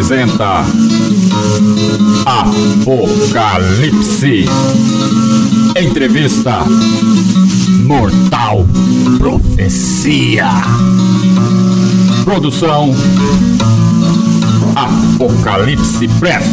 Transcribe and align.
Apresenta 0.00 0.64
Apocalipse. 2.24 3.66
Entrevista 5.76 6.64
Mortal 7.84 8.66
Profecia. 9.18 10.48
Produção 12.24 12.94
Apocalipse 14.74 16.08
Press. 16.18 16.46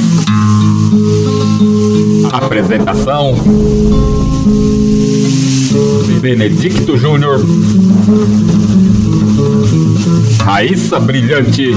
Apresentação 2.34 3.34
Benedicto 6.20 6.98
Júnior. 6.98 7.40
Raíssa 10.44 11.00
Brilhante. 11.00 11.72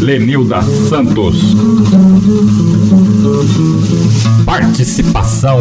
Lenilda 0.00 0.62
Santos. 0.88 1.54
Participação 4.44 5.60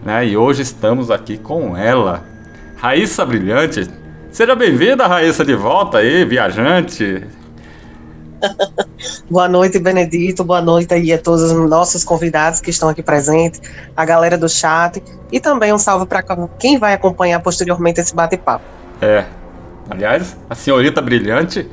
Né? 0.04 0.28
E 0.28 0.36
hoje 0.36 0.62
estamos 0.62 1.10
aqui 1.10 1.38
com 1.38 1.76
ela, 1.76 2.24
Raíssa 2.76 3.24
Brilhante. 3.24 3.88
Seja 4.32 4.54
bem-vinda, 4.56 5.06
Raíssa, 5.06 5.44
de 5.44 5.54
volta 5.54 5.98
aí, 5.98 6.24
viajante. 6.24 7.26
Boa 9.30 9.48
noite, 9.48 9.78
Benedito. 9.78 10.42
Boa 10.42 10.62
noite 10.62 10.92
aí 10.92 11.12
a 11.12 11.18
todos 11.18 11.42
os 11.42 11.70
nossos 11.70 12.02
convidados 12.02 12.60
que 12.60 12.70
estão 12.70 12.88
aqui 12.88 13.02
presentes, 13.02 13.60
a 13.96 14.04
galera 14.04 14.36
do 14.36 14.48
chat 14.48 15.02
e 15.30 15.38
também 15.38 15.72
um 15.72 15.78
salve 15.78 16.06
para 16.06 16.24
quem 16.58 16.78
vai 16.78 16.94
acompanhar 16.94 17.40
posteriormente 17.40 18.00
esse 18.00 18.14
bate-papo. 18.14 18.64
É. 19.00 19.24
Aliás, 19.88 20.36
a 20.48 20.54
senhorita 20.54 21.00
brilhante 21.00 21.68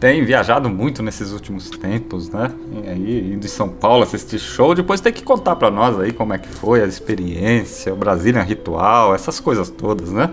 tem 0.00 0.24
viajado 0.24 0.68
muito 0.68 1.02
nesses 1.02 1.30
últimos 1.30 1.70
tempos, 1.70 2.30
né? 2.30 2.50
E 2.82 2.88
aí, 2.88 3.32
indo 3.34 3.44
em 3.44 3.48
São 3.48 3.68
Paulo 3.68 4.02
assistir 4.02 4.38
show, 4.38 4.74
depois 4.74 5.00
tem 5.00 5.12
que 5.12 5.22
contar 5.22 5.54
para 5.56 5.70
nós 5.70 6.00
aí 6.00 6.10
como 6.10 6.32
é 6.32 6.38
que 6.38 6.48
foi 6.48 6.82
a 6.82 6.86
experiência, 6.86 7.92
o 7.92 7.96
Brasília 7.96 8.42
Ritual, 8.42 9.14
essas 9.14 9.38
coisas 9.38 9.68
todas, 9.70 10.10
né? 10.10 10.32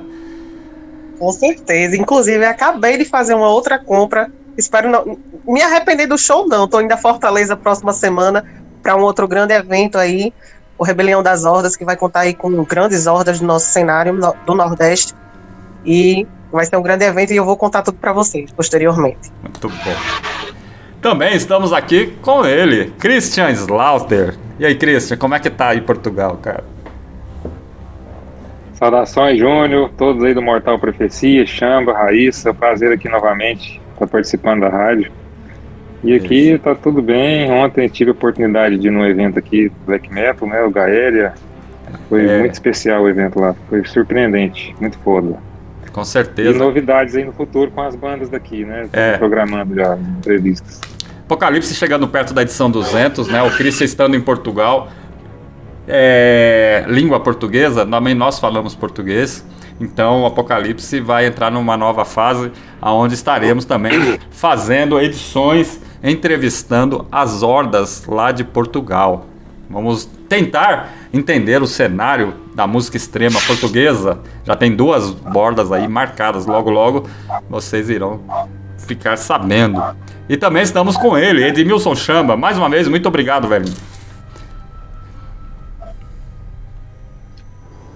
Com 1.19 1.31
certeza. 1.31 1.97
Inclusive, 1.97 2.45
acabei 2.45 2.97
de 2.97 3.05
fazer 3.05 3.33
uma 3.33 3.49
outra 3.49 3.77
compra 3.77 4.31
Espero 4.57 4.89
não 4.89 5.19
me 5.47 5.61
arrepender 5.61 6.07
do 6.07 6.17
show, 6.17 6.47
não. 6.47 6.67
Tô 6.67 6.81
indo 6.81 6.91
a 6.91 6.97
Fortaleza 6.97 7.55
próxima 7.55 7.93
semana 7.93 8.43
para 8.81 8.95
um 8.95 9.01
outro 9.01 9.27
grande 9.27 9.53
evento 9.53 9.97
aí, 9.97 10.33
o 10.77 10.83
Rebelião 10.83 11.21
das 11.21 11.45
Hordas, 11.45 11.75
que 11.75 11.85
vai 11.85 11.95
contar 11.95 12.21
aí 12.21 12.33
com 12.33 12.51
grandes 12.63 13.05
hordas 13.05 13.39
do 13.39 13.45
nosso 13.45 13.67
cenário 13.67 14.19
do 14.45 14.55
Nordeste. 14.55 15.13
E 15.85 16.27
vai 16.51 16.65
ser 16.65 16.77
um 16.77 16.81
grande 16.81 17.05
evento 17.05 17.33
e 17.33 17.35
eu 17.35 17.45
vou 17.45 17.57
contar 17.57 17.81
tudo 17.81 17.97
para 17.97 18.13
vocês 18.13 18.51
posteriormente. 18.51 19.31
Muito 19.41 19.69
bom. 19.69 19.95
Também 21.01 21.35
estamos 21.35 21.71
aqui 21.73 22.13
com 22.21 22.45
ele, 22.45 22.91
Christian 22.97 23.49
Slaughter. 23.51 24.35
E 24.59 24.65
aí, 24.65 24.75
Christian, 24.75 25.17
como 25.17 25.35
é 25.35 25.39
que 25.39 25.49
tá 25.49 25.69
aí 25.69 25.77
em 25.77 25.83
Portugal, 25.83 26.37
cara? 26.41 26.63
Saudações, 28.73 29.39
Júnior, 29.39 29.89
todos 29.97 30.23
aí 30.23 30.33
do 30.33 30.41
Mortal 30.41 30.77
Profecia, 30.77 31.45
Chamba, 31.45 31.93
Raíssa, 31.93 32.53
prazer 32.53 32.91
aqui 32.91 33.09
novamente 33.09 33.81
estar 33.93 34.07
participando 34.07 34.61
da 34.61 34.69
rádio. 34.69 35.11
E 36.03 36.13
aqui 36.13 36.51
Isso. 36.51 36.59
tá 36.59 36.75
tudo 36.75 37.01
bem. 37.01 37.51
Ontem 37.51 37.87
tive 37.87 38.11
a 38.11 38.13
oportunidade 38.13 38.77
de 38.77 38.87
ir 38.87 38.91
num 38.91 39.05
evento 39.05 39.39
aqui 39.39 39.71
Black 39.85 40.13
Metal, 40.13 40.47
né? 40.47 40.61
O 40.63 40.69
Gaéria. 40.69 41.33
Foi 42.07 42.25
é. 42.25 42.39
muito 42.39 42.53
especial 42.53 43.03
o 43.03 43.09
evento 43.09 43.39
lá. 43.39 43.55
Foi 43.67 43.83
surpreendente, 43.85 44.75
muito 44.79 44.97
foda. 44.99 45.37
Com 45.97 46.05
certeza. 46.05 46.51
E 46.51 46.53
novidades 46.53 47.15
aí 47.15 47.25
no 47.25 47.33
futuro 47.33 47.71
com 47.71 47.81
as 47.81 47.95
bandas 47.95 48.29
daqui, 48.29 48.63
né? 48.63 48.87
É. 48.93 49.17
Programando 49.17 49.73
já 49.73 49.97
entrevistas. 49.97 50.79
Apocalipse 51.25 51.73
chegando 51.73 52.07
perto 52.07 52.35
da 52.35 52.43
edição 52.43 52.69
200, 52.69 53.27
né? 53.29 53.41
O 53.41 53.49
Christian 53.57 53.85
estando 53.85 54.15
em 54.15 54.21
Portugal. 54.21 54.89
É, 55.87 56.85
língua 56.87 57.19
portuguesa, 57.19 57.83
também 57.83 58.13
nós 58.13 58.37
falamos 58.37 58.75
português. 58.75 59.43
Então 59.81 60.21
o 60.21 60.27
Apocalipse 60.27 60.99
vai 60.99 61.25
entrar 61.25 61.49
numa 61.49 61.75
nova 61.75 62.05
fase, 62.05 62.51
onde 62.79 63.15
estaremos 63.15 63.65
também 63.65 64.19
fazendo 64.29 65.01
edições, 65.01 65.81
entrevistando 66.03 67.07
as 67.11 67.41
hordas 67.41 68.05
lá 68.05 68.31
de 68.31 68.43
Portugal. 68.43 69.25
Vamos 69.67 70.05
tentar 70.29 70.93
entender 71.13 71.61
o 71.61 71.67
cenário 71.67 72.33
da 72.53 72.67
música 72.67 72.97
extrema 72.97 73.39
portuguesa. 73.41 74.19
Já 74.43 74.55
tem 74.55 74.75
duas 74.75 75.11
bordas 75.11 75.71
aí 75.71 75.87
marcadas. 75.87 76.45
Logo, 76.45 76.69
logo 76.69 77.09
vocês 77.49 77.89
irão 77.89 78.21
ficar 78.77 79.17
sabendo. 79.17 79.81
E 80.29 80.37
também 80.37 80.63
estamos 80.63 80.97
com 80.97 81.17
ele, 81.17 81.43
Edmilson 81.43 81.95
Chamba. 81.95 82.35
Mais 82.35 82.57
uma 82.57 82.69
vez, 82.69 82.87
muito 82.87 83.07
obrigado, 83.07 83.47
velho. 83.47 83.65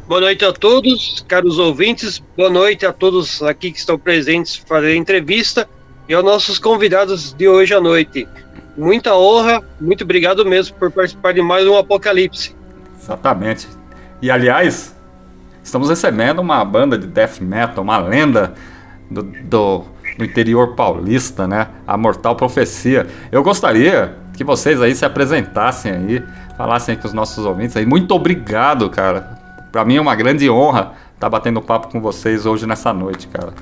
Boa 0.07 0.19
noite 0.19 0.43
a 0.43 0.51
todos, 0.51 1.23
caros 1.27 1.57
ouvintes. 1.57 2.21
Boa 2.35 2.49
noite 2.49 2.85
a 2.85 2.91
todos 2.91 3.41
aqui 3.43 3.71
que 3.71 3.79
estão 3.79 3.97
presentes 3.97 4.57
para 4.57 4.77
fazer 4.77 4.91
a 4.91 4.95
entrevista 4.95 5.69
e 6.09 6.13
aos 6.13 6.25
nossos 6.25 6.59
convidados 6.59 7.33
de 7.33 7.47
hoje 7.47 7.73
à 7.73 7.79
noite. 7.79 8.27
Muita 8.77 9.15
honra, 9.15 9.63
muito 9.79 10.03
obrigado 10.03 10.45
mesmo 10.45 10.75
por 10.77 10.91
participar 10.91 11.33
de 11.33 11.41
mais 11.41 11.65
um 11.65 11.77
Apocalipse. 11.77 12.60
Exatamente. 13.01 13.67
E 14.21 14.29
aliás, 14.29 14.95
estamos 15.63 15.89
recebendo 15.89 16.39
uma 16.39 16.63
banda 16.63 16.97
de 16.97 17.07
death 17.07 17.39
metal, 17.41 17.83
uma 17.83 17.97
lenda 17.97 18.53
do, 19.09 19.23
do 19.23 19.85
no 20.17 20.25
interior 20.25 20.75
paulista, 20.75 21.47
né? 21.47 21.67
A 21.87 21.97
Mortal 21.97 22.35
Profecia. 22.35 23.07
Eu 23.31 23.41
gostaria 23.41 24.15
que 24.35 24.43
vocês 24.43 24.81
aí 24.81 24.93
se 24.93 25.05
apresentassem 25.05 25.91
aí, 25.91 26.23
falassem 26.57 26.95
aí 26.95 27.01
com 27.01 27.07
os 27.07 27.13
nossos 27.13 27.45
ouvintes 27.45 27.75
aí. 27.75 27.85
Muito 27.85 28.13
obrigado, 28.13 28.89
cara. 28.89 29.39
Para 29.71 29.85
mim 29.85 29.95
é 29.95 30.01
uma 30.01 30.15
grande 30.15 30.49
honra 30.49 30.93
estar 31.13 31.27
tá 31.27 31.29
batendo 31.29 31.61
papo 31.61 31.87
com 31.87 32.01
vocês 32.01 32.45
hoje 32.45 32.67
nessa 32.67 32.93
noite, 32.93 33.27
cara. 33.27 33.53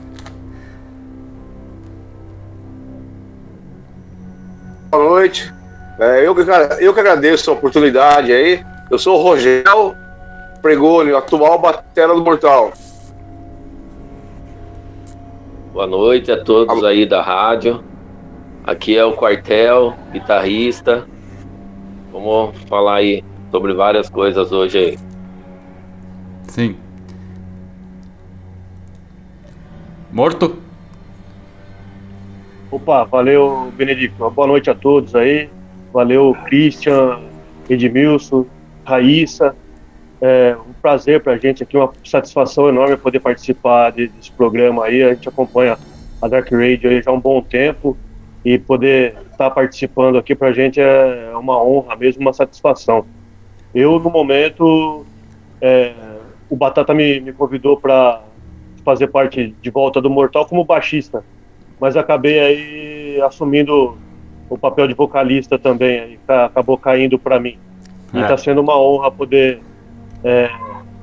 Boa 4.92 5.04
noite. 5.04 5.54
É, 6.00 6.26
eu, 6.26 6.36
eu 6.80 6.94
que 6.94 7.00
agradeço 7.00 7.52
a 7.52 7.54
oportunidade 7.54 8.32
aí. 8.32 8.66
Eu 8.90 8.98
sou 8.98 9.20
o 9.20 9.22
Rogério 9.22 9.96
Pregone, 10.64 11.14
atual 11.14 11.60
batera 11.60 12.12
do 12.12 12.24
Mortal. 12.24 12.74
Boa 15.72 15.86
noite 15.86 16.32
a 16.32 16.44
todos 16.44 16.84
aí 16.84 17.06
da 17.06 17.22
rádio. 17.22 17.84
Aqui 18.64 18.98
é 18.98 19.06
o 19.06 19.14
Quartel, 19.14 19.94
guitarrista. 20.12 21.08
Vamos 22.12 22.58
falar 22.64 22.96
aí 22.96 23.24
sobre 23.52 23.74
várias 23.74 24.10
coisas 24.10 24.52
hoje 24.52 24.78
aí. 24.80 25.00
Sim. 26.48 26.76
Morto? 30.12 30.58
Opa, 32.72 33.04
valeu, 33.04 33.72
Benedito. 33.78 34.30
Boa 34.32 34.48
noite 34.48 34.72
a 34.72 34.76
todos 34.76 35.16
aí. 35.16 35.48
Valeu, 35.94 36.36
Christian, 36.46 37.20
Edmilson, 37.70 38.48
Raíssa. 38.86 39.56
É 40.22 40.56
um 40.68 40.74
prazer 40.74 41.22
para 41.24 41.34
a 41.34 41.38
gente 41.38 41.64
aqui, 41.64 41.78
uma 41.78 41.92
satisfação 42.04 42.68
enorme 42.68 42.98
poder 42.98 43.20
participar 43.20 43.92
desse 43.92 44.32
programa 44.32 44.86
aí. 44.86 45.02
A 45.02 45.14
gente 45.14 45.30
acompanha 45.30 45.78
a 46.22 46.28
Dark 46.28 46.52
Radio 46.52 46.90
aí 46.90 47.02
já 47.02 47.12
há 47.12 47.14
um 47.14 47.20
bom 47.20 47.42
tempo 47.42 47.98
e 48.44 48.58
poder 48.58 49.14
estar 49.32 49.38
tá 49.38 49.50
participando 49.50 50.18
aqui 50.18 50.36
para 50.36 50.50
a 50.50 50.54
gente 50.54 50.80
é 50.80 51.32
uma 51.36 51.62
honra 51.64 51.96
mesmo, 51.96 52.22
uma 52.22 52.34
satisfação. 52.34 53.06
Eu, 53.74 54.00
no 54.00 54.10
momento, 54.10 55.06
é, 55.62 55.94
o 56.50 56.56
Batata 56.56 56.94
me, 56.94 57.20
me 57.20 57.32
convidou 57.32 57.78
para 57.80 58.22
fazer 58.84 59.08
parte 59.08 59.56
de 59.62 59.70
volta 59.70 60.02
do 60.02 60.10
Mortal 60.10 60.46
como 60.46 60.66
baixista, 60.66 61.24
mas 61.80 61.96
acabei 61.96 62.40
aí 62.40 63.22
assumindo 63.22 63.98
o 64.50 64.58
papel 64.58 64.88
de 64.88 64.94
vocalista 64.94 65.60
também, 65.60 66.00
aí 66.00 66.20
acabou 66.28 66.78
caindo 66.78 67.20
para 67.20 67.40
mim. 67.40 67.58
E 68.14 68.20
está 68.20 68.34
é. 68.34 68.38
sendo 68.38 68.62
uma 68.62 68.80
honra 68.80 69.12
poder 69.12 69.62
é, 70.24 70.50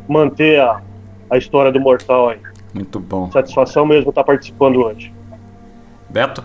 manter 0.09 0.61
a, 0.61 0.83
a 1.31 1.37
história 1.37 1.71
do 1.71 1.81
Mortal 1.81 2.31
aí. 2.31 2.39
Muito 2.75 3.01
bom. 3.01 3.31
Satisfação 3.31 3.87
mesmo 3.87 4.11
estar 4.11 4.23
tá 4.23 4.27
participando 4.27 4.83
hoje. 4.83 5.13
Beto? 6.11 6.45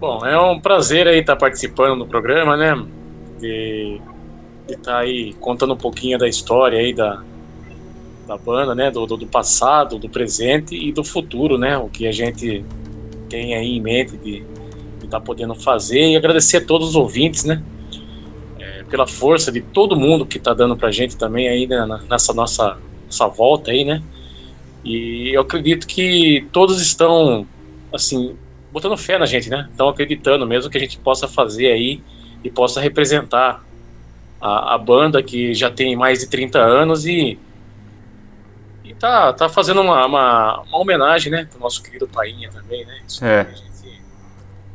Bom, 0.00 0.26
é 0.26 0.38
um 0.40 0.58
prazer 0.58 1.06
aí 1.06 1.20
estar 1.20 1.34
tá 1.34 1.40
participando 1.40 2.00
do 2.00 2.06
programa, 2.06 2.56
né? 2.56 2.74
De 3.38 4.00
estar 4.68 4.92
tá 4.92 4.98
aí 4.98 5.32
contando 5.34 5.74
um 5.74 5.76
pouquinho 5.76 6.18
da 6.18 6.28
história 6.28 6.78
aí 6.78 6.92
da, 6.92 7.22
da 8.26 8.36
banda, 8.36 8.74
né? 8.74 8.90
Do, 8.90 9.06
do, 9.06 9.26
passado, 9.26 9.98
do 9.98 10.08
presente 10.08 10.74
e 10.74 10.90
do 10.90 11.04
futuro, 11.04 11.56
né? 11.56 11.78
O 11.78 11.88
que 11.88 12.08
a 12.08 12.12
gente 12.12 12.64
tem 13.28 13.54
aí 13.54 13.76
em 13.76 13.80
mente 13.80 14.16
de 14.16 14.44
estar 15.04 15.20
podendo 15.20 15.54
fazer 15.54 16.10
e 16.10 16.16
agradecer 16.16 16.56
a 16.56 16.64
todos 16.64 16.88
os 16.88 16.96
ouvintes, 16.96 17.44
né? 17.44 17.62
Pela 18.92 19.06
força 19.06 19.50
de 19.50 19.62
todo 19.62 19.96
mundo 19.96 20.26
que 20.26 20.36
está 20.36 20.52
dando 20.52 20.76
para 20.76 20.88
a 20.88 20.92
gente 20.92 21.16
também 21.16 21.48
aí 21.48 21.66
né, 21.66 21.86
nessa 22.10 22.34
nossa, 22.34 22.76
nossa 23.06 23.26
volta 23.26 23.70
aí, 23.70 23.86
né? 23.86 24.02
E 24.84 25.34
eu 25.34 25.40
acredito 25.40 25.86
que 25.86 26.46
todos 26.52 26.78
estão, 26.82 27.46
assim, 27.90 28.36
botando 28.70 28.94
fé 28.98 29.16
na 29.16 29.24
gente, 29.24 29.48
né? 29.48 29.66
Estão 29.70 29.88
acreditando 29.88 30.46
mesmo 30.46 30.70
que 30.70 30.76
a 30.76 30.80
gente 30.80 30.98
possa 30.98 31.26
fazer 31.26 31.68
aí 31.68 32.02
e 32.44 32.50
possa 32.50 32.82
representar 32.82 33.64
a, 34.38 34.74
a 34.74 34.78
banda 34.78 35.22
que 35.22 35.54
já 35.54 35.70
tem 35.70 35.96
mais 35.96 36.18
de 36.18 36.26
30 36.28 36.58
anos 36.58 37.06
e, 37.06 37.38
e 38.84 38.92
tá, 38.92 39.32
tá 39.32 39.48
fazendo 39.48 39.80
uma, 39.80 40.04
uma, 40.04 40.60
uma 40.68 40.78
homenagem, 40.78 41.32
né? 41.32 41.48
Pro 41.50 41.58
nosso 41.58 41.82
querido 41.82 42.06
Painha 42.06 42.50
também, 42.50 42.84
né? 42.84 43.00
Isso 43.08 43.24
é. 43.24 43.48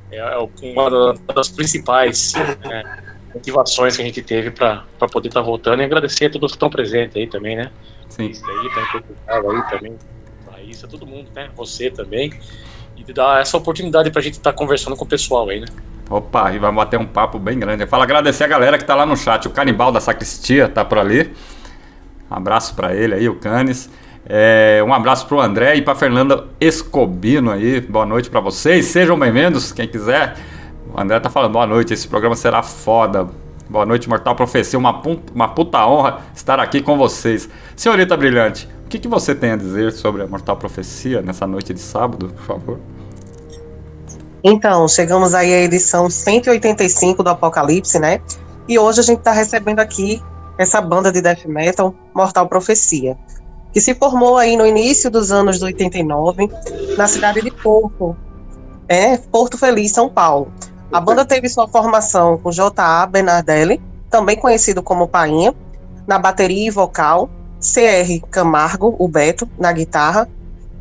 é, 0.10 0.18
é 0.18 0.38
uma 0.74 1.14
das 1.36 1.50
principais 1.50 2.34
né? 2.66 3.07
Motivações 3.38 3.96
que 3.96 4.02
a 4.02 4.06
gente 4.06 4.22
teve 4.22 4.52
para 4.52 4.84
poder 5.12 5.30
estar 5.30 5.42
tá 5.42 5.46
voltando 5.46 5.82
e 5.82 5.86
agradecer 5.86 6.26
a 6.26 6.30
todos 6.30 6.52
que 6.52 6.58
estão 6.58 6.70
presentes 6.70 7.16
aí 7.16 7.28
também, 7.28 7.56
né? 7.56 7.72
Sim. 8.10 8.28
Isso 8.28 8.44
aí, 8.50 8.70
tá 8.70 8.82
em 8.82 8.92
Portugal 8.92 9.52
aí 9.52 9.70
também, 9.70 9.98
Raíssa, 10.52 10.88
todo 10.88 11.06
mundo, 11.06 11.30
né? 11.36 11.50
Você 11.56 11.90
também. 11.90 12.34
E 12.96 13.14
dar 13.14 13.42
essa 13.42 13.56
oportunidade 13.56 14.10
para 14.12 14.20
a 14.20 14.24
gente 14.24 14.34
estar 14.34 14.52
tá 14.52 14.58
conversando 14.58 14.96
com 14.96 15.06
o 15.06 15.08
pessoal 15.08 15.48
aí, 15.50 15.60
né? 15.60 15.68
Opa, 16.10 16.54
e 16.54 16.58
vamos 16.58 16.76
bater 16.76 16.98
um 16.98 17.06
papo 17.06 17.38
bem 17.38 17.60
grande. 17.60 17.86
Fala 17.86 18.04
agradecer 18.04 18.46
a 18.46 18.48
galera 18.48 18.78
que 18.78 18.86
tá 18.86 18.96
lá 18.96 19.06
no 19.06 19.16
chat. 19.16 19.48
O 19.48 19.52
Canibal 19.52 19.92
da 19.92 20.00
Sacristia 20.00 20.68
tá 20.68 20.84
por 20.84 20.98
ali. 20.98 21.32
Um 22.30 22.36
abraço 22.36 22.76
para 22.76 22.96
ele 22.96 23.14
aí, 23.14 23.30
o 23.30 23.36
Canis. 23.36 23.90
É, 24.26 24.84
um 24.86 24.94
abraço 24.94 25.26
pro 25.28 25.40
André 25.40 25.76
e 25.76 25.82
pra 25.82 25.96
Fernanda 25.96 26.46
Escobino 26.60 27.52
aí. 27.52 27.82
Boa 27.82 28.06
noite 28.06 28.30
para 28.30 28.40
vocês. 28.40 28.86
Sejam 28.86 29.18
bem-vindos, 29.18 29.72
quem 29.72 29.88
quiser. 29.88 30.36
André 30.98 31.20
tá 31.20 31.30
falando, 31.30 31.52
boa 31.52 31.68
noite, 31.68 31.94
esse 31.94 32.08
programa 32.08 32.36
será 32.36 32.64
foda. 32.64 33.28
Boa 33.70 33.86
noite, 33.86 34.10
Mortal 34.10 34.36
Profecia. 34.36 34.80
Uma, 34.80 35.00
uma 35.32 35.48
puta 35.48 35.86
honra 35.86 36.22
estar 36.36 36.60
aqui 36.60 36.82
com 36.82 36.98
vocês. 36.98 37.48
Senhorita 37.76 38.18
Brilhante, 38.18 38.68
o 38.84 38.88
que, 38.88 38.98
que 38.98 39.08
você 39.08 39.36
tem 39.36 39.52
a 39.52 39.56
dizer 39.56 39.92
sobre 39.92 40.24
a 40.24 40.28
Mortal 40.28 40.58
Profecia 40.58 41.22
nessa 41.22 41.46
noite 41.46 41.72
de 41.72 41.80
sábado, 41.80 42.30
por 42.30 42.44
favor? 42.44 42.80
Então, 44.44 44.88
chegamos 44.88 45.36
aí 45.36 45.54
à 45.54 45.60
edição 45.60 46.10
185 46.10 47.22
do 47.22 47.30
Apocalipse, 47.30 48.00
né? 48.00 48.20
E 48.68 48.80
hoje 48.80 49.00
a 49.02 49.04
gente 49.04 49.20
está 49.20 49.32
recebendo 49.32 49.80
aqui 49.80 50.20
essa 50.58 50.82
banda 50.82 51.12
de 51.12 51.22
death 51.22 51.46
metal, 51.46 51.94
Mortal 52.12 52.48
Profecia, 52.48 53.16
que 53.72 53.80
se 53.80 53.94
formou 53.94 54.36
aí 54.36 54.58
no 54.58 54.66
início 54.66 55.12
dos 55.12 55.32
anos 55.32 55.62
89, 55.62 56.50
na 56.98 57.08
cidade 57.08 57.40
de 57.40 57.52
Porto, 57.52 58.18
é, 58.88 59.16
Porto 59.18 59.60
Feliz, 59.60 59.92
São 59.92 60.10
Paulo. 60.10 60.52
A 60.92 61.02
banda 61.02 61.26
teve 61.26 61.50
sua 61.50 61.68
formação 61.68 62.38
com 62.38 62.52
J.A. 62.52 63.06
Bernardelli, 63.06 63.82
também 64.10 64.38
conhecido 64.38 64.82
como 64.82 65.08
Painha, 65.08 65.54
na 66.08 66.18
bateria 66.18 66.68
e 66.68 66.72
vocal, 66.72 67.30
C.R. 67.60 68.22
Camargo, 68.32 68.96
o 68.98 69.08
Beto, 69.08 69.50
na 69.60 69.72
guitarra, 69.74 70.30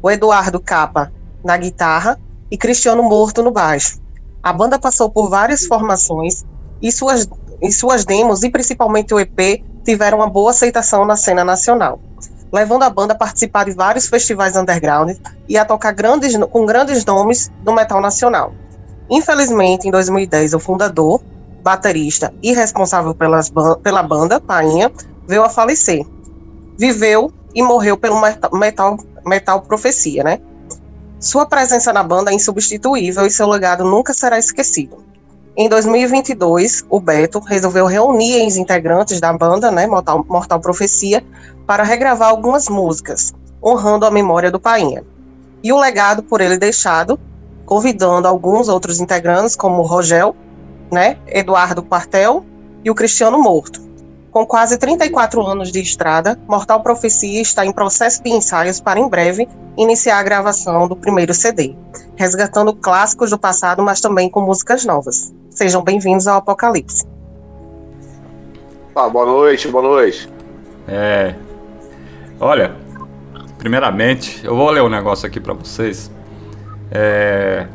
o 0.00 0.10
Eduardo 0.10 0.60
Capa 0.60 1.12
na 1.42 1.56
guitarra 1.56 2.20
e 2.50 2.56
Cristiano 2.56 3.02
Morto 3.02 3.42
no 3.42 3.50
baixo. 3.50 4.00
A 4.42 4.52
banda 4.52 4.78
passou 4.78 5.10
por 5.10 5.28
várias 5.28 5.66
formações 5.66 6.44
e 6.80 6.92
suas, 6.92 7.28
e 7.60 7.72
suas 7.72 8.04
demos, 8.04 8.44
e 8.44 8.50
principalmente 8.50 9.12
o 9.12 9.18
EP, 9.18 9.64
tiveram 9.84 10.18
uma 10.18 10.28
boa 10.28 10.50
aceitação 10.50 11.04
na 11.04 11.16
cena 11.16 11.44
nacional, 11.44 11.98
levando 12.52 12.84
a 12.84 12.90
banda 12.90 13.12
a 13.12 13.16
participar 13.16 13.64
de 13.64 13.72
vários 13.72 14.06
festivais 14.06 14.56
underground 14.56 15.16
e 15.48 15.58
a 15.58 15.64
tocar 15.64 15.92
grandes, 15.92 16.36
com 16.50 16.64
grandes 16.64 17.04
nomes 17.04 17.50
do 17.62 17.72
metal 17.72 18.00
nacional. 18.00 18.52
Infelizmente, 19.08 19.86
em 19.86 19.90
2010, 19.90 20.54
o 20.54 20.58
fundador, 20.58 21.22
baterista 21.62 22.32
e 22.42 22.52
responsável 22.52 23.14
pelas, 23.14 23.52
pela 23.82 24.02
banda, 24.02 24.40
Painha, 24.40 24.90
veio 25.26 25.42
a 25.42 25.48
falecer. 25.48 26.04
Viveu 26.78 27.32
e 27.54 27.62
morreu 27.62 27.96
pelo 27.96 28.20
metal, 28.20 28.98
metal 29.24 29.62
profecia, 29.62 30.22
né? 30.22 30.40
Sua 31.18 31.46
presença 31.46 31.92
na 31.92 32.02
banda 32.02 32.30
é 32.30 32.34
insubstituível 32.34 33.24
e 33.26 33.30
seu 33.30 33.48
legado 33.48 33.84
nunca 33.84 34.12
será 34.12 34.38
esquecido. 34.38 35.04
Em 35.56 35.70
2022, 35.70 36.84
o 36.90 37.00
Beto 37.00 37.40
resolveu 37.40 37.86
reunir 37.86 38.46
os 38.46 38.58
integrantes 38.58 39.18
da 39.18 39.32
banda, 39.32 39.70
né, 39.70 39.86
Mortal, 39.86 40.24
Mortal 40.28 40.60
Profecia, 40.60 41.24
para 41.66 41.82
regravar 41.82 42.28
algumas 42.28 42.68
músicas, 42.68 43.32
honrando 43.64 44.04
a 44.04 44.10
memória 44.10 44.50
do 44.50 44.60
Painha. 44.60 45.02
E 45.62 45.72
o 45.72 45.80
legado 45.80 46.22
por 46.22 46.42
ele 46.42 46.58
deixado, 46.58 47.18
convidando 47.66 48.28
alguns 48.28 48.68
outros 48.68 49.00
integrantes, 49.00 49.56
como 49.56 49.82
o 49.82 49.86
Rogel, 49.86 50.34
né, 50.90 51.18
Eduardo 51.26 51.82
Quartel 51.82 52.44
e 52.84 52.90
o 52.90 52.94
Cristiano 52.94 53.38
Morto. 53.42 53.84
Com 54.30 54.46
quase 54.46 54.78
34 54.78 55.44
anos 55.44 55.72
de 55.72 55.80
estrada, 55.80 56.38
Mortal 56.46 56.82
Profecia 56.82 57.40
está 57.40 57.66
em 57.66 57.72
processo 57.72 58.22
de 58.22 58.30
ensaios 58.30 58.80
para 58.80 59.00
em 59.00 59.08
breve 59.08 59.48
iniciar 59.76 60.18
a 60.18 60.22
gravação 60.22 60.86
do 60.86 60.94
primeiro 60.94 61.34
CD, 61.34 61.74
resgatando 62.14 62.74
clássicos 62.74 63.30
do 63.30 63.38
passado, 63.38 63.82
mas 63.82 64.00
também 64.00 64.30
com 64.30 64.40
músicas 64.40 64.84
novas. 64.84 65.34
Sejam 65.50 65.82
bem-vindos 65.82 66.26
ao 66.26 66.36
Apocalipse. 66.38 67.04
Ah, 68.94 69.08
boa 69.08 69.26
noite, 69.26 69.68
boa 69.68 69.82
noite. 69.82 70.30
É. 70.86 71.34
Olha, 72.38 72.76
primeiramente, 73.58 74.44
eu 74.44 74.54
vou 74.54 74.70
ler 74.70 74.82
um 74.82 74.88
negócio 74.88 75.26
aqui 75.26 75.40
para 75.40 75.54
vocês. 75.54 76.10
É. 76.90 77.66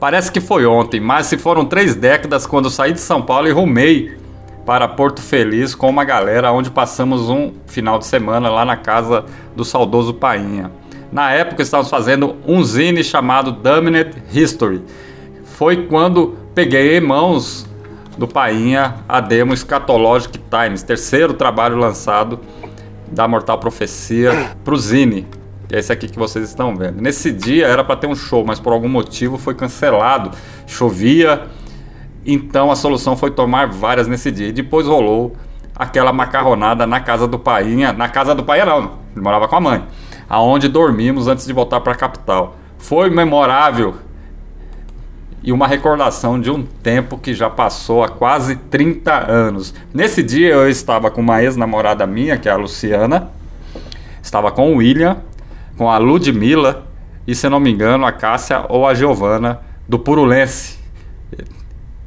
Parece 0.00 0.30
que 0.30 0.40
foi 0.40 0.64
ontem, 0.64 1.00
mas 1.00 1.26
se 1.26 1.36
foram 1.36 1.64
três 1.64 1.96
décadas 1.96 2.46
quando 2.46 2.70
saí 2.70 2.92
de 2.92 3.00
São 3.00 3.20
Paulo 3.20 3.48
e 3.48 3.50
rumei 3.50 4.16
para 4.64 4.86
Porto 4.86 5.20
Feliz 5.20 5.74
com 5.74 5.88
uma 5.88 6.04
galera 6.04 6.52
onde 6.52 6.70
passamos 6.70 7.28
um 7.28 7.52
final 7.66 7.98
de 7.98 8.06
semana 8.06 8.48
lá 8.48 8.64
na 8.64 8.76
casa 8.76 9.24
do 9.56 9.64
saudoso 9.64 10.14
Painha. 10.14 10.70
Na 11.10 11.32
época 11.32 11.62
estávamos 11.62 11.90
fazendo 11.90 12.36
um 12.46 12.62
zine 12.62 13.02
chamado 13.02 13.50
Dominant 13.50 14.14
History. 14.32 14.82
Foi 15.56 15.86
quando 15.86 16.36
peguei 16.54 16.96
em 16.96 17.00
mãos 17.00 17.66
do 18.16 18.28
Painha 18.28 18.96
a 19.08 19.20
demo 19.20 19.56
Scatologic 19.56 20.38
Times, 20.38 20.82
terceiro 20.82 21.32
trabalho 21.32 21.76
lançado 21.76 22.38
da 23.10 23.26
Mortal 23.26 23.58
Profecia 23.58 24.52
para 24.62 24.74
o 24.74 24.76
Zine. 24.76 25.26
Esse 25.70 25.92
aqui 25.92 26.08
que 26.08 26.18
vocês 26.18 26.48
estão 26.48 26.74
vendo. 26.74 27.00
Nesse 27.00 27.30
dia 27.30 27.66
era 27.66 27.84
para 27.84 27.96
ter 27.96 28.06
um 28.06 28.14
show, 28.14 28.44
mas 28.44 28.58
por 28.58 28.72
algum 28.72 28.88
motivo 28.88 29.36
foi 29.36 29.54
cancelado. 29.54 30.30
Chovia 30.66 31.46
então 32.30 32.70
a 32.70 32.76
solução 32.76 33.16
foi 33.16 33.30
tomar 33.30 33.68
várias 33.68 34.06
nesse 34.06 34.30
dia. 34.30 34.48
E 34.48 34.52
depois 34.52 34.86
rolou 34.86 35.34
aquela 35.74 36.12
macarronada 36.12 36.86
na 36.86 37.00
casa 37.00 37.26
do 37.26 37.38
Painha. 37.38 37.92
Na 37.92 38.08
casa 38.08 38.34
do 38.34 38.44
Painha 38.44 38.66
não, 38.66 38.78
ele 39.14 39.22
morava 39.22 39.48
com 39.48 39.56
a 39.56 39.60
mãe. 39.60 39.84
Aonde 40.28 40.68
dormimos 40.68 41.26
antes 41.26 41.46
de 41.46 41.52
voltar 41.54 41.80
para 41.80 41.92
a 41.92 41.96
capital. 41.96 42.56
Foi 42.76 43.08
memorável 43.08 43.94
e 45.42 45.52
uma 45.52 45.66
recordação 45.66 46.38
de 46.38 46.50
um 46.50 46.62
tempo 46.62 47.16
que 47.16 47.32
já 47.32 47.48
passou 47.48 48.04
há 48.04 48.08
quase 48.08 48.56
30 48.56 49.30
anos. 49.30 49.72
Nesse 49.94 50.22
dia 50.22 50.52
eu 50.52 50.68
estava 50.68 51.10
com 51.10 51.22
uma 51.22 51.42
ex-namorada 51.42 52.06
minha, 52.06 52.36
que 52.36 52.48
é 52.48 52.52
a 52.52 52.56
Luciana, 52.56 53.30
estava 54.22 54.50
com 54.50 54.74
o 54.74 54.76
William, 54.76 55.16
com 55.78 55.88
a 55.88 55.96
Ludmilla 55.96 56.84
e, 57.24 57.34
se 57.34 57.48
não 57.48 57.60
me 57.60 57.70
engano, 57.70 58.04
a 58.04 58.10
Cássia 58.10 58.66
ou 58.68 58.86
a 58.86 58.92
Giovana 58.92 59.60
do 59.88 59.98
Purulense. 59.98 60.76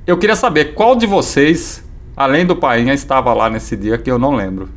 Eu 0.06 0.18
queria 0.18 0.36
saber 0.36 0.74
qual 0.74 0.96
de 0.96 1.08
vocês, 1.08 1.84
além 2.16 2.46
do 2.46 2.56
Painha, 2.56 2.94
estava 2.94 3.34
lá 3.34 3.50
nesse 3.50 3.78
dia 3.78 3.98
que 3.98 4.12
eu 4.12 4.20
não 4.20 4.36
lembro. 4.36 4.70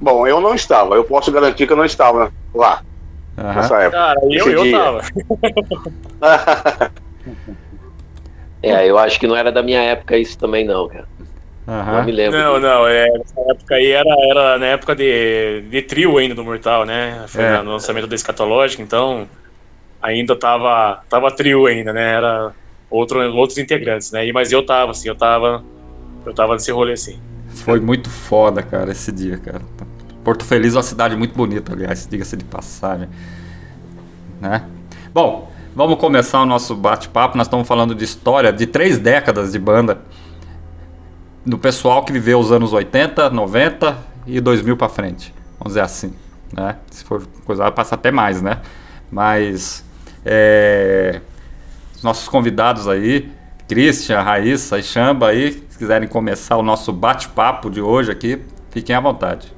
Bom, 0.00 0.26
eu 0.26 0.40
não 0.40 0.54
estava. 0.54 0.96
Eu 0.96 1.04
posso 1.04 1.30
garantir 1.30 1.66
que 1.66 1.72
eu 1.72 1.76
não 1.76 1.84
estava 1.84 2.32
lá. 2.52 2.82
Uhum. 3.36 3.44
Nessa 3.44 3.76
época. 3.76 3.98
Cara, 3.98 4.20
eu, 4.30 4.48
eu 4.48 4.72
tava. 4.72 5.02
é, 8.62 8.90
eu 8.90 8.98
acho 8.98 9.20
que 9.20 9.26
não 9.26 9.36
era 9.36 9.52
da 9.52 9.62
minha 9.62 9.80
época 9.80 10.16
isso 10.16 10.36
também, 10.38 10.64
não, 10.64 10.88
cara. 10.88 11.06
Uhum. 11.68 11.84
Não 11.84 12.04
me 12.04 12.12
lembro. 12.12 12.38
Não, 12.38 12.58
não, 12.58 12.88
é, 12.88 13.10
nessa 13.10 13.40
época 13.50 13.74
aí 13.74 13.90
era, 13.90 14.08
era 14.30 14.58
na 14.58 14.66
época 14.68 14.96
de, 14.96 15.60
de 15.70 15.82
trio 15.82 16.16
ainda 16.16 16.34
do 16.34 16.42
Mortal, 16.42 16.86
né? 16.86 17.26
Foi 17.28 17.44
é. 17.44 17.62
no 17.62 17.72
lançamento 17.72 18.06
do 18.06 18.14
Escatológico, 18.14 18.80
então 18.80 19.28
ainda 20.00 20.34
tava, 20.34 21.02
tava 21.10 21.30
trio 21.30 21.66
ainda, 21.66 21.92
né? 21.92 22.14
Era 22.14 22.52
outro, 22.90 23.20
outros 23.36 23.58
integrantes, 23.58 24.10
né? 24.12 24.26
E, 24.26 24.32
mas 24.32 24.50
eu 24.50 24.64
tava, 24.64 24.92
assim, 24.92 25.08
eu 25.08 25.14
tava, 25.14 25.62
eu 26.24 26.32
tava 26.32 26.54
nesse 26.54 26.72
rolê, 26.72 26.94
assim. 26.94 27.20
Foi 27.50 27.80
muito 27.80 28.08
foda, 28.08 28.62
cara, 28.62 28.90
esse 28.90 29.12
dia, 29.12 29.36
cara. 29.36 29.60
Porto 30.24 30.46
Feliz 30.46 30.72
é 30.72 30.78
uma 30.78 30.82
cidade 30.82 31.16
muito 31.16 31.34
bonita, 31.34 31.74
aliás, 31.74 32.06
diga-se 32.10 32.34
de 32.34 32.44
passagem. 32.44 33.10
Né? 34.40 34.64
Bom, 35.12 35.52
vamos 35.76 35.98
começar 35.98 36.40
o 36.40 36.46
nosso 36.46 36.74
bate-papo. 36.74 37.36
Nós 37.36 37.46
estamos 37.46 37.68
falando 37.68 37.94
de 37.94 38.04
história 38.04 38.50
de 38.50 38.66
três 38.66 38.98
décadas 38.98 39.52
de 39.52 39.58
banda. 39.58 39.98
Do 41.48 41.56
pessoal 41.56 42.04
que 42.04 42.12
viveu 42.12 42.38
os 42.38 42.52
anos 42.52 42.74
80, 42.74 43.30
90 43.30 43.96
e 44.26 44.38
2000 44.38 44.76
para 44.76 44.88
frente. 44.90 45.34
Vamos 45.58 45.68
dizer 45.68 45.80
assim, 45.80 46.12
né? 46.52 46.76
Se 46.90 47.02
for 47.02 47.26
coisa, 47.46 47.70
passa 47.70 47.94
até 47.94 48.10
mais, 48.10 48.42
né? 48.42 48.60
Mas 49.10 49.82
é, 50.26 51.22
nossos 52.02 52.28
convidados 52.28 52.86
aí, 52.86 53.32
Christian, 53.66 54.20
Raíssa 54.20 54.78
e 54.78 54.82
Chamba 54.82 55.28
aí, 55.28 55.64
se 55.70 55.78
quiserem 55.78 56.06
começar 56.06 56.58
o 56.58 56.62
nosso 56.62 56.92
bate-papo 56.92 57.70
de 57.70 57.80
hoje 57.80 58.12
aqui, 58.12 58.42
fiquem 58.70 58.94
à 58.94 59.00
vontade. 59.00 59.50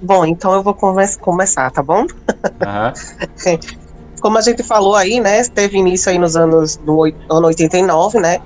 Bom, 0.00 0.24
então 0.24 0.54
eu 0.54 0.62
vou 0.62 0.74
começar, 0.74 1.70
tá 1.70 1.82
bom? 1.82 2.00
Uhum. 2.02 3.28
Como 4.20 4.38
a 4.38 4.40
gente 4.40 4.62
falou 4.62 4.96
aí, 4.96 5.20
né, 5.20 5.42
teve 5.44 5.78
início 5.78 6.10
aí 6.10 6.18
nos 6.18 6.36
anos 6.36 6.76
do 6.76 7.04
ano 7.30 7.46
89, 7.46 8.18
né? 8.18 8.40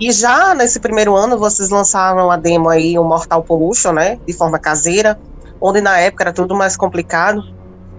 E 0.00 0.10
já 0.10 0.54
nesse 0.54 0.80
primeiro 0.80 1.14
ano 1.14 1.38
vocês 1.38 1.70
lançaram 1.70 2.30
a 2.30 2.36
demo 2.36 2.68
aí, 2.68 2.98
o 2.98 3.04
Mortal 3.04 3.42
Pollution, 3.42 3.92
né, 3.92 4.18
de 4.26 4.32
forma 4.32 4.58
caseira, 4.58 5.18
onde 5.60 5.80
na 5.80 5.98
época 5.98 6.24
era 6.24 6.32
tudo 6.32 6.54
mais 6.54 6.76
complicado. 6.76 7.42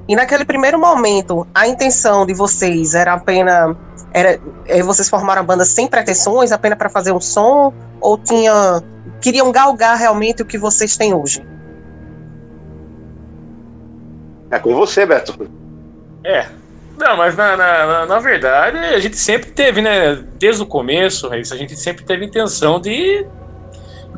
E 0.08 0.16
naquele 0.16 0.44
primeiro 0.44 0.78
momento, 0.78 1.48
a 1.54 1.66
intenção 1.66 2.26
de 2.26 2.34
vocês 2.34 2.94
era 2.94 3.14
apenas. 3.14 3.76
Era, 4.12 4.40
é, 4.68 4.84
vocês 4.84 5.10
formaram 5.10 5.42
a 5.42 5.46
banda 5.46 5.64
sem 5.64 5.88
pretensões, 5.88 6.52
apenas 6.52 6.78
para 6.78 6.90
fazer 6.90 7.14
um 7.14 7.22
som? 7.22 7.74
Ou 8.02 8.18
tinha. 8.18 8.84
queriam 9.22 9.50
galgar 9.52 9.98
realmente 9.98 10.42
o 10.42 10.46
que 10.46 10.58
vocês 10.58 10.98
têm 10.98 11.14
hoje? 11.14 11.46
É 14.52 14.60
com 14.60 14.76
você, 14.76 15.06
Beto. 15.06 15.50
É. 16.24 16.48
Não, 17.04 17.18
mas 17.18 17.36
na, 17.36 17.58
na, 17.58 18.06
na 18.06 18.20
verdade, 18.20 18.78
a 18.78 19.00
gente 19.00 19.18
sempre 19.18 19.52
teve, 19.52 19.82
né? 19.82 20.16
Desde 20.40 20.64
o 20.64 20.66
começo, 20.66 21.28
a 21.32 21.38
gente 21.38 21.76
sempre 21.76 22.06
teve 22.06 22.26
intenção 22.26 22.80
de 22.80 23.26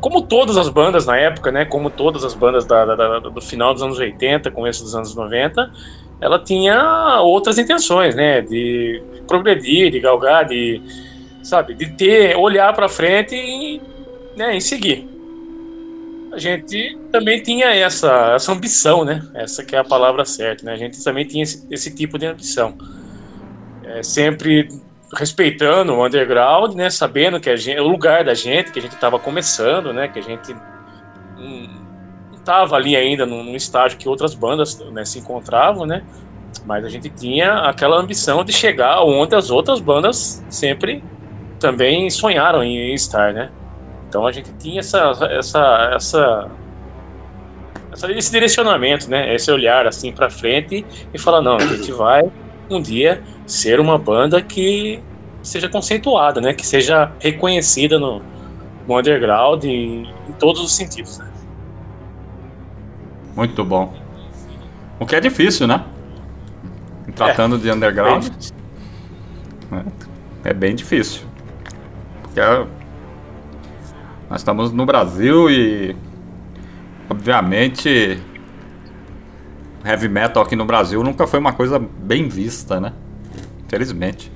como 0.00 0.22
todas 0.22 0.56
as 0.56 0.68
bandas 0.68 1.04
na 1.04 1.16
época, 1.16 1.50
né, 1.50 1.64
como 1.64 1.90
todas 1.90 2.22
as 2.22 2.34
bandas 2.34 2.64
da, 2.66 2.84
da, 2.84 3.18
do 3.18 3.40
final 3.40 3.72
dos 3.72 3.82
anos 3.82 3.98
80, 3.98 4.50
começo 4.50 4.84
dos 4.84 4.94
anos 4.94 5.14
90, 5.14 5.72
ela 6.20 6.38
tinha 6.38 7.20
outras 7.22 7.58
intenções, 7.58 8.14
né, 8.14 8.42
de 8.42 9.02
progredir, 9.26 9.90
de 9.90 9.98
galgar, 9.98 10.44
de, 10.44 10.80
sabe, 11.42 11.74
de 11.74 11.86
ter, 11.96 12.36
olhar 12.36 12.72
para 12.74 12.88
frente 12.88 13.34
e, 13.34 13.80
né, 14.36 14.56
e 14.56 14.60
seguir. 14.60 15.15
A 16.36 16.38
gente 16.38 16.98
também 17.10 17.42
tinha 17.42 17.74
essa, 17.74 18.34
essa 18.34 18.52
ambição, 18.52 19.06
né, 19.06 19.26
essa 19.32 19.64
que 19.64 19.74
é 19.74 19.78
a 19.78 19.84
palavra 19.84 20.22
certa, 20.26 20.66
né, 20.66 20.74
a 20.74 20.76
gente 20.76 21.02
também 21.02 21.24
tinha 21.24 21.42
esse, 21.42 21.66
esse 21.70 21.94
tipo 21.94 22.18
de 22.18 22.26
ambição. 22.26 22.76
É, 23.82 24.02
sempre 24.02 24.68
respeitando 25.14 25.94
o 25.94 26.04
underground, 26.04 26.74
né, 26.74 26.90
sabendo 26.90 27.40
que 27.40 27.56
gente, 27.56 27.80
o 27.80 27.88
lugar 27.88 28.22
da 28.22 28.34
gente, 28.34 28.70
que 28.70 28.78
a 28.78 28.82
gente 28.82 28.94
estava 28.94 29.18
começando, 29.18 29.94
né, 29.94 30.08
que 30.08 30.18
a 30.18 30.22
gente 30.22 30.54
não 31.38 32.36
estava 32.36 32.76
ali 32.76 32.94
ainda 32.94 33.24
num, 33.24 33.42
num, 33.42 33.56
estágio 33.56 33.96
que 33.96 34.06
outras 34.06 34.34
bandas 34.34 34.78
né, 34.92 35.06
se 35.06 35.18
encontravam, 35.18 35.86
né, 35.86 36.04
mas 36.66 36.84
a 36.84 36.90
gente 36.90 37.08
tinha 37.08 37.60
aquela 37.60 37.96
ambição 37.96 38.44
de 38.44 38.52
chegar 38.52 39.02
onde 39.02 39.34
as 39.34 39.50
outras 39.50 39.80
bandas 39.80 40.44
sempre 40.50 41.02
também 41.58 42.10
sonharam 42.10 42.62
em 42.62 42.92
estar, 42.92 43.32
né. 43.32 43.50
Então 44.08 44.26
a 44.26 44.32
gente 44.32 44.52
tinha 44.58 44.80
essa 44.80 45.10
essa 45.30 45.90
essa 45.94 46.50
esse 48.10 48.30
direcionamento, 48.30 49.08
né? 49.10 49.34
Esse 49.34 49.50
olhar 49.50 49.86
assim 49.86 50.12
para 50.12 50.28
frente 50.28 50.84
e 51.12 51.18
falar 51.18 51.40
não, 51.40 51.56
a 51.56 51.66
gente 51.66 51.90
vai 51.92 52.30
um 52.68 52.80
dia 52.80 53.22
ser 53.46 53.80
uma 53.80 53.96
banda 53.96 54.42
que 54.42 55.02
seja 55.42 55.68
conceituada, 55.68 56.40
né? 56.40 56.52
Que 56.52 56.66
seja 56.66 57.12
reconhecida 57.20 57.98
no, 57.98 58.22
no 58.86 58.98
underground 58.98 59.64
em, 59.64 60.02
em 60.28 60.32
todos 60.38 60.62
os 60.62 60.74
sentidos. 60.74 61.18
Né? 61.18 61.30
Muito 63.34 63.64
bom. 63.64 63.94
O 64.98 65.06
que 65.06 65.14
é 65.14 65.20
difícil, 65.20 65.66
né? 65.66 65.84
Tratando 67.14 67.56
é, 67.56 67.58
de 67.58 67.70
underground. 67.70 68.28
É, 70.44 70.50
é 70.50 70.54
bem 70.54 70.74
difícil. 70.74 71.22
Porque 72.22 72.40
é, 72.40 72.66
nós 74.28 74.40
estamos 74.40 74.72
no 74.72 74.84
Brasil 74.84 75.50
e 75.50 75.96
obviamente 77.08 78.20
heavy 79.84 80.08
metal 80.08 80.42
aqui 80.42 80.56
no 80.56 80.64
Brasil 80.64 81.02
nunca 81.02 81.26
foi 81.26 81.38
uma 81.38 81.52
coisa 81.52 81.78
bem 81.78 82.28
vista, 82.28 82.80
né? 82.80 82.92
Infelizmente. 83.64 84.32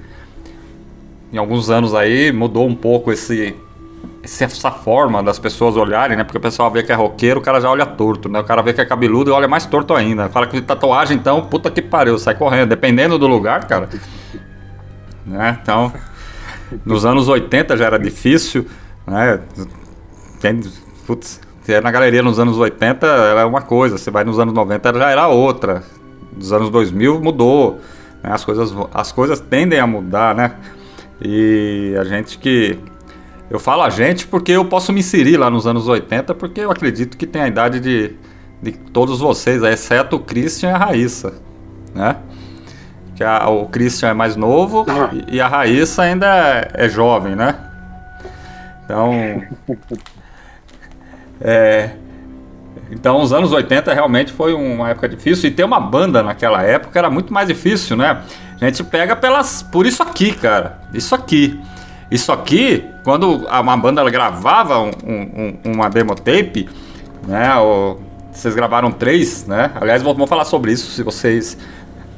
Em 1.33 1.39
alguns 1.39 1.71
anos 1.71 1.95
aí 1.95 2.33
mudou 2.33 2.67
um 2.67 2.75
pouco 2.75 3.13
esse 3.13 3.57
essa 4.23 4.71
forma 4.71 5.23
das 5.23 5.39
pessoas 5.39 5.77
olharem, 5.77 6.17
né? 6.17 6.25
Porque 6.25 6.39
o 6.39 6.41
pessoal 6.41 6.71
vê 6.71 6.83
que 6.83 6.93
é 6.93 6.95
roqueiro, 6.95 7.41
o 7.41 7.43
cara 7.43 7.61
já 7.61 7.71
olha 7.71 7.87
torto, 7.87 8.29
né? 8.29 8.39
O 8.39 8.45
cara 8.45 8.63
vê 8.63 8.73
que 8.73 8.81
é 8.81 8.85
cabeludo 8.85 9.31
e 9.31 9.33
olha 9.33 9.49
mais 9.49 9.67
torto 9.67 9.95
ainda. 9.95 10.29
Fala 10.29 10.47
que 10.47 10.61
tatuagem, 10.61 11.17
então, 11.17 11.43
puta 11.47 11.71
que 11.71 11.81
pariu, 11.81 12.19
sai 12.19 12.35
correndo. 12.35 12.69
Dependendo 12.69 13.19
do 13.19 13.27
lugar, 13.27 13.67
cara. 13.67 13.89
Né? 15.27 15.59
Então, 15.63 15.93
nos 16.85 17.05
anos 17.05 17.29
80 17.29 17.77
já 17.77 17.87
era 17.87 17.99
difícil, 17.99 18.67
né? 19.07 19.41
Tem, 20.41 20.59
putz, 21.07 21.41
na 21.83 21.91
galeria 21.91 22.23
nos 22.23 22.39
anos 22.39 22.59
80 22.59 23.07
era 23.07 23.47
uma 23.47 23.61
coisa, 23.63 23.99
você 23.99 24.11
vai 24.11 24.25
nos 24.25 24.39
anos 24.39 24.55
90 24.55 24.99
já 24.99 25.11
era 25.11 25.29
outra. 25.29 25.85
Nos 26.35 26.53
anos 26.53 26.71
2000 26.71 27.21
mudou. 27.21 27.79
Né? 28.23 28.31
As, 28.33 28.45
coisas, 28.45 28.75
as 28.93 29.13
coisas 29.13 29.39
tendem 29.39 29.79
a 29.79 29.87
mudar, 29.87 30.35
né? 30.35 30.55
E 31.21 31.95
a 32.01 32.05
gente 32.05 32.39
que 32.39 32.79
eu 33.51 33.59
falo 33.59 33.83
a 33.83 33.91
gente 33.91 34.27
porque 34.27 34.53
eu 34.53 34.65
posso 34.65 34.93
me 34.93 35.01
inserir 35.01 35.37
lá 35.37 35.51
nos 35.51 35.67
anos 35.67 35.87
80, 35.87 36.35
porque 36.35 36.61
eu 36.61 36.71
acredito 36.71 37.17
que 37.17 37.27
tem 37.27 37.43
a 37.43 37.49
idade 37.49 37.79
de, 37.79 38.17
de 38.63 38.73
todos 38.73 39.21
vocês, 39.21 39.63
exceto 39.63 40.17
o 40.17 40.21
Christian 40.21 40.71
e 40.71 40.73
a 40.73 40.79
Raíssa, 40.79 41.35
né? 41.95 42.17
Que 43.17 43.23
a, 43.23 43.49
o 43.49 43.67
Christian 43.67 44.09
é 44.09 44.15
mais 44.15 44.35
novo 44.35 44.87
e, 45.29 45.37
e 45.37 45.41
a 45.41 45.47
Raíssa 45.47 46.03
ainda 46.03 46.27
é, 46.27 46.87
é 46.87 46.89
jovem, 46.89 47.37
né? 47.37 47.55
Então. 48.85 49.43
É, 51.41 51.91
então, 52.91 53.21
os 53.21 53.33
anos 53.33 53.53
80 53.53 53.93
realmente 53.95 54.33
foi 54.33 54.53
uma 54.53 54.91
época 54.91 55.09
difícil. 55.09 55.49
E 55.49 55.53
ter 55.53 55.65
uma 55.65 55.81
banda 55.81 56.23
naquela 56.23 56.63
época 56.63 56.99
era 56.99 57.09
muito 57.09 57.33
mais 57.33 57.49
difícil, 57.49 57.97
né? 57.97 58.23
A 58.61 58.65
gente 58.65 58.83
pega 58.85 59.17
pelas, 59.17 59.63
por 59.63 59.87
isso 59.87 60.03
aqui, 60.03 60.33
cara. 60.33 60.81
Isso 60.93 61.15
aqui. 61.15 61.59
Isso 62.11 62.33
aqui, 62.33 62.85
quando 63.05 63.47
uma 63.47 63.77
banda 63.77 64.09
gravava 64.11 64.81
um, 64.81 64.91
um, 65.07 65.59
uma 65.65 65.89
demo 65.89 66.15
tape, 66.15 66.69
né? 67.27 67.55
Ou, 67.57 68.01
vocês 68.33 68.55
gravaram 68.55 68.91
três, 68.91 69.47
né? 69.47 69.71
Aliás, 69.81 70.03
vamos 70.03 70.29
falar 70.29 70.45
sobre 70.45 70.73
isso 70.73 70.91
se 70.91 71.03
vocês 71.03 71.57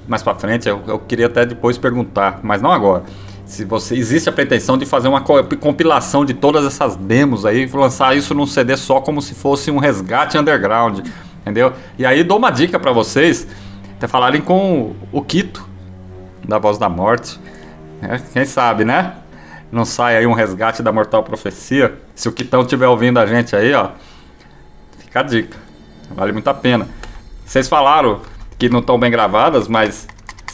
mais 0.07 0.23
para 0.23 0.35
frente. 0.35 0.69
Eu, 0.69 0.83
eu, 0.87 0.99
queria 0.99 1.27
até 1.27 1.45
depois 1.45 1.79
perguntar, 1.79 2.41
mas 2.43 2.61
não 2.63 2.71
agora. 2.71 3.03
Se 3.45 3.65
você 3.65 3.95
existe 3.95 4.29
a 4.29 4.33
pretensão 4.33 4.79
de 4.79 4.87
fazer 4.87 5.09
uma 5.09 5.21
compilação 5.21 6.25
de 6.25 6.33
todas 6.33 6.65
essas 6.65 6.97
demos 6.97 7.45
aí, 7.45 7.67
lançar 7.67 8.17
isso 8.17 8.35
num 8.35 8.47
CD 8.47 8.77
só 8.77 9.01
como 9.01 9.21
se 9.21 9.35
fosse 9.35 9.71
um 9.71 9.79
resgate 9.79 10.39
underground, 10.39 11.07
entendeu? 11.41 11.73
E 11.99 12.07
aí 12.07 12.23
dou 12.23 12.39
uma 12.39 12.51
dica 12.51 12.79
para 12.79 12.93
vocês, 12.93 13.47
até 13.97 14.07
falarem 14.07 14.41
com 14.41 14.95
o 15.11 15.21
Quito 15.23 15.69
da 16.47 16.59
Voz 16.59 16.79
da 16.79 16.89
Morte. 16.89 17.39
É, 18.01 18.19
quem 18.33 18.45
sabe, 18.45 18.85
né? 18.85 19.17
não 19.73 19.87
sai 19.87 20.19
aí 20.19 20.27
um 20.27 20.35
resgate 20.35 20.83
da 20.83 20.93
Mortal 20.93 21.23
Profecia. 21.23 21.99
Se 22.15 22.29
o 22.29 22.33
Quitão 22.33 22.61
estiver 22.61 22.87
ouvindo 22.87 23.19
a 23.19 23.25
gente 23.25 23.57
aí, 23.57 23.73
ó, 23.73 23.89
fica 24.99 25.21
a 25.21 25.23
dica. 25.23 25.57
Vale 26.11 26.31
muito 26.31 26.47
a 26.49 26.55
pena. 26.55 26.87
Vocês 27.45 27.69
falaram 27.69 28.21
que 28.59 28.69
não 28.69 28.81
estão 28.81 29.01
bem 29.01 29.11
gravadas, 29.11 29.67
mas 29.67 30.07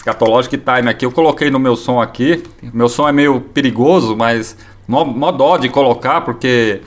Scatologic 0.08 0.56
Time 0.56 0.88
aqui 0.88 1.04
eu 1.04 1.12
coloquei 1.12 1.50
no 1.50 1.58
meu 1.58 1.76
som 1.76 2.00
aqui. 2.00 2.42
Meu 2.62 2.88
som 2.88 3.06
é 3.06 3.12
meio 3.12 3.40
perigoso, 3.40 4.16
mas 4.16 4.56
mó, 4.86 5.04
mó 5.04 5.30
dó 5.30 5.58
de 5.58 5.68
colocar, 5.68 6.22
porque 6.22 6.80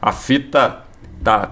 a 0.00 0.10
fita 0.10 0.82
tá, 1.22 1.50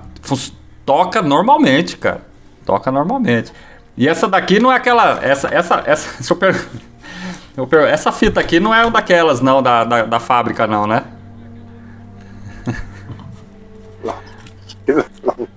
toca 0.84 1.22
normalmente, 1.22 1.96
cara. 1.96 2.22
Toca 2.66 2.90
normalmente. 2.90 3.52
E 3.96 4.08
essa 4.08 4.26
daqui 4.26 4.58
não 4.58 4.72
é 4.72 4.76
aquela. 4.76 5.20
Essa, 5.22 5.48
essa, 5.48 5.82
essa. 5.86 6.10
Deixa 6.18 6.32
eu 6.32 6.36
perguntar. 6.36 7.88
Essa 7.88 8.10
fita 8.10 8.40
aqui 8.40 8.58
não 8.58 8.74
é 8.74 8.82
uma 8.82 8.90
daquelas, 8.90 9.40
não, 9.40 9.62
da, 9.62 9.84
da, 9.84 10.02
da 10.04 10.20
fábrica, 10.20 10.66
não, 10.66 10.86
né? 10.86 11.04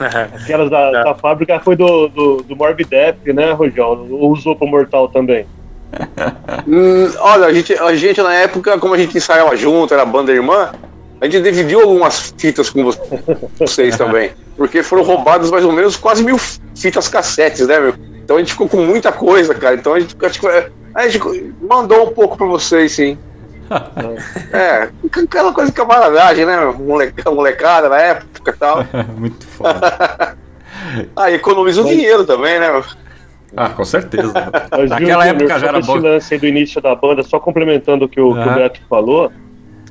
Aquelas 0.00 0.70
da, 0.70 0.90
da, 0.90 1.14
fábrica 1.14 1.58
foi 1.60 1.76
do, 1.76 2.08
do, 2.08 2.36
do 2.42 2.56
Morbidep, 2.56 3.32
né, 3.32 3.52
Rojão? 3.52 4.06
Usou 4.10 4.54
pro 4.54 4.66
Mortal 4.66 5.08
também. 5.08 5.46
hum, 6.66 7.10
olha, 7.18 7.46
a 7.46 7.52
gente, 7.52 7.72
a 7.74 7.94
gente 7.94 8.20
na 8.20 8.34
época, 8.34 8.78
como 8.78 8.94
a 8.94 8.98
gente 8.98 9.16
ensaiava 9.16 9.56
junto, 9.56 9.94
era 9.94 10.04
banda 10.04 10.32
irmã, 10.32 10.72
a 11.20 11.24
gente 11.24 11.42
dividiu 11.42 11.80
algumas 11.80 12.34
fitas 12.38 12.70
com 12.70 12.90
vocês 13.58 13.96
também. 13.98 14.30
Porque 14.56 14.82
foram 14.82 15.02
roubadas 15.02 15.50
mais 15.50 15.64
ou 15.64 15.72
menos 15.72 15.96
quase 15.96 16.22
mil 16.22 16.38
fitas 16.74 17.08
cassetes, 17.08 17.66
né, 17.66 17.80
meu? 17.80 17.94
Então 18.22 18.36
a 18.36 18.38
gente 18.40 18.52
ficou 18.52 18.68
com 18.68 18.78
muita 18.78 19.10
coisa, 19.10 19.54
cara. 19.54 19.74
Então 19.74 19.94
a 19.94 20.00
gente, 20.00 20.14
acho 20.22 20.40
que 20.40 20.46
a 20.94 21.08
gente 21.08 21.54
mandou 21.60 22.08
um 22.08 22.12
pouco 22.12 22.36
pra 22.36 22.46
vocês, 22.46 22.92
sim. 22.92 23.18
É, 24.52 24.88
aquela 25.22 25.52
coisa 25.52 25.70
de 25.70 25.76
camaradagem, 25.76 26.46
né? 26.46 26.56
Molecada 27.26 27.88
na 27.88 28.00
época 28.00 28.50
e 28.50 28.58
tal. 28.58 28.84
Muito 29.16 29.46
foda. 29.46 30.36
ah, 31.16 31.30
economiza 31.30 31.82
o 31.82 31.84
dinheiro 31.84 32.24
também, 32.24 32.58
né? 32.58 32.82
Ah, 33.56 33.70
com 33.70 33.84
certeza. 33.84 34.32
Naquela 34.88 35.26
época 35.26 35.58
já 35.58 35.68
era 35.68 35.80
bom. 35.80 35.96
lance 35.96 36.36
do 36.38 36.46
início 36.46 36.80
da 36.80 36.94
banda, 36.94 37.22
só 37.22 37.38
complementando 37.38 38.04
o 38.04 38.08
que 38.08 38.20
o, 38.20 38.28
uhum. 38.28 38.42
que 38.42 38.48
o 38.48 38.54
Beto 38.54 38.80
falou, 38.88 39.32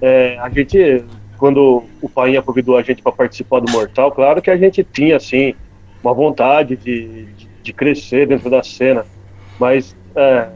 é, 0.01 0.37
a 0.39 0.49
gente, 0.49 1.03
quando 1.37 1.83
o 2.01 2.09
Painha 2.09 2.41
convidou 2.41 2.77
a 2.77 2.83
gente 2.83 3.01
para 3.01 3.11
participar 3.11 3.59
do 3.59 3.71
Mortal, 3.71 4.11
claro 4.11 4.41
que 4.41 4.51
a 4.51 4.57
gente 4.57 4.83
tinha, 4.83 5.17
assim, 5.17 5.55
uma 6.03 6.13
vontade 6.13 6.75
de, 6.75 7.25
de, 7.25 7.47
de 7.63 7.73
crescer 7.73 8.27
dentro 8.27 8.49
da 8.49 8.61
cena, 8.63 9.05
mas 9.59 9.95
é, 10.15 10.47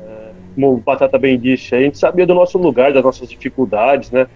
como 0.53 0.73
o 0.73 0.77
Batata 0.77 1.17
bem 1.17 1.39
disse, 1.39 1.73
a 1.75 1.79
gente 1.79 1.97
sabia 1.97 2.25
do 2.25 2.33
nosso 2.33 2.57
lugar, 2.57 2.93
das 2.93 3.03
nossas 3.03 3.29
dificuldades, 3.29 4.11
né? 4.11 4.27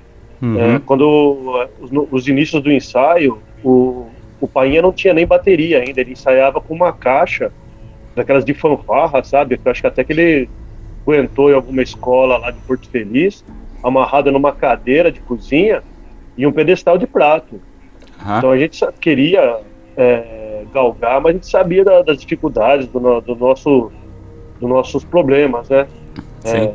Uhum. 0.42 0.60
É, 0.60 0.80
quando 0.86 1.68
os, 1.80 1.92
os, 2.12 2.28
inícios 2.28 2.62
do 2.62 2.72
ensaio, 2.72 3.40
o, 3.64 4.08
o 4.40 4.48
Painha 4.48 4.82
não 4.82 4.92
tinha 4.92 5.14
nem 5.14 5.26
bateria 5.26 5.82
ainda, 5.82 6.02
ele 6.02 6.12
ensaiava 6.12 6.60
com 6.60 6.74
uma 6.74 6.92
caixa 6.92 7.52
daquelas 8.16 8.44
de 8.44 8.54
fanfarra, 8.54 9.24
sabe? 9.24 9.60
Eu 9.64 9.72
acho 9.72 9.82
que 9.82 9.88
até 9.88 10.04
que 10.04 10.14
ele 10.14 10.50
aguentou 11.04 11.50
em 11.52 11.54
alguma 11.54 11.82
escola 11.82 12.38
lá 12.38 12.52
de 12.52 12.60
Porto 12.62 12.90
Feliz, 12.90 13.44
amarrado 13.84 14.32
numa 14.32 14.52
cadeira 14.52 15.12
de 15.12 15.20
cozinha 15.22 15.84
e 16.38 16.46
um 16.46 16.52
pedestal 16.52 16.98
de 16.98 17.08
prato. 17.08 17.56
Uhum. 17.56 18.38
Então 18.38 18.52
a 18.52 18.58
gente 18.58 18.86
queria 19.00 19.60
é, 19.96 20.64
galgar, 20.74 21.22
mas 21.22 21.30
a 21.30 21.34
gente 21.34 21.48
sabia 21.48 21.84
da, 21.84 22.02
das 22.02 22.18
dificuldades 22.18 22.88
do, 22.88 23.22
do 23.22 23.36
nosso 23.36 23.92
dos 24.60 24.70
nossos 24.70 25.04
problemas, 25.04 25.70
né? 25.70 25.88
Sim. 26.46 26.58
É, 26.58 26.74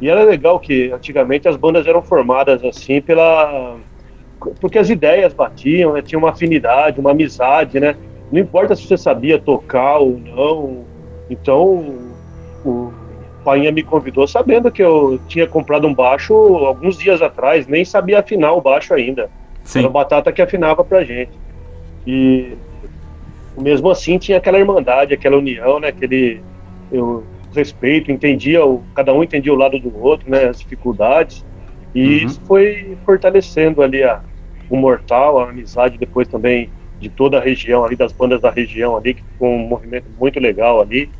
e 0.00 0.08
era 0.08 0.24
legal 0.24 0.58
que 0.58 0.90
antigamente 0.90 1.48
as 1.48 1.56
bandas 1.56 1.86
eram 1.86 2.02
formadas 2.02 2.62
assim 2.64 3.00
pela 3.00 3.76
porque 4.60 4.78
as 4.78 4.90
ideias 4.90 5.32
batiam, 5.32 5.94
né? 5.94 6.02
tinha 6.02 6.18
uma 6.18 6.30
afinidade, 6.30 7.00
uma 7.00 7.12
amizade, 7.12 7.80
né? 7.80 7.96
Não 8.30 8.40
importa 8.40 8.76
se 8.76 8.86
você 8.86 8.96
sabia 8.96 9.38
tocar 9.38 9.98
ou 9.98 10.18
não. 10.18 10.84
Então 11.30 11.94
o 12.64 12.92
Painha 13.44 13.72
me 13.72 13.82
convidou 13.82 14.26
sabendo 14.26 14.70
que 14.70 14.82
eu 14.82 15.18
tinha 15.26 15.46
comprado 15.46 15.86
um 15.86 15.94
baixo 15.94 16.34
alguns 16.34 16.98
dias 16.98 17.22
atrás, 17.22 17.66
nem 17.66 17.84
sabia 17.84 18.20
afinar 18.20 18.52
o 18.52 18.60
baixo 18.60 18.92
ainda. 18.92 19.30
Sim. 19.64 19.80
Era 19.80 19.88
o 19.88 19.90
Batata 19.90 20.30
que 20.32 20.42
afinava 20.42 20.84
pra 20.84 21.02
gente. 21.02 21.32
E 22.06 22.56
mesmo 23.58 23.90
assim 23.90 24.18
tinha 24.18 24.38
aquela 24.38 24.58
irmandade, 24.58 25.14
aquela 25.14 25.38
união, 25.38 25.80
né? 25.80 25.88
Aquele 25.88 26.42
eu, 26.92 27.24
respeito, 27.54 28.10
entendia, 28.10 28.64
o, 28.64 28.82
cada 28.94 29.12
um 29.12 29.22
entendia 29.22 29.52
o 29.52 29.56
lado 29.56 29.78
do 29.78 29.96
outro, 29.98 30.30
né, 30.30 30.46
as 30.46 30.58
dificuldades, 30.58 31.44
e 31.94 32.00
uhum. 32.00 32.26
isso 32.26 32.40
foi 32.46 32.96
fortalecendo 33.04 33.82
ali 33.82 34.02
a, 34.02 34.20
o 34.68 34.76
mortal, 34.76 35.38
a 35.38 35.50
amizade 35.50 35.98
depois 35.98 36.28
também 36.28 36.70
de 37.00 37.08
toda 37.08 37.38
a 37.38 37.40
região 37.40 37.84
ali, 37.84 37.96
das 37.96 38.12
bandas 38.12 38.40
da 38.40 38.50
região 38.50 38.96
ali, 38.96 39.14
que 39.14 39.22
ficou 39.22 39.48
um 39.48 39.66
movimento 39.66 40.06
muito 40.18 40.40
legal 40.40 40.80
ali, 40.80 41.10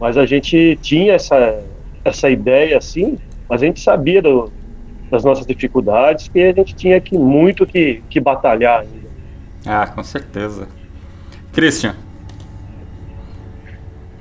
mas 0.00 0.16
a 0.16 0.24
gente 0.24 0.78
tinha 0.80 1.14
essa, 1.14 1.62
essa 2.04 2.30
ideia 2.30 2.78
assim, 2.78 3.18
mas 3.48 3.62
a 3.62 3.66
gente 3.66 3.80
sabia 3.80 4.22
do, 4.22 4.52
das 5.10 5.24
nossas 5.24 5.46
dificuldades 5.46 6.28
que 6.28 6.42
a 6.42 6.52
gente 6.52 6.74
tinha 6.74 7.00
que 7.00 7.16
muito 7.16 7.66
que, 7.66 8.02
que 8.08 8.20
batalhar 8.20 8.80
ainda. 8.80 9.08
Ah, 9.66 9.86
com 9.86 10.02
certeza. 10.02 10.68
Christian. 11.52 11.94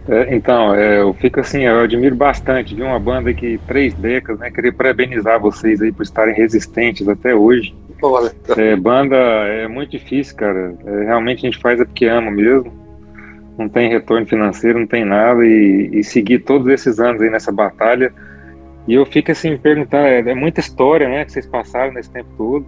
É, 0.09 0.33
então, 0.33 0.73
é, 0.73 1.01
eu 1.01 1.13
fico 1.13 1.39
assim, 1.39 1.63
eu 1.63 1.81
admiro 1.81 2.15
bastante 2.15 2.73
de 2.73 2.81
uma 2.81 2.97
banda 2.97 3.33
que 3.33 3.59
três 3.67 3.93
décadas, 3.93 4.39
né? 4.39 4.49
Queria 4.49 4.71
parabenizar 4.71 5.39
vocês 5.39 5.81
aí 5.81 5.91
por 5.91 6.03
estarem 6.03 6.33
resistentes 6.33 7.07
até 7.07 7.35
hoje. 7.35 7.75
É, 8.57 8.75
banda 8.75 9.15
é 9.15 9.67
muito 9.67 9.91
difícil, 9.91 10.35
cara. 10.35 10.73
É, 10.85 11.03
realmente 11.05 11.39
a 11.39 11.49
gente 11.49 11.61
faz 11.61 11.79
é 11.81 11.85
porque 11.85 12.05
ama 12.05 12.31
mesmo. 12.31 12.71
Não 13.57 13.67
tem 13.67 13.89
retorno 13.89 14.25
financeiro, 14.25 14.79
não 14.79 14.87
tem 14.87 15.03
nada. 15.03 15.45
E, 15.45 15.89
e 15.91 16.03
seguir 16.03 16.39
todos 16.39 16.67
esses 16.67 16.99
anos 16.99 17.21
aí 17.21 17.29
nessa 17.29 17.51
batalha. 17.51 18.13
E 18.87 18.93
eu 18.93 19.05
fico 19.05 19.31
assim, 19.31 19.57
perguntar, 19.57 20.07
é, 20.07 20.19
é 20.19 20.33
muita 20.33 20.61
história, 20.61 21.09
né, 21.09 21.25
que 21.25 21.33
vocês 21.33 21.45
passaram 21.45 21.91
nesse 21.91 22.09
tempo 22.09 22.29
todo. 22.37 22.65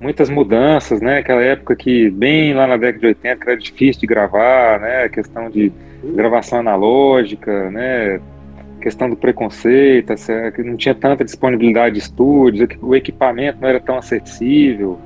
Muitas 0.00 0.28
mudanças, 0.28 1.00
né? 1.00 1.18
Aquela 1.18 1.42
época 1.42 1.74
que, 1.74 2.10
bem 2.10 2.52
lá 2.52 2.66
na 2.66 2.76
década 2.76 3.00
de 3.00 3.06
80, 3.06 3.36
que 3.36 3.50
era 3.50 3.58
difícil 3.58 4.00
de 4.00 4.06
gravar, 4.06 4.80
né? 4.80 5.04
A 5.04 5.08
questão 5.08 5.50
de 5.50 5.72
gravação 6.14 6.58
analógica, 6.60 7.70
né? 7.70 8.20
Questão 8.80 9.08
do 9.08 9.16
preconceito, 9.16 10.14
que 10.54 10.62
não 10.62 10.76
tinha 10.76 10.94
tanta 10.94 11.24
disponibilidade 11.24 11.94
de 11.94 12.00
estúdios, 12.00 12.68
o 12.80 12.94
equipamento 12.94 13.58
não 13.60 13.68
era 13.68 13.80
tão 13.80 13.98
acessível. 13.98 14.98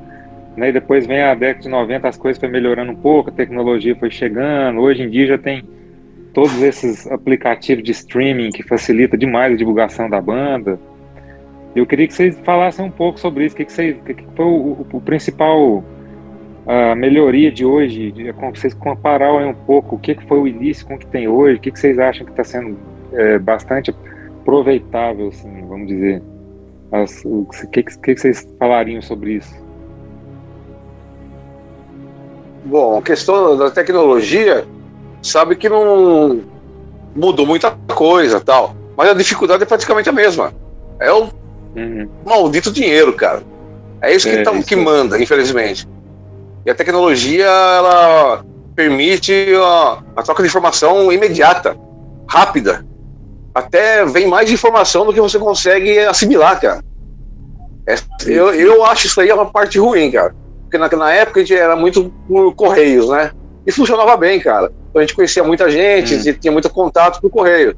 Né, 0.57 0.71
e 0.71 0.73
depois 0.73 1.07
vem 1.07 1.23
a 1.23 1.35
década 1.35 1.63
de 1.63 1.69
90, 1.69 2.09
as 2.09 2.19
coisas 2.19 2.39
foram 2.39 2.53
melhorando 2.53 2.91
um 2.91 2.97
pouco, 2.97 3.31
a 3.31 3.33
tecnologia 3.33 3.95
foi 3.95 4.11
chegando. 4.11 4.81
Hoje 4.81 5.05
em 5.05 5.09
dia 5.09 5.29
já 5.29 5.39
tem 5.39 5.63
todos 6.35 6.61
esses 6.61 7.07
aplicativos 7.07 7.85
de 7.85 7.93
streaming 7.93 8.51
que 8.51 8.63
facilita 8.63 9.17
demais 9.17 9.55
a 9.55 9.57
divulgação 9.57 10.11
da 10.11 10.21
banda. 10.21 10.79
Eu 11.75 11.87
queria 11.87 12.07
que 12.07 12.15
vocês 12.15 12.39
falassem 12.45 12.85
um 12.85 12.91
pouco 12.91 13.19
sobre 13.21 13.47
isso. 13.47 13.55
O 13.55 13.59
que, 13.59 13.65
que, 13.65 13.93
que, 13.95 14.15
que 14.15 14.27
foi 14.35 14.45
o, 14.45 14.87
o 14.93 15.01
principal 15.01 15.85
a 16.67 16.95
melhoria 16.95 17.51
de 17.51 17.65
hoje, 17.65 18.15
como 18.39 18.55
vocês 18.55 18.75
compararem 18.75 19.49
um 19.49 19.55
pouco 19.55 19.97
o 19.97 19.99
que, 19.99 20.15
que 20.15 20.25
foi 20.27 20.39
o 20.39 20.47
início 20.47 20.87
com 20.87 20.95
o 20.95 20.99
que 20.99 21.07
tem 21.07 21.27
hoje, 21.27 21.57
o 21.57 21.61
que, 21.61 21.71
que 21.71 21.81
vocês 21.81 21.99
acham 21.99 22.25
que 22.25 22.33
está 22.33 22.45
sendo 22.45 22.79
é, 23.13 23.39
bastante 23.39 23.95
aproveitável, 24.41 25.29
assim, 25.29 25.67
vamos 25.67 25.89
dizer. 25.89 26.23
As, 26.93 27.23
o 27.25 27.47
que, 27.73 27.83
que, 27.83 28.15
que 28.15 28.17
vocês 28.17 28.49
falariam 28.59 29.01
sobre 29.01 29.35
isso? 29.35 29.55
Bom, 32.65 32.99
a 32.99 33.03
questão 33.03 33.57
da 33.57 33.71
tecnologia, 33.71 34.65
sabe 35.23 35.57
que 35.57 35.69
não 35.69 36.41
mudou 37.17 37.47
muita 37.47 37.77
coisa 37.95 38.41
tal, 38.41 38.77
mas 38.97 39.09
a 39.09 39.15
dificuldade 39.15 39.63
é 39.63 39.67
praticamente 39.67 40.09
a 40.09 40.13
mesma. 40.13 40.53
É 41.01 41.11
o 41.11 41.29
uhum. 41.75 42.09
maldito 42.25 42.73
dinheiro, 42.73 43.13
cara. 43.13 43.43
É 44.03 44.15
isso 44.15 44.29
que, 44.29 44.37
é, 44.37 44.43
tá, 44.43 44.53
isso 44.53 44.67
que 44.67 44.77
manda, 44.77 45.21
infelizmente. 45.21 45.89
E 46.65 46.71
a 46.71 46.75
tecnologia 46.75 47.47
ela 47.47 48.45
permite 48.75 49.53
a, 49.57 50.03
a 50.17 50.23
troca 50.23 50.43
de 50.43 50.49
informação 50.49 51.13
imediata, 51.13 51.77
rápida. 52.29 52.85
Até 53.55 54.05
vem 54.07 54.27
mais 54.27 54.51
informação 54.51 55.05
do 55.05 55.13
que 55.13 55.21
você 55.21 55.39
consegue 55.39 55.99
assimilar, 55.99 56.61
cara. 56.61 56.83
É, 57.87 57.95
eu, 58.27 58.55
eu 58.55 58.85
acho 58.85 59.07
isso 59.07 59.21
aí 59.21 59.33
uma 59.33 59.47
parte 59.47 59.79
ruim, 59.79 60.11
cara. 60.11 60.35
Porque 60.63 60.79
na, 60.79 60.89
na 60.89 61.13
época 61.13 61.41
a 61.41 61.43
gente 61.43 61.55
era 61.55 61.75
muito 61.75 62.13
por 62.29 62.55
correios, 62.55 63.09
né? 63.09 63.33
E 63.67 63.73
funcionava 63.73 64.17
bem, 64.17 64.39
cara. 64.39 64.73
Então 64.89 65.01
a 65.01 65.05
gente 65.05 65.15
conhecia 65.15 65.43
muita 65.43 65.69
gente, 65.69 66.15
hum. 66.17 66.35
tinha 66.41 66.53
muito 66.53 66.71
contato 66.71 67.21
por 67.21 67.31
correio. 67.31 67.77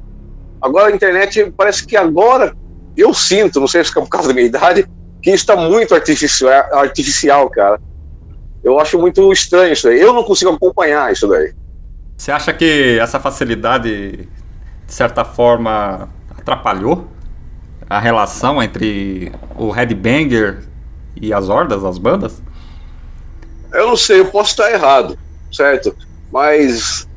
Agora 0.61 0.91
a 0.91 0.95
internet, 0.95 1.51
parece 1.57 1.85
que 1.85 1.97
agora, 1.97 2.55
eu 2.95 3.13
sinto, 3.13 3.59
não 3.59 3.67
sei 3.67 3.83
se 3.83 3.91
é 3.91 4.01
por 4.01 4.09
causa 4.09 4.27
da 4.27 4.33
minha 4.33 4.45
idade, 4.45 4.87
que 5.21 5.29
isso 5.29 5.43
está 5.43 5.55
muito 5.55 5.95
artificial, 5.95 6.65
artificial, 6.73 7.49
cara. 7.49 7.79
Eu 8.63 8.79
acho 8.79 8.97
muito 8.99 9.31
estranho 9.31 9.73
isso 9.73 9.87
aí. 9.87 9.99
Eu 9.99 10.13
não 10.13 10.23
consigo 10.23 10.51
acompanhar 10.51 11.11
isso 11.11 11.27
daí. 11.27 11.53
Você 12.17 12.31
acha 12.31 12.53
que 12.53 12.97
essa 12.99 13.19
facilidade, 13.19 14.27
de 14.87 14.93
certa 14.93 15.25
forma, 15.25 16.09
atrapalhou 16.37 17.07
a 17.89 17.99
relação 17.99 18.61
entre 18.61 19.31
o 19.57 19.69
headbanger 19.69 20.63
e 21.19 21.33
as 21.33 21.49
hordas, 21.49 21.83
as 21.83 21.97
bandas? 21.97 22.41
Eu 23.73 23.87
não 23.87 23.97
sei, 23.97 24.19
eu 24.19 24.25
posso 24.25 24.51
estar 24.51 24.71
errado, 24.71 25.17
certo? 25.51 25.95
Mas 26.31 27.07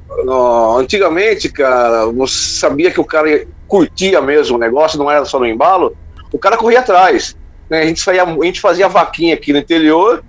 antigamente, 0.79 1.49
cara, 1.49 2.07
você 2.07 2.59
sabia 2.59 2.91
que 2.91 3.01
o 3.01 3.05
cara 3.05 3.47
curtia 3.67 4.21
mesmo 4.21 4.57
o 4.57 4.61
negócio, 4.61 4.99
não 4.99 5.11
era 5.11 5.25
só 5.25 5.39
no 5.39 5.47
embalo, 5.47 5.97
o 6.33 6.39
cara 6.39 6.57
corria 6.57 6.81
atrás. 6.81 7.37
Né? 7.69 7.83
A, 7.83 7.87
gente 7.87 8.01
saía, 8.01 8.23
a 8.23 8.45
gente 8.45 8.61
fazia 8.61 8.89
vaquinha 8.89 9.35
aqui 9.35 9.53
no 9.53 9.59
interior 9.59 10.23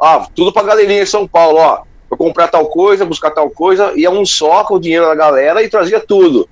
ah, 0.00 0.26
tudo 0.34 0.52
pra 0.52 0.62
galerinha 0.62 1.02
em 1.02 1.06
São 1.06 1.26
Paulo, 1.26 1.58
ó. 1.58 1.82
Pra 2.08 2.18
comprar 2.18 2.48
tal 2.48 2.66
coisa, 2.66 3.04
buscar 3.04 3.30
tal 3.30 3.50
coisa, 3.50 3.92
ia 3.96 4.10
um 4.10 4.24
só 4.24 4.62
com 4.64 4.74
o 4.74 4.80
dinheiro 4.80 5.06
da 5.06 5.14
galera 5.14 5.62
e 5.62 5.68
trazia 5.68 5.98
tudo. 5.98 6.48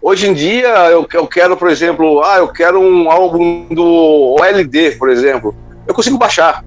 Hoje 0.00 0.26
em 0.28 0.32
dia, 0.32 0.68
eu, 0.90 1.06
eu 1.12 1.26
quero, 1.26 1.56
por 1.56 1.68
exemplo, 1.68 2.22
ah, 2.24 2.38
eu 2.38 2.48
quero 2.48 2.80
um 2.80 3.10
álbum 3.10 3.66
do 3.70 4.36
OLD, 4.40 4.92
por 4.92 5.10
exemplo. 5.10 5.54
Eu 5.86 5.94
consigo 5.94 6.16
baixar. 6.16 6.64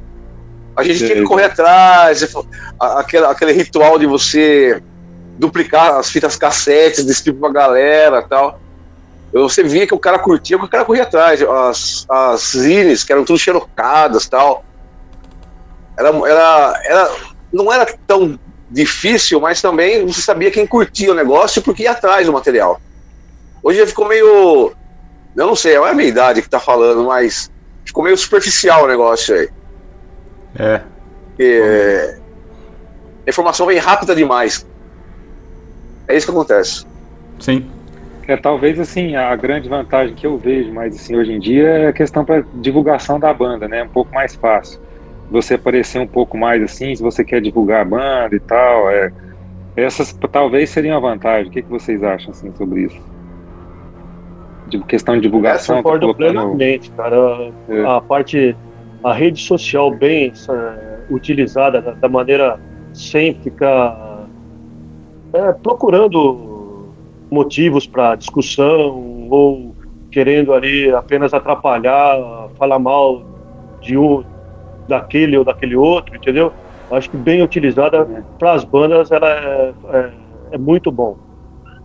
A 0.75 0.83
gente 0.83 0.99
Sim. 0.99 1.05
tinha 1.05 1.17
que 1.17 1.23
correr 1.23 1.45
atrás, 1.45 2.35
aquele, 2.79 3.25
aquele 3.25 3.51
ritual 3.53 3.97
de 3.97 4.05
você 4.05 4.81
duplicar 5.37 5.95
as 5.95 6.09
fitas 6.09 6.35
cassetes, 6.35 7.05
distribuir 7.05 7.51
pra 7.51 7.61
galera 7.61 8.21
tal. 8.21 8.59
Você 9.31 9.63
via 9.63 9.87
que 9.87 9.93
o 9.93 9.99
cara 9.99 10.19
curtia, 10.19 10.59
que 10.59 10.65
o 10.65 10.69
cara 10.69 10.85
corria 10.85 11.03
atrás. 11.03 11.41
As, 11.41 12.05
as 12.07 12.41
zines, 12.51 13.03
que 13.03 13.11
eram 13.11 13.25
tudo 13.25 13.39
xerocadas 13.39 14.27
tal. 14.27 14.63
Era, 15.97 16.09
era, 16.09 16.81
era, 16.85 17.11
não 17.51 17.73
era 17.73 17.85
tão 18.05 18.39
difícil, 18.69 19.39
mas 19.39 19.61
também 19.61 20.05
você 20.05 20.21
sabia 20.21 20.51
quem 20.51 20.67
curtia 20.67 21.11
o 21.11 21.15
negócio 21.15 21.61
porque 21.61 21.83
ia 21.83 21.91
atrás 21.91 22.27
do 22.27 22.33
material. 22.33 22.79
Hoje 23.61 23.79
já 23.79 23.87
ficou 23.87 24.07
meio. 24.07 24.71
Eu 25.35 25.47
não 25.47 25.55
sei, 25.55 25.75
é 25.75 25.77
a 25.77 25.93
minha 25.93 26.09
idade 26.09 26.41
que 26.41 26.49
tá 26.49 26.59
falando, 26.59 27.05
mas 27.05 27.51
ficou 27.83 28.03
meio 28.03 28.17
superficial 28.17 28.83
o 28.83 28.87
negócio 28.87 29.35
aí. 29.35 29.49
É. 30.59 30.81
é 31.39 32.17
a 33.25 33.29
informação 33.29 33.65
vem 33.65 33.77
rápida 33.77 34.15
demais. 34.15 34.65
É 36.13 36.17
isso 36.17 36.27
que 36.27 36.31
acontece. 36.31 36.85
Sim. 37.39 37.65
É, 38.27 38.37
talvez 38.37 38.79
assim, 38.79 39.15
a 39.15 39.35
grande 39.35 39.67
vantagem 39.67 40.13
que 40.13 40.27
eu 40.27 40.37
vejo 40.37 40.71
mais 40.71 40.95
assim 40.95 41.15
hoje 41.15 41.33
em 41.33 41.39
dia 41.39 41.67
é 41.67 41.87
a 41.87 41.93
questão 41.93 42.23
para 42.23 42.45
divulgação 42.53 43.19
da 43.19 43.33
banda, 43.33 43.67
né? 43.67 43.83
Um 43.83 43.89
pouco 43.89 44.13
mais 44.13 44.35
fácil 44.35 44.79
você 45.31 45.55
aparecer 45.55 45.99
um 45.99 46.05
pouco 46.05 46.37
mais 46.37 46.61
assim, 46.61 46.95
se 46.95 47.01
você 47.01 47.23
quer 47.23 47.41
divulgar 47.41 47.81
a 47.81 47.85
banda 47.85 48.35
e 48.35 48.39
tal. 48.39 48.91
É, 48.91 49.11
essas 49.75 50.13
talvez 50.31 50.69
seriam 50.69 50.97
a 50.97 50.99
vantagem. 50.99 51.47
O 51.47 51.51
que, 51.51 51.63
que 51.63 51.69
vocês 51.69 52.03
acham 52.03 52.29
assim, 52.29 52.53
sobre 52.55 52.81
isso? 52.81 53.01
De 54.67 54.79
questão 54.83 55.15
de 55.15 55.21
divulgação. 55.21 55.77
Eu 55.77 55.83
concordo 55.83 56.09
tá 56.09 56.13
plenamente, 56.13 56.91
cara. 56.91 57.51
É. 57.67 57.85
A 57.85 57.99
parte, 57.99 58.55
a 59.03 59.11
rede 59.11 59.41
social 59.41 59.89
bem 59.89 60.31
é, 60.47 60.99
utilizada 61.09 61.81
da, 61.81 61.91
da 61.93 62.07
maneira 62.07 62.59
sem 62.93 63.33
ficar 63.41 64.12
é, 65.33 65.51
procurando 65.53 66.93
motivos 67.31 67.87
para 67.87 68.15
discussão 68.15 69.27
ou 69.29 69.75
querendo 70.11 70.53
ali 70.53 70.91
apenas 70.91 71.33
atrapalhar, 71.33 72.49
falar 72.55 72.77
mal 72.77 73.23
de 73.81 73.97
um, 73.97 74.23
daquele 74.87 75.37
ou 75.37 75.43
daquele 75.43 75.75
outro, 75.75 76.15
entendeu? 76.15 76.53
Acho 76.91 77.09
que 77.09 77.17
bem 77.17 77.41
utilizada 77.41 78.05
para 78.37 78.53
as 78.53 78.63
bandas 78.63 79.09
ela 79.11 79.27
é, 79.27 79.73
é, 79.91 80.11
é 80.51 80.57
muito 80.57 80.91
bom. 80.91 81.17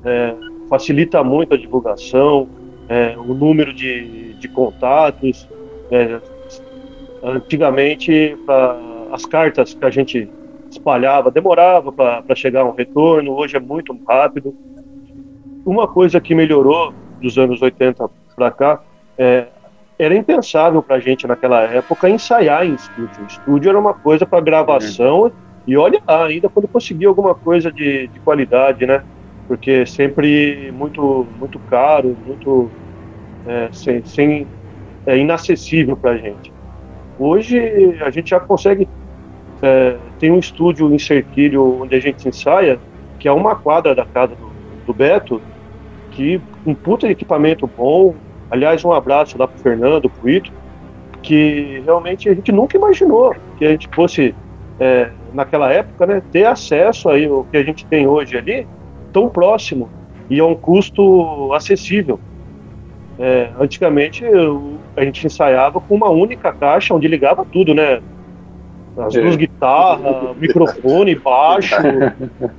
É, 0.04 0.34
facilita 0.68 1.24
muito 1.24 1.54
a 1.54 1.56
divulgação, 1.56 2.46
é, 2.88 3.16
o 3.16 3.32
número 3.32 3.72
de, 3.72 4.34
de 4.34 4.48
contatos. 4.48 5.48
É, 5.90 6.20
antigamente, 7.22 8.36
pra, 8.44 8.76
as 9.10 9.24
cartas 9.24 9.72
que 9.72 9.84
a 9.84 9.90
gente 9.90 10.28
espalhava 10.70 11.30
demorava 11.30 11.92
para 11.92 12.34
chegar 12.34 12.64
um 12.64 12.72
retorno, 12.72 13.32
hoje 13.32 13.56
é 13.56 13.60
muito 13.60 13.96
rápido. 14.06 14.54
Uma 15.64 15.86
coisa 15.86 16.20
que 16.20 16.34
melhorou 16.34 16.92
dos 17.20 17.38
anos 17.38 17.60
80 17.60 18.08
para 18.36 18.50
cá 18.50 18.82
é 19.16 19.46
era 19.98 20.14
impensável 20.14 20.80
para 20.80 20.96
a 20.96 21.00
gente 21.00 21.26
naquela 21.26 21.62
época 21.62 22.08
ensaiar 22.08 22.64
em 22.64 22.74
estúdio. 22.74 23.26
Estúdio 23.26 23.68
era 23.70 23.78
uma 23.78 23.92
coisa 23.92 24.24
para 24.24 24.40
gravação 24.40 25.22
uhum. 25.22 25.32
e 25.66 25.76
olha 25.76 26.00
lá, 26.06 26.26
ainda 26.26 26.48
quando 26.48 26.68
conseguia 26.68 27.08
alguma 27.08 27.34
coisa 27.34 27.72
de, 27.72 28.06
de 28.06 28.20
qualidade, 28.20 28.86
né? 28.86 29.02
Porque 29.48 29.84
sempre 29.86 30.70
muito 30.72 31.26
muito 31.38 31.58
caro, 31.58 32.16
muito 32.24 32.70
é, 33.46 33.68
sem, 33.72 34.04
sem 34.04 34.46
é, 35.04 35.18
inacessível 35.18 35.96
para 35.96 36.12
a 36.12 36.16
gente. 36.16 36.52
Hoje 37.18 37.58
a 38.00 38.10
gente 38.10 38.30
já 38.30 38.38
consegue 38.38 38.88
é, 39.62 39.96
tem 40.18 40.30
um 40.30 40.38
estúdio 40.38 40.92
em 40.92 40.98
Cerquilho 40.98 41.82
onde 41.82 41.94
a 41.94 42.00
gente 42.00 42.28
ensaia, 42.28 42.78
que 43.18 43.28
é 43.28 43.32
uma 43.32 43.56
quadra 43.56 43.94
da 43.94 44.04
casa 44.04 44.34
do, 44.34 44.50
do 44.86 44.94
Beto, 44.94 45.40
que 46.10 46.40
um 46.66 46.74
puta 46.74 47.08
equipamento 47.08 47.66
bom, 47.66 48.14
Aliás, 48.50 48.84
um 48.84 48.92
abraço 48.92 49.36
lá 49.38 49.46
pro 49.46 49.58
Fernando, 49.58 50.08
pro 50.08 50.28
Ito. 50.28 50.52
que 51.22 51.82
realmente 51.84 52.28
a 52.28 52.34
gente 52.34 52.52
nunca 52.52 52.76
imaginou 52.76 53.34
que 53.58 53.64
a 53.64 53.70
gente 53.70 53.88
fosse, 53.92 54.34
é, 54.78 55.10
naquela 55.34 55.70
época, 55.70 56.06
né, 56.06 56.22
ter 56.32 56.46
acesso 56.46 57.08
aí 57.08 57.28
o 57.28 57.44
que 57.44 57.56
a 57.56 57.62
gente 57.62 57.84
tem 57.86 58.06
hoje 58.06 58.38
ali, 58.38 58.66
tão 59.12 59.28
próximo 59.28 59.90
e 60.30 60.40
a 60.40 60.46
um 60.46 60.54
custo 60.54 61.52
acessível. 61.52 62.20
É, 63.18 63.50
antigamente 63.58 64.24
eu, 64.24 64.78
a 64.96 65.04
gente 65.04 65.26
ensaiava 65.26 65.80
com 65.80 65.94
uma 65.94 66.08
única 66.08 66.52
caixa 66.52 66.94
onde 66.94 67.08
ligava 67.08 67.44
tudo, 67.44 67.74
né? 67.74 68.00
As 68.98 69.14
duas 69.14 69.36
guitarras, 69.36 70.36
microfone, 70.36 71.14
baixo. 71.14 71.76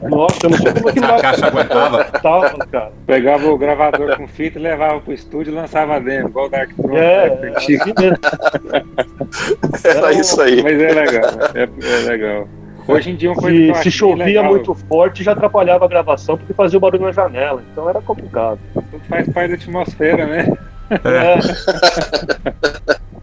Nossa, 0.01 0.39
eu 0.43 0.49
não 0.49 0.57
sei 0.57 0.73
como 0.73 0.89
é 0.89 0.93
que 0.93 0.99
A 0.99 1.19
caixa 1.19 1.47
aguentava. 1.47 2.03
Tava, 2.05 2.65
cara. 2.67 2.91
Pegava 3.05 3.49
o 3.49 3.57
gravador 3.57 4.17
com 4.17 4.27
fita, 4.27 4.59
levava 4.59 4.99
pro 4.99 5.13
estúdio 5.13 5.51
e 5.51 5.55
lançava 5.55 5.99
dentro, 5.99 6.29
igual 6.29 6.45
o 6.45 6.49
Dark 6.49 6.71
Throne. 6.73 6.97
É, 6.97 7.29
né, 7.29 7.51
mesmo. 7.99 8.17
Era 9.83 10.13
isso 10.13 10.41
aí. 10.41 10.63
Mas 10.63 10.81
é 10.81 10.93
legal, 10.93 11.31
é, 11.55 11.63
é 11.63 12.09
legal. 12.09 12.47
Hoje 12.87 13.11
em 13.11 13.15
dia, 13.15 13.31
uma 13.31 13.39
coisa 13.39 13.55
que 13.55 13.65
Se, 13.65 13.71
acho 13.71 13.83
se 13.83 13.91
chovia 13.91 14.25
legal, 14.25 14.45
muito 14.45 14.73
forte, 14.73 15.23
já 15.23 15.33
atrapalhava 15.33 15.85
a 15.85 15.87
gravação 15.87 16.37
porque 16.37 16.53
fazia 16.53 16.77
o 16.77 16.81
barulho 16.81 17.03
na 17.03 17.11
janela. 17.11 17.61
Então 17.71 17.87
era 17.87 18.01
complicado. 18.01 18.59
Tudo 18.73 19.03
faz 19.07 19.29
parte 19.29 19.49
da 19.49 19.55
atmosfera, 19.55 20.25
né? 20.25 20.57
É. 20.91 21.35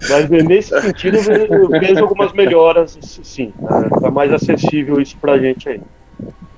Mas 0.09 0.29
nesse 0.29 0.81
sentido 0.81 1.17
eu 1.17 1.69
vejo, 1.69 2.03
algumas 2.03 2.33
melhoras, 2.33 2.99
sim. 3.01 3.53
né? 3.61 3.89
Tá 4.01 4.11
mais 4.11 4.33
acessível 4.33 5.01
isso 5.01 5.17
pra 5.19 5.39
gente 5.39 5.69
aí. 5.69 5.81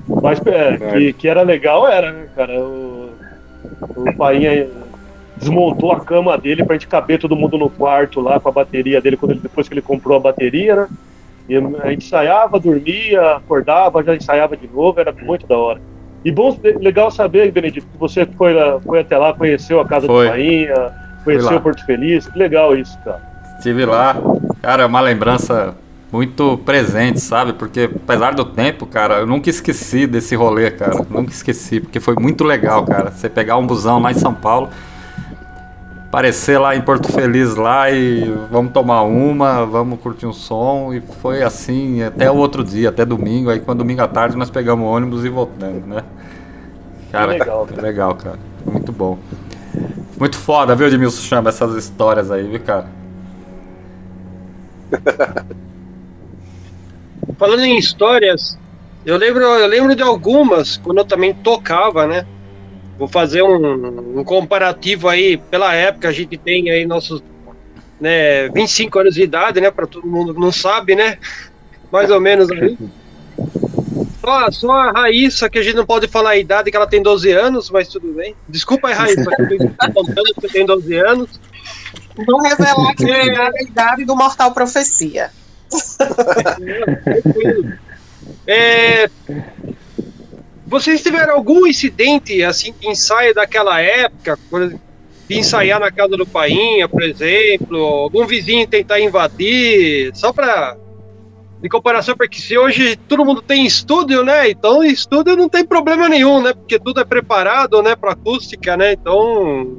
Mas 0.06 0.40
é, 0.46 0.76
que, 0.76 1.12
que 1.12 1.28
era 1.28 1.42
legal 1.42 1.86
era, 1.86 2.12
né, 2.12 2.28
cara? 2.34 2.60
O, 2.60 3.10
o 3.96 4.16
Painha 4.16 4.68
desmontou 5.36 5.92
a 5.92 6.00
cama 6.00 6.36
dele 6.36 6.64
pra 6.64 6.74
gente 6.74 6.88
caber 6.88 7.18
todo 7.18 7.36
mundo 7.36 7.56
no 7.56 7.70
quarto 7.70 8.20
lá 8.20 8.40
com 8.40 8.48
a 8.48 8.52
bateria 8.52 9.00
dele 9.00 9.16
quando 9.16 9.32
ele, 9.32 9.40
depois 9.40 9.68
que 9.68 9.74
ele 9.74 9.82
comprou 9.82 10.16
a 10.16 10.20
bateria, 10.20 10.74
né? 10.76 10.88
E 11.48 11.56
a 11.56 11.90
gente 11.90 12.06
ensaiava, 12.06 12.60
dormia, 12.60 13.36
acordava, 13.36 14.02
já 14.02 14.14
ensaiava 14.14 14.54
de 14.54 14.68
novo, 14.68 15.00
era 15.00 15.12
muito 15.12 15.46
da 15.46 15.56
hora. 15.56 15.80
E 16.24 16.30
bom, 16.32 16.58
legal 16.80 17.10
saber, 17.10 17.50
Benedito, 17.52 17.86
que 17.86 17.98
você 17.98 18.26
foi, 18.26 18.52
lá- 18.52 18.80
foi 18.80 19.00
até 19.00 19.16
lá, 19.16 19.32
conheceu 19.32 19.80
a 19.80 19.86
casa 19.86 20.06
Foi. 20.06 20.26
do 20.26 20.30
Painha, 20.30 20.90
conheceu 21.24 21.60
Porto 21.60 21.84
Feliz, 21.84 22.26
que 22.26 22.38
legal 22.38 22.76
isso, 22.76 22.98
cara. 23.04 23.20
Estive 23.56 23.84
lá, 23.84 24.16
cara, 24.60 24.82
é 24.82 24.86
uma 24.86 25.00
lembrança 25.00 25.74
muito 26.12 26.58
presente, 26.64 27.20
sabe? 27.20 27.52
Porque 27.52 27.88
apesar 27.94 28.34
do 28.34 28.44
tempo, 28.44 28.86
cara, 28.86 29.18
eu 29.18 29.26
nunca 29.26 29.50
esqueci 29.50 30.06
desse 30.06 30.34
rolê, 30.34 30.70
cara. 30.70 31.04
Nunca 31.10 31.30
esqueci, 31.30 31.80
porque 31.80 32.00
foi 32.00 32.14
muito 32.14 32.44
legal, 32.44 32.84
cara. 32.84 33.10
Você 33.10 33.28
pegar 33.28 33.56
um 33.56 33.66
busão 33.66 34.00
lá 34.00 34.10
em 34.10 34.14
São 34.14 34.32
Paulo, 34.34 34.68
aparecer 36.08 36.58
lá 36.58 36.74
em 36.74 36.80
Porto 36.80 37.12
Feliz 37.12 37.54
lá 37.54 37.90
e 37.90 38.24
vamos 38.50 38.72
tomar 38.72 39.02
uma, 39.02 39.66
vamos 39.66 40.00
curtir 40.00 40.26
um 40.26 40.32
som. 40.32 40.92
E 40.92 41.00
foi 41.00 41.42
assim 41.42 42.02
até 42.02 42.30
o 42.30 42.36
outro 42.36 42.64
dia, 42.64 42.88
até 42.88 43.04
domingo. 43.04 43.50
Aí 43.50 43.60
quando 43.60 43.78
domingo 43.78 44.02
à 44.02 44.08
tarde 44.08 44.36
nós 44.36 44.50
pegamos 44.50 44.86
o 44.86 44.88
ônibus 44.88 45.24
e 45.24 45.28
voltamos, 45.28 45.86
né? 45.86 46.02
Cara, 47.12 47.32
Que 47.32 47.38
legal, 47.38 47.68
é 47.76 47.80
legal, 47.80 48.14
cara. 48.14 48.38
Muito 48.64 48.90
bom. 48.90 49.18
Muito 50.18 50.36
foda, 50.36 50.74
viu, 50.74 50.88
Edmilson 50.88 51.22
Chama, 51.22 51.50
essas 51.50 51.74
histórias 51.76 52.30
aí, 52.30 52.48
viu, 52.48 52.60
cara? 52.60 52.86
Falando 57.38 57.64
em 57.64 57.78
histórias, 57.78 58.58
eu 59.04 59.16
lembro, 59.16 59.42
eu 59.42 59.66
lembro 59.68 59.94
de 59.94 60.02
algumas 60.02 60.78
quando 60.78 60.98
eu 60.98 61.04
também 61.04 61.32
tocava, 61.34 62.06
né? 62.06 62.26
Vou 62.98 63.06
fazer 63.06 63.42
um, 63.42 64.18
um 64.18 64.24
comparativo 64.24 65.08
aí, 65.08 65.36
pela 65.36 65.72
época 65.72 66.08
a 66.08 66.12
gente 66.12 66.36
tem 66.36 66.70
aí 66.70 66.84
nossos 66.84 67.22
né, 68.00 68.48
25 68.48 68.98
anos 68.98 69.14
de 69.14 69.22
idade, 69.22 69.60
né? 69.60 69.70
Para 69.70 69.86
todo 69.86 70.06
mundo 70.06 70.34
que 70.34 70.40
não 70.40 70.50
sabe, 70.50 70.94
né? 70.94 71.18
Mais 71.92 72.10
ou 72.10 72.20
menos 72.20 72.50
aí. 72.50 72.76
Só, 74.20 74.50
só 74.50 74.72
a 74.72 74.90
Raíssa, 74.90 75.48
que 75.48 75.58
a 75.58 75.62
gente 75.62 75.76
não 75.76 75.86
pode 75.86 76.08
falar 76.08 76.30
a 76.30 76.36
idade, 76.36 76.70
que 76.70 76.76
ela 76.76 76.86
tem 76.86 77.02
12 77.02 77.30
anos, 77.30 77.70
mas 77.70 77.88
tudo 77.88 78.12
bem. 78.12 78.34
Desculpa 78.48 78.88
aí, 78.88 78.94
Raíssa, 78.94 79.24
que 79.24 80.46
eu 80.46 80.50
tem 80.50 80.66
12 80.66 80.96
anos. 80.96 81.40
Vou 82.26 82.42
revelar 82.42 82.94
que 82.96 83.10
é 83.10 83.38
a 83.38 83.62
idade 83.62 84.04
do 84.04 84.16
Mortal 84.16 84.52
Profecia. 84.52 85.30
É, 88.50 89.10
vocês 90.68 91.02
tiveram 91.02 91.34
algum 91.34 91.66
incidente 91.66 92.42
assim 92.44 92.74
de 92.78 92.88
ensaio 92.88 93.34
daquela 93.34 93.80
época, 93.80 94.38
de 95.26 95.38
ensaiar 95.38 95.80
na 95.80 95.90
casa 95.90 96.16
do 96.16 96.26
Painha, 96.26 96.86
por 96.86 97.02
exemplo, 97.02 97.78
algum 97.78 98.26
vizinho 98.26 98.66
tentar 98.66 99.00
invadir, 99.00 100.10
só 100.14 100.32
para 100.32 100.76
de 101.60 101.68
comparação, 101.68 102.16
porque 102.16 102.38
se 102.38 102.56
hoje 102.56 102.96
todo 103.08 103.24
mundo 103.24 103.42
tem 103.42 103.66
estúdio, 103.66 104.22
né? 104.22 104.48
Então 104.48 104.84
estúdio 104.84 105.34
não 105.36 105.48
tem 105.48 105.64
problema 105.64 106.08
nenhum, 106.08 106.40
né? 106.40 106.52
Porque 106.52 106.78
tudo 106.78 107.00
é 107.00 107.04
preparado, 107.04 107.82
né, 107.82 107.96
para 107.96 108.12
acústica, 108.12 108.76
né? 108.76 108.92
Então 108.92 109.76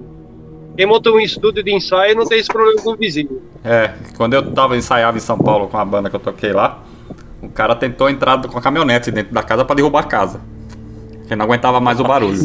quem 0.75 0.86
monta 0.86 1.12
um 1.12 1.19
estúdio 1.19 1.63
de 1.63 1.73
ensaio 1.73 2.15
não 2.15 2.25
tem 2.25 2.39
esse 2.39 2.49
problema 2.49 2.82
com 2.82 2.91
o 2.91 2.97
vizinho. 2.97 3.41
É, 3.63 3.93
quando 4.17 4.34
eu 4.34 4.52
tava 4.52 4.75
ensaiava 4.75 5.17
em 5.17 5.21
São 5.21 5.38
Paulo 5.38 5.67
com 5.67 5.78
a 5.78 5.86
banda 5.86 6.10
que 6.10 6.15
eu 6.15 6.19
toquei 6.19 6.52
lá, 6.52 6.84
o 7.41 7.49
cara 7.49 7.75
tentou 7.75 8.10
entrar 8.10 8.41
com 8.41 8.58
a 8.58 8.62
caminhonete 8.62 9.12
dentro 9.12 9.34
da 9.34 9.43
casa 9.43 9.63
pra 9.63 9.75
derrubar 9.75 10.02
a 10.02 10.08
casa. 10.08 10.41
Porque 11.30 11.36
não 11.36 11.46
aguentava 11.46 11.80
mais 11.80 12.00
o 12.00 12.04
barulho. 12.04 12.39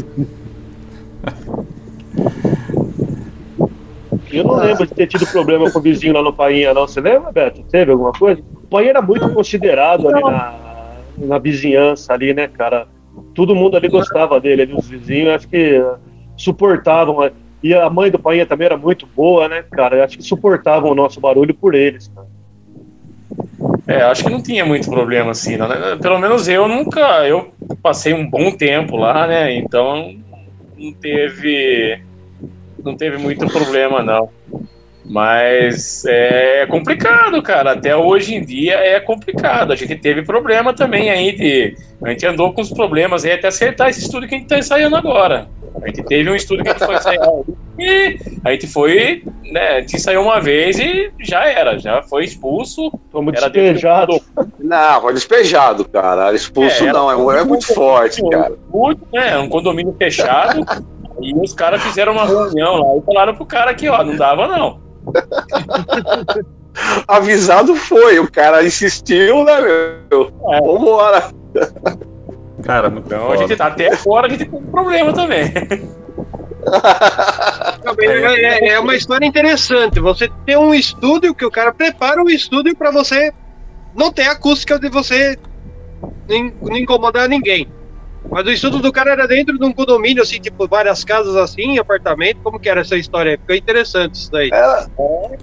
Eu 4.31 4.45
não 4.45 4.57
lembro 4.57 4.87
de 4.87 4.93
ter 4.93 5.07
tido 5.07 5.27
problema 5.29 5.71
com 5.71 5.79
o 5.79 5.83
vizinho 5.83 6.13
lá 6.13 6.23
no 6.23 6.35
Painha, 6.35 6.75
não. 6.75 6.87
Você 6.87 7.01
lembra, 7.01 7.33
Beto? 7.33 7.63
Teve 7.63 7.93
alguma 7.93 8.13
coisa? 8.13 8.43
O 8.63 8.67
Painha 8.67 8.91
era 8.91 9.01
muito 9.01 9.27
considerado 9.31 10.07
ali 10.07 10.21
na, 10.23 10.55
na 11.17 11.39
vizinhança 11.39 12.13
ali, 12.13 12.35
né, 12.35 12.47
cara? 12.47 12.87
Todo 13.35 13.55
mundo 13.55 13.79
ali 13.79 13.89
gostava 13.89 14.39
dele, 14.39 14.61
ali, 14.61 14.75
os 14.75 14.87
vizinhos, 14.87 15.31
acho 15.31 15.49
que 15.49 15.83
suportavam. 16.37 17.31
E 17.63 17.73
a 17.73 17.89
mãe 17.89 18.11
do 18.11 18.19
Painha 18.19 18.45
também 18.45 18.67
era 18.67 18.77
muito 18.77 19.07
boa, 19.17 19.49
né, 19.49 19.65
cara? 19.71 20.05
Acho 20.05 20.19
que 20.19 20.25
suportavam 20.25 20.91
o 20.91 20.95
nosso 20.95 21.23
barulho 21.23 21.55
por 21.55 21.75
eles, 21.75 22.09
cara. 22.15 22.27
É, 23.87 24.03
acho 24.03 24.25
que 24.25 24.31
não 24.31 24.43
tinha 24.43 24.65
muito 24.65 24.89
problema 24.91 25.33
assim, 25.33 25.57
né? 25.57 25.67
Pelo 26.01 26.19
menos 26.19 26.49
eu 26.49 26.67
nunca. 26.67 27.27
Eu 27.27 27.53
passei 27.83 28.15
um 28.15 28.29
bom 28.29 28.51
tempo 28.51 28.97
lá, 28.97 29.27
né? 29.27 29.55
Então 29.55 30.15
não 30.77 30.93
teve. 30.93 32.01
Não 32.83 32.97
teve 32.97 33.19
muito 33.19 33.47
problema, 33.47 34.03
não. 34.03 34.31
Mas 35.05 36.05
é 36.07 36.67
complicado, 36.67 37.43
cara. 37.43 37.73
Até 37.73 37.95
hoje 37.95 38.35
em 38.35 38.43
dia 38.43 38.75
é 38.75 38.99
complicado. 39.01 39.73
A 39.73 39.77
gente 39.77 39.97
teve 39.97 40.23
problema 40.23 40.73
também 40.73 41.11
aí 41.11 41.33
de. 41.33 41.77
A 42.03 42.09
gente 42.11 42.27
andou 42.27 42.55
com 42.55 42.63
os 42.63 42.71
problemas 42.71 43.25
aí 43.25 43.33
até 43.33 43.49
acertar 43.49 43.89
esse 43.89 44.01
estúdio 44.01 44.29
que 44.29 44.35
a 44.35 44.39
gente 44.39 44.49
tá 44.49 44.59
ensaiando 44.59 44.97
agora. 44.97 45.47
A 45.83 45.87
gente 45.87 46.03
teve 46.05 46.31
um 46.31 46.35
estúdio 46.35 46.65
que 46.65 46.71
a 46.71 46.73
gente 46.73 46.87
foi 46.87 46.95
ensaiar 46.95 47.29
e 47.79 48.19
a 48.45 48.53
gente 48.53 48.67
foi, 48.67 49.23
né? 49.51 49.69
A 49.77 49.81
gente 49.81 49.97
ensaiou 49.97 50.25
uma 50.25 50.41
vez 50.41 50.79
e 50.79 51.11
já 51.21 51.45
era, 51.47 51.79
já 51.79 52.03
foi 52.03 52.25
expulso. 52.25 52.93
Fomos 53.11 53.33
despejados. 53.33 54.21
Não, 54.59 55.01
foi 55.01 55.15
despejado, 55.15 55.85
cara. 55.89 56.33
Expulso 56.35 56.85
É, 56.85 56.93
não, 56.93 57.31
é, 57.31 57.41
é 57.41 57.45
muito 57.45 57.73
forte, 57.75 58.23
cara. 58.31 58.55
Muito, 58.73 59.01
né? 59.13 59.39
Um 59.39 59.49
condomínio 59.49 59.95
fechado. 59.99 60.65
e 61.21 61.35
os 61.39 61.53
caras 61.53 61.83
fizeram 61.83 62.13
uma 62.13 62.27
reunião 62.27 62.77
lá 62.77 62.97
e 62.99 63.03
falaram 63.03 63.35
pro 63.35 63.47
cara 63.47 63.75
que, 63.75 63.89
ó, 63.89 64.03
não 64.05 64.17
dava 64.17 64.47
não. 64.47 64.81
Avisado 67.07 67.75
foi, 67.77 68.19
o 68.19 68.31
cara 68.31 68.65
insistiu, 68.65 69.45
né, 69.45 69.61
meu? 69.61 70.33
É. 70.53 70.61
Vambora. 70.61 71.25
Cara, 72.65 72.89
muito 72.91 73.07
Então 73.07 73.27
a 73.27 73.27
foda. 73.27 73.39
gente 73.39 73.57
tá 73.57 73.67
até 73.67 73.93
agora 73.93 74.27
a 74.27 74.31
gente 74.31 74.47
tem 74.47 74.59
um 74.59 74.67
problema 74.67 75.13
também. 75.13 75.53
É, 78.01 78.69
é- 78.69 78.69
é 78.75 78.81
uma 78.81 78.95
história 78.95 79.27
interessante. 79.27 80.01
Você 80.01 80.29
tem 80.47 80.57
um 80.57 80.75
estúdio 80.75 81.35
que 81.35 81.45
o 81.45 81.51
cara 81.51 81.73
prepara 81.73 82.23
um 82.23 82.29
estúdio 82.29 82.75
para 82.77 82.91
você 82.91 83.33
não 83.95 84.11
ter 84.13 84.25
acústica 84.29 84.79
de 84.79 84.89
você 84.89 85.39
não 86.29 86.53
não 86.63 86.77
incomodar 86.77 87.29
ninguém. 87.29 87.69
Mas 88.31 88.47
o 88.47 88.51
estúdio 88.51 88.79
do 88.81 88.91
cara 88.91 89.11
era 89.13 89.29
dentro 89.29 89.59
de 89.59 89.65
um 89.67 89.71
condomínio, 89.73 90.23
assim, 90.23 90.41
tipo, 90.41 90.67
várias 90.67 91.05
casas 91.05 91.37
assim, 91.37 91.79
apartamento. 91.79 92.39
Como 92.43 92.59
que 92.59 92.71
era 92.71 92.81
essa 92.81 92.97
história? 92.97 93.39
Ficou 93.39 93.55
interessante 93.55 94.15
isso 94.15 94.33
daí. 94.33 94.49
É, 94.51 94.87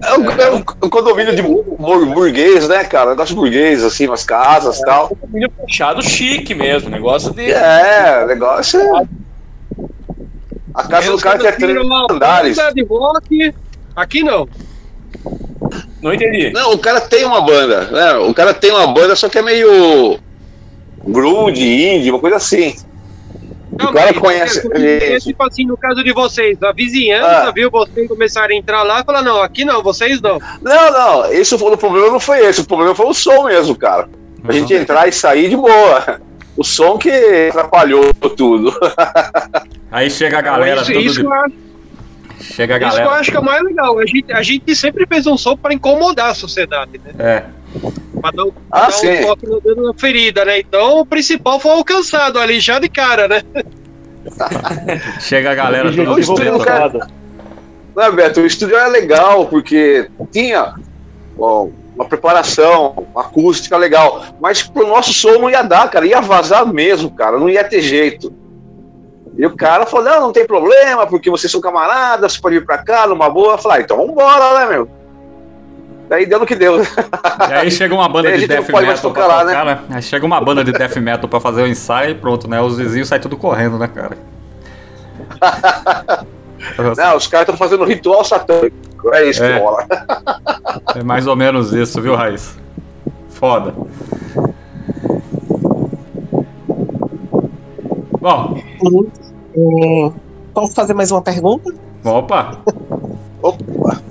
é 0.03 0.13
um, 0.17 0.31
é 0.31 0.51
um- 0.51 0.63
um 0.83 0.89
condomínio 0.89 1.35
de 1.35 1.43
bur- 1.43 1.63
burguês, 2.07 2.67
né, 2.67 2.83
cara? 2.83 3.11
Negócio 3.11 3.35
burguês, 3.35 3.83
assim, 3.83 4.07
umas 4.07 4.23
casas 4.25 4.79
e 4.79 4.83
tal. 4.83 5.09
Condomínio 5.09 5.51
fechado 5.63 6.01
chique 6.01 6.55
mesmo, 6.55 6.89
negócio 6.89 7.31
de. 7.33 7.51
É, 7.51 8.25
negócio. 8.25 8.79
é- 8.81 9.07
A 10.73 10.87
casa 10.87 11.11
do 11.11 11.17
cara 11.17 11.39
tem 11.39 11.51
três 11.51 11.87
andares. 12.09 12.57
De 12.73 12.83
rock, 12.83 13.53
aqui 13.95 14.23
não. 14.23 14.47
Não 16.01 16.13
entendi. 16.13 16.49
Não, 16.51 16.73
o 16.73 16.77
cara 16.77 17.01
tem 17.01 17.25
uma 17.25 17.41
banda, 17.41 17.85
né? 17.85 18.13
O 18.15 18.33
cara 18.33 18.53
tem 18.53 18.71
uma 18.71 18.87
banda, 18.87 19.15
só 19.15 19.29
que 19.29 19.37
é 19.37 19.41
meio. 19.41 20.19
Grunge, 21.03 21.63
indie, 21.63 22.11
uma 22.11 22.19
coisa 22.19 22.37
assim. 22.37 22.75
o 23.73 23.91
cara 23.91 24.13
conhece. 24.13 24.67
É, 24.73 25.17
tipo 25.19 25.43
assim, 25.43 25.65
no 25.65 25.77
caso 25.77 26.03
de 26.03 26.13
vocês, 26.13 26.61
a 26.61 26.71
vizinhança 26.71 27.47
ah. 27.47 27.51
viu 27.51 27.69
vocês 27.69 28.07
começarem 28.07 28.57
a 28.57 28.59
entrar 28.59 28.83
lá 28.83 29.01
e 29.01 29.03
falar, 29.03 29.21
não, 29.21 29.41
aqui 29.41 29.65
não, 29.65 29.81
vocês 29.83 30.21
não. 30.21 30.39
Não, 30.61 30.91
não, 30.91 31.31
esse 31.31 31.57
foi, 31.57 31.73
o 31.73 31.77
problema 31.77 32.07
não 32.07 32.19
foi 32.19 32.45
esse, 32.45 32.61
o 32.61 32.65
problema 32.65 32.95
foi 32.95 33.07
o 33.07 33.13
som 33.13 33.45
mesmo, 33.45 33.75
cara. 33.75 34.07
A 34.43 34.51
gente 34.51 34.73
entrar 34.73 35.07
e 35.07 35.11
sair 35.11 35.49
de 35.49 35.55
boa. 35.55 36.19
O 36.61 36.63
som 36.63 36.95
que 36.95 37.09
atrapalhou 37.49 38.13
tudo. 38.13 38.71
Aí 39.91 40.11
chega 40.11 40.37
a 40.37 40.41
galera. 40.41 40.81
Isso, 40.83 40.91
isso 40.91 41.23
de... 41.23 42.43
Chega 42.43 42.75
a 42.75 42.77
galera. 42.77 43.01
Isso 43.01 43.11
eu 43.11 43.15
acho 43.15 43.31
que 43.31 43.37
é 43.37 43.39
o 43.39 43.43
mais 43.43 43.63
legal. 43.63 43.97
A 43.97 44.05
gente, 44.05 44.31
a 44.31 44.43
gente 44.43 44.75
sempre 44.75 45.07
fez 45.07 45.25
um 45.25 45.35
som 45.35 45.57
para 45.57 45.73
incomodar 45.73 46.29
a 46.29 46.35
sociedade, 46.35 47.01
né? 47.03 47.13
É. 47.17 47.45
Pra 48.21 48.29
dar, 48.29 48.43
ah, 48.71 48.81
dar 48.81 48.91
sim. 48.91 49.09
um 49.09 49.25
toque 49.25 49.47
na 49.75 49.93
ferida, 49.95 50.45
né? 50.45 50.59
Então 50.59 50.99
o 50.99 51.05
principal 51.05 51.59
foi 51.59 51.71
alcançado 51.71 52.37
ali 52.37 52.59
já 52.59 52.77
de 52.77 52.89
cara, 52.89 53.27
né? 53.27 53.41
Chega 55.19 55.53
a 55.53 55.55
galera 55.55 55.89
do 55.89 56.19
estúdio. 56.19 56.59
Não, 57.95 58.15
Beto, 58.15 58.41
o 58.41 58.45
estúdio 58.45 58.77
é 58.77 58.87
legal 58.87 59.47
porque 59.47 60.07
tinha 60.31 60.75
bom, 61.35 61.71
uma 62.01 62.07
preparação 62.07 63.05
uma 63.13 63.21
acústica 63.21 63.77
legal, 63.77 64.23
mas 64.39 64.63
pro 64.63 64.87
nosso 64.87 65.13
som 65.13 65.33
não 65.33 65.49
ia 65.49 65.61
dar, 65.61 65.89
cara, 65.89 66.05
ia 66.05 66.19
vazar 66.19 66.65
mesmo, 66.65 67.11
cara, 67.11 67.37
não 67.37 67.47
ia 67.49 67.63
ter 67.63 67.81
jeito. 67.81 68.33
E 69.37 69.45
o 69.45 69.55
cara 69.55 69.85
falou: 69.85 70.05
não, 70.05 70.21
não 70.21 70.31
tem 70.33 70.45
problema, 70.45 71.05
porque 71.07 71.29
vocês 71.29 71.51
são 71.51 71.61
camaradas, 71.61 72.33
você 72.33 72.41
pode 72.41 72.59
vir 72.59 72.65
pra 72.65 72.79
cá 72.79 73.07
numa 73.07 73.29
boa. 73.29 73.53
Eu 73.53 73.57
falei: 73.57 73.79
ah, 73.79 73.81
então 73.81 73.97
vambora, 73.97 74.59
né, 74.59 74.65
meu? 74.73 74.89
Daí 76.09 76.25
deu 76.25 76.39
no 76.39 76.45
que 76.45 76.55
deu. 76.55 76.81
E 76.81 77.53
aí 77.53 77.71
chega 77.71 77.93
uma 77.93 78.09
banda 78.09 78.37
de 78.37 78.45
death 78.45 78.67
metal 78.67 79.11
pra 79.11 79.27
lá, 79.27 79.43
né? 79.45 79.63
né? 79.63 79.79
Aí 79.91 80.01
chega 80.01 80.25
uma 80.25 80.41
banda 80.41 80.61
de 80.63 80.73
death 80.73 80.97
metal 80.97 81.29
pra 81.29 81.39
fazer 81.39 81.61
o 81.61 81.67
ensaio 81.67 82.11
e 82.11 82.15
pronto, 82.15 82.49
né? 82.49 82.59
Os 82.59 82.77
vizinhos 82.77 83.07
saem 83.07 83.21
tudo 83.21 83.37
correndo, 83.37 83.77
né, 83.77 83.87
cara? 83.87 84.17
Não, 86.97 87.15
os 87.15 87.27
caras 87.27 87.47
estão 87.47 87.57
fazendo 87.57 87.85
ritual 87.85 88.23
satânico. 88.25 88.90
É 89.13 89.29
isso 89.29 89.43
é. 89.43 89.53
que 89.53 89.59
rola. 89.59 89.85
É 90.95 91.03
mais 91.03 91.25
ou 91.27 91.35
menos 91.35 91.73
isso, 91.73 92.01
viu, 92.01 92.15
Raiz? 92.15 92.57
Foda. 93.29 93.73
Bom. 98.19 98.61
É, 99.55 100.11
posso 100.53 100.73
fazer 100.73 100.93
mais 100.93 101.11
uma 101.11 101.21
pergunta? 101.21 101.73
Opa! 102.03 102.59
Opa! 103.41 104.01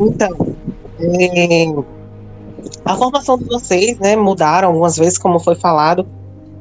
Então, 0.00 0.54
é, 1.00 1.66
a 2.84 2.96
formação 2.96 3.36
de 3.36 3.44
vocês, 3.44 3.98
né, 3.98 4.16
mudaram 4.16 4.68
algumas 4.68 4.96
vezes, 4.96 5.18
como 5.18 5.38
foi 5.38 5.54
falado, 5.54 6.06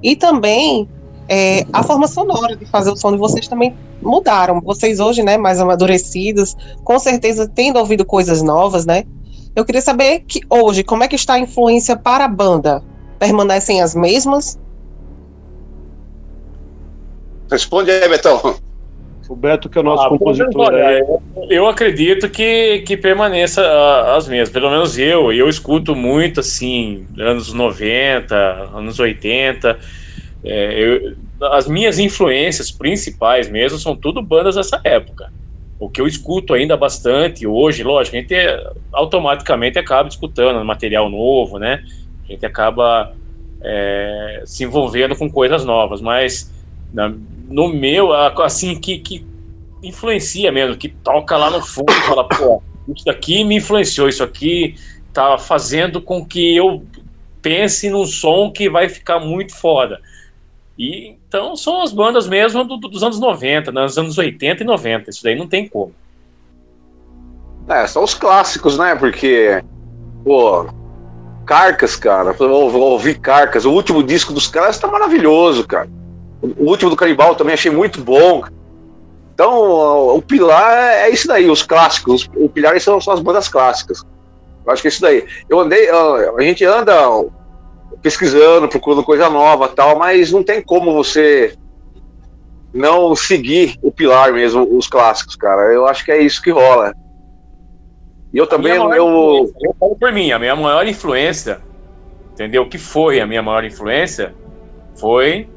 e 0.03 0.15
também 0.15 0.89
é, 1.29 1.65
a 1.73 1.83
forma 1.83 2.07
sonora 2.07 2.55
de 2.55 2.65
fazer 2.65 2.91
o 2.91 2.95
som 2.95 3.11
de 3.11 3.17
vocês 3.17 3.47
também 3.47 3.75
mudaram. 4.01 4.61
Vocês 4.61 4.99
hoje, 4.99 5.23
né, 5.23 5.37
mais 5.37 5.59
amadurecidos, 5.59 6.55
com 6.83 6.97
certeza 6.99 7.49
tendo 7.53 7.79
ouvido 7.79 8.05
coisas 8.05 8.41
novas, 8.41 8.85
né? 8.85 9.03
Eu 9.55 9.65
queria 9.65 9.81
saber 9.81 10.21
que 10.27 10.41
hoje, 10.49 10.83
como 10.83 11.03
é 11.03 11.07
que 11.07 11.15
está 11.15 11.33
a 11.33 11.39
influência 11.39 11.97
para 11.97 12.25
a 12.25 12.27
banda? 12.27 12.83
Permanecem 13.17 13.81
as 13.81 13.95
mesmas? 13.95 14.59
Responde 17.49 17.91
aí, 17.91 18.07
Betão. 18.07 18.55
O 19.29 19.35
Beto, 19.35 19.67
que 19.67 19.77
é 19.77 19.81
o 19.81 19.83
nosso 19.83 20.05
ah, 20.05 20.09
compositor. 20.09 20.73
Aí. 20.73 21.03
Eu 21.49 21.67
acredito 21.67 22.29
que, 22.29 22.83
que 22.85 22.95
permaneça 22.95 23.61
ah, 23.61 24.15
as 24.15 24.27
mesmas, 24.27 24.49
pelo 24.49 24.69
menos 24.69 24.97
eu. 24.97 25.33
Eu 25.33 25.49
escuto 25.49 25.95
muito, 25.95 26.39
assim, 26.39 27.05
anos 27.17 27.51
90, 27.51 28.35
anos 28.73 28.99
80. 28.99 29.77
É, 30.43 30.79
eu, 30.79 31.15
as 31.51 31.67
minhas 31.67 31.99
influências 31.99 32.71
principais 32.71 33.49
mesmo 33.49 33.77
são 33.77 33.95
tudo 33.95 34.21
bandas 34.21 34.55
dessa 34.55 34.79
época. 34.83 35.29
O 35.79 35.89
que 35.89 36.01
eu 36.01 36.07
escuto 36.07 36.53
ainda 36.53 36.75
bastante 36.75 37.45
hoje, 37.45 37.83
lógico, 37.83 38.15
a 38.15 38.19
gente 38.19 38.35
automaticamente 38.91 39.77
acaba 39.77 40.09
escutando 40.09 40.63
material 40.65 41.09
novo, 41.09 41.59
né? 41.59 41.83
A 42.27 42.31
gente 42.31 42.45
acaba 42.45 43.13
é, 43.61 44.41
se 44.45 44.63
envolvendo 44.63 45.15
com 45.15 45.29
coisas 45.29 45.63
novas, 45.63 46.01
mas 46.01 46.51
na, 46.91 47.13
no 47.47 47.67
meu, 47.67 48.11
assim, 48.11 48.79
que, 48.79 48.99
que 48.99 49.25
influencia 49.83 50.51
mesmo, 50.51 50.77
que 50.77 50.89
toca 50.89 51.37
lá 51.37 51.49
no 51.49 51.61
fundo 51.61 51.91
e 51.91 52.07
fala, 52.07 52.27
pô, 52.27 52.63
isso 52.87 53.05
daqui 53.05 53.43
me 53.43 53.57
influenciou, 53.57 54.09
isso 54.09 54.23
aqui 54.23 54.75
tá 55.13 55.37
fazendo 55.37 56.01
com 56.01 56.25
que 56.25 56.55
eu 56.55 56.85
pense 57.41 57.89
num 57.89 58.05
som 58.05 58.51
que 58.51 58.69
vai 58.69 58.89
ficar 58.89 59.19
muito 59.19 59.55
foda. 59.55 59.99
E 60.77 61.17
então 61.27 61.55
são 61.55 61.81
as 61.81 61.91
bandas 61.91 62.27
mesmo 62.27 62.63
do, 62.63 62.77
dos 62.77 63.01
anos 63.01 63.19
90, 63.19 63.71
né, 63.71 63.85
dos 63.85 63.97
anos 63.97 64.17
80 64.17 64.63
e 64.63 64.65
90. 64.65 65.09
Isso 65.09 65.23
daí 65.23 65.35
não 65.35 65.47
tem 65.47 65.67
como. 65.67 65.93
É, 67.67 67.85
são 67.87 68.03
os 68.03 68.13
clássicos, 68.13 68.77
né? 68.77 68.95
Porque, 68.95 69.61
pô, 70.23 70.67
Carcas, 71.45 71.95
cara, 71.95 72.31
vou, 72.31 72.71
ouvir 72.79 73.19
Carcas. 73.19 73.65
O 73.65 73.71
último 73.71 74.03
disco 74.03 74.31
dos 74.31 74.47
caras 74.47 74.77
tá 74.77 74.87
maravilhoso, 74.87 75.67
cara. 75.67 75.89
O 76.41 76.69
último 76.69 76.91
do 76.91 76.95
Canibal 76.95 77.35
também 77.35 77.55
achei 77.55 77.71
muito 77.71 78.01
bom. 78.01 78.43
Então, 79.33 80.15
o 80.15 80.21
pilar 80.21 80.77
é 80.77 81.09
isso 81.09 81.27
daí, 81.27 81.49
os 81.49 81.61
clássicos. 81.63 82.29
O 82.35 82.47
pilar 82.47 82.79
são, 82.79 83.01
são 83.01 83.13
as 83.13 83.19
bandas 83.19 83.47
clássicas. 83.47 84.03
Eu 84.65 84.71
acho 84.71 84.81
que 84.81 84.87
é 84.87 84.89
isso 84.89 85.01
daí. 85.01 85.25
Eu 85.49 85.59
andei, 85.59 85.89
a 85.89 86.41
gente 86.41 86.63
anda 86.63 86.93
pesquisando, 88.01 88.67
procurando 88.67 89.03
coisa 89.03 89.29
nova 89.29 89.67
tal, 89.67 89.97
mas 89.97 90.31
não 90.31 90.43
tem 90.43 90.61
como 90.61 90.93
você 90.93 91.55
não 92.73 93.15
seguir 93.15 93.77
o 93.81 93.91
pilar 93.91 94.31
mesmo, 94.31 94.67
os 94.77 94.87
clássicos, 94.87 95.35
cara. 95.35 95.73
Eu 95.73 95.87
acho 95.87 96.05
que 96.05 96.11
é 96.11 96.21
isso 96.21 96.41
que 96.41 96.51
rola. 96.51 96.93
E 98.33 98.37
eu 98.37 98.45
também, 98.45 98.73
eu, 98.73 99.51
eu 99.61 99.75
falo 99.79 99.95
por 99.95 100.11
mim, 100.11 100.31
a 100.31 100.39
minha 100.39 100.55
maior 100.55 100.85
influência, 100.85 101.61
entendeu? 102.33 102.63
O 102.63 102.69
que 102.69 102.77
foi 102.77 103.19
a 103.19 103.25
minha 103.25 103.41
maior 103.41 103.63
influência 103.63 104.35
foi 104.95 105.49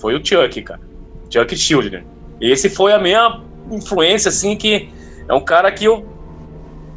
foi 0.00 0.14
o 0.14 0.24
Chuck, 0.24 0.62
cara. 0.62 0.80
Chuck 1.28 1.56
Children. 1.56 2.04
Esse 2.40 2.70
foi 2.70 2.92
a 2.92 2.98
minha 2.98 3.42
influência, 3.70 4.28
assim, 4.28 4.56
que 4.56 4.90
é 5.28 5.34
um 5.34 5.40
cara 5.40 5.70
que 5.72 5.84
eu 5.84 6.06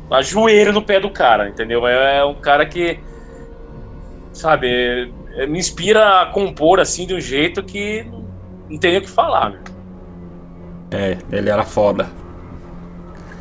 ajoelho 0.09 0.71
no 0.71 0.81
pé 0.81 0.99
do 0.99 1.09
cara, 1.09 1.49
entendeu? 1.49 1.85
É, 1.87 2.19
é 2.19 2.25
um 2.25 2.35
cara 2.35 2.65
que 2.65 2.99
sabe, 4.33 5.11
é, 5.35 5.45
me 5.45 5.59
inspira 5.59 6.21
a 6.21 6.25
compor 6.27 6.79
assim 6.79 7.05
de 7.05 7.13
um 7.13 7.19
jeito 7.19 7.63
que 7.63 8.05
não 8.69 8.77
tem 8.77 8.97
o 8.97 9.01
que 9.01 9.09
falar. 9.09 9.51
Né? 9.51 9.59
É, 10.91 11.17
ele 11.31 11.49
era 11.49 11.63
foda. 11.63 12.09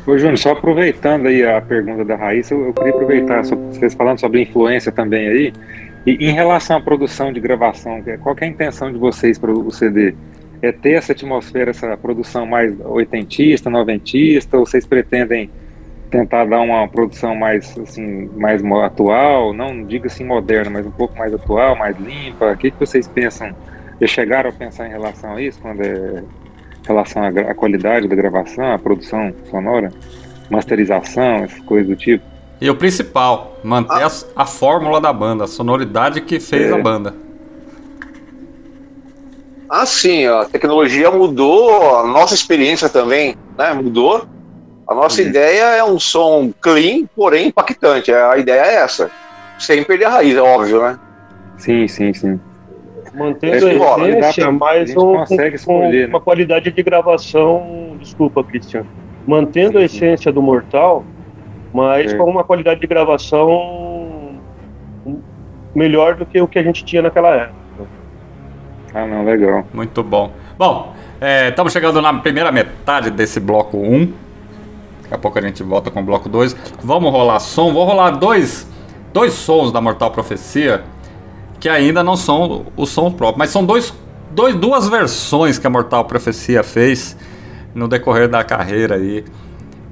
Ô 0.05 0.17
Júnior, 0.17 0.37
só 0.37 0.51
aproveitando 0.51 1.27
aí 1.27 1.45
a 1.45 1.61
pergunta 1.61 2.03
da 2.03 2.15
Raíssa, 2.15 2.55
eu, 2.55 2.73
queria 2.73 2.91
aproveitar, 2.91 3.43
vocês 3.43 3.93
falando 3.93 4.19
sobre 4.19 4.41
influência 4.41 4.91
também 4.91 5.27
aí, 5.27 5.53
e 6.05 6.25
em 6.27 6.33
relação 6.33 6.77
à 6.77 6.81
produção 6.81 7.31
de 7.31 7.39
gravação, 7.39 8.03
qual 8.21 8.35
é 8.41 8.45
a 8.45 8.47
intenção 8.47 8.91
de 8.91 8.97
vocês 8.97 9.37
para 9.37 9.51
o 9.51 9.71
CD? 9.71 10.15
É 10.59 10.71
ter 10.71 10.93
essa 10.93 11.11
atmosfera, 11.11 11.69
essa 11.69 11.95
produção 11.97 12.45
mais 12.45 12.73
oitentista, 12.83 13.69
noventista, 13.69 14.57
ou 14.57 14.65
vocês 14.65 14.85
pretendem 14.85 15.49
tentar 16.11 16.45
dar 16.45 16.59
uma 16.59 16.87
produção 16.87 17.33
mais 17.33 17.75
assim 17.79 18.29
mais 18.35 18.61
atual, 18.63 19.53
não 19.53 19.83
diga 19.85 20.07
assim 20.07 20.25
moderna, 20.25 20.69
mas 20.69 20.85
um 20.85 20.91
pouco 20.91 21.17
mais 21.17 21.33
atual, 21.33 21.75
mais 21.75 21.97
limpa. 21.97 22.51
O 22.51 22.57
que, 22.57 22.69
que 22.69 22.79
vocês 22.79 23.07
pensam? 23.07 23.55
Já 23.99 24.07
chegaram 24.07 24.49
a 24.49 24.53
pensar 24.53 24.87
em 24.87 24.91
relação 24.91 25.35
a 25.35 25.41
isso 25.41 25.59
quando 25.61 25.81
é 25.81 26.23
em 26.83 26.87
relação 26.87 27.23
à, 27.23 27.27
à 27.27 27.55
qualidade 27.55 28.07
da 28.07 28.15
gravação, 28.15 28.73
à 28.73 28.77
produção 28.77 29.33
sonora, 29.49 29.91
masterização, 30.49 31.43
essas 31.43 31.59
coisas 31.61 31.87
do 31.87 31.95
tipo? 31.95 32.25
E 32.59 32.69
o 32.69 32.75
principal, 32.75 33.57
manter 33.63 34.03
ah. 34.03 34.11
a, 34.35 34.43
a, 34.43 34.45
fórmula 34.45 34.99
da 34.99 35.13
banda, 35.13 35.45
a 35.45 35.47
sonoridade 35.47 36.21
que 36.21 36.39
fez 36.39 36.69
é. 36.69 36.73
a 36.73 36.77
banda. 36.77 37.15
Ah, 39.69 39.85
sim, 39.85 40.25
a 40.25 40.45
tecnologia 40.45 41.09
mudou, 41.09 41.97
a 41.97 42.05
nossa 42.05 42.33
experiência 42.33 42.89
também 42.89 43.35
né, 43.57 43.73
mudou. 43.73 44.27
A 44.91 44.95
nossa 44.95 45.21
uhum. 45.21 45.29
ideia 45.29 45.63
é 45.77 45.83
um 45.85 45.97
som 45.97 46.51
clean, 46.59 47.05
porém 47.15 47.47
impactante. 47.47 48.11
A 48.11 48.37
ideia 48.37 48.59
é 48.59 48.75
essa. 48.75 49.09
Sem 49.57 49.85
perder 49.85 50.05
a 50.05 50.09
raiz, 50.09 50.35
é 50.35 50.41
óbvio, 50.41 50.81
né? 50.81 50.99
Sim, 51.57 51.87
sim, 51.87 52.11
sim. 52.11 52.37
Mantendo 53.13 53.69
é 53.69 53.71
a 53.71 54.19
essência, 54.19 54.51
mas 54.51 54.89
um, 54.91 55.23
com, 55.23 55.41
escolher, 55.53 56.09
uma 56.09 56.19
né? 56.19 56.23
qualidade 56.25 56.71
de 56.71 56.83
gravação. 56.83 57.95
Desculpa, 58.01 58.43
Cristian. 58.43 58.85
Mantendo 59.25 59.77
sim, 59.77 59.77
a 59.77 59.85
essência 59.85 60.29
sim. 60.29 60.33
do 60.33 60.41
Mortal, 60.41 61.05
mas 61.73 62.11
é. 62.11 62.17
com 62.17 62.25
uma 62.25 62.43
qualidade 62.43 62.81
de 62.81 62.87
gravação 62.87 64.39
melhor 65.73 66.15
do 66.15 66.25
que 66.25 66.41
o 66.41 66.47
que 66.49 66.59
a 66.59 66.63
gente 66.63 66.83
tinha 66.83 67.01
naquela 67.01 67.29
época. 67.29 67.87
Ah, 68.93 69.07
não, 69.07 69.23
legal. 69.23 69.65
Muito 69.73 70.03
bom. 70.03 70.33
Bom, 70.57 70.93
estamos 71.47 71.73
é, 71.73 71.79
chegando 71.79 72.01
na 72.01 72.13
primeira 72.15 72.51
metade 72.51 73.09
desse 73.09 73.39
bloco 73.39 73.77
1. 73.77 74.30
Daqui 75.11 75.15
a 75.15 75.17
pouco 75.17 75.37
a 75.37 75.41
gente 75.41 75.61
volta 75.61 75.91
com 75.91 75.99
o 75.99 76.03
bloco 76.03 76.29
2. 76.29 76.55
Vamos 76.81 77.11
rolar 77.11 77.41
som. 77.41 77.73
Vou 77.73 77.83
rolar 77.83 78.11
dois, 78.11 78.65
dois 79.11 79.33
sons 79.33 79.69
da 79.69 79.81
Mortal 79.81 80.09
Profecia 80.09 80.85
que 81.59 81.67
ainda 81.69 82.01
não 82.01 82.15
são 82.15 82.65
o 82.75 82.87
som 82.87 83.11
próprio, 83.11 83.37
mas 83.37 83.51
são 83.51 83.63
dois 83.63 83.93
dois, 84.31 84.55
duas 84.55 84.87
versões 84.87 85.59
que 85.59 85.67
a 85.67 85.69
Mortal 85.69 86.05
Profecia 86.05 86.63
fez 86.63 87.15
no 87.75 87.87
decorrer 87.87 88.27
da 88.27 88.43
carreira 88.43 88.95
aí, 88.95 89.23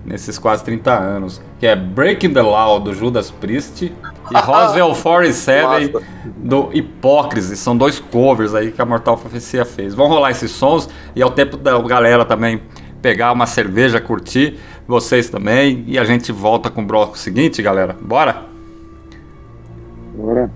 nesses 0.03 0.39
quase 0.39 0.63
30 0.63 0.91
anos. 0.91 1.41
Que 1.59 1.67
é 1.67 1.75
Breaking 1.75 2.33
the 2.33 2.41
Law, 2.41 2.79
do 2.79 2.93
Judas 2.93 3.29
Priest, 3.29 3.83
e 3.83 3.93
Roswell 4.33 4.95
47, 4.95 5.93
do 6.37 6.69
Hipócrise. 6.73 7.55
São 7.55 7.77
dois 7.77 7.99
covers 7.99 8.55
aí 8.55 8.71
que 8.71 8.81
a 8.81 8.85
Mortal 8.85 9.17
Profecia 9.17 9.63
fez. 9.65 9.93
Vão 9.93 10.07
rolar 10.07 10.31
esses 10.31 10.49
sons 10.49 10.89
e 11.15 11.21
é 11.21 11.25
o 11.25 11.29
tempo 11.29 11.55
da 11.55 11.77
galera 11.81 12.25
também 12.25 12.61
pegar 13.01 13.31
uma 13.31 13.45
cerveja, 13.45 14.01
curtir, 14.01 14.59
vocês 14.89 15.29
também. 15.29 15.83
E 15.87 15.97
a 15.97 16.03
gente 16.03 16.31
volta 16.31 16.69
com 16.69 16.81
o 16.81 16.85
bloco 16.85 17.17
seguinte, 17.17 17.61
galera. 17.61 17.95
Bora? 18.01 18.43
Bora. 20.15 20.49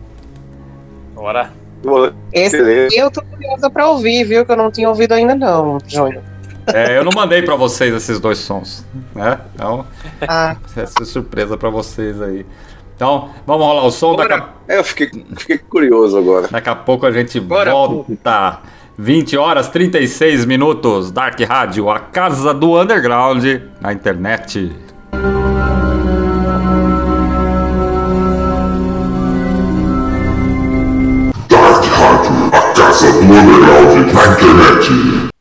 Bora. 1.15 2.15
Esse 2.31 2.57
eu 2.97 3.11
tô 3.11 3.21
curiosa 3.23 3.69
pra 3.69 3.87
ouvir, 3.89 4.23
viu? 4.23 4.45
Que 4.45 4.51
eu 4.51 4.55
não 4.57 4.71
tinha 4.71 4.89
ouvido 4.89 5.13
ainda 5.13 5.35
não, 5.35 5.77
Júnior. 5.85 6.23
É, 6.67 6.97
eu 6.97 7.03
não 7.03 7.11
mandei 7.13 7.41
pra 7.41 7.55
vocês 7.55 7.93
esses 7.93 8.19
dois 8.21 8.37
sons, 8.37 8.85
né? 9.13 9.37
Então, 9.53 9.85
Ah, 10.27 10.55
essa 10.77 11.03
é 11.03 11.05
surpresa 11.05 11.57
pra 11.57 11.69
vocês 11.69 12.21
aí. 12.21 12.45
Então, 12.95 13.29
vamos 13.45 13.65
rolar 13.65 13.83
o 13.85 13.91
som. 13.91 14.15
Daqui 14.15 14.33
a, 14.33 14.49
É, 14.69 14.77
eu 14.79 14.83
fiquei, 14.83 15.09
fiquei 15.37 15.57
curioso 15.57 16.17
agora. 16.17 16.47
daqui 16.47 16.69
a 16.69 16.75
pouco 16.75 17.05
a 17.05 17.11
gente 17.11 17.37
Bora. 17.39 17.71
volta. 17.71 18.59
20 18.97 19.37
horas 19.37 19.69
36 19.69 20.45
minutos. 20.45 21.11
Dark 21.11 21.39
Rádio, 21.41 21.89
a 21.89 21.99
casa 21.99 22.53
do 22.53 22.79
underground 22.79 23.43
na 23.81 23.91
internet. 23.91 24.71
Dark 31.49 31.85
Rádio, 31.85 32.51
a 32.53 32.73
casa 32.73 33.11
do 33.11 33.19
underground 33.19 34.13
na 34.13 34.25
internet. 34.27 35.33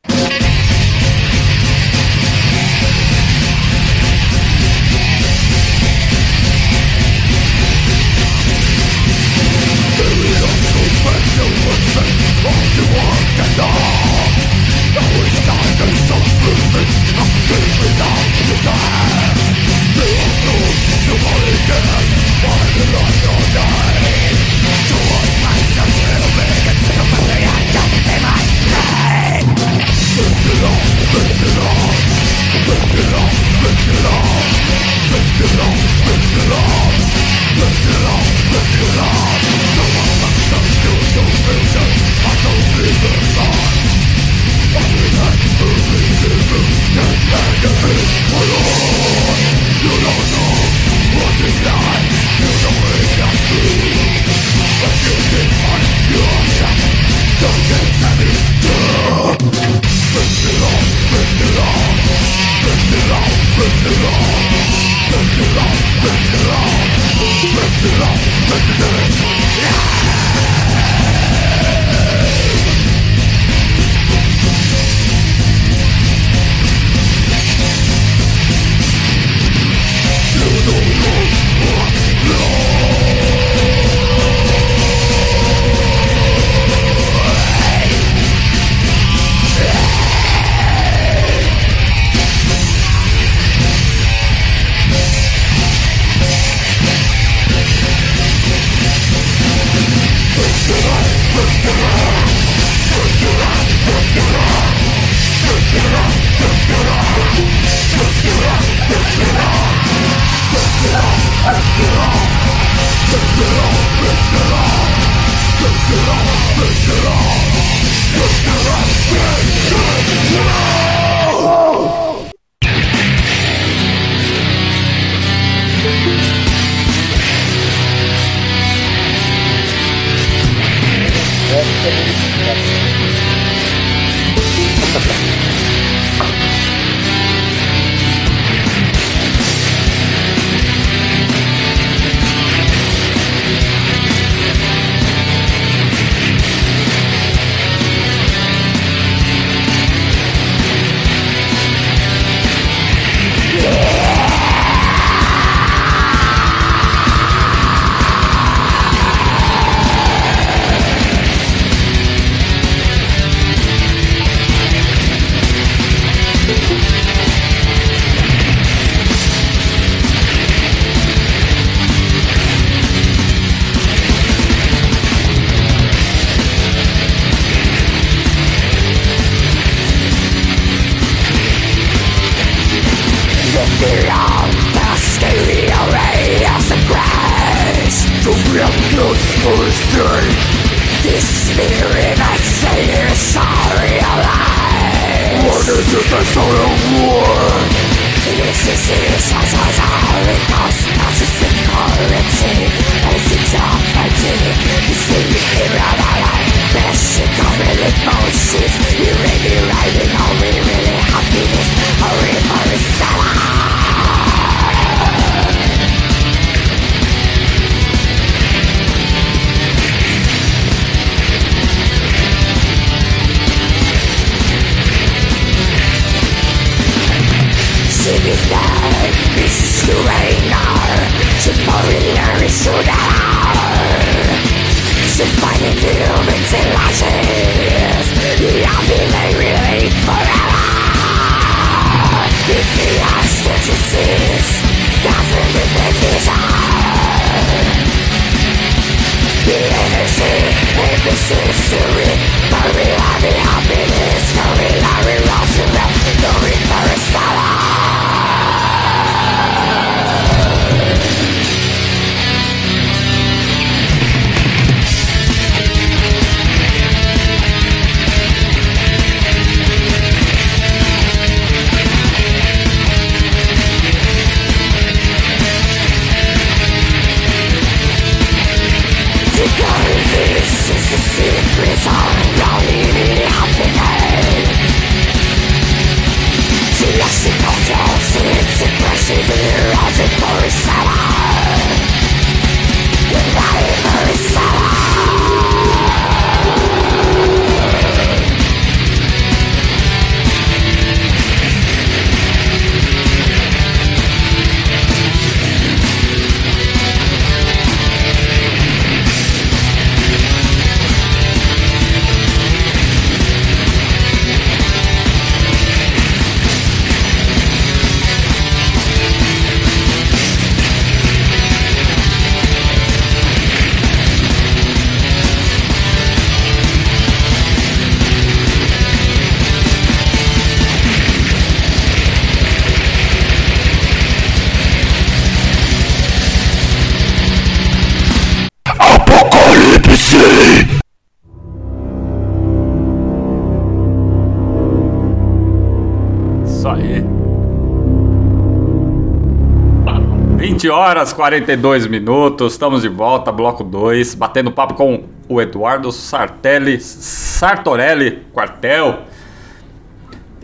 Horas 350.73 351.13
42 351.13 351.87
minutos, 351.87 352.53
estamos 352.53 352.83
de 352.83 352.89
volta, 352.89 353.31
bloco 353.31 353.63
2, 353.63 354.15
batendo 354.15 354.51
papo 354.51 354.75
com 354.75 355.05
o 355.29 355.41
Eduardo 355.41 355.93
Sartelli, 355.93 356.81
Sartorelli, 356.81 358.23
quartel. 358.33 359.01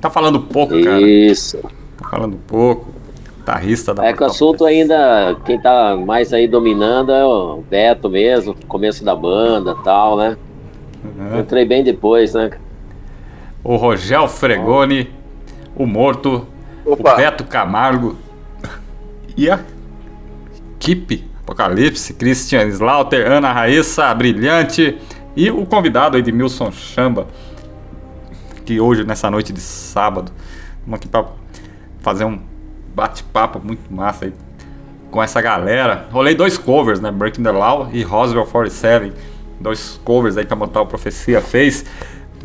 Tá 0.00 0.08
falando 0.08 0.40
pouco, 0.40 0.80
cara. 0.82 1.00
Isso. 1.00 1.58
Tá 2.00 2.08
falando 2.10 2.36
pouco. 2.46 2.98
Guitarrista 3.48 3.94
da 3.94 4.04
É 4.04 4.12
que 4.12 4.22
o 4.22 4.26
assunto 4.26 4.66
ainda, 4.66 5.34
quem 5.44 5.58
tá 5.58 5.96
mais 5.96 6.32
aí 6.32 6.46
dominando 6.46 7.12
é 7.12 7.24
o 7.24 7.62
Beto 7.68 8.10
mesmo, 8.10 8.54
começo 8.66 9.02
da 9.02 9.16
banda 9.16 9.74
e 9.78 9.84
tal, 9.84 10.18
né? 10.18 10.36
Uhum. 11.02 11.40
Entrei 11.40 11.64
bem 11.64 11.82
depois, 11.82 12.34
né? 12.34 12.50
O 13.64 13.76
Rogel 13.76 14.28
Fregoni, 14.28 15.10
o 15.74 15.86
Morto, 15.86 16.46
Opa. 16.84 17.14
o 17.14 17.16
Beto 17.16 17.44
Camargo 17.44 18.16
e 19.36 19.50
a 19.50 19.58
equipe 20.88 21.28
Apocalipse, 21.42 22.14
Christian 22.14 22.68
Slaughter, 22.68 23.30
Ana 23.30 23.52
Raíssa, 23.52 24.14
Brilhante 24.14 24.98
e 25.36 25.50
o 25.50 25.64
convidado 25.64 26.16
Edmilson 26.16 26.70
Chamba, 26.70 27.26
que 28.64 28.80
hoje, 28.80 29.04
nessa 29.04 29.30
noite 29.30 29.52
de 29.52 29.60
sábado, 29.60 30.30
estamos 30.78 30.98
aqui 30.98 31.08
para 31.08 31.26
fazer 32.00 32.24
um 32.24 32.38
bate-papo 32.94 33.60
muito 33.64 33.92
massa 33.92 34.26
aí 34.26 34.32
com 35.10 35.22
essa 35.22 35.40
galera. 35.40 36.06
Rolei 36.10 36.34
dois 36.34 36.58
covers, 36.58 37.00
né? 37.00 37.10
Breaking 37.10 37.42
the 37.42 37.50
Law 37.50 37.88
e 37.92 38.02
Roswell 38.02 38.44
47. 38.44 39.12
Dois 39.58 39.98
covers 40.04 40.36
aí 40.36 40.44
que 40.44 40.52
a 40.52 40.56
Mortal 40.56 40.86
Profecia 40.86 41.40
fez, 41.40 41.84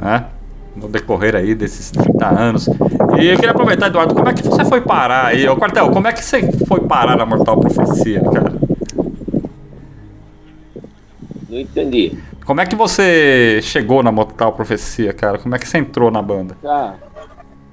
né? 0.01 0.27
No 0.75 0.87
decorrer 0.87 1.35
aí 1.35 1.53
desses 1.53 1.91
30 1.91 2.27
anos. 2.27 2.67
E 3.19 3.27
eu 3.27 3.35
queria 3.35 3.51
aproveitar, 3.51 3.87
Eduardo, 3.87 4.15
como 4.15 4.27
é 4.27 4.33
que 4.33 4.43
você 4.43 4.65
foi 4.65 4.81
parar 4.81 5.27
aí? 5.27 5.47
Ô, 5.47 5.55
Quartel, 5.55 5.91
como 5.91 6.07
é 6.07 6.13
que 6.13 6.23
você 6.23 6.51
foi 6.67 6.81
parar 6.81 7.15
na 7.15 7.25
Mortal 7.25 7.59
Profecia, 7.59 8.21
cara? 8.21 8.53
Não 11.47 11.59
entendi. 11.59 12.17
Como 12.45 12.59
é 12.59 12.65
que 12.65 12.75
você 12.75 13.59
chegou 13.61 14.01
na 14.01 14.11
Mortal 14.11 14.51
Profecia, 14.53 15.13
cara? 15.13 15.37
Como 15.37 15.53
é 15.55 15.59
que 15.59 15.67
você 15.67 15.77
entrou 15.77 16.09
na 16.09 16.21
banda? 16.21 16.57
Ah, 16.65 16.95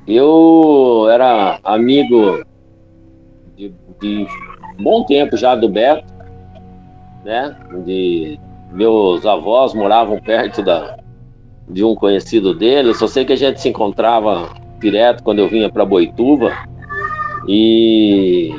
eu 0.07 1.09
era 1.11 1.59
amigo 1.65 2.45
de, 3.57 3.73
de 4.01 4.27
bom 4.79 5.05
tempo 5.05 5.37
já 5.37 5.55
do 5.55 5.69
Beto, 5.69 6.05
né? 7.25 7.57
De 7.85 8.39
meus 8.71 9.27
avós 9.27 9.75
moravam 9.75 10.21
perto 10.21 10.63
da, 10.63 10.99
de 11.73 11.85
um 11.85 11.95
conhecido 11.95 12.55
dele. 12.55 12.91
Eu 12.91 12.95
só 12.95 13.07
sei 13.07 13.25
que 13.25 13.33
a 13.33 13.37
gente 13.37 13.61
se 13.61 13.69
encontrava 13.69 14.49
direto 14.81 15.23
quando 15.23 15.39
eu 15.39 15.49
vinha 15.49 15.71
para 15.71 15.85
Boituva. 15.85 16.53
E 17.47 18.55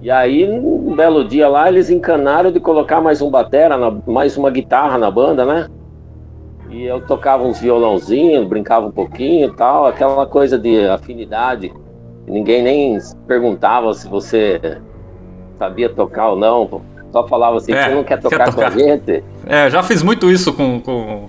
e 0.00 0.10
aí, 0.10 0.48
um 0.48 0.94
belo 0.94 1.24
dia 1.24 1.48
lá, 1.48 1.68
eles 1.68 1.90
encanaram 1.90 2.52
de 2.52 2.60
colocar 2.60 3.00
mais 3.00 3.20
um 3.20 3.28
batera, 3.30 3.76
na- 3.76 3.96
mais 4.06 4.36
uma 4.36 4.48
guitarra 4.48 4.96
na 4.96 5.10
banda, 5.10 5.44
né? 5.44 5.66
E 6.70 6.84
eu 6.84 7.00
tocava 7.00 7.44
uns 7.44 7.58
violãozinhos, 7.60 8.46
brincava 8.46 8.86
um 8.86 8.90
pouquinho 8.92 9.48
e 9.48 9.52
tal, 9.56 9.86
aquela 9.86 10.24
coisa 10.24 10.56
de 10.56 10.86
afinidade. 10.86 11.72
Ninguém 12.28 12.62
nem 12.62 12.98
perguntava 13.26 13.92
se 13.92 14.06
você 14.06 14.78
sabia 15.58 15.88
tocar 15.88 16.28
ou 16.30 16.36
não. 16.36 16.80
Só 17.10 17.26
falava 17.26 17.56
assim, 17.56 17.72
É, 17.72 17.84
você 17.88 17.94
não 17.94 18.04
quer 18.04 18.18
quer 18.20 18.22
tocar, 18.22 18.44
com 18.54 18.60
a 18.60 18.64
tocar. 18.70 18.78
gente? 18.78 19.24
É, 19.46 19.68
já 19.68 19.82
fiz 19.82 20.02
muito 20.02 20.30
isso 20.30 20.52
com. 20.52 20.78
com... 20.78 21.28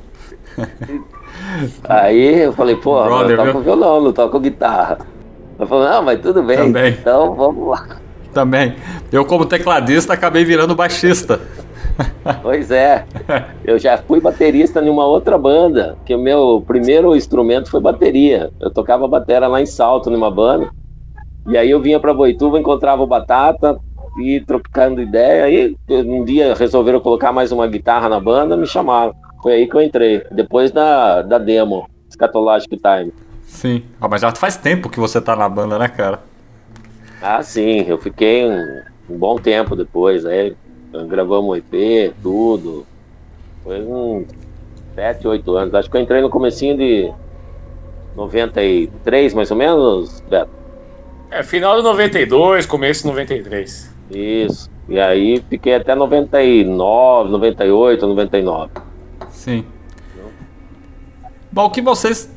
Aí 1.87 2.43
eu 2.43 2.53
falei, 2.53 2.75
pô, 2.75 3.03
Brother, 3.03 3.31
eu 3.31 3.37
toco 3.37 3.51
viu? 3.51 3.61
violão, 3.61 4.01
não 4.01 4.13
toco 4.13 4.39
guitarra. 4.39 4.99
Eu 5.57 5.67
falei, 5.67 5.89
não, 5.89 6.03
mas 6.03 6.21
tudo 6.21 6.41
bem, 6.43 6.57
Também. 6.57 6.91
então 6.93 7.35
vamos 7.35 7.67
lá. 7.67 7.97
Também. 8.33 8.75
Eu, 9.11 9.25
como 9.25 9.45
tecladista, 9.45 10.13
acabei 10.13 10.43
virando 10.45 10.75
baixista. 10.75 11.39
Pois 12.41 12.71
é, 12.71 13.03
eu 13.65 13.77
já 13.77 13.97
fui 13.97 14.21
baterista 14.21 14.79
em 14.81 14.89
uma 14.89 15.05
outra 15.05 15.37
banda, 15.37 15.97
que 16.05 16.15
o 16.15 16.19
meu 16.19 16.63
primeiro 16.65 17.13
instrumento 17.13 17.69
foi 17.69 17.81
bateria. 17.81 18.51
Eu 18.61 18.71
tocava 18.71 19.05
batera 19.05 19.47
lá 19.47 19.61
em 19.61 19.65
Salto, 19.65 20.09
numa 20.09 20.31
banda. 20.31 20.69
E 21.45 21.57
aí 21.57 21.69
eu 21.69 21.81
vinha 21.81 21.99
pra 21.99 22.13
Boituva, 22.13 22.57
encontrava 22.57 23.03
o 23.03 23.07
Batata 23.07 23.77
e 24.21 24.39
trocando 24.39 25.01
ideia. 25.01 25.43
Aí 25.43 25.75
um 25.89 26.23
dia 26.23 26.53
resolveram 26.53 27.01
colocar 27.01 27.33
mais 27.33 27.51
uma 27.51 27.67
guitarra 27.67 28.07
na 28.07 28.19
banda, 28.19 28.55
me 28.55 28.65
chamaram. 28.65 29.13
Foi 29.41 29.53
aí 29.53 29.67
que 29.67 29.75
eu 29.75 29.81
entrei, 29.81 30.23
depois 30.31 30.71
da, 30.71 31.21
da 31.21 31.37
demo, 31.37 31.89
Scatologic 32.11 32.77
Time. 32.77 33.13
Sim. 33.43 33.83
Ah, 33.99 34.07
mas 34.07 34.21
já 34.21 34.31
faz 34.35 34.57
tempo 34.57 34.89
que 34.89 34.99
você 34.99 35.21
tá 35.21 35.35
na 35.35 35.47
banda, 35.47 35.79
né, 35.79 35.87
cara? 35.87 36.19
Ah, 37.21 37.41
sim, 37.41 37.85
eu 37.87 37.97
fiquei 37.97 38.45
um, 38.45 38.81
um 39.09 39.17
bom 39.17 39.37
tempo 39.37 39.75
depois, 39.75 40.25
aí 40.25 40.55
gravamos 41.07 41.49
um 41.49 41.55
EP, 41.55 42.13
tudo. 42.21 42.85
Foi 43.63 43.81
uns 43.81 44.27
7, 44.95 45.27
8 45.27 45.55
anos. 45.55 45.73
Acho 45.73 45.89
que 45.89 45.97
eu 45.97 46.01
entrei 46.01 46.21
no 46.21 46.29
comecinho 46.29 46.77
de 46.77 47.11
93, 48.15 49.33
mais 49.33 49.51
ou 49.51 49.57
menos, 49.57 50.21
Beto. 50.29 50.51
É, 51.31 51.43
final 51.43 51.77
de 51.77 51.83
92, 51.83 52.65
começo 52.65 53.03
de 53.03 53.07
93. 53.07 53.95
Isso. 54.11 54.69
E 54.87 54.99
aí 54.99 55.43
fiquei 55.49 55.75
até 55.75 55.93
99, 55.93 57.29
98, 57.29 58.07
99. 58.07 58.71
Sim. 59.39 59.65
Bom, 61.51 61.65
o 61.65 61.69
que 61.69 61.81
vocês. 61.81 62.29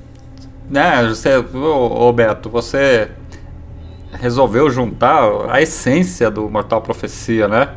Né, 0.71 1.07
você, 1.07 1.37
ô, 1.37 2.09
ô 2.09 2.13
Beto, 2.13 2.49
você 2.49 3.11
resolveu 4.13 4.71
juntar 4.71 5.51
a 5.51 5.61
essência 5.61 6.31
do 6.31 6.49
Mortal 6.49 6.81
Profecia, 6.81 7.49
né? 7.49 7.77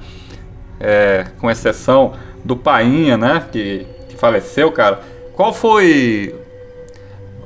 é, 0.80 1.26
com 1.40 1.50
exceção 1.50 2.14
do 2.44 2.56
Painha, 2.56 3.18
né, 3.18 3.44
que, 3.52 3.86
que 4.10 4.16
faleceu, 4.16 4.72
cara, 4.72 5.02
qual 5.34 5.54
foi. 5.54 6.36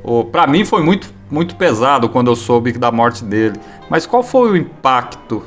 O, 0.03 0.23
pra 0.23 0.47
mim 0.47 0.63
foi 0.65 0.81
muito, 0.81 1.11
muito 1.29 1.55
pesado 1.55 2.09
quando 2.09 2.31
eu 2.31 2.35
soube 2.35 2.71
da 2.73 2.91
morte 2.91 3.23
dele, 3.23 3.59
mas 3.89 4.05
qual 4.05 4.23
foi 4.23 4.51
o 4.51 4.57
impacto 4.57 5.43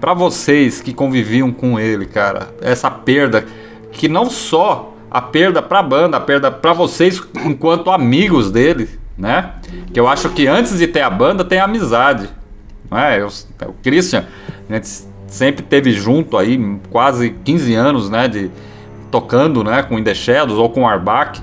para 0.00 0.14
vocês 0.14 0.80
que 0.80 0.92
conviviam 0.92 1.52
com 1.52 1.78
ele, 1.78 2.06
cara? 2.06 2.54
Essa 2.60 2.90
perda, 2.90 3.44
que 3.90 4.08
não 4.08 4.30
só 4.30 4.91
a 5.12 5.20
perda 5.20 5.60
pra 5.60 5.82
banda, 5.82 6.16
a 6.16 6.20
perda 6.20 6.50
para 6.50 6.72
vocês 6.72 7.22
enquanto 7.44 7.90
amigos 7.90 8.50
dele, 8.50 8.88
né? 9.16 9.52
Que 9.92 10.00
eu 10.00 10.08
acho 10.08 10.30
que 10.30 10.46
antes 10.46 10.78
de 10.78 10.86
ter 10.86 11.02
a 11.02 11.10
banda 11.10 11.44
tem 11.44 11.58
a 11.58 11.64
amizade, 11.64 12.30
é? 12.90 13.20
Eu, 13.20 13.28
o 13.68 13.74
Christian, 13.82 14.24
a 14.70 14.74
gente 14.74 14.88
sempre 15.26 15.62
teve 15.62 15.92
junto 15.92 16.38
aí 16.38 16.58
quase 16.90 17.30
15 17.44 17.74
anos, 17.74 18.08
né, 18.08 18.26
de 18.26 18.50
tocando, 19.10 19.62
né, 19.62 19.82
com 19.82 19.98
In 19.98 20.14
Shadows 20.14 20.58
ou 20.58 20.70
com 20.70 20.88
Arbach. 20.88 21.42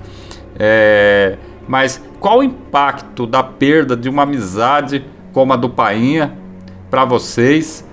É, 0.57 1.37
mas 1.67 2.01
qual 2.19 2.39
o 2.39 2.43
impacto 2.43 3.27
da 3.27 3.43
perda 3.43 3.95
de 3.95 4.09
uma 4.09 4.23
amizade 4.23 5.05
como 5.31 5.53
a 5.53 5.55
do 5.55 5.69
Painha 5.69 6.35
para 6.89 7.05
vocês? 7.05 7.87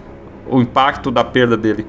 O 0.48 0.60
impacto 0.60 1.10
da 1.10 1.22
perda 1.22 1.56
dele 1.56 1.86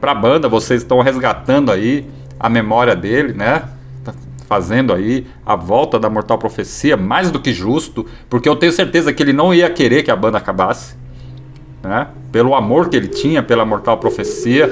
para 0.00 0.12
a 0.12 0.14
banda, 0.14 0.48
vocês 0.48 0.82
estão 0.82 1.00
resgatando 1.00 1.72
aí 1.72 2.06
a 2.40 2.48
memória 2.48 2.96
dele, 2.96 3.34
né? 3.34 3.64
Tá 4.02 4.14
fazendo 4.48 4.94
aí 4.94 5.26
a 5.44 5.54
volta 5.54 5.98
da 5.98 6.08
Mortal 6.08 6.38
Profecia, 6.38 6.96
mais 6.96 7.30
do 7.30 7.38
que 7.38 7.52
justo, 7.52 8.06
porque 8.30 8.48
eu 8.48 8.56
tenho 8.56 8.72
certeza 8.72 9.12
que 9.12 9.22
ele 9.22 9.34
não 9.34 9.52
ia 9.52 9.68
querer 9.68 10.02
que 10.02 10.10
a 10.10 10.16
banda 10.16 10.38
acabasse, 10.38 10.96
né? 11.82 12.08
Pelo 12.32 12.54
amor 12.54 12.88
que 12.88 12.96
ele 12.96 13.08
tinha 13.08 13.42
pela 13.42 13.66
Mortal 13.66 13.98
Profecia 13.98 14.70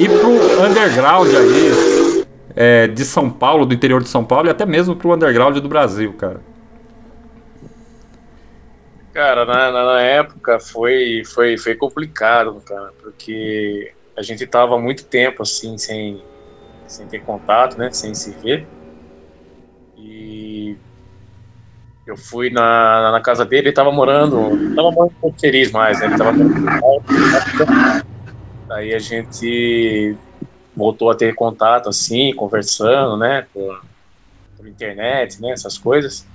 e 0.00 0.08
pro 0.08 0.66
underground 0.66 1.28
aí 1.34 2.24
é, 2.56 2.86
de 2.86 3.04
São 3.04 3.28
Paulo, 3.28 3.66
do 3.66 3.74
interior 3.74 4.02
de 4.02 4.08
São 4.08 4.24
Paulo 4.24 4.48
e 4.48 4.50
até 4.50 4.64
mesmo 4.64 4.96
pro 4.96 5.12
underground 5.12 5.58
do 5.58 5.68
Brasil, 5.68 6.14
cara. 6.14 6.40
Cara, 9.12 9.44
na, 9.44 9.70
na, 9.70 10.00
época 10.00 10.58
foi, 10.58 11.22
foi, 11.26 11.58
foi 11.58 11.74
complicado, 11.74 12.62
cara, 12.64 12.92
porque 13.02 13.92
a 14.16 14.22
gente 14.22 14.46
tava 14.46 14.78
muito 14.78 15.04
tempo 15.04 15.42
assim 15.42 15.76
sem, 15.76 16.22
sem 16.92 17.06
ter 17.06 17.20
contato, 17.20 17.78
né, 17.78 17.90
sem 17.90 18.14
se 18.14 18.30
ver. 18.42 18.68
E 19.96 20.76
eu 22.06 22.16
fui 22.16 22.50
na, 22.50 23.12
na 23.12 23.20
casa 23.20 23.44
dele, 23.44 23.68
ele 23.68 23.74
tava 23.74 23.90
morando, 23.90 24.74
tava 24.74 24.90
morando 24.90 25.14
muito 25.22 25.40
feliz 25.40 25.70
mais, 25.70 26.00
né, 26.00 26.06
ele 26.06 26.18
tava 26.18 26.32
Aí 28.70 28.94
a 28.94 28.98
gente 28.98 30.16
voltou 30.76 31.10
a 31.10 31.14
ter 31.14 31.34
contato 31.34 31.88
assim, 31.88 32.34
conversando, 32.34 33.16
né, 33.16 33.46
por, 33.52 33.82
por 34.56 34.68
internet, 34.68 35.40
né, 35.40 35.52
essas 35.52 35.78
coisas. 35.78 36.26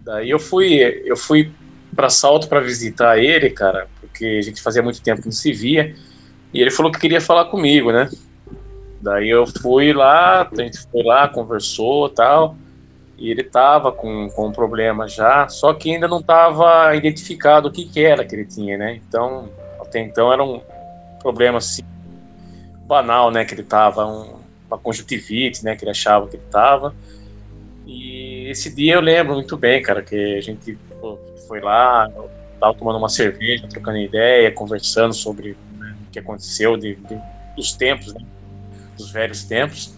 Daí 0.00 0.30
eu 0.30 0.38
fui, 0.38 0.80
eu 1.04 1.16
fui 1.16 1.52
para 1.94 2.08
Salto 2.08 2.48
para 2.48 2.60
visitar 2.60 3.18
ele, 3.18 3.50
cara, 3.50 3.88
porque 4.00 4.24
a 4.24 4.42
gente 4.42 4.60
fazia 4.60 4.82
muito 4.82 5.00
tempo 5.00 5.20
que 5.20 5.28
não 5.28 5.32
se 5.32 5.52
via. 5.52 5.94
E 6.52 6.60
ele 6.60 6.70
falou 6.70 6.90
que 6.90 6.98
queria 6.98 7.20
falar 7.20 7.46
comigo, 7.46 7.92
né? 7.92 8.08
Daí 9.00 9.28
eu 9.28 9.46
fui 9.46 9.92
lá, 9.92 10.42
a 10.42 10.62
gente 10.62 10.78
foi 10.90 11.02
lá, 11.02 11.28
conversou 11.28 12.08
tal. 12.08 12.56
E 13.18 13.30
ele 13.30 13.42
tava 13.42 13.90
com, 13.92 14.28
com 14.28 14.48
um 14.48 14.52
problema 14.52 15.08
já, 15.08 15.48
só 15.48 15.72
que 15.72 15.90
ainda 15.90 16.06
não 16.06 16.22
tava 16.22 16.94
identificado 16.94 17.68
o 17.68 17.72
que, 17.72 17.86
que 17.86 18.04
era 18.04 18.24
que 18.24 18.34
ele 18.34 18.44
tinha, 18.44 18.76
né? 18.76 19.00
Então, 19.08 19.48
até 19.80 20.00
então 20.00 20.30
era 20.30 20.44
um 20.44 20.60
problema 21.18 21.58
assim, 21.58 21.82
banal, 22.86 23.30
né? 23.30 23.44
Que 23.44 23.54
ele 23.54 23.62
tava, 23.62 24.06
um, 24.06 24.34
uma 24.68 24.76
conjuntivite, 24.76 25.64
né? 25.64 25.74
Que 25.74 25.84
ele 25.84 25.92
achava 25.92 26.28
que 26.28 26.36
ele 26.36 26.44
tava. 26.50 26.94
E 27.86 28.48
esse 28.50 28.74
dia 28.74 28.94
eu 28.94 29.00
lembro 29.00 29.34
muito 29.34 29.56
bem, 29.56 29.80
cara, 29.80 30.02
que 30.02 30.36
a 30.36 30.40
gente 30.42 30.76
pô, 31.00 31.18
foi 31.48 31.60
lá, 31.60 32.10
tava 32.60 32.74
tomando 32.74 32.98
uma 32.98 33.08
cerveja, 33.08 33.66
trocando 33.68 33.96
ideia, 33.98 34.50
conversando 34.50 35.14
sobre 35.14 35.56
né, 35.78 35.96
o 36.06 36.10
que 36.10 36.18
aconteceu 36.18 36.76
de, 36.76 36.96
de, 36.96 37.18
dos 37.56 37.72
tempos, 37.72 38.12
né, 38.12 38.20
dos 38.96 39.10
velhos 39.10 39.44
tempos. 39.44 39.94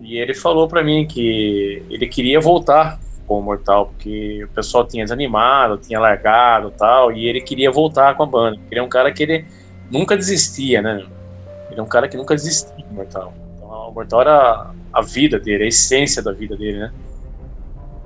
E 0.00 0.16
ele 0.16 0.34
falou 0.34 0.68
para 0.68 0.82
mim 0.82 1.06
que 1.06 1.82
ele 1.90 2.06
queria 2.06 2.40
voltar 2.40 2.98
com 3.26 3.38
o 3.38 3.42
Mortal, 3.42 3.86
porque 3.86 4.42
o 4.44 4.48
pessoal 4.48 4.86
tinha 4.86 5.04
desanimado, 5.04 5.76
tinha 5.76 6.00
largado 6.00 6.70
tal, 6.70 7.12
e 7.12 7.26
ele 7.26 7.40
queria 7.40 7.70
voltar 7.70 8.16
com 8.16 8.22
a 8.22 8.26
banda. 8.26 8.58
Ele 8.70 8.80
é 8.80 8.82
um 8.82 8.88
cara 8.88 9.12
que 9.12 9.22
ele 9.22 9.44
nunca 9.90 10.16
desistia, 10.16 10.80
né? 10.80 11.04
Ele 11.70 11.78
é 11.78 11.82
um 11.82 11.86
cara 11.86 12.08
que 12.08 12.16
nunca 12.16 12.34
desistia 12.34 12.74
do 12.84 12.94
Mortal. 12.94 13.34
Então, 13.56 13.68
o 13.68 13.92
Mortal 13.92 14.22
era 14.22 14.70
a 14.92 15.02
vida 15.02 15.38
dele, 15.38 15.64
a 15.64 15.68
essência 15.68 16.22
da 16.22 16.32
vida 16.32 16.56
dele, 16.56 16.78
né? 16.78 16.92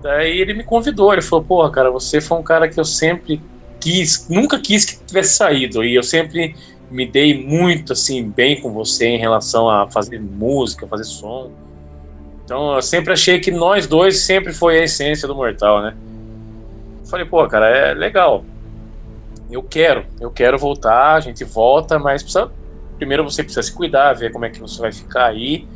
Daí 0.03 0.41
ele 0.41 0.55
me 0.55 0.65
convidou, 0.65 1.13
ele 1.13 1.23
falou, 1.23 1.45
porra, 1.45 1.71
cara, 1.71 1.91
você 1.91 2.21
foi 2.21 2.37
um 2.37 2.43
cara 2.43 2.69
que 2.69 2.81
eu 2.81 2.85
sempre 2.85 3.41
quis, 3.79 4.29
nunca 4.29 4.59
quis 4.59 4.85
que 4.85 5.05
tivesse 5.05 5.37
saído, 5.37 5.85
e 5.85 5.95
eu 5.95 6.03
sempre 6.03 6.57
me 6.93 7.07
dei 7.07 7.43
muito, 7.43 7.95
assim, 7.95 8.29
bem 8.29 8.61
com 8.61 8.71
você 8.71 9.07
em 9.07 9.19
relação 9.19 9.69
a 9.69 9.91
fazer 9.91 10.21
música, 10.21 10.87
fazer 10.87 11.05
som. 11.05 11.51
Então 12.45 12.75
eu 12.75 12.83
sempre 12.83 13.15
achei 13.15 13.41
que 13.41 13.51
nós 13.51 13.87
dois 13.87 14.21
sempre 14.21 14.53
foi 14.53 14.79
a 14.79 14.85
essência 14.85 15.27
do 15.27 15.35
Mortal, 15.35 15.83
né? 15.83 15.97
Falei, 17.09 17.25
pô, 17.25 17.47
cara, 17.49 17.67
é 17.67 17.95
legal. 17.95 18.45
Eu 19.51 19.63
quero, 19.63 20.05
eu 20.21 20.31
quero 20.31 20.59
voltar, 20.59 21.15
a 21.15 21.21
gente 21.21 21.45
volta, 21.45 21.99
mas 21.99 22.23
precisa, 22.23 22.51
primeiro 22.97 23.25
você 23.25 23.43
precisa 23.43 23.63
se 23.63 23.73
cuidar, 23.73 24.13
ver 24.13 24.31
como 24.31 24.45
é 24.45 24.51
que 24.51 24.61
você 24.61 24.81
vai 24.81 24.93
ficar 24.93 25.27
aí. 25.27 25.67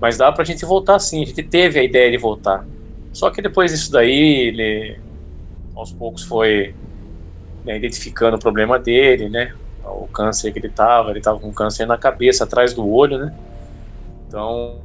Mas 0.00 0.18
dá 0.18 0.30
pra 0.32 0.44
gente 0.44 0.64
voltar 0.64 0.98
sim, 0.98 1.22
a 1.22 1.26
gente 1.26 1.42
teve 1.42 1.78
a 1.78 1.84
ideia 1.84 2.10
de 2.10 2.18
voltar. 2.18 2.66
Só 3.12 3.30
que 3.30 3.40
depois 3.40 3.70
disso 3.70 3.92
daí, 3.92 4.48
ele 4.48 4.98
aos 5.74 5.92
poucos 5.92 6.24
foi 6.24 6.74
né, 7.64 7.76
identificando 7.76 8.36
o 8.36 8.40
problema 8.40 8.78
dele, 8.78 9.28
né? 9.28 9.52
O 9.90 10.06
câncer 10.08 10.52
que 10.52 10.58
ele 10.58 10.68
tava, 10.68 11.10
ele 11.10 11.20
tava 11.20 11.38
com 11.38 11.52
câncer 11.52 11.86
na 11.86 11.96
cabeça, 11.96 12.44
atrás 12.44 12.74
do 12.74 12.88
olho, 12.88 13.18
né? 13.18 13.34
Então, 14.26 14.80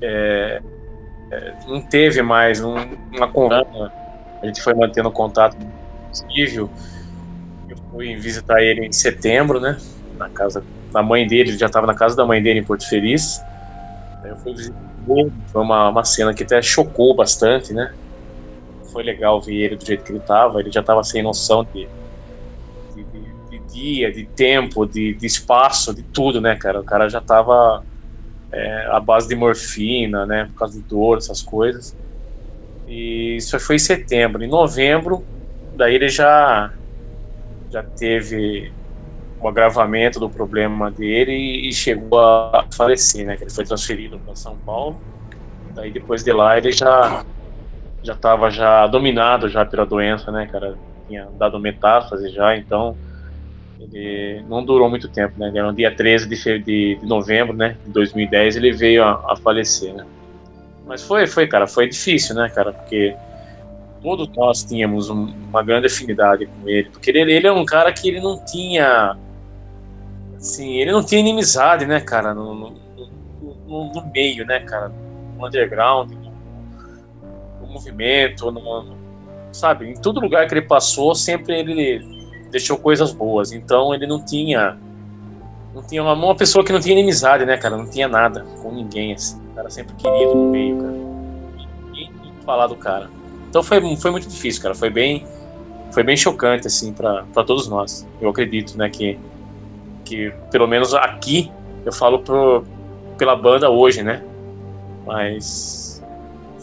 é, 0.00 0.60
é, 1.30 1.54
não 1.66 1.80
teve 1.80 2.22
mais 2.22 2.62
um, 2.62 2.74
uma 3.12 3.28
conversa. 3.28 3.92
A 4.42 4.46
gente 4.46 4.60
foi 4.60 4.74
mantendo 4.74 5.10
contato 5.10 5.56
possível. 6.08 6.70
Eu 7.68 7.76
fui 7.90 8.16
visitar 8.16 8.60
ele 8.60 8.86
em 8.86 8.92
setembro, 8.92 9.60
né? 9.60 9.78
Na 10.18 10.28
casa 10.28 10.64
da 10.92 11.02
mãe 11.02 11.26
dele, 11.26 11.50
ele 11.50 11.58
já 11.58 11.66
estava 11.66 11.86
na 11.86 11.94
casa 11.94 12.16
da 12.16 12.26
mãe 12.26 12.42
dele 12.42 12.60
em 12.60 12.64
Porto 12.64 12.88
Feliz. 12.88 13.40
Eu 14.24 14.36
fui 14.38 14.54
visitar 14.54 14.92
foi 15.46 15.62
uma, 15.62 15.88
uma 15.88 16.04
cena 16.04 16.32
que 16.32 16.42
até 16.42 16.60
chocou 16.62 17.14
bastante, 17.14 17.72
né? 17.72 17.92
Foi 18.92 19.02
legal 19.02 19.40
ver 19.40 19.54
ele 19.54 19.76
do 19.76 19.84
jeito 19.84 20.04
que 20.04 20.12
ele 20.12 20.20
tava. 20.20 20.60
Ele 20.60 20.70
já 20.70 20.82
tava 20.82 21.02
sem 21.02 21.22
noção 21.22 21.64
de, 21.64 21.88
de, 22.94 23.04
de, 23.04 23.34
de 23.50 23.58
dia, 23.60 24.12
de 24.12 24.26
tempo, 24.26 24.86
de, 24.86 25.16
espaço, 25.22 25.94
de 25.94 26.02
tudo, 26.04 26.40
né, 26.40 26.56
cara? 26.56 26.80
O 26.80 26.84
cara 26.84 27.08
já 27.08 27.20
tava 27.20 27.84
é, 28.52 28.86
à 28.90 29.00
base 29.00 29.28
de 29.28 29.34
morfina, 29.34 30.26
né? 30.26 30.44
Por 30.46 30.54
causa 30.54 30.78
de 30.78 30.86
dor, 30.86 31.18
essas 31.18 31.42
coisas. 31.42 31.96
E 32.86 33.36
isso 33.36 33.58
foi 33.60 33.76
em 33.76 33.78
setembro. 33.78 34.42
Em 34.42 34.48
novembro, 34.48 35.26
daí 35.74 35.94
ele 35.94 36.08
já 36.08 36.74
já 37.70 37.82
teve 37.82 38.74
o 39.40 39.48
agravamento 39.48 40.20
do 40.20 40.30
problema 40.30 40.90
dele 40.90 41.32
e 41.68 41.72
chegou 41.72 42.20
a 42.20 42.68
falecer, 42.72 43.26
né? 43.26 43.36
Que 43.36 43.44
ele 43.44 43.50
foi 43.50 43.64
transferido 43.64 44.20
para 44.20 44.36
São 44.36 44.58
Paulo. 44.58 45.02
Daí 45.74 45.90
depois 45.90 46.22
de 46.22 46.32
lá 46.32 46.58
ele 46.58 46.70
já 46.70 47.24
já 48.02 48.14
estava 48.14 48.50
já 48.50 48.86
dominado 48.86 49.48
já 49.48 49.64
pela 49.64 49.86
doença, 49.86 50.30
né, 50.30 50.46
cara? 50.50 50.76
Tinha 51.08 51.28
dado 51.38 51.58
metástase 51.58 52.30
já, 52.30 52.56
então 52.56 52.96
ele 53.80 54.44
não 54.48 54.64
durou 54.64 54.88
muito 54.88 55.08
tempo, 55.08 55.38
né? 55.38 55.50
No 55.50 55.72
dia 55.72 55.94
13 55.94 56.28
de, 56.28 56.58
de, 56.60 56.94
de 56.96 57.06
novembro, 57.06 57.56
né, 57.56 57.76
de 57.84 57.92
2010, 57.92 58.56
ele 58.56 58.72
veio 58.72 59.04
a, 59.04 59.32
a 59.32 59.36
falecer, 59.36 59.92
né? 59.94 60.06
Mas 60.86 61.02
foi, 61.02 61.26
foi, 61.26 61.46
cara, 61.46 61.66
foi 61.66 61.88
difícil, 61.88 62.34
né, 62.34 62.48
cara? 62.48 62.72
Porque 62.72 63.14
todos 64.02 64.28
nós 64.36 64.64
tínhamos 64.64 65.10
um, 65.10 65.32
uma 65.48 65.62
grande 65.62 65.86
afinidade 65.86 66.46
com 66.46 66.68
ele, 66.68 66.88
porque 66.90 67.10
ele, 67.10 67.32
ele 67.32 67.46
é 67.46 67.52
um 67.52 67.64
cara 67.64 67.92
que 67.92 68.08
ele 68.08 68.20
não 68.20 68.44
tinha 68.44 69.16
Sim, 70.42 70.72
ele 70.72 70.90
não 70.90 71.04
tinha 71.04 71.20
inimizade, 71.20 71.86
né, 71.86 72.00
cara, 72.00 72.34
no, 72.34 72.52
no, 72.52 72.74
no, 73.64 73.92
no 73.92 74.12
meio, 74.12 74.44
né, 74.44 74.58
cara, 74.58 74.90
no 75.38 75.46
underground, 75.46 76.10
movimento, 77.72 78.50
no, 78.50 78.96
sabe, 79.52 79.90
em 79.90 79.94
todo 79.94 80.20
lugar 80.20 80.46
que 80.46 80.54
ele 80.54 80.62
passou, 80.62 81.14
sempre 81.14 81.58
ele 81.58 82.22
deixou 82.50 82.76
coisas 82.76 83.12
boas, 83.12 83.52
então 83.52 83.94
ele 83.94 84.06
não 84.06 84.24
tinha, 84.24 84.78
não 85.74 85.82
tinha 85.82 86.02
uma, 86.02 86.12
uma 86.12 86.34
pessoa 86.34 86.64
que 86.64 86.72
não 86.72 86.80
tinha 86.80 86.92
inimizade, 86.92 87.44
né, 87.44 87.56
cara, 87.56 87.76
não 87.76 87.88
tinha 87.88 88.06
nada 88.06 88.44
com 88.62 88.70
ninguém, 88.72 89.14
assim, 89.14 89.40
o 89.50 89.54
cara 89.54 89.70
sempre 89.70 89.94
querido 89.94 90.34
no 90.34 90.50
meio, 90.50 90.76
cara, 90.78 90.92
ninguém 90.92 92.10
falar 92.44 92.66
do 92.66 92.76
cara. 92.76 93.10
Então 93.48 93.62
foi, 93.62 93.96
foi 93.96 94.10
muito 94.10 94.28
difícil, 94.28 94.62
cara, 94.62 94.74
foi 94.74 94.90
bem, 94.90 95.26
foi 95.90 96.02
bem 96.02 96.16
chocante, 96.16 96.66
assim, 96.66 96.92
para 96.92 97.24
todos 97.46 97.68
nós, 97.68 98.06
eu 98.20 98.28
acredito, 98.28 98.76
né, 98.76 98.88
que 98.90 99.18
Que 100.04 100.32
pelo 100.50 100.66
menos 100.66 100.92
aqui 100.94 101.50
eu 101.86 101.92
falo 101.92 102.18
pro, 102.18 102.64
pela 103.16 103.34
banda 103.36 103.70
hoje, 103.70 104.02
né? 104.02 104.20
Mas 105.06 105.81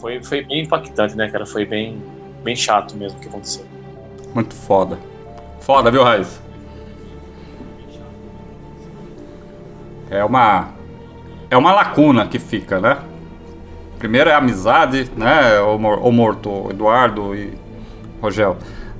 foi, 0.00 0.22
foi 0.22 0.42
bem 0.44 0.62
impactante, 0.62 1.16
né, 1.16 1.28
cara? 1.28 1.44
Foi 1.44 1.64
bem, 1.64 2.02
bem 2.42 2.56
chato 2.56 2.96
mesmo 2.96 3.18
o 3.18 3.20
que 3.20 3.28
aconteceu. 3.28 3.64
Muito 4.34 4.54
foda. 4.54 4.98
Foda, 5.60 5.90
viu, 5.90 6.02
Raiz? 6.02 6.40
É 10.10 10.24
uma. 10.24 10.68
É 11.50 11.56
uma 11.56 11.72
lacuna 11.72 12.26
que 12.26 12.38
fica, 12.38 12.80
né? 12.80 12.98
Primeiro 13.98 14.30
é 14.30 14.32
a 14.32 14.38
amizade, 14.38 15.10
né? 15.16 15.60
O, 15.60 15.78
Mor- 15.78 16.06
o 16.06 16.10
Morto, 16.10 16.68
Eduardo 16.70 17.34
e 17.34 17.52
Rogel. 18.20 18.56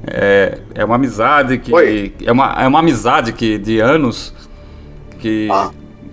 É, 0.06 0.58
é 0.74 0.84
uma 0.84 0.96
amizade 0.96 1.58
que. 1.58 1.72
Oi. 1.72 2.14
É 2.24 2.30
uma, 2.32 2.52
é 2.62 2.66
uma 2.66 2.80
amizade 2.80 3.32
que 3.32 3.56
de 3.58 3.80
anos 3.80 4.34
que. 5.18 5.48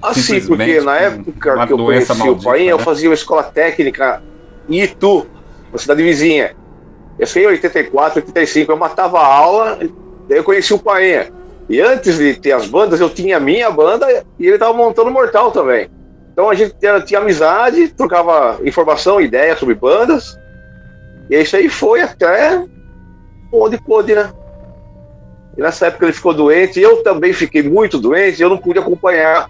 Assim, 0.01 0.39
porque 0.45 0.79
na 0.81 0.95
época 0.95 1.65
que 1.65 1.73
eu 1.73 1.77
conheci 1.77 2.13
maldita, 2.15 2.49
o 2.49 2.55
eu 2.55 2.77
né? 2.77 2.83
fazia 2.83 3.09
uma 3.09 3.15
escola 3.15 3.43
técnica 3.43 4.21
Itu, 4.69 5.25
uma 5.69 5.77
cidade 5.77 6.03
vizinha. 6.03 6.55
Eu 7.17 7.25
sei 7.25 7.43
em 7.43 7.47
84, 7.47 8.19
85, 8.19 8.71
eu 8.71 8.77
matava 8.77 9.19
a 9.19 9.25
aula, 9.25 9.77
daí 10.27 10.37
eu 10.37 10.43
conheci 10.43 10.73
o 10.73 10.79
Painha. 10.79 11.31
E 11.69 11.81
antes 11.81 12.17
de 12.17 12.35
ter 12.35 12.53
as 12.53 12.67
bandas, 12.67 12.99
eu 12.99 13.09
tinha 13.09 13.37
a 13.37 13.39
minha 13.39 13.69
banda 13.69 14.07
e 14.39 14.45
ele 14.45 14.55
estava 14.55 14.73
montando 14.73 15.11
Mortal 15.11 15.51
também. 15.51 15.89
Então 16.31 16.49
a 16.49 16.55
gente 16.55 16.75
tinha, 16.79 17.01
tinha 17.01 17.19
amizade, 17.19 17.89
trocava 17.89 18.59
informação, 18.63 19.19
ideia 19.19 19.55
sobre 19.57 19.73
bandas. 19.73 20.37
E 21.29 21.35
isso 21.35 21.55
aí 21.55 21.67
foi 21.67 22.01
até 22.01 22.63
onde 23.51 23.77
pôde, 23.81 24.13
né? 24.13 24.31
E 25.57 25.61
nessa 25.61 25.87
época 25.87 26.05
ele 26.05 26.13
ficou 26.13 26.33
doente, 26.33 26.79
eu 26.79 27.01
também 27.03 27.33
fiquei 27.33 27.63
muito 27.63 27.97
doente, 27.97 28.41
eu 28.41 28.49
não 28.49 28.57
pude 28.57 28.77
acompanhar 28.77 29.49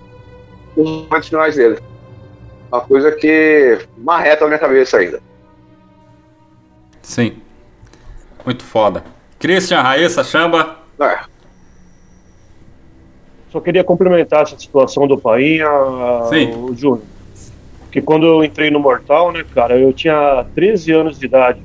os 0.76 0.90
momentos 0.90 1.28
finais 1.28 1.56
dele. 1.56 1.78
Uma 2.72 2.82
coisa 2.82 3.12
que 3.12 3.80
marreta 3.98 4.42
na 4.42 4.48
minha 4.48 4.60
cabeça 4.60 4.98
ainda. 4.98 5.20
Sim. 7.02 7.38
Muito 8.46 8.64
foda. 8.64 9.04
Christian, 9.40 9.82
Raíssa, 9.82 10.24
Chamba. 10.24 10.78
É. 11.00 11.20
Só 13.52 13.62
queria 13.62 13.84
complementar 13.84 14.44
essa 14.44 14.58
situação 14.60 15.08
do 15.08 15.18
Painha, 15.18 15.68
Sim. 16.30 16.52
o 16.56 16.76
Júnior. 16.76 17.02
Porque 17.82 18.02
quando 18.02 18.26
eu 18.26 18.44
entrei 18.44 18.70
no 18.70 18.80
Mortal, 18.80 19.32
né, 19.32 19.46
cara, 19.56 19.78
eu 19.78 19.94
tinha 19.94 20.46
13 20.54 20.92
anos 20.92 21.18
de 21.20 21.26
idade. 21.26 21.62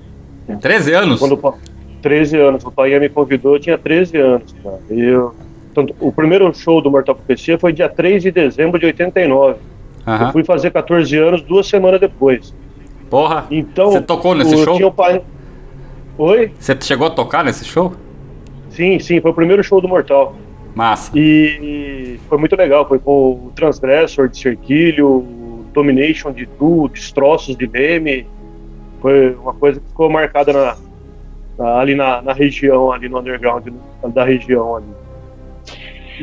13 0.61 0.93
anos? 0.95 1.19
Quando 1.19 1.33
o 1.33 1.37
Pa- 1.39 1.55
13 2.01 2.37
anos. 2.39 2.65
O 2.65 2.71
Painha 2.71 3.01
me 3.01 3.09
convidou, 3.09 3.55
eu 3.55 3.61
tinha 3.61 3.77
13 3.79 4.17
anos, 4.19 4.55
cara. 4.63 4.79
E 4.91 5.01
eu, 5.01 5.35
tanto, 5.75 5.95
o 6.01 6.13
primeiro 6.13 6.53
show 6.55 6.81
do 6.81 6.91
Mortal 6.91 7.15
Profecia 7.17 7.59
foi 7.59 7.73
dia 7.73 7.89
3 7.89 8.23
de 8.23 8.31
dezembro 8.31 8.79
de 8.79 8.87
89. 8.87 9.59
Aham. 10.07 10.27
Eu 10.27 10.33
fui 10.33 10.45
fazer 10.45 10.71
14 10.71 11.17
anos 11.17 11.43
duas 11.43 11.67
semanas 11.69 12.01
depois. 12.01 12.55
Porra. 13.11 13.47
Então, 13.51 13.93
Você 13.93 14.01
tocou 14.01 14.35
nesse 14.35 14.55
o- 14.55 14.65
show? 14.65 14.77
Tinha 14.77 14.89
o 14.89 14.93
Painha... 14.93 15.23
Oi? 16.19 16.53
Você 16.59 16.77
chegou 16.81 17.07
a 17.07 17.11
tocar 17.11 17.45
nesse 17.45 17.65
show? 17.65 17.93
Sim, 18.71 18.99
sim, 18.99 19.21
foi 19.21 19.31
o 19.31 19.35
primeiro 19.35 19.63
show 19.63 19.81
do 19.81 19.89
Mortal. 19.89 20.35
Massa. 20.75 21.11
E 21.15 22.19
foi 22.29 22.39
muito 22.39 22.57
legal. 22.57 22.87
Foi 22.89 22.99
com 22.99 23.13
o 23.47 23.53
Transgressor 23.55 24.29
de 24.29 24.39
Cerquilho, 24.39 25.07
o 25.09 25.67
Domination 25.75 26.33
de 26.33 26.47
Tu, 26.47 26.89
Destroços 26.93 27.57
de 27.57 27.67
Leme. 27.67 28.27
Foi 29.01 29.35
uma 29.35 29.53
coisa 29.55 29.81
que 29.81 29.87
ficou 29.89 30.09
marcada 30.11 30.53
na, 30.53 30.77
na- 31.59 31.79
ali 31.79 31.95
na, 31.95 32.23
na 32.23 32.33
região, 32.33 32.91
ali 32.93 33.09
no 33.09 33.19
underground 33.19 33.67
da 34.15 34.25
região 34.25 34.77
ali. 34.77 34.87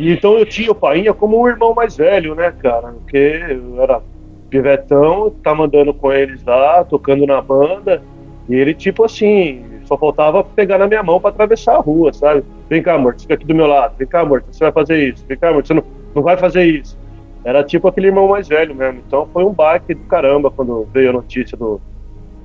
Então 0.08 0.38
eu 0.38 0.46
tinha 0.46 0.72
o 0.72 0.76
Painha 0.76 1.14
como 1.14 1.42
um 1.42 1.48
irmão 1.48 1.74
mais 1.74 1.98
velho, 1.98 2.36
né, 2.36 2.52
cara? 2.52 2.94
Porque 2.94 3.18
eu 3.50 3.82
era 3.82 4.02
pivetão, 4.50 5.30
tava 5.44 5.64
andando 5.64 5.94
com 5.94 6.12
eles 6.12 6.44
lá, 6.44 6.84
tocando 6.84 7.26
na 7.26 7.42
banda. 7.42 8.02
E 8.48 8.56
ele, 8.56 8.74
tipo 8.74 9.04
assim, 9.04 9.64
só 9.86 9.98
faltava 9.98 10.44
pegar 10.44 10.78
na 10.78 10.88
minha 10.88 11.04
mão 11.04 11.20
pra 11.20 11.30
atravessar 11.30 11.76
a 11.76 11.80
rua, 11.80 12.14
sabe? 12.14 12.44
Vem 12.70 12.82
cá, 12.82 12.98
morto, 12.98 13.24
fica 13.24 13.34
aqui 13.34 13.46
do 13.46 13.56
meu 13.56 13.68
lado. 13.68 13.96
Vem 13.98 14.08
cá, 14.08 14.24
morto, 14.24 14.46
você 14.52 14.64
vai 14.64 14.72
fazer 14.72 15.10
isso. 15.10 15.26
Vem 15.28 15.38
cá, 15.38 15.52
morto, 15.52 15.68
você 15.68 15.74
não, 15.74 15.84
não 16.16 16.24
vai 16.24 16.38
fazer 16.38 16.64
isso. 16.64 16.98
Era 17.44 17.64
tipo 17.64 17.88
aquele 17.88 18.08
irmão 18.08 18.28
mais 18.28 18.48
velho 18.48 18.76
mesmo. 18.76 19.02
Então 19.06 19.28
foi 19.32 19.44
um 19.44 19.54
baque 19.54 19.94
do 19.94 20.04
caramba 20.06 20.52
quando 20.52 20.88
veio 20.94 21.10
a 21.10 21.14
notícia 21.14 21.58
do, 21.58 21.80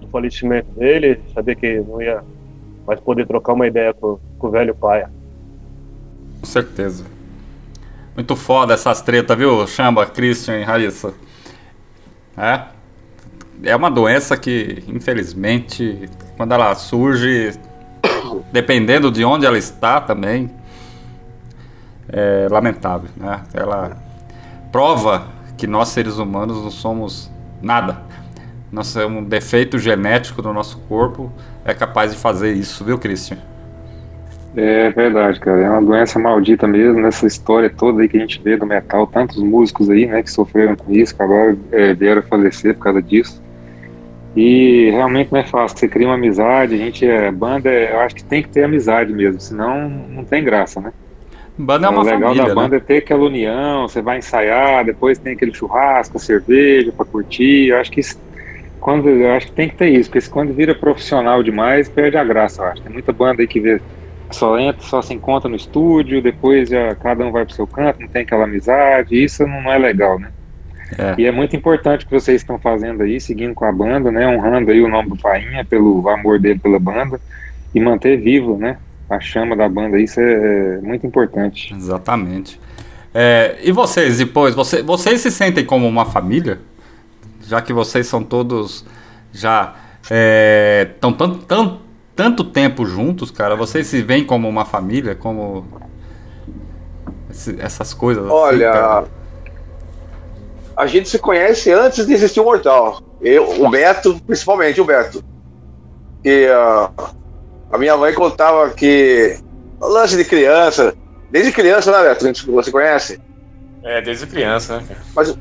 do 0.00 0.08
falecimento 0.08 0.70
dele. 0.72 1.20
Saber 1.32 1.56
que 1.56 1.80
não 1.80 2.00
ia 2.00 2.22
mais 2.86 3.00
poder 3.00 3.26
trocar 3.26 3.54
uma 3.54 3.66
ideia 3.66 3.92
com, 3.92 4.18
com 4.38 4.46
o 4.46 4.50
velho 4.50 4.74
pai. 4.74 5.06
Com 6.40 6.46
certeza. 6.46 7.04
Muito 8.14 8.36
foda 8.36 8.74
essas 8.74 9.02
tretas, 9.02 9.36
viu, 9.36 9.66
Chamba, 9.66 10.06
Christian 10.06 10.58
e 10.58 10.62
Raíssa? 10.62 11.12
É? 12.36 12.62
É 13.62 13.74
uma 13.74 13.90
doença 13.90 14.36
que, 14.36 14.84
infelizmente, 14.86 16.08
quando 16.36 16.52
ela 16.52 16.74
surge, 16.74 17.52
dependendo 18.52 19.10
de 19.10 19.24
onde 19.24 19.46
ela 19.46 19.58
está 19.58 20.00
também, 20.00 20.50
é 22.08 22.46
lamentável, 22.50 23.10
né? 23.16 23.42
Ela 23.52 23.96
prova 24.70 25.26
que 25.56 25.66
nós 25.66 25.88
seres 25.88 26.18
humanos 26.18 26.62
não 26.62 26.70
somos 26.70 27.30
nada. 27.60 28.02
Nós 28.70 28.94
é 28.96 29.06
um 29.06 29.24
defeito 29.24 29.78
genético 29.78 30.42
do 30.42 30.52
nosso 30.52 30.78
corpo 30.88 31.32
é 31.64 31.72
capaz 31.72 32.12
de 32.12 32.18
fazer 32.18 32.52
isso, 32.52 32.84
viu, 32.84 32.98
Christian? 32.98 33.38
É 34.56 34.90
verdade, 34.90 35.40
cara. 35.40 35.60
É 35.62 35.70
uma 35.70 35.82
doença 35.82 36.18
maldita 36.18 36.66
mesmo, 36.66 37.00
nessa 37.00 37.26
história 37.26 37.68
toda 37.68 38.02
aí 38.02 38.08
que 38.08 38.16
a 38.16 38.20
gente 38.20 38.40
vê 38.42 38.56
do 38.56 38.64
metal, 38.64 39.06
tantos 39.06 39.42
músicos 39.42 39.90
aí, 39.90 40.06
né, 40.06 40.22
que 40.22 40.30
sofreram 40.30 40.76
com 40.76 40.92
isso, 40.92 41.14
que 41.16 41.22
agora 41.22 41.56
é, 41.72 41.92
vieram 41.92 42.20
a 42.20 42.22
falecer 42.22 42.74
por 42.74 42.84
causa 42.84 43.02
disso. 43.02 43.42
E 44.36 44.90
realmente 44.90 45.32
não 45.32 45.40
é 45.40 45.44
fácil. 45.44 45.78
Você 45.78 45.88
cria 45.88 46.06
uma 46.06 46.14
amizade, 46.14 46.74
a 46.74 46.78
gente 46.78 47.04
é 47.06 47.30
banda, 47.30 47.68
é- 47.68 47.92
eu 47.92 48.00
acho 48.00 48.14
que 48.14 48.24
tem 48.24 48.42
que 48.42 48.48
ter 48.48 48.64
amizade 48.64 49.12
mesmo, 49.12 49.40
senão 49.40 49.88
não 49.88 50.24
tem 50.24 50.42
graça, 50.44 50.80
né? 50.80 50.92
Banda 51.56 51.86
é 51.86 51.90
uma 51.90 52.00
o 52.00 52.04
legal 52.04 52.20
família, 52.20 52.42
da 52.42 52.48
né? 52.48 52.54
banda 52.54 52.76
é 52.76 52.80
ter 52.80 52.96
aquela 52.98 53.24
união, 53.24 53.88
você 53.88 54.02
vai 54.02 54.18
ensaiar, 54.18 54.84
depois 54.84 55.18
tem 55.18 55.34
aquele 55.34 55.54
churrasco, 55.54 56.18
cerveja 56.18 56.92
pra 56.92 57.04
curtir. 57.04 57.68
Eu 57.68 57.78
acho 57.78 57.92
que 57.92 58.00
isso, 58.00 58.20
quando 58.80 59.08
eu 59.08 59.32
acho 59.32 59.46
que 59.46 59.52
tem 59.52 59.68
que 59.68 59.76
ter 59.76 59.88
isso, 59.88 60.10
porque 60.10 60.28
quando 60.28 60.52
vira 60.52 60.74
profissional 60.74 61.42
demais, 61.42 61.88
perde 61.88 62.16
a 62.16 62.24
graça, 62.24 62.62
eu 62.62 62.66
acho. 62.66 62.82
Tem 62.82 62.92
muita 62.92 63.12
banda 63.12 63.40
aí 63.40 63.46
que 63.46 63.60
vê 63.60 63.80
só 64.30 64.58
entra, 64.58 64.82
só 64.82 65.00
se 65.02 65.14
encontra 65.14 65.48
no 65.48 65.56
estúdio, 65.56 66.20
depois 66.22 66.68
já 66.68 66.94
cada 66.96 67.24
um 67.24 67.30
vai 67.32 67.44
pro 67.44 67.54
seu 67.54 67.66
canto, 67.66 68.00
não 68.00 68.08
tem 68.08 68.22
aquela 68.22 68.44
amizade, 68.44 69.22
isso 69.22 69.46
não 69.46 69.70
é 69.72 69.78
legal, 69.78 70.18
né? 70.18 70.30
É. 70.98 71.14
E 71.18 71.26
é 71.26 71.32
muito 71.32 71.56
importante 71.56 72.04
o 72.04 72.08
que 72.08 72.12
vocês 72.14 72.40
estão 72.42 72.58
fazendo 72.58 73.02
aí, 73.02 73.20
seguindo 73.20 73.54
com 73.54 73.64
a 73.64 73.72
banda, 73.72 74.10
né? 74.12 74.26
Honrando 74.28 74.70
aí 74.70 74.80
o 74.80 74.88
nome 74.88 75.10
do 75.10 75.16
Painha, 75.16 75.64
pelo 75.64 76.08
amor 76.08 76.38
dele 76.38 76.58
pela 76.58 76.78
banda, 76.78 77.20
e 77.74 77.80
manter 77.80 78.16
vivo, 78.20 78.56
né? 78.56 78.76
A 79.08 79.18
chama 79.20 79.56
da 79.56 79.68
banda, 79.68 79.98
isso 79.98 80.20
é, 80.20 80.76
é 80.76 80.80
muito 80.80 81.06
importante. 81.06 81.74
Exatamente. 81.74 82.60
É, 83.12 83.56
e 83.62 83.70
vocês, 83.72 84.18
depois, 84.18 84.54
você- 84.54 84.82
vocês 84.82 85.20
se 85.20 85.30
sentem 85.30 85.64
como 85.64 85.86
uma 85.86 86.04
família? 86.04 86.58
Já 87.46 87.60
que 87.60 87.72
vocês 87.72 88.06
são 88.06 88.22
todos 88.22 88.84
já 89.32 89.74
estão 90.82 91.12
tanto, 91.12 91.38
tanto, 91.46 91.80
tanto 92.14 92.44
tempo 92.44 92.86
juntos, 92.86 93.30
cara, 93.30 93.56
vocês 93.56 93.86
se 93.86 94.02
veem 94.02 94.24
como 94.24 94.48
uma 94.48 94.64
família, 94.64 95.14
como 95.14 95.66
esse- 97.30 97.60
essas 97.60 97.92
coisas 97.92 98.24
assim, 98.24 98.32
Olha, 98.34 98.72
cara? 98.72 99.06
a 100.76 100.86
gente 100.86 101.08
se 101.08 101.18
conhece 101.18 101.72
antes 101.72 102.06
de 102.06 102.12
existir 102.12 102.40
o 102.40 102.44
Mortal. 102.44 103.00
Eu, 103.20 103.62
o 103.64 103.68
Beto, 103.70 104.20
principalmente 104.26 104.80
o 104.80 104.84
Beto. 104.84 105.22
E 106.24 106.46
ah, 106.48 106.90
a 107.72 107.78
minha 107.78 107.96
mãe 107.96 108.12
contava 108.14 108.70
que 108.70 109.36
lance 109.80 110.16
de 110.16 110.24
criança, 110.24 110.94
desde 111.30 111.52
criança, 111.52 111.90
né, 111.90 112.08
Beto? 112.08 112.24
A 112.24 112.26
gente- 112.28 112.50
Você 112.50 112.70
conhece? 112.70 113.20
É, 113.82 114.00
desde 114.00 114.26
criança, 114.26 114.80
né? 114.80 114.96
Mas 115.14 115.36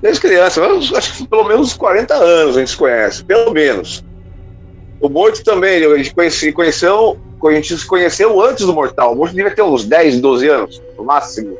desde 0.00 0.20
criança, 0.20 0.62
acho 0.96 1.14
que 1.14 1.26
pelo 1.28 1.44
menos 1.44 1.68
uns 1.68 1.74
40 1.76 2.14
anos 2.14 2.56
a 2.56 2.60
gente 2.60 2.70
se 2.70 2.76
conhece, 2.76 3.24
pelo 3.24 3.52
menos. 3.52 4.04
O 5.00 5.08
Morto 5.08 5.42
também, 5.44 5.84
a 5.84 5.96
gente 5.96 6.14
conhece, 6.14 6.52
conheceu, 6.52 7.18
a 7.44 7.52
gente 7.52 7.76
se 7.76 7.86
conheceu 7.86 8.40
antes 8.40 8.64
do 8.64 8.72
Mortal. 8.72 9.12
O 9.12 9.16
Morto 9.16 9.34
devia 9.34 9.50
ter 9.54 9.62
uns 9.62 9.84
10, 9.84 10.20
12 10.20 10.48
anos, 10.48 10.82
no 10.96 11.04
máximo. 11.04 11.56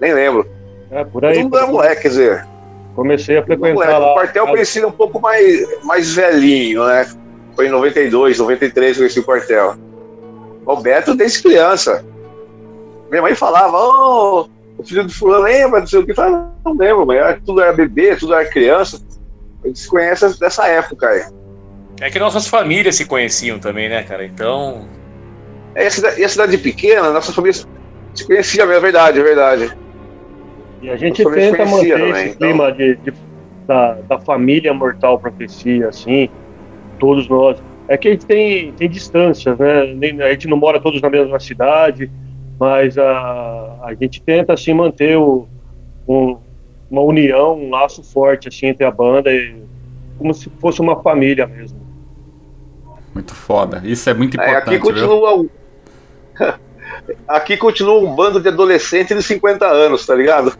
Nem 0.00 0.12
lembro. 0.12 0.46
É, 0.90 1.04
por 1.04 1.24
aí. 1.24 1.42
Mundo 1.42 1.56
era 1.56 1.66
moleque, 1.66 2.02
quer 2.02 2.08
dizer. 2.08 2.46
Comecei 2.94 3.38
a 3.38 3.44
frequentar 3.44 3.74
Moleque, 3.74 3.92
lá. 3.92 4.10
o 4.10 4.14
quartel 4.14 4.44
eu 4.44 4.50
conheci 4.50 4.84
um 4.84 4.90
pouco 4.90 5.20
mais, 5.20 5.84
mais 5.84 6.12
velhinho, 6.14 6.84
né? 6.84 7.06
Foi 7.54 7.66
em 7.66 7.70
92, 7.70 8.38
93 8.38 8.96
que 8.96 8.98
eu 8.98 9.04
conheci 9.04 9.20
o 9.20 9.24
quartel. 9.24 9.76
O 10.66 10.76
Beto 10.76 11.14
desde 11.14 11.42
criança. 11.42 12.04
Minha 13.10 13.22
mãe 13.22 13.34
falava, 13.34 13.76
ô, 13.78 14.48
o 14.76 14.84
filho 14.84 15.04
do 15.04 15.12
fulano 15.12 15.44
lembra, 15.44 15.80
não 15.80 15.86
sei 15.86 16.00
o 16.00 16.04
que. 16.04 16.10
Eu 16.10 16.16
falava, 16.16 16.52
não 16.64 16.76
lembro, 16.76 17.06
mãe. 17.06 17.16
Era- 17.18 17.40
Tudo 17.44 17.60
era 17.62 17.72
bebê, 17.72 18.16
tudo 18.16 18.34
era 18.34 18.44
criança. 18.48 19.00
A 19.64 19.66
gente 19.68 19.78
se 19.78 19.88
conhece 19.88 20.38
dessa 20.38 20.66
época 20.66 21.08
aí. 21.08 21.24
É 22.00 22.10
que 22.10 22.18
nossas 22.18 22.46
famílias 22.46 22.96
se 22.96 23.06
conheciam 23.06 23.58
também, 23.58 23.88
né, 23.88 24.02
cara? 24.02 24.24
Então. 24.24 24.90
É, 25.74 25.84
E 25.84 25.86
a 25.86 25.90
cidade, 25.90 26.20
e 26.20 26.24
a 26.24 26.28
cidade 26.28 26.58
pequena, 26.58 27.12
nossa 27.12 27.32
família 27.32 27.54
se 28.14 28.26
conhecia, 28.26 28.64
mesmo, 28.66 28.78
é 28.78 28.80
verdade, 28.80 29.20
é 29.20 29.22
verdade. 29.22 29.72
E 30.80 30.88
a 30.90 30.96
gente 30.96 31.24
tenta 31.24 31.64
manter 31.64 31.98
também, 31.98 32.10
esse 32.10 32.36
então. 32.36 32.48
clima 32.48 32.72
de, 32.72 32.96
de- 32.96 33.12
da, 33.66 34.00
da 34.02 34.18
família 34.20 34.72
Mortal 34.72 35.18
Profecia, 35.18 35.88
assim, 35.88 36.30
todos 36.98 37.28
nós. 37.28 37.62
É 37.88 37.96
que 37.96 38.08
a 38.08 38.12
gente 38.12 38.26
tem, 38.26 38.72
tem 38.74 38.88
distâncias, 38.88 39.58
né? 39.58 39.86
Nem- 39.94 40.20
A 40.22 40.30
gente 40.30 40.46
não 40.48 40.56
mora 40.56 40.80
todos 40.80 41.00
na 41.00 41.10
mesma 41.10 41.40
cidade, 41.40 42.12
mas 42.58 42.96
a, 42.98 43.80
a 43.84 43.94
gente 44.00 44.22
tenta, 44.24 44.52
assim, 44.52 44.72
manter 44.74 45.16
o, 45.18 45.48
um- 46.06 46.38
uma 46.90 47.02
união, 47.02 47.58
um 47.58 47.70
laço 47.70 48.02
forte, 48.02 48.48
assim, 48.48 48.66
entre 48.66 48.84
a 48.84 48.90
banda, 48.90 49.32
e, 49.32 49.64
como 50.16 50.32
se 50.34 50.50
fosse 50.60 50.80
uma 50.80 51.02
família 51.02 51.46
mesmo. 51.46 51.87
Muito 53.18 53.34
foda. 53.34 53.82
Isso 53.84 54.08
é 54.08 54.14
muito 54.14 54.40
É, 54.40 54.44
importante, 54.44 54.62
aqui 54.62 54.70
viu? 54.70 54.80
continua 54.80 55.34
um... 55.36 55.48
Aqui 57.26 57.56
continua 57.56 57.98
um 57.98 58.14
bando 58.14 58.40
de 58.40 58.46
adolescentes 58.48 59.16
de 59.16 59.22
50 59.24 59.66
anos, 59.66 60.06
tá 60.06 60.14
ligado? 60.14 60.56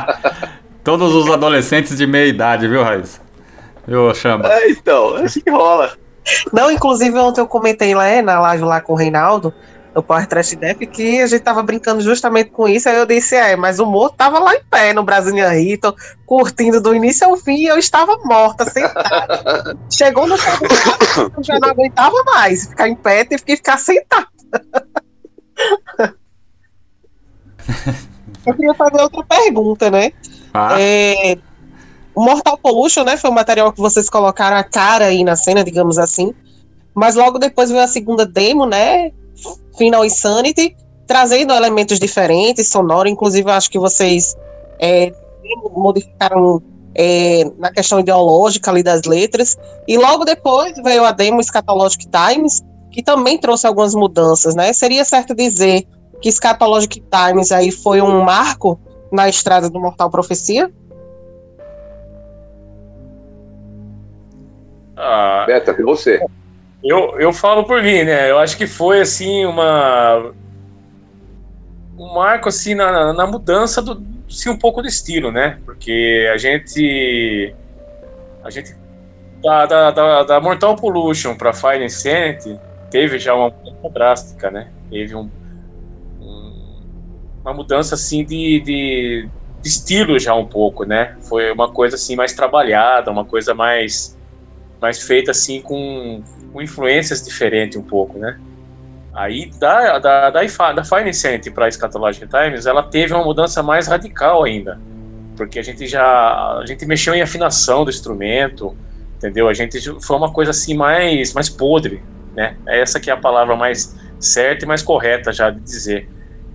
Todos 0.82 1.14
os 1.14 1.30
adolescentes 1.30 1.96
de 1.98 2.06
meia 2.06 2.26
idade, 2.26 2.66
viu, 2.66 2.82
Raíssa? 2.82 3.20
Viu, 3.86 4.14
Chamba? 4.14 4.50
É, 4.50 4.70
então, 4.70 5.18
é 5.18 5.24
assim 5.24 5.40
que 5.40 5.50
rola. 5.50 5.92
Não, 6.50 6.70
inclusive 6.70 7.16
ontem 7.18 7.42
eu 7.42 7.46
comentei 7.46 7.94
lá, 7.94 8.06
é, 8.06 8.22
na 8.22 8.40
live 8.40 8.64
lá 8.64 8.80
com 8.80 8.94
o 8.94 8.96
Reinaldo, 8.96 9.52
no 9.94 10.02
Power 10.02 10.26
Trash 10.26 10.54
Def, 10.54 10.78
que 10.86 11.20
a 11.20 11.26
gente 11.26 11.42
tava 11.42 11.62
brincando 11.62 12.00
justamente 12.00 12.50
com 12.50 12.66
isso, 12.68 12.88
aí 12.88 12.96
eu 12.96 13.06
disse, 13.06 13.34
é, 13.36 13.56
mas 13.56 13.78
o 13.78 13.86
Mo 13.86 14.08
tava 14.10 14.38
lá 14.38 14.54
em 14.54 14.64
pé 14.64 14.92
no 14.92 15.02
Brasília 15.02 15.50
Rito, 15.50 15.94
curtindo 16.24 16.80
do 16.80 16.94
início 16.94 17.26
ao 17.26 17.36
fim, 17.36 17.56
e 17.56 17.66
eu 17.66 17.78
estava 17.78 18.16
morta, 18.24 18.64
sentada. 18.64 19.76
Chegou 19.90 20.26
no 20.26 20.38
chão, 20.38 20.58
eu 21.36 21.42
já 21.42 21.58
não 21.58 21.68
aguentava 21.70 22.16
mais 22.24 22.66
ficar 22.66 22.88
em 22.88 22.96
pé, 22.96 23.24
tive 23.24 23.42
que 23.42 23.56
ficar 23.56 23.78
sentada. 23.78 24.28
Eu 28.44 28.54
queria 28.54 28.74
fazer 28.74 29.00
outra 29.00 29.22
pergunta, 29.22 29.88
né? 29.88 30.12
Ah, 30.52 30.76
É, 30.80 31.38
o 32.14 32.24
Mortal 32.24 32.58
Pollution, 32.58 33.04
né, 33.04 33.16
foi 33.16 33.30
um 33.30 33.34
material 33.34 33.72
que 33.72 33.80
vocês 33.80 34.10
colocaram 34.10 34.56
a 34.56 34.64
cara 34.64 35.06
aí 35.06 35.24
na 35.24 35.36
cena, 35.36 35.62
digamos 35.64 35.98
assim. 35.98 36.34
Mas 36.94 37.14
logo 37.14 37.38
depois 37.38 37.70
veio 37.70 37.82
a 37.82 37.88
segunda 37.88 38.26
demo, 38.26 38.66
né? 38.66 39.12
Final 39.76 40.04
Insanity, 40.04 40.76
trazendo 41.06 41.52
elementos 41.52 41.98
diferentes, 41.98 42.68
sonoro. 42.68 43.08
Inclusive, 43.08 43.48
eu 43.48 43.54
acho 43.54 43.70
que 43.70 43.78
vocês 43.78 44.36
é, 44.78 45.12
modificaram 45.74 46.62
é, 46.94 47.44
na 47.58 47.70
questão 47.70 48.00
ideológica 48.00 48.70
ali 48.70 48.82
das 48.82 49.02
letras. 49.02 49.58
E 49.86 49.96
logo 49.96 50.24
depois 50.24 50.74
veio 50.82 51.04
a 51.04 51.12
demo 51.12 51.42
Scatologic 51.42 52.06
Times, 52.08 52.62
que 52.90 53.02
também 53.02 53.38
trouxe 53.38 53.66
algumas 53.66 53.94
mudanças, 53.94 54.54
né? 54.54 54.72
Seria 54.72 55.04
certo 55.04 55.34
dizer 55.34 55.86
que 56.20 56.30
Scatologic 56.30 57.02
Times 57.10 57.50
aí 57.50 57.70
foi 57.70 58.00
um 58.00 58.22
marco 58.22 58.78
na 59.10 59.28
estrada 59.28 59.68
do 59.68 59.80
Mortal 59.80 60.10
Profecia? 60.10 60.70
Ah, 64.96 65.44
Beta, 65.46 65.74
com 65.74 65.82
você. 65.82 66.20
Eu, 66.82 67.18
eu 67.20 67.32
falo 67.32 67.64
por 67.64 67.82
mim, 67.82 68.04
né? 68.04 68.30
Eu 68.30 68.38
acho 68.38 68.56
que 68.56 68.66
foi 68.66 69.00
assim 69.00 69.44
uma 69.46 70.32
um 71.96 72.14
marco 72.14 72.48
assim 72.48 72.74
na, 72.74 73.12
na- 73.12 73.26
mudança 73.26 73.82
do 73.82 74.02
sim, 74.28 74.48
um 74.50 74.58
pouco 74.58 74.80
do 74.82 74.88
estilo, 74.88 75.30
né? 75.30 75.60
Porque 75.64 76.28
a 76.32 76.36
gente 76.38 77.56
a 78.42 78.50
gente 78.50 78.74
da, 79.42 79.66
da, 79.66 79.90
da, 79.92 80.24
da 80.24 80.40
Mortal 80.40 80.76
Pollution 80.76 81.36
para 81.36 81.52
Fire 81.54 81.84
Insanity 81.84 82.60
teve 82.90 83.18
já 83.18 83.34
uma 83.34 83.50
mudança 83.50 83.90
drástica, 83.94 84.50
né? 84.50 84.72
Teve 84.90 85.14
um, 85.16 85.30
um- 86.20 86.82
uma 87.44 87.54
mudança 87.54 87.94
assim 87.96 88.24
de, 88.24 88.60
de, 88.60 89.30
de 89.62 89.68
estilo 89.68 90.18
já 90.18 90.34
um 90.34 90.46
pouco, 90.46 90.84
né? 90.84 91.16
Foi 91.28 91.52
uma 91.52 91.72
coisa 91.72 91.96
assim 91.96 92.16
mais 92.16 92.34
trabalhada, 92.34 93.10
uma 93.10 93.26
coisa 93.26 93.54
mais 93.54 94.18
mais 94.82 95.00
feita 95.00 95.30
assim 95.30 95.62
com, 95.62 96.20
com 96.52 96.60
influências 96.60 97.22
diferentes 97.22 97.78
um 97.78 97.82
pouco, 97.82 98.18
né? 98.18 98.38
Aí 99.14 99.50
da 99.58 99.98
da 99.98 100.30
da, 100.30 100.44
da 100.44 100.44
Insanity 100.44 101.50
para 101.50 101.70
Scatologic 101.70 102.26
Times, 102.26 102.66
ela 102.66 102.82
teve 102.82 103.14
uma 103.14 103.24
mudança 103.24 103.62
mais 103.62 103.86
radical 103.86 104.42
ainda, 104.42 104.80
porque 105.36 105.58
a 105.60 105.62
gente 105.62 105.86
já 105.86 106.58
a 106.58 106.64
gente 106.66 106.84
mexeu 106.84 107.14
em 107.14 107.22
afinação 107.22 107.84
do 107.84 107.90
instrumento, 107.90 108.76
entendeu? 109.16 109.48
A 109.48 109.54
gente 109.54 109.78
foi 110.00 110.16
uma 110.16 110.32
coisa 110.32 110.50
assim 110.50 110.74
mais 110.74 111.32
mais 111.32 111.48
podre, 111.48 112.02
né? 112.34 112.56
Essa 112.66 112.98
que 112.98 113.08
é 113.08 113.12
a 113.12 113.16
palavra 113.16 113.54
mais 113.54 113.96
certa 114.18 114.64
e 114.64 114.68
mais 114.68 114.82
correta 114.82 115.32
já 115.32 115.50
de 115.50 115.60
dizer, 115.60 116.08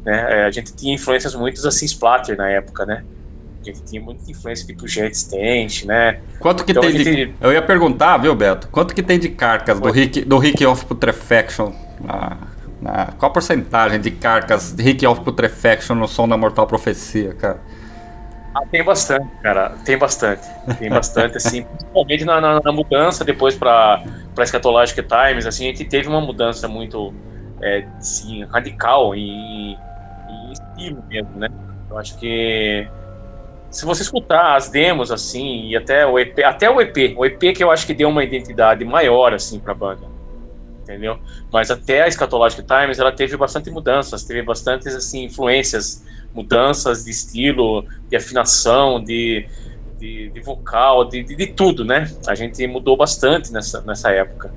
né? 0.04 0.42
É, 0.42 0.46
A 0.46 0.52
gente 0.52 0.76
tinha 0.76 0.94
influências 0.94 1.34
muito 1.34 1.66
assim 1.66 1.86
splatter 1.86 2.36
na 2.36 2.50
época, 2.50 2.86
né? 2.86 3.06
Gente 3.66 3.84
tinha 3.84 4.02
muita 4.02 4.30
influência 4.30 4.66
tipo 4.66 4.88
Jet 4.88 5.16
Stent, 5.18 5.84
né? 5.86 6.22
quanto 6.40 6.64
que 6.66 6.74
então 6.74 6.82
tem 6.82 6.90
a 6.90 6.94
de... 6.94 7.04
gente- 7.04 7.36
Eu 7.42 7.52
ia 7.52 7.62
perguntar, 7.62 8.18
viu, 8.18 8.36
Beto? 8.36 8.68
Quanto 8.70 8.94
que 8.94 9.04
tem 9.04 9.20
de 9.20 9.30
carcas 9.30 9.80
do 9.80 9.90
Rick, 9.92 10.22
do 10.26 10.38
Rick 10.38 10.66
of 10.66 10.86
Putrefaction? 10.86 11.74
Na, 12.00 12.38
na- 12.82 13.06
qual 13.18 13.30
a 13.30 13.34
porcentagem 13.34 14.00
de 14.00 14.12
carcas 14.12 14.72
de 14.74 14.84
Rick 14.84 15.06
of 15.06 15.22
Putrefaction 15.22 15.96
no 15.96 16.08
som 16.08 16.28
da 16.28 16.38
Mortal 16.38 16.68
Profecia, 16.68 17.34
cara? 17.34 17.60
Ah, 18.54 18.62
tem 18.72 18.84
bastante, 18.84 19.30
cara. 19.42 19.78
Tem 19.84 19.98
bastante. 19.98 20.48
Tem 20.78 20.92
bastante, 20.92 21.38
assim. 21.38 21.64
Principalmente 21.68 22.26
na, 22.26 22.42
na- 22.42 22.60
na 22.64 22.72
mudança 22.72 23.24
depois 23.26 23.58
para 23.58 24.04
para 24.34 24.44
Eschatologic 24.44 25.02
Times, 25.04 25.46
assim, 25.48 25.66
a 25.66 25.68
gente 25.70 25.84
teve 25.86 26.08
uma 26.08 26.22
mudança 26.22 26.68
muito, 26.68 27.18
é, 27.60 27.90
assim, 28.00 28.44
radical 28.46 29.16
em, 29.16 29.82
em 30.28 30.52
estilo 30.52 31.04
mesmo, 31.10 31.40
né? 31.40 31.48
Eu 31.90 31.98
acho 31.98 32.16
que 32.18 32.92
se 33.70 33.86
você 33.86 34.02
escutar 34.02 34.56
as 34.56 34.70
demos, 34.70 35.12
assim, 35.12 35.68
e 35.68 35.76
até 35.76 36.06
o 36.06 36.18
EP, 36.18 36.40
até 36.44 36.70
o 36.70 36.80
EP, 36.82 37.16
o 37.18 37.26
EP 37.26 37.54
que 37.56 37.64
eu 37.64 37.70
acho 37.70 37.86
que 37.86 37.94
deu 37.94 38.10
uma 38.10 38.24
identidade 38.24 38.84
maior, 38.86 39.34
assim, 39.34 39.60
pra 39.60 39.74
banda, 39.74 40.08
entendeu? 40.84 41.20
Mas 41.52 41.70
até 41.70 42.04
a 42.04 42.08
Eschatologic 42.08 42.64
Times, 42.64 43.00
ela 43.00 43.12
teve 43.12 43.36
bastante 43.36 43.70
mudanças, 43.70 44.24
teve 44.24 44.42
bastantes, 44.42 44.96
assim, 44.96 45.26
influências, 45.26 46.04
mudanças 46.34 47.04
de 47.04 47.12
estilo, 47.12 47.86
de 48.10 48.16
afinação, 48.16 49.04
de, 49.04 49.48
de, 50.00 50.30
de 50.30 50.40
vocal, 50.42 51.06
de, 51.06 51.24
de, 51.24 51.36
de 51.36 51.48
tudo, 51.48 51.84
né? 51.84 52.10
A 52.28 52.36
gente 52.36 52.66
mudou 52.68 52.96
bastante 52.96 53.52
nessa, 53.52 53.82
nessa 53.82 54.12
época. 54.12 54.54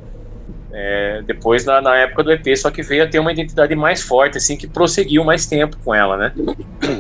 É, 0.73 1.23
depois, 1.27 1.65
na, 1.65 1.81
na 1.81 1.97
época 1.97 2.23
do 2.23 2.33
EP, 2.33 2.57
só 2.57 2.71
que 2.71 2.83
veio 2.83 3.03
a 3.03 3.07
ter 3.09 3.19
uma 3.19 3.33
identidade 3.33 3.75
mais 3.75 4.03
forte, 4.03 4.39
assim, 4.39 4.57
que 4.57 4.69
prosseguiu 4.69 5.25
mais 5.25 5.47
tempo 5.47 5.77
com 5.85 5.95
ela, 5.95 6.17
né? 6.17 6.33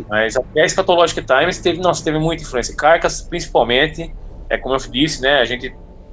Mas 0.08 0.36
até 0.36 0.62
a 0.62 0.68
Scatologic 0.68 1.22
Times 1.22 1.58
teve, 1.58 1.80
nossa, 1.80 2.02
teve 2.02 2.18
muita 2.18 2.42
influência. 2.42 2.74
Carcas, 2.74 3.22
principalmente, 3.22 4.12
é 4.48 4.58
como 4.58 4.74
eu 4.74 4.78
disse, 4.78 5.22
né? 5.22 5.40
A 5.40 5.44
gente, 5.44 5.72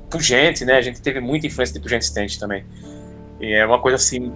Pugente, 0.09 0.63
né? 0.63 0.77
A 0.77 0.81
gente 0.81 1.01
teve 1.01 1.19
muita 1.19 1.47
influência 1.47 1.73
de 1.73 1.81
Pugente 1.81 2.05
Stent 2.05 2.37
também. 2.37 2.63
E 3.39 3.53
é 3.53 3.65
uma 3.65 3.79
coisa 3.79 3.95
assim 3.95 4.33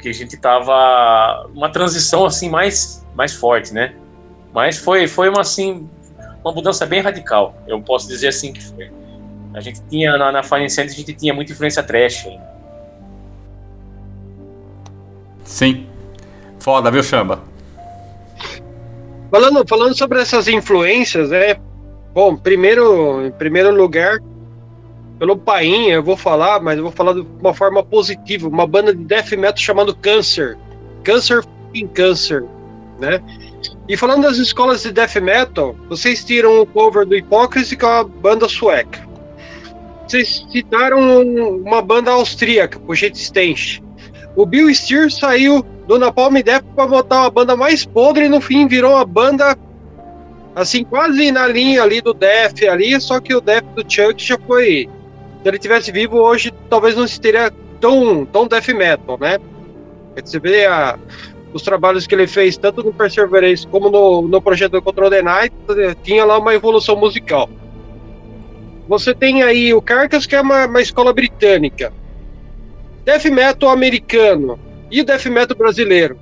que 0.00 0.08
a 0.08 0.12
gente 0.12 0.36
tava 0.36 1.46
uma 1.54 1.70
transição 1.70 2.24
assim 2.24 2.48
mais 2.48 3.04
mais 3.14 3.34
forte, 3.34 3.72
né? 3.72 3.94
Mas 4.52 4.78
foi 4.78 5.06
foi 5.06 5.28
uma 5.28 5.40
assim 5.40 5.88
uma 6.42 6.52
mudança 6.52 6.84
bem 6.84 7.00
radical. 7.00 7.56
Eu 7.66 7.80
posso 7.80 8.06
dizer 8.08 8.28
assim 8.28 8.52
que 8.52 8.62
foi. 8.62 8.90
A 9.54 9.60
gente 9.60 9.80
tinha 9.88 10.16
na, 10.18 10.30
na 10.32 10.42
Fire 10.42 10.64
Incentive, 10.64 10.92
a 10.92 10.96
gente 10.96 11.14
tinha 11.14 11.32
muita 11.32 11.52
influência 11.52 11.82
trash. 11.82 12.26
ainda. 12.26 12.53
Sim. 15.44 15.86
Foda, 16.58 16.90
viu, 16.90 17.02
Chamba? 17.02 17.42
Falando, 19.30 19.68
falando 19.68 19.96
sobre 19.96 20.20
essas 20.20 20.48
influências, 20.48 21.30
né? 21.30 21.56
Bom, 22.14 22.36
primeiro, 22.36 23.26
em 23.26 23.30
primeiro 23.32 23.74
lugar, 23.74 24.18
pelo 25.18 25.36
Paim, 25.36 25.90
eu 25.90 26.02
vou 26.02 26.16
falar, 26.16 26.60
mas 26.60 26.78
eu 26.78 26.84
vou 26.84 26.92
falar 26.92 27.12
de 27.12 27.26
uma 27.40 27.52
forma 27.52 27.82
positiva. 27.82 28.48
Uma 28.48 28.66
banda 28.66 28.94
de 28.94 29.04
death 29.04 29.32
metal 29.32 29.58
chamado 29.58 29.94
Cancer. 29.96 30.56
Cancer 31.02 31.44
em 31.74 31.86
Cancer, 31.86 32.44
né? 32.98 33.20
E 33.88 33.96
falando 33.96 34.22
das 34.22 34.38
escolas 34.38 34.82
de 34.82 34.92
death 34.92 35.16
metal, 35.16 35.76
vocês 35.88 36.24
tiram 36.24 36.60
o 36.60 36.66
cover 36.66 37.04
do 37.04 37.14
Hypocrisy, 37.14 37.76
que 37.76 37.84
é 37.84 37.88
uma 37.88 38.04
banda 38.04 38.48
sueca. 38.48 39.06
Vocês 40.06 40.46
citaram 40.50 41.22
uma 41.22 41.82
banda 41.82 42.10
austríaca, 42.10 42.80
Jet 42.94 43.18
Stench. 43.18 43.83
O 44.36 44.44
Bill 44.44 44.72
Steer 44.74 45.10
saiu 45.10 45.64
do 45.86 45.98
Napalm 45.98 46.34
Death 46.42 46.64
para 46.74 46.86
botar 46.86 47.20
uma 47.20 47.30
banda 47.30 47.56
mais 47.56 47.84
podre 47.84 48.24
e 48.24 48.28
no 48.28 48.40
fim 48.40 48.66
virou 48.66 48.92
uma 48.92 49.04
banda 49.04 49.56
assim, 50.54 50.84
quase 50.84 51.30
na 51.30 51.46
linha 51.46 51.82
ali 51.82 52.00
do 52.00 52.14
Death 52.14 52.62
ali, 52.62 53.00
só 53.00 53.20
que 53.20 53.34
o 53.34 53.40
Death 53.40 53.64
do 53.74 53.82
Chuck 53.82 54.24
já 54.24 54.38
foi. 54.46 54.88
Se 55.42 55.48
ele 55.48 55.58
tivesse 55.58 55.92
vivo 55.92 56.18
hoje, 56.18 56.52
talvez 56.70 56.96
não 56.96 57.04
estaria 57.04 57.52
tão, 57.80 58.24
tão 58.24 58.46
death 58.46 58.68
metal, 58.68 59.18
né? 59.20 59.38
Você 60.16 60.40
vê 60.40 60.64
a, 60.64 60.98
os 61.52 61.62
trabalhos 61.62 62.06
que 62.06 62.14
ele 62.14 62.26
fez, 62.26 62.56
tanto 62.56 62.82
no 62.82 62.94
Perseverance 62.94 63.66
como 63.66 63.90
no, 63.90 64.22
no 64.22 64.40
projeto 64.40 64.80
Control 64.80 65.10
the 65.10 65.22
Night, 65.22 65.54
tinha 66.02 66.24
lá 66.24 66.38
uma 66.38 66.54
evolução 66.54 66.96
musical. 66.96 67.50
Você 68.88 69.14
tem 69.14 69.42
aí 69.42 69.74
o 69.74 69.82
Carcass, 69.82 70.26
que 70.26 70.34
é 70.34 70.40
uma, 70.40 70.66
uma 70.66 70.80
escola 70.80 71.12
britânica. 71.12 71.92
Death 73.04 73.24
metal 73.26 73.70
americano 73.70 74.58
e 74.90 75.00
o 75.00 75.04
death 75.04 75.26
metal 75.26 75.56
brasileiro. 75.56 76.18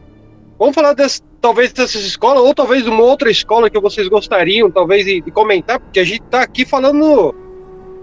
Vamos 0.58 0.74
falar 0.74 0.94
desse, 0.94 1.20
talvez 1.40 1.72
dessas 1.72 2.02
escolas, 2.02 2.42
ou 2.42 2.54
talvez 2.54 2.84
de 2.84 2.90
uma 2.90 3.02
outra 3.02 3.30
escola 3.30 3.68
que 3.68 3.80
vocês 3.80 4.08
gostariam, 4.08 4.70
talvez, 4.70 5.04
de, 5.04 5.20
de 5.20 5.30
comentar, 5.30 5.80
porque 5.80 6.00
a 6.00 6.04
gente 6.04 6.22
está 6.22 6.42
aqui 6.42 6.64
falando 6.64 7.34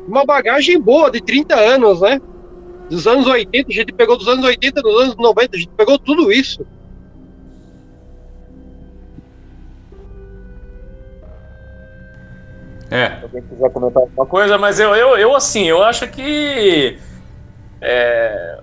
uma 0.07 0.25
bagagem 0.25 0.79
boa 0.79 1.09
de 1.09 1.21
30 1.21 1.55
anos, 1.55 2.01
né? 2.01 2.19
Dos 2.89 3.05
anos 3.05 3.27
80, 3.27 3.69
a 3.69 3.73
gente 3.73 3.93
pegou 3.93 4.17
dos 4.17 4.27
anos 4.27 4.43
80, 4.43 4.81
dos 4.81 5.01
anos 5.03 5.15
90, 5.15 5.55
a 5.55 5.59
gente 5.59 5.71
pegou 5.77 5.97
tudo 5.99 6.31
isso. 6.31 6.65
É. 12.91 13.17
Se 13.17 13.23
alguém 13.23 13.43
quiser 13.43 13.71
comentar 13.71 14.01
alguma 14.01 14.25
coisa, 14.25 14.57
mas 14.57 14.79
eu, 14.79 14.95
eu, 14.95 15.17
eu 15.17 15.35
assim, 15.35 15.65
eu 15.65 15.83
acho 15.83 16.07
que. 16.07 16.97
é, 17.79 18.59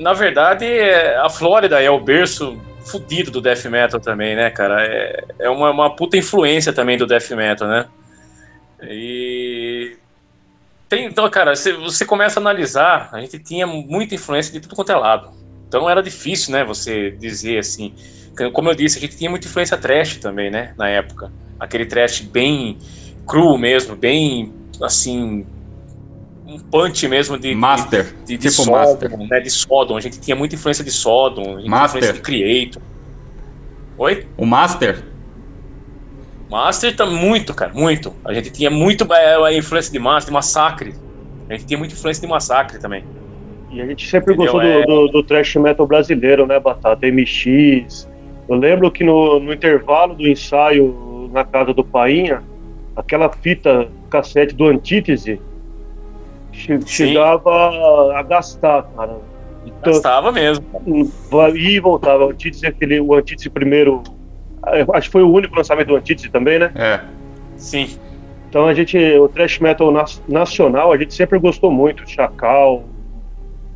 na 0.00 0.14
verdade, 0.14 0.64
é, 0.64 1.16
a 1.18 1.28
Flórida 1.28 1.80
é 1.80 1.90
o 1.90 2.00
berço 2.00 2.58
fudido 2.86 3.30
do 3.30 3.40
death 3.40 3.66
metal 3.66 4.00
também, 4.00 4.34
né, 4.34 4.50
cara? 4.50 4.82
É, 4.82 5.24
é 5.40 5.50
uma, 5.50 5.70
uma 5.70 5.94
puta 5.94 6.16
influência 6.16 6.72
também 6.72 6.96
do 6.96 7.06
death 7.06 7.30
metal, 7.32 7.68
né? 7.68 7.86
E. 8.82 9.96
Tem, 10.88 11.04
então, 11.04 11.28
cara, 11.28 11.54
você, 11.54 11.74
você 11.74 12.04
começa 12.04 12.40
a 12.40 12.42
analisar, 12.42 13.10
a 13.12 13.20
gente 13.20 13.38
tinha 13.38 13.66
muita 13.66 14.14
influência 14.14 14.52
de 14.52 14.60
tudo 14.60 14.74
quanto 14.74 14.90
é 14.90 14.96
lado. 14.96 15.30
Então 15.68 15.88
era 15.88 16.02
difícil, 16.02 16.52
né, 16.52 16.64
você 16.64 17.12
dizer 17.12 17.58
assim. 17.58 17.94
Como 18.54 18.70
eu 18.70 18.74
disse, 18.74 18.96
a 18.96 19.00
gente 19.00 19.16
tinha 19.16 19.28
muita 19.28 19.46
influência 19.46 19.76
trash 19.76 20.16
também, 20.16 20.50
né, 20.50 20.72
na 20.76 20.88
época. 20.88 21.30
Aquele 21.60 21.84
trash 21.84 22.22
bem 22.22 22.78
cru 23.26 23.58
mesmo, 23.58 23.94
bem 23.94 24.52
assim 24.82 25.46
um 26.50 26.58
punch 26.58 27.06
mesmo 27.06 27.38
de 27.38 27.54
Master, 27.54 28.04
de, 28.04 28.10
de, 28.10 28.36
de 28.36 28.38
tipo 28.38 28.62
Sodom, 28.64 28.72
Master. 28.72 29.18
né, 29.18 29.40
de 29.40 29.50
Sodom. 29.50 29.96
A 29.96 30.00
gente 30.00 30.20
tinha 30.20 30.34
muita 30.34 30.56
influência 30.56 30.82
de 30.84 30.90
Sodom, 30.90 31.64
Master. 31.66 31.98
influência 32.02 32.12
de 32.14 32.20
Creator. 32.20 32.82
Oi? 33.96 34.26
O 34.36 34.44
Master? 34.44 35.04
Master 36.50 36.96
tá 36.96 37.06
muito, 37.06 37.54
cara, 37.54 37.72
muito. 37.72 38.12
A 38.24 38.32
gente 38.34 38.50
tinha 38.50 38.70
muito 38.70 39.04
é, 39.14 39.36
a 39.46 39.52
influência 39.52 39.92
de 39.92 39.98
Master, 40.00 40.26
de 40.30 40.32
Massacre. 40.32 40.94
A 41.48 41.52
gente 41.52 41.66
tinha 41.66 41.78
muita 41.78 41.94
influência 41.94 42.20
de 42.20 42.26
Massacre 42.28 42.78
também. 42.80 43.04
E 43.70 43.80
a 43.80 43.86
gente 43.86 44.08
sempre 44.08 44.34
Entendeu? 44.34 44.52
gostou 44.52 44.68
É. 44.68 44.84
do, 44.84 45.06
do, 45.06 45.12
do 45.12 45.22
thrash 45.22 45.54
metal 45.56 45.86
brasileiro, 45.86 46.44
né, 46.46 46.58
Batata? 46.58 47.06
MX. 47.06 48.08
Eu 48.48 48.56
lembro 48.56 48.90
que 48.90 49.04
no, 49.04 49.38
no 49.38 49.52
intervalo 49.52 50.14
do 50.16 50.26
ensaio 50.26 51.30
na 51.32 51.44
casa 51.44 51.72
do 51.72 51.84
Painha, 51.84 52.42
aquela 52.96 53.28
fita 53.30 53.88
cassete 54.10 54.52
do 54.56 54.66
Antítese 54.66 55.40
che- 56.52 56.80
chegava 56.86 58.14
a 58.18 58.22
gastar, 58.22 58.82
cara. 58.96 59.18
Então, 59.66 59.92
Gastava 59.92 60.32
mesmo. 60.32 60.64
e 61.54 61.80
voltava. 61.80 62.26
O 62.26 62.30
Antítese, 62.30 62.66
aquele, 62.66 62.98
o 63.00 63.14
Antítese 63.14 63.50
primeiro. 63.50 64.02
eu 64.72 64.94
Acho 64.94 65.08
que 65.08 65.12
foi 65.12 65.22
o 65.22 65.30
único 65.32 65.54
lançamento 65.56 65.88
do 65.88 65.96
Antítese 65.96 66.30
também, 66.30 66.58
né? 66.58 66.72
É. 66.74 67.00
Sim. 67.56 67.88
Então 68.48 68.66
a 68.66 68.74
gente, 68.74 68.96
o 68.98 69.28
thrash 69.28 69.58
metal 69.60 69.92
nacional, 70.26 70.92
a 70.92 70.96
gente 70.98 71.14
sempre 71.14 71.38
gostou 71.38 71.70
muito. 71.70 72.08
Chacal, 72.08 72.84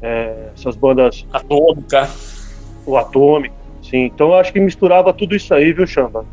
é, 0.03 0.49
essas 0.57 0.75
bandas. 0.75 1.25
Atômica. 1.33 2.09
O 2.87 2.97
Atômico, 2.97 3.55
sim. 3.83 4.05
Então 4.07 4.29
eu 4.29 4.35
acho 4.35 4.53
que 4.53 4.61
misturava 4.61 5.13
tudo 5.13 5.35
isso 5.37 5.55
aí, 5.55 5.73
viu, 5.73 5.87
Chamba? 5.87 6.25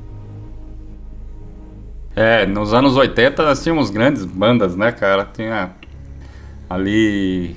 É, 2.16 2.46
nos 2.46 2.74
anos 2.74 2.98
80 2.98 3.44
nós 3.44 3.64
tínhamos 3.64 3.89
grandes 3.89 4.26
bandas, 4.26 4.76
né, 4.76 4.92
cara? 4.92 5.26
Tinha 5.32 5.72
ali. 6.74 7.55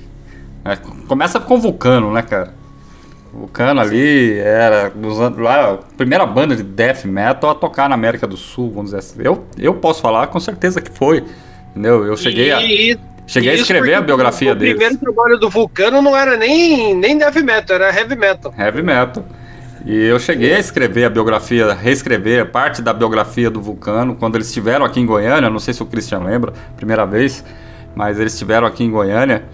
é, 0.63 0.75
começa 1.07 1.39
com 1.39 1.55
o 1.55 1.59
Vulcano, 1.59 2.11
né, 2.11 2.21
cara? 2.21 2.53
O 3.33 3.39
Vulcano 3.39 3.81
ali 3.81 4.37
era 4.39 4.91
nos 4.95 5.17
lá, 5.37 5.73
a 5.73 5.77
primeira 5.97 6.25
banda 6.25 6.55
de 6.55 6.63
death 6.63 7.03
metal 7.05 7.49
a 7.49 7.55
tocar 7.55 7.89
na 7.89 7.95
América 7.95 8.25
do 8.25 8.37
Sul, 8.37 8.69
vamos 8.69 8.91
dizer 8.91 8.99
assim. 8.99 9.19
Eu, 9.21 9.45
eu 9.57 9.73
posso 9.73 10.01
falar 10.01 10.27
com 10.27 10.39
certeza 10.39 10.79
que 10.79 10.89
foi. 10.89 11.23
Entendeu? 11.71 12.05
Eu 12.05 12.15
cheguei 12.15 12.53
a, 12.53 12.59
cheguei 13.27 13.51
a 13.51 13.53
isso 13.53 13.63
escrever 13.63 13.81
porque 13.81 13.95
a 13.95 14.01
biografia 14.01 14.53
o 14.53 14.55
deles. 14.55 14.75
primeiro 14.77 14.97
trabalho 14.97 15.37
do 15.37 15.49
Vulcano 15.49 16.01
não 16.01 16.15
era 16.15 16.37
nem, 16.37 16.95
nem 16.95 17.19
heavy 17.19 17.43
metal, 17.43 17.75
era 17.75 17.93
heavy 17.93 18.15
metal. 18.15 18.53
Heavy 18.57 18.81
metal. 18.81 19.25
E 19.85 19.93
eu 19.93 20.17
cheguei 20.17 20.55
a 20.55 20.59
escrever 20.59 21.03
a 21.03 21.09
biografia, 21.09 21.73
reescrever 21.73 22.49
parte 22.49 22.81
da 22.81 22.91
biografia 22.91 23.51
do 23.51 23.61
Vulcano 23.61 24.15
quando 24.15 24.35
eles 24.35 24.47
estiveram 24.47 24.83
aqui 24.85 24.99
em 24.99 25.05
Goiânia. 25.05 25.49
Não 25.49 25.59
sei 25.59 25.73
se 25.73 25.83
o 25.83 25.85
Christian 25.85 26.19
lembra, 26.19 26.53
primeira 26.75 27.05
vez, 27.05 27.43
mas 27.95 28.19
eles 28.19 28.33
estiveram 28.33 28.67
aqui 28.67 28.83
em 28.83 28.91
Goiânia 28.91 29.45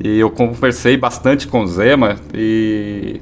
e 0.00 0.18
eu 0.18 0.30
conversei 0.30 0.96
bastante 0.96 1.46
com 1.46 1.62
o 1.62 1.66
Zema. 1.66 2.16
E 2.34 3.20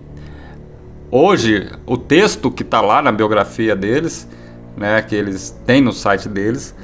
hoje 1.11 1.70
o 1.87 1.97
texto 1.97 2.51
que 2.51 2.62
está 2.62 2.81
lá 2.81 3.03
na 3.03 3.12
biografia 3.12 3.77
deles, 3.77 4.29
né, 4.77 5.03
que 5.03 5.14
eles 5.14 5.51
têm 5.66 5.81
no 5.81 5.93
site 5.93 6.29
deles, 6.29 6.75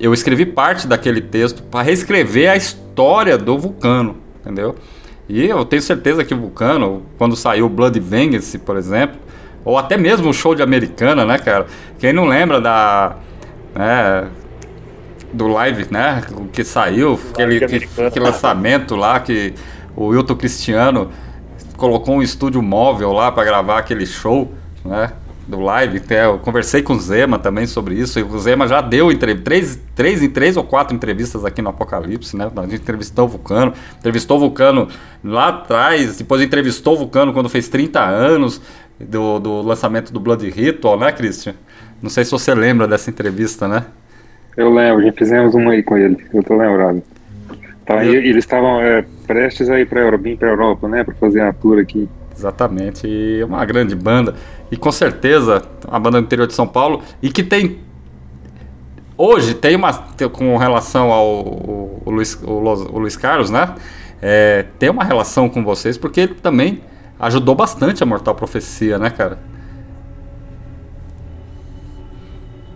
eu 0.00 0.12
escrevi 0.12 0.46
parte 0.46 0.86
daquele 0.86 1.20
texto 1.20 1.62
para 1.62 1.82
reescrever 1.82 2.50
a 2.50 2.56
história 2.56 3.38
do 3.38 3.58
Vulcano, 3.58 4.16
entendeu? 4.40 4.74
E 5.28 5.46
eu 5.46 5.64
tenho 5.64 5.80
certeza 5.80 6.24
que 6.24 6.34
o 6.34 6.38
Vulcano, 6.38 7.02
quando 7.16 7.36
saiu 7.36 7.68
Blood 7.68 7.98
Vengeance, 7.98 8.58
por 8.58 8.76
exemplo, 8.76 9.18
ou 9.64 9.78
até 9.78 9.96
mesmo 9.96 10.28
o 10.28 10.34
show 10.34 10.54
de 10.54 10.62
Americana, 10.62 11.24
né, 11.24 11.38
cara? 11.38 11.66
Quem 11.98 12.12
não 12.12 12.26
lembra 12.26 12.60
da. 12.60 13.16
Né, 13.74 14.28
do 15.34 15.48
live, 15.48 15.86
né? 15.90 16.22
O 16.32 16.46
que 16.46 16.64
saiu, 16.64 17.20
aquele, 17.32 17.66
que, 17.66 18.00
aquele 18.00 18.24
lançamento 18.24 18.94
lá 18.94 19.18
que 19.20 19.52
o 19.96 20.06
Wilton 20.06 20.36
Cristiano 20.36 21.10
colocou 21.76 22.16
um 22.16 22.22
estúdio 22.22 22.62
móvel 22.62 23.12
lá 23.12 23.30
para 23.32 23.44
gravar 23.44 23.78
aquele 23.78 24.06
show, 24.06 24.52
né? 24.84 25.12
Do 25.46 25.60
live. 25.60 26.00
Eu 26.08 26.38
conversei 26.38 26.80
com 26.80 26.94
o 26.94 26.98
Zema 26.98 27.38
também 27.38 27.66
sobre 27.66 27.94
isso. 27.96 28.18
E 28.18 28.22
o 28.22 28.38
Zema 28.38 28.66
já 28.66 28.80
deu 28.80 29.10
três, 29.18 29.78
três 29.94 30.22
em 30.22 30.30
três 30.30 30.56
ou 30.56 30.64
quatro 30.64 30.96
entrevistas 30.96 31.44
aqui 31.44 31.60
no 31.60 31.68
Apocalipse, 31.68 32.34
né? 32.34 32.50
A 32.56 32.62
gente 32.62 32.76
entrevistou 32.76 33.26
o 33.26 33.28
Vulcano, 33.28 33.74
entrevistou 33.98 34.38
o 34.38 34.40
Vulcano 34.40 34.88
lá 35.22 35.48
atrás, 35.48 36.16
depois 36.16 36.40
entrevistou 36.40 36.94
o 36.94 36.96
Vulcano 36.96 37.32
quando 37.34 37.50
fez 37.50 37.68
30 37.68 38.00
anos 38.00 38.58
do, 38.98 39.38
do 39.38 39.60
lançamento 39.60 40.12
do 40.12 40.20
Blood 40.20 40.48
Ritual, 40.48 40.98
né, 40.98 41.12
Christian? 41.12 41.54
Não 42.00 42.08
sei 42.08 42.24
se 42.24 42.30
você 42.30 42.54
lembra 42.54 42.88
dessa 42.88 43.10
entrevista, 43.10 43.68
né? 43.68 43.84
Eu 44.56 44.72
lembro, 44.72 45.04
já 45.04 45.12
fizemos 45.12 45.54
uma 45.54 45.72
aí 45.72 45.82
com 45.82 45.96
ele, 45.96 46.16
eu 46.32 46.42
tô 46.42 46.56
lembrado. 46.56 47.02
Tá, 47.84 48.02
e 48.02 48.14
eles 48.14 48.44
estavam 48.44 48.80
é, 48.80 49.04
prestes 49.26 49.68
a 49.68 49.78
ir 49.78 49.86
pra 49.86 50.00
Europa, 50.00 50.28
pra 50.38 50.48
Europa, 50.48 50.88
né, 50.88 51.04
pra 51.04 51.14
fazer 51.14 51.42
a 51.42 51.52
tour 51.52 51.78
aqui. 51.78 52.08
Exatamente, 52.34 53.06
e 53.06 53.40
é 53.40 53.44
uma 53.44 53.64
grande 53.64 53.94
banda. 53.94 54.34
E 54.70 54.76
com 54.76 54.90
certeza, 54.90 55.62
uma 55.86 56.00
banda 56.00 56.20
do 56.20 56.24
interior 56.24 56.46
de 56.46 56.54
São 56.54 56.66
Paulo. 56.66 57.02
E 57.22 57.30
que 57.30 57.42
tem. 57.42 57.78
Hoje 59.16 59.54
tem 59.54 59.76
uma. 59.76 59.92
Com 60.32 60.56
relação 60.56 61.12
ao 61.12 61.26
o, 61.26 62.02
o 62.04 62.10
Luiz, 62.10 62.34
o, 62.42 62.50
o 62.50 62.98
Luiz 62.98 63.16
Carlos, 63.16 63.50
né? 63.50 63.74
É, 64.20 64.64
tem 64.78 64.90
uma 64.90 65.04
relação 65.04 65.48
com 65.48 65.62
vocês, 65.62 65.96
porque 65.96 66.22
ele 66.22 66.34
também 66.34 66.80
ajudou 67.20 67.54
bastante 67.54 68.02
a 68.02 68.06
Mortal 68.06 68.34
Profecia, 68.34 68.98
né, 68.98 69.10
cara? 69.10 69.38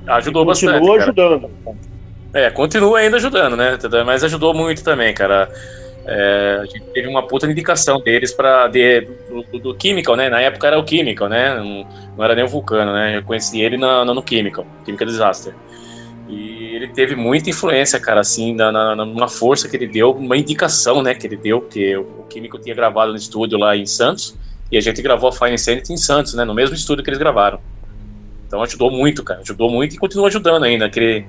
Ajudou 0.08 0.44
Continua 0.46 0.74
bastante. 0.74 0.98
cara. 0.98 1.02
ajudando. 1.02 1.50
É, 2.34 2.50
continua 2.50 2.98
ainda 2.98 3.16
ajudando, 3.16 3.56
né? 3.56 3.78
Mas 4.04 4.22
ajudou 4.24 4.54
muito 4.54 4.82
também, 4.84 5.14
cara. 5.14 5.50
É, 6.10 6.60
a 6.62 6.64
gente 6.64 6.80
teve 6.94 7.06
uma 7.06 7.26
puta 7.26 7.46
indicação 7.46 8.00
deles 8.00 8.32
para 8.32 8.66
do, 8.66 9.42
do, 9.52 9.58
do 9.58 9.76
Chemical, 9.80 10.16
né? 10.16 10.30
Na 10.30 10.40
época 10.40 10.66
era 10.66 10.78
o 10.78 10.86
Chemical, 10.86 11.28
né? 11.28 11.54
Não, 11.56 11.86
não 12.16 12.24
era 12.24 12.34
nem 12.34 12.44
o 12.44 12.48
Vulcano, 12.48 12.92
né? 12.92 13.18
Eu 13.18 13.22
conheci 13.22 13.60
ele 13.60 13.76
na, 13.76 14.04
no, 14.04 14.14
no 14.14 14.24
Chemical, 14.26 14.66
Chemical 14.86 15.06
Disaster. 15.06 15.54
E 16.26 16.74
ele 16.74 16.88
teve 16.88 17.14
muita 17.14 17.50
influência, 17.50 18.00
cara, 18.00 18.20
assim, 18.20 18.54
na, 18.54 18.72
na, 18.72 18.96
numa 18.96 19.28
força 19.28 19.68
que 19.68 19.76
ele 19.76 19.86
deu, 19.86 20.12
uma 20.12 20.36
indicação, 20.36 21.02
né, 21.02 21.14
que 21.14 21.26
ele 21.26 21.36
deu, 21.36 21.62
porque 21.62 21.96
o 21.96 22.24
Chemical 22.30 22.60
tinha 22.60 22.74
gravado 22.74 23.10
no 23.12 23.16
estúdio 23.16 23.58
lá 23.58 23.74
em 23.74 23.86
Santos, 23.86 24.36
e 24.70 24.76
a 24.76 24.80
gente 24.80 25.00
gravou 25.00 25.30
a 25.30 25.32
Fine 25.32 25.54
Insanity 25.54 25.92
em 25.92 25.96
Santos, 25.96 26.34
né? 26.34 26.44
No 26.44 26.54
mesmo 26.54 26.74
estúdio 26.74 27.02
que 27.02 27.10
eles 27.10 27.18
gravaram. 27.18 27.60
Então 28.48 28.62
ajudou 28.62 28.90
muito, 28.90 29.22
cara. 29.22 29.40
Ajudou 29.40 29.70
muito 29.70 29.94
e 29.94 29.98
continua 29.98 30.26
ajudando 30.28 30.64
ainda. 30.64 30.88
Que 30.88 30.98
ele 30.98 31.26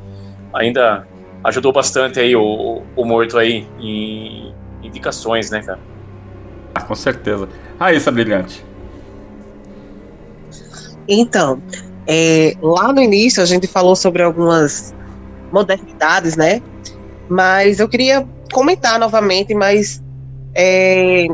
ainda 0.53 1.05
ajudou 1.43 1.71
bastante 1.71 2.19
aí 2.19 2.35
o, 2.35 2.81
o, 2.95 3.05
morto 3.05 3.37
aí 3.37 3.67
em 3.79 4.53
indicações, 4.81 5.51
né, 5.51 5.61
cara? 5.61 5.79
Ah, 6.73 6.81
com 6.81 6.95
certeza. 6.95 7.47
Raíssa 7.77 8.09
Brilhante. 8.11 8.65
Então, 11.07 11.61
é, 12.07 12.55
lá 12.61 12.93
no 12.93 13.01
início 13.01 13.43
a 13.43 13.45
gente 13.45 13.67
falou 13.67 13.95
sobre 13.95 14.23
algumas 14.23 14.95
modernidades, 15.51 16.37
né? 16.37 16.61
Mas 17.27 17.79
eu 17.79 17.89
queria 17.89 18.25
comentar 18.53 18.97
novamente, 18.97 19.53
mas 19.53 20.01
é, 20.55 21.27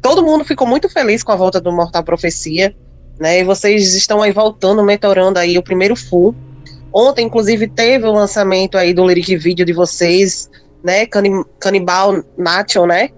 todo 0.00 0.24
mundo 0.24 0.44
ficou 0.44 0.66
muito 0.66 0.88
feliz 0.88 1.22
com 1.22 1.32
a 1.32 1.36
volta 1.36 1.60
do 1.60 1.70
Mortal 1.72 2.02
Profecia, 2.02 2.74
né? 3.18 3.40
E 3.40 3.44
vocês 3.44 3.94
estão 3.94 4.22
aí 4.22 4.32
voltando, 4.32 4.82
mentorando 4.82 5.38
aí 5.38 5.56
o 5.58 5.62
primeiro 5.62 5.96
full. 5.96 6.34
Ontem, 6.92 7.26
inclusive, 7.26 7.68
teve 7.68 8.06
o 8.06 8.12
lançamento 8.12 8.78
aí 8.78 8.94
do 8.94 9.06
lyric 9.06 9.36
video 9.36 9.66
de 9.66 9.72
vocês, 9.72 10.50
né? 10.82 11.06
Cani- 11.06 11.44
Canibal 11.58 12.22
Nation, 12.36 12.86
né? 12.86 13.10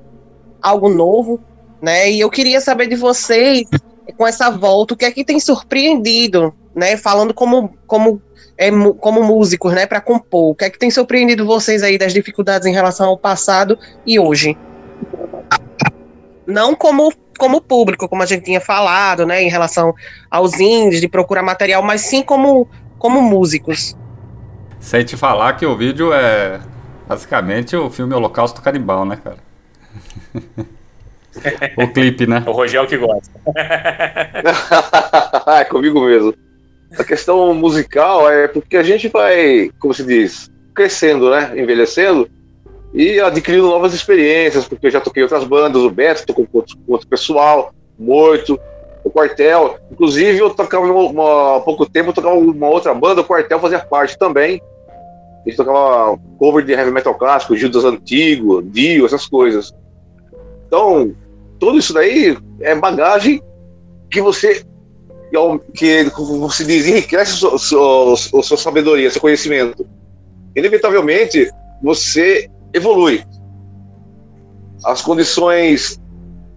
Algo 0.61 0.89
novo, 0.89 1.41
né? 1.81 2.11
E 2.11 2.21
eu 2.21 2.31
queria 2.31 2.61
saber 2.61 2.89
de 2.89 2.97
vocês 2.97 3.69
com 4.17 4.27
essa 4.27 4.51
volta, 4.51 4.95
o 4.95 4.97
que 4.97 5.05
é 5.05 5.11
que 5.13 5.25
tem 5.25 5.39
surpreendido, 5.39 6.53
né? 6.75 6.97
Falando 6.97 7.33
como, 7.35 7.73
como, 7.87 8.21
é, 8.57 8.71
como 8.99 9.23
músicos, 9.23 9.73
né, 9.73 9.87
para 9.87 10.01
compor, 10.01 10.51
o 10.51 10.55
que 10.55 10.65
é 10.65 10.71
que 10.71 10.79
tem 10.79 10.91
surpreendido 10.91 11.47
vocês 11.47 11.83
aí 11.83 11.97
das 11.99 12.13
dificuldades 12.13 12.67
em 12.67 12.73
relação 12.73 13.09
ao 13.09 13.19
passado 13.19 13.79
e 14.05 14.19
hoje? 14.19 14.57
Não 16.47 16.75
como 16.75 17.13
como 17.39 17.61
público, 17.61 18.09
como 18.09 18.23
a 18.23 18.27
gente 18.27 18.45
tinha 18.45 18.61
falado, 18.61 19.25
né, 19.25 19.43
em 19.43 19.49
relação 19.49 19.95
aos 20.31 20.61
índios, 20.61 21.01
de 21.01 21.09
procurar 21.09 21.43
material, 21.43 21.83
mas 21.83 22.03
sim 22.03 22.23
como, 22.23 22.69
como 22.99 23.23
músicos. 23.23 23.97
Sem 24.81 25.05
te 25.05 25.17
falar 25.17 25.55
que 25.55 25.65
o 25.65 25.77
vídeo 25.77 26.13
é 26.13 26.61
basicamente 27.09 27.75
o 27.75 27.89
filme 27.89 28.13
Holocausto 28.13 28.61
Canibal, 28.61 29.07
né, 29.07 29.17
cara? 29.17 29.39
o 31.79 31.89
clipe, 31.89 32.27
né? 32.27 32.43
O 32.47 32.53
Rogel 32.53 32.87
que 32.87 32.97
gosta. 32.97 33.31
é 35.59 35.65
comigo 35.65 36.05
mesmo. 36.05 36.35
A 36.99 37.05
questão 37.05 37.53
musical 37.55 38.31
é 38.31 38.49
porque 38.49 38.77
a 38.77 38.83
gente 38.83 39.09
vai, 39.09 39.71
como 39.79 39.95
se 39.95 40.05
diz, 40.05 40.51
crescendo, 40.75 41.31
né? 41.31 41.53
Envelhecendo 41.57 42.29
e 42.93 43.21
adquirindo 43.21 43.69
novas 43.69 43.93
experiências, 43.93 44.67
porque 44.67 44.87
eu 44.87 44.91
já 44.91 45.01
toquei 45.01 45.23
outras 45.23 45.45
bandas, 45.45 45.83
o 45.83 45.91
Beto 45.91 46.27
tocou 46.27 46.47
com 46.47 46.59
outro, 46.59 46.77
com 46.79 46.93
outro 46.93 47.09
pessoal, 47.09 47.73
Morto, 47.99 48.59
o 49.05 49.11
Quartel. 49.11 49.77
Inclusive, 49.91 50.39
eu 50.39 50.51
tocava 50.51 50.87
uma, 50.87 51.57
há 51.57 51.61
pouco 51.61 51.89
tempo, 51.89 52.11
eu 52.11 52.15
tocava 52.15 52.35
uma 52.37 52.69
outra 52.69 52.95
banda, 52.95 53.21
o 53.21 53.25
Quartel 53.25 53.61
fazia 53.61 53.81
parte 53.81 54.19
também. 54.19 54.63
A 55.45 55.49
gente 55.49 55.57
tocava 55.57 56.19
cover 56.39 56.65
de 56.65 56.73
heavy 56.73 56.91
metal 56.91 57.15
clássico, 57.15 57.57
Judas 57.57 57.85
Antigo, 57.85 58.63
Dio, 58.63 59.07
essas 59.07 59.27
coisas. 59.27 59.73
Então, 60.67 61.15
tudo 61.59 61.79
isso 61.79 61.93
daí 61.93 62.37
é 62.61 62.75
bagagem 62.75 63.43
que 64.11 64.21
você 64.21 64.65
que 65.75 66.11
você 66.17 66.65
diz, 66.65 66.87
enriquece 66.87 67.33
sua, 67.33 68.17
sua 68.17 68.57
sabedoria, 68.57 69.11
seu 69.11 69.21
conhecimento. 69.21 69.87
Inevitavelmente, 70.57 71.51
você 71.83 72.49
evolui. 72.79 73.25
As 74.85 75.03
condições 75.03 76.01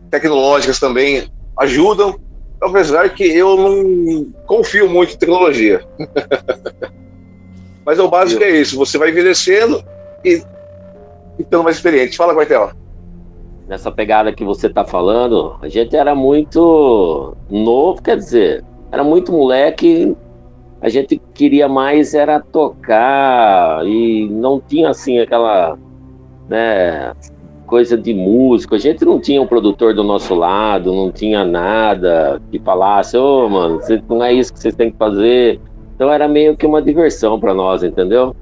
tecnológicas 0.10 0.80
também 0.80 1.30
ajudam, 1.60 2.20
apesar 2.62 3.10
que 3.10 3.24
eu 3.24 3.58
não 3.58 4.32
confio 4.46 4.90
muito 4.90 5.14
em 5.14 5.18
tecnologia. 5.18 5.86
Mas 7.86 8.00
o 8.00 8.08
básico 8.08 8.44
é 8.44 8.50
isso, 8.50 8.78
você 8.78 8.98
vai 8.98 9.10
envelhecendo 9.10 9.84
e 10.24 10.42
ficando 11.38 11.64
mais 11.64 11.78
experiente. 11.78 12.16
Fala, 12.16 12.34
Quartel 12.34 12.72
nessa 13.72 13.90
pegada 13.90 14.34
que 14.34 14.44
você 14.44 14.68
tá 14.68 14.84
falando, 14.84 15.56
a 15.62 15.70
gente 15.70 15.96
era 15.96 16.14
muito 16.14 17.38
novo, 17.50 18.02
quer 18.02 18.18
dizer, 18.18 18.66
era 18.92 19.02
muito 19.02 19.32
moleque, 19.32 20.14
a 20.82 20.90
gente 20.90 21.22
queria 21.34 21.70
mais 21.70 22.14
era 22.14 22.42
tocar 22.42 23.88
e 23.88 24.28
não 24.30 24.60
tinha 24.60 24.90
assim 24.90 25.20
aquela, 25.20 25.80
né, 26.52 27.14
coisa 27.66 27.98
de 27.98 28.14
músico. 28.14 28.76
A 28.76 28.78
gente 28.78 29.06
não 29.06 29.20
tinha 29.20 29.42
um 29.42 29.48
produtor 29.48 29.96
do 29.96 30.04
nosso 30.04 30.36
lado, 30.36 30.94
não 30.94 31.10
tinha 31.10 31.46
nada 31.46 32.42
que 32.52 32.60
falasse, 32.60 33.18
ô, 33.18 33.46
oh, 33.46 33.50
mano, 33.50 33.80
não 34.10 34.22
é 34.22 34.34
isso 34.34 34.52
que 34.52 34.60
vocês 34.60 34.76
têm 34.76 34.92
que 34.92 34.98
fazer. 34.98 35.62
Então 35.96 36.12
era 36.12 36.28
meio 36.28 36.58
que 36.58 36.66
uma 36.66 36.82
diversão 36.82 37.40
para 37.40 37.54
nós, 37.54 37.84
entendeu? 37.84 38.36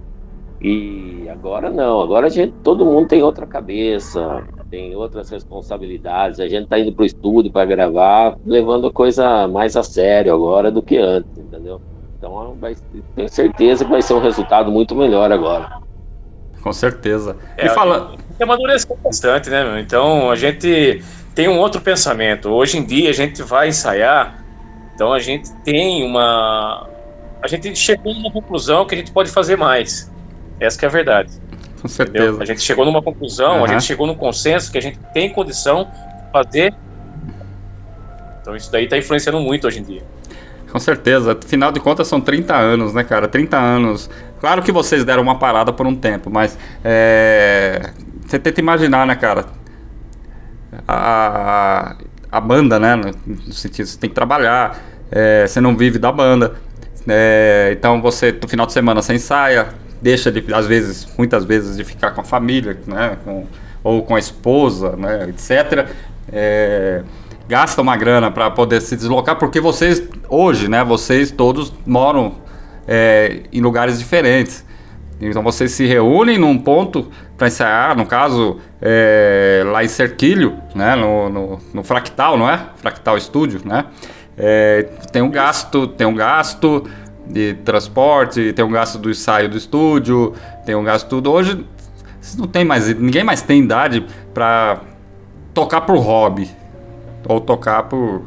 E 0.59 1.29
agora 1.29 1.69
não, 1.69 2.01
agora 2.01 2.25
a 2.25 2.29
gente, 2.29 2.53
todo 2.63 2.83
mundo 2.83 3.07
tem 3.07 3.21
outra 3.21 3.45
cabeça, 3.45 4.43
tem 4.69 4.95
outras 4.95 5.29
responsabilidades. 5.29 6.39
A 6.39 6.47
gente 6.47 6.63
está 6.63 6.79
indo 6.79 6.91
para 6.91 7.03
o 7.03 7.05
estúdio 7.05 7.51
para 7.51 7.65
gravar, 7.65 8.35
levando 8.45 8.87
a 8.87 8.91
coisa 8.91 9.47
mais 9.47 9.77
a 9.77 9.83
sério 9.83 10.33
agora 10.33 10.71
do 10.71 10.81
que 10.81 10.97
antes, 10.97 11.37
entendeu? 11.37 11.79
Então 12.17 12.57
vai, 12.59 12.75
tenho 13.15 13.29
certeza 13.29 13.85
que 13.85 13.91
vai 13.91 14.01
ser 14.01 14.15
um 14.15 14.19
resultado 14.19 14.71
muito 14.71 14.95
melhor 14.95 15.31
agora. 15.31 15.79
Com 16.61 16.73
certeza. 16.73 17.37
É, 17.57 17.67
e 17.67 17.69
fala... 17.69 18.15
É 18.39 18.43
amadurecer 18.43 18.95
bastante, 19.03 19.49
né, 19.49 19.63
meu? 19.63 19.79
Então 19.79 20.31
a 20.31 20.35
gente 20.35 21.03
tem 21.35 21.47
um 21.47 21.57
outro 21.57 21.81
pensamento. 21.81 22.49
Hoje 22.49 22.77
em 22.77 22.85
dia 22.85 23.09
a 23.09 23.13
gente 23.13 23.43
vai 23.43 23.67
ensaiar, 23.67 24.43
então 24.95 25.11
a 25.11 25.19
gente 25.19 25.51
tem 25.63 26.03
uma. 26.05 26.87
A 27.41 27.47
gente 27.47 27.75
chegou 27.75 28.13
numa 28.13 28.31
conclusão 28.31 28.85
que 28.85 28.95
a 28.95 28.97
gente 28.97 29.11
pode 29.11 29.29
fazer 29.29 29.57
mais. 29.57 30.11
Essa 30.59 30.85
é 30.85 30.87
a 30.87 30.89
verdade. 30.89 31.31
Com 31.81 31.87
certeza. 31.87 32.25
Entendeu? 32.25 32.41
A 32.41 32.45
gente 32.45 32.61
chegou 32.61 32.85
numa 32.85 33.01
conclusão, 33.01 33.57
uhum. 33.57 33.65
a 33.65 33.67
gente 33.67 33.83
chegou 33.83 34.07
num 34.07 34.15
consenso 34.15 34.71
que 34.71 34.77
a 34.77 34.81
gente 34.81 34.99
tem 35.13 35.29
condição 35.29 35.85
de 35.85 36.31
fazer. 36.31 36.73
Então 38.41 38.55
isso 38.55 38.71
daí 38.71 38.85
está 38.85 38.97
influenciando 38.97 39.39
muito 39.39 39.67
hoje 39.67 39.79
em 39.79 39.83
dia. 39.83 40.01
Com 40.71 40.79
certeza. 40.79 41.37
Afinal 41.43 41.71
de 41.71 41.79
contas, 41.79 42.07
são 42.07 42.21
30 42.21 42.55
anos, 42.55 42.93
né, 42.93 43.03
cara? 43.03 43.27
30 43.27 43.57
anos. 43.57 44.09
Claro 44.39 44.61
que 44.61 44.71
vocês 44.71 45.03
deram 45.03 45.23
uma 45.23 45.37
parada 45.37 45.73
por 45.73 45.87
um 45.87 45.95
tempo, 45.95 46.29
mas 46.29 46.57
é... 46.83 47.91
você 48.25 48.37
tenta 48.39 48.59
imaginar, 48.59 49.05
né, 49.05 49.15
cara? 49.15 49.45
A, 50.87 51.95
a 52.31 52.39
banda, 52.39 52.79
né? 52.79 52.95
No 52.95 53.51
sentido, 53.51 53.87
você 53.87 53.97
tem 53.97 54.09
que 54.09 54.15
trabalhar, 54.15 54.79
é... 55.11 55.47
você 55.47 55.59
não 55.59 55.75
vive 55.75 55.97
da 55.97 56.11
banda. 56.11 56.55
É... 57.07 57.73
Então 57.77 58.01
você, 58.01 58.31
no 58.31 58.47
final 58.47 58.65
de 58.65 58.73
semana, 58.73 59.01
você 59.01 59.13
ensaia, 59.13 59.69
deixa 60.01 60.31
de, 60.31 60.53
às 60.53 60.67
vezes, 60.67 61.07
muitas 61.17 61.45
vezes, 61.45 61.77
de 61.77 61.83
ficar 61.83 62.11
com 62.11 62.21
a 62.21 62.23
família, 62.23 62.77
né, 62.85 63.17
com, 63.23 63.45
ou 63.83 64.03
com 64.03 64.15
a 64.15 64.19
esposa, 64.19 64.95
né, 64.95 65.29
etc. 65.29 65.89
É, 66.31 67.03
gasta 67.49 67.81
uma 67.81 67.97
grana 67.97 68.29
para 68.29 68.51
poder 68.51 68.79
se 68.79 68.95
deslocar, 68.95 69.35
porque 69.37 69.59
vocês, 69.59 70.07
hoje, 70.29 70.67
né, 70.67 70.83
vocês 70.83 71.31
todos 71.31 71.73
moram 71.83 72.35
é, 72.87 73.41
em 73.51 73.59
lugares 73.59 73.97
diferentes. 73.97 74.63
Então 75.19 75.41
vocês 75.41 75.71
se 75.71 75.87
reúnem 75.87 76.37
num 76.37 76.59
ponto 76.59 77.09
para 77.35 77.47
ensaiar, 77.47 77.97
no 77.97 78.05
caso, 78.05 78.57
é, 78.79 79.63
lá 79.65 79.83
em 79.83 79.87
Cerquilho, 79.87 80.59
né, 80.75 80.95
no, 80.95 81.27
no, 81.27 81.59
no, 81.73 81.83
Fractal, 81.83 82.37
não 82.37 82.47
é? 82.47 82.67
Fractal 82.75 83.19
Studio, 83.19 83.61
né? 83.65 83.85
É, 84.37 84.83
tem 85.11 85.23
um 85.23 85.31
gasto, 85.31 85.87
tem 85.87 86.05
um 86.05 86.13
gasto, 86.13 86.87
de 87.25 87.55
transporte, 87.65 88.53
tem 88.53 88.63
um 88.63 88.71
gasto 88.71 88.97
do 88.97 89.09
ensaio 89.09 89.49
do 89.49 89.57
estúdio, 89.57 90.33
tem 90.65 90.75
um 90.75 90.83
gasto 90.83 91.07
tudo. 91.07 91.31
Hoje 91.31 91.65
não 92.37 92.47
tem 92.47 92.63
mais, 92.63 92.87
ninguém 92.95 93.23
mais 93.23 93.41
tem 93.41 93.63
idade 93.63 94.05
para 94.33 94.81
tocar 95.53 95.81
por 95.81 95.97
hobby 95.97 96.58
ou 97.27 97.39
tocar 97.39 97.83
por. 97.83 98.23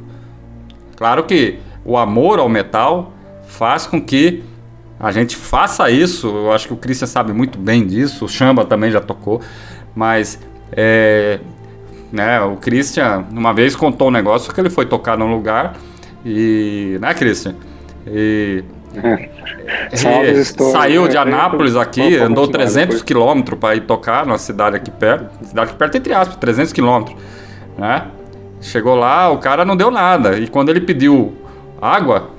Claro 0.97 1.25
que 1.25 1.59
o 1.85 1.97
amor 1.97 2.39
ao 2.39 2.49
metal 2.49 3.13
faz 3.47 3.87
com 3.87 4.01
que 4.01 4.43
a 4.99 5.11
gente 5.11 5.37
faça 5.37 5.91
isso. 5.91 6.29
Eu 6.29 6.53
acho 6.53 6.69
que 6.69 6.73
o 6.73 6.77
Christian 6.77 7.07
sabe 7.07 7.33
muito 7.33 7.59
bem 7.59 7.87
disso, 7.87 8.25
o 8.25 8.29
Chamba 8.29 8.65
também 8.65 8.91
já 8.91 9.01
tocou, 9.01 9.41
mas 9.95 10.39
é, 10.71 11.41
né, 12.13 12.41
o 12.41 12.57
Christian 12.57 13.25
uma 13.31 13.53
vez 13.53 13.75
contou 13.75 14.09
um 14.09 14.11
negócio 14.13 14.53
que 14.53 14.61
ele 14.61 14.71
foi 14.71 14.87
tocar 14.87 15.19
num 15.19 15.31
lugar 15.31 15.75
e, 16.25 16.99
né, 17.01 17.13
Christian? 17.15 17.55
E 18.07 18.63
é, 18.95 20.45
saiu 20.45 21.09
de 21.09 21.17
Anápolis 21.17 21.77
aqui, 21.77 22.17
andou 22.17 22.47
300 22.47 23.03
quilômetros 23.03 23.59
para 23.59 23.75
ir 23.75 23.83
tocar 23.83 24.27
na 24.27 24.39
cidade 24.39 24.77
aqui 24.77 24.91
perto. 24.91 25.47
Cidade 25.47 25.71
aqui 25.71 25.79
perto, 25.79 25.97
entre 25.97 26.13
aspas, 26.13 26.37
300 26.37 26.73
quilômetros. 26.73 27.17
Né? 27.77 28.07
Chegou 28.63 28.95
lá, 28.95 29.29
o 29.29 29.39
cara 29.39 29.65
não 29.65 29.77
deu 29.77 29.91
nada. 29.91 30.39
E 30.39 30.47
quando 30.47 30.71
ele 30.71 30.81
pediu 30.81 31.35
água, 31.81 32.31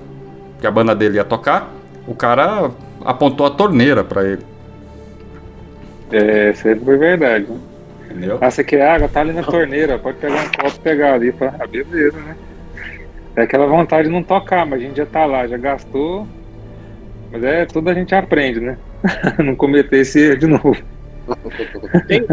que 0.59 0.65
a 0.65 0.71
banda 0.71 0.95
dele 0.95 1.17
ia 1.17 1.25
tocar, 1.25 1.69
o 2.07 2.15
cara 2.15 2.71
apontou 3.03 3.45
a 3.45 3.51
torneira 3.51 4.03
para 4.03 4.23
ele. 4.23 4.41
É, 6.11 6.51
isso 6.51 6.67
aí 6.67 6.79
foi 6.79 6.97
verdade. 6.97 7.45
Né? 7.45 7.59
Entendeu? 8.05 8.37
Ah, 8.39 8.49
você 8.49 8.63
quer 8.63 8.87
água? 8.87 9.09
Tá 9.09 9.19
ali 9.19 9.33
na 9.33 9.43
torneira, 9.43 9.99
pode 9.99 10.17
pegar 10.17 10.41
um 10.41 10.45
copo 10.45 10.75
e 10.75 10.79
pegar 10.79 11.13
ali. 11.13 11.33
Ah, 11.41 11.67
beleza, 11.67 12.17
né? 12.17 12.35
É 13.35 13.41
aquela 13.41 13.65
vontade 13.65 14.07
de 14.07 14.13
não 14.13 14.23
tocar, 14.23 14.65
mas 14.65 14.79
a 14.79 14.83
gente 14.83 14.97
já 14.97 15.05
tá 15.05 15.25
lá, 15.25 15.47
já 15.47 15.57
gastou, 15.57 16.27
mas 17.31 17.43
é 17.43 17.65
tudo 17.65 17.89
a 17.89 17.93
gente 17.93 18.13
aprende, 18.13 18.59
né? 18.59 18.77
Não 19.43 19.55
cometer 19.55 19.97
esse 19.97 20.19
erro 20.19 20.37
de 20.37 20.47
novo. 20.47 20.77
Tem, 22.07 22.25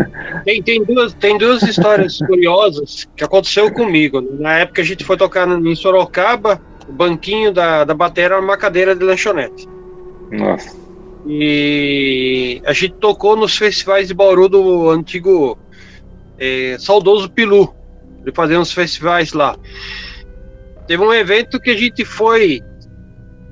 tem, 0.45 0.63
tem, 0.63 0.85
duas, 0.85 1.15
tem 1.15 1.39
duas 1.39 1.63
histórias 1.63 2.19
curiosas 2.19 3.09
que 3.17 3.25
aconteceu 3.25 3.73
comigo. 3.73 4.21
Na 4.21 4.59
época 4.59 4.83
a 4.83 4.85
gente 4.85 5.05
foi 5.05 5.17
tocar 5.17 5.49
em 5.49 5.75
Sorocaba, 5.75 6.61
o 6.89 6.93
banquinho 6.93 7.53
da, 7.53 7.85
da 7.85 7.95
bateria 7.95 8.35
era 8.35 8.41
uma 8.41 8.57
cadeira 8.57 8.95
de 8.95 9.05
lanchonete. 9.05 9.69
Nossa. 10.31 10.77
E 11.27 12.63
a 12.65 12.73
gente 12.73 12.95
tocou 12.95 13.37
nos 13.37 13.57
festivais 13.57 14.09
de 14.09 14.15
Bauru 14.15 14.49
do 14.49 14.91
antigo 14.91 15.59
é, 16.39 16.77
saudoso 16.79 17.31
Pilu. 17.31 17.75
Ele 18.23 18.33
fazia 18.35 18.59
uns 18.59 18.73
festivais 18.73 19.33
lá. 19.33 19.57
Teve 20.87 21.03
um 21.03 21.13
evento 21.13 21.61
que 21.61 21.71
a 21.71 21.77
gente 21.77 22.05
foi 22.05 22.61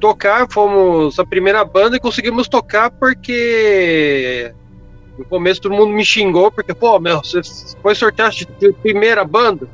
tocar, 0.01 0.47
fomos 0.51 1.19
a 1.19 1.25
primeira 1.25 1.65
banda 1.65 1.97
e 1.97 2.01
conseguimos 2.01 2.49
tocar 2.49 2.91
porque 2.91 4.53
no 5.19 5.25
começo 5.25 5.61
todo 5.61 5.75
mundo 5.75 5.93
me 5.93 6.05
xingou, 6.05 6.51
porque, 6.51 6.73
pô, 6.73 6.99
meu, 7.01 7.19
você 7.19 7.41
foi 7.83 7.95
sortear 7.95 8.31
de 8.31 8.73
primeira 8.75 9.25
banda? 9.25 9.69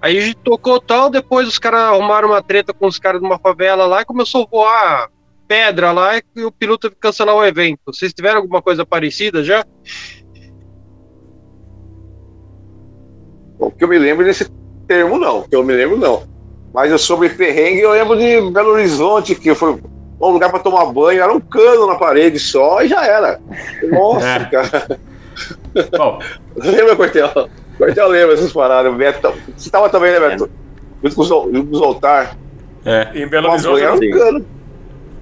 Aí 0.00 0.34
tocou 0.34 0.80
tal, 0.80 1.08
depois 1.10 1.46
os 1.46 1.58
caras 1.58 1.80
arrumaram 1.80 2.28
uma 2.28 2.42
treta 2.42 2.72
com 2.72 2.86
os 2.86 2.98
caras 2.98 3.20
de 3.20 3.26
uma 3.26 3.38
favela 3.38 3.86
lá 3.86 4.02
e 4.02 4.04
começou 4.04 4.42
a 4.42 4.46
voar 4.50 5.10
pedra 5.46 5.92
lá 5.92 6.16
e 6.16 6.42
o 6.42 6.50
piloto 6.50 6.82
teve 6.82 6.94
que 6.94 7.00
cancelar 7.00 7.34
o 7.34 7.44
evento. 7.44 7.80
Vocês 7.86 8.12
tiveram 8.12 8.40
alguma 8.40 8.62
coisa 8.62 8.84
parecida 8.84 9.42
já? 9.44 9.64
O 13.58 13.70
que 13.70 13.84
eu 13.84 13.88
me 13.88 13.98
lembro 13.98 14.24
desse 14.24 14.50
termo, 14.86 15.18
não. 15.18 15.40
O 15.40 15.48
que 15.48 15.54
eu 15.54 15.62
me 15.62 15.74
lembro, 15.74 15.96
não. 15.96 16.26
Mas 16.72 16.90
eu 16.90 16.98
sobre 16.98 17.28
perrengue, 17.28 17.80
eu 17.80 17.92
lembro 17.92 18.16
de 18.18 18.40
Belo 18.50 18.70
Horizonte, 18.70 19.34
que 19.34 19.54
foi 19.54 19.80
um 20.28 20.32
lugar 20.32 20.50
para 20.50 20.58
tomar 20.58 20.86
banho, 20.86 21.22
era 21.22 21.32
um 21.32 21.40
cano 21.40 21.86
na 21.86 21.96
parede 21.96 22.38
só 22.38 22.82
e 22.82 22.88
já 22.88 23.04
era. 23.04 23.40
Nossa, 23.90 24.26
é. 24.26 24.44
cara. 24.44 25.00
Bom. 25.96 26.18
Lembra, 26.56 26.96
Cortel? 26.96 27.48
Cortel 27.78 28.08
lembra 28.08 28.34
essas 28.34 28.52
paradas. 28.52 28.94
Beto, 28.94 29.32
você 29.56 29.70
tava 29.70 29.88
também, 29.88 30.12
né, 30.12 30.20
Beto? 30.20 30.50
Junto 31.02 31.16
com 31.16 31.22
os 31.22 31.78
Zoltar. 31.78 32.36
É. 32.84 33.10
Em 33.14 33.26
Belo 33.26 33.50
Horizonte. 33.50 33.82
Era 33.82 33.94
um 33.94 34.10
cano. 34.10 34.46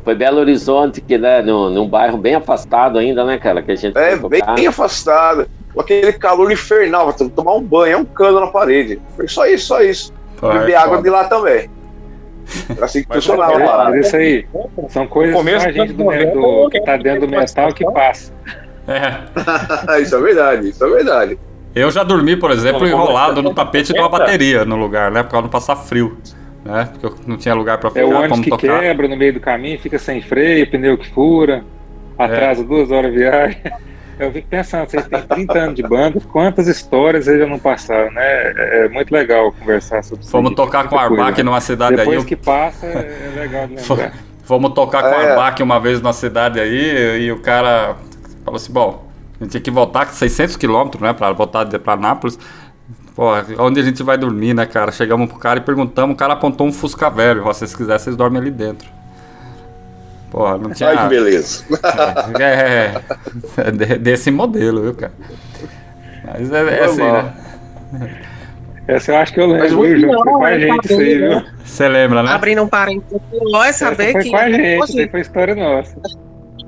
Foi 0.04 0.14
Belo 0.14 0.40
Horizonte, 0.40 1.00
que 1.00 1.16
né, 1.16 1.42
num, 1.42 1.70
num 1.70 1.88
bairro 1.88 2.18
bem 2.18 2.34
afastado 2.34 2.98
ainda, 2.98 3.24
né, 3.24 3.38
cara? 3.38 3.62
Que 3.62 3.72
a 3.72 3.76
gente 3.76 3.96
é, 3.96 4.16
bem, 4.16 4.42
bem 4.54 4.66
afastado. 4.66 5.46
Com 5.72 5.80
aquele 5.80 6.12
calor 6.12 6.50
infernal, 6.50 7.12
pra 7.12 7.28
tomar 7.28 7.54
um 7.54 7.62
banho, 7.62 7.92
é 7.94 7.96
um 7.96 8.04
cano 8.04 8.40
na 8.40 8.48
parede. 8.48 9.00
Foi 9.16 9.26
só 9.28 9.46
isso, 9.46 9.66
só 9.66 9.80
isso. 9.80 10.12
Beber 10.40 10.74
água 10.74 11.00
de 11.00 11.08
lá 11.08 11.24
também. 11.24 11.70
Assim 12.80 13.02
que 13.02 13.14
funcionava 13.14 13.58
lá. 13.58 13.90
Mas 13.90 14.06
isso 14.06 14.16
aí 14.16 14.46
são 14.88 15.06
coisas 15.06 15.40
que 15.42 15.50
a 15.50 15.72
gente 15.72 15.92
do, 15.92 16.04
do, 16.04 16.70
que 16.70 16.80
tá 16.80 16.96
dentro 16.96 17.26
do 17.26 17.28
metal 17.28 17.72
que 17.72 17.84
passa. 17.92 18.32
É. 18.86 20.00
isso 20.02 20.16
é 20.16 20.20
verdade, 20.20 20.68
isso 20.68 20.84
é 20.84 20.88
verdade. 20.88 21.38
Eu 21.74 21.90
já 21.90 22.02
dormi, 22.02 22.36
por 22.36 22.50
exemplo, 22.50 22.86
enrolado 22.86 23.42
no 23.42 23.54
tapete 23.54 23.92
de 23.92 23.98
uma 23.98 24.08
bateria 24.08 24.64
no 24.64 24.76
lugar, 24.76 25.10
né? 25.10 25.22
Por 25.22 25.30
causa 25.30 25.42
de 25.42 25.46
não 25.46 25.50
passar 25.50 25.76
frio. 25.76 26.18
Né? 26.64 26.88
Porque 26.92 27.06
eu 27.06 27.14
não 27.26 27.36
tinha 27.36 27.54
lugar 27.54 27.78
para 27.78 27.90
ficar. 27.90 28.02
É 28.02 28.04
o 28.04 28.14
ônibus 28.14 28.40
que 28.40 28.50
tocar. 28.50 28.80
quebra 28.80 29.08
no 29.08 29.16
meio 29.16 29.32
do 29.32 29.40
caminho, 29.40 29.78
fica 29.80 29.98
sem 29.98 30.20
freio, 30.20 30.70
pneu 30.70 30.98
que 30.98 31.08
fura, 31.10 31.64
atrasa 32.18 32.60
é. 32.60 32.64
duas 32.64 32.90
horas 32.90 33.10
de 33.10 33.18
viagem. 33.18 33.58
Eu 34.18 34.30
fico 34.30 34.48
pensando, 34.48 34.88
vocês 34.88 35.06
têm 35.06 35.22
30 35.22 35.58
anos 35.58 35.74
de 35.74 35.82
banda, 35.82 36.20
quantas 36.20 36.68
histórias 36.68 37.26
eles 37.26 37.40
já 37.40 37.46
não 37.46 37.58
passaram, 37.58 38.10
né? 38.12 38.22
É, 38.22 38.84
é 38.84 38.88
muito 38.88 39.10
legal 39.10 39.52
conversar 39.52 40.02
sobre 40.04 40.22
isso. 40.22 40.30
Fomos 40.30 40.54
tocar 40.54 40.88
com 40.88 40.96
o 40.96 40.98
Arbac 40.98 41.42
numa 41.42 41.60
cidade 41.60 41.96
Depois 41.96 42.18
aí. 42.18 42.24
Depois 42.24 42.28
que 42.28 42.36
passa, 42.36 42.86
é 42.86 43.32
legal 43.34 43.66
de 43.66 43.76
lembrar. 43.76 44.12
Fomos 44.44 44.72
tocar 44.74 45.02
com 45.02 45.08
o 45.08 45.20
é. 45.20 45.30
Arbac 45.30 45.62
uma 45.62 45.80
vez 45.80 46.00
na 46.00 46.12
cidade 46.12 46.60
aí 46.60 47.22
e 47.22 47.32
o 47.32 47.40
cara 47.40 47.96
falou 48.44 48.56
assim: 48.56 48.72
bom, 48.72 49.08
a 49.40 49.44
gente 49.44 49.52
tinha 49.52 49.60
que 49.60 49.70
voltar 49.70 50.06
600 50.06 50.56
quilômetros, 50.56 51.02
né, 51.02 51.12
pra 51.12 51.32
voltar 51.32 51.66
pra 51.78 51.96
Nápoles. 51.96 52.38
Pô, 53.14 53.30
onde 53.58 53.78
a 53.78 53.82
gente 53.82 54.02
vai 54.02 54.16
dormir, 54.16 54.54
né, 54.54 54.64
cara? 54.64 54.90
Chegamos 54.90 55.28
pro 55.28 55.38
cara 55.38 55.58
e 55.58 55.62
perguntamos, 55.62 56.14
o 56.14 56.16
cara 56.16 56.32
apontou 56.32 56.66
um 56.66 56.72
Fusca 56.72 57.10
velho. 57.10 57.40
Se 57.40 57.46
vocês 57.46 57.76
quiserem, 57.76 57.98
vocês 57.98 58.16
dormem 58.16 58.40
ali 58.40 58.50
dentro. 58.50 58.88
Porra, 60.32 60.56
não 60.56 60.70
tinha. 60.70 60.88
Ai, 60.88 60.96
que 60.96 61.08
beleza. 61.10 61.62
É, 62.40 62.94
é, 63.58 63.98
desse 63.98 64.30
modelo, 64.30 64.80
viu, 64.80 64.94
cara? 64.94 65.12
Mas 66.24 66.50
é, 66.50 66.78
é 66.78 66.84
assim, 66.84 67.02
né? 67.02 67.34
Essa 68.88 69.12
eu 69.12 69.16
acho 69.18 69.34
que 69.34 69.40
eu 69.40 69.46
lembro, 69.46 69.82
viu, 69.82 70.00
João? 70.00 70.22
Foi 70.24 70.32
com 70.32 70.44
a 70.44 70.58
gente 70.58 70.84
isso 70.86 71.00
aí, 71.00 71.18
viu? 71.18 71.42
Você 71.62 71.86
lembra, 71.86 72.22
né? 72.22 72.30
Abrindo 72.32 72.62
um 72.62 72.66
parênteses, 72.68 73.20
é 73.62 73.72
saber 73.72 74.12
foi 74.12 74.22
que. 74.22 74.30
Foi 74.30 74.38
com 74.38 74.44
a 74.44 74.50
gente, 74.50 74.82
hoje... 74.82 75.08
foi 75.10 75.20
história 75.20 75.54
nossa. 75.54 76.00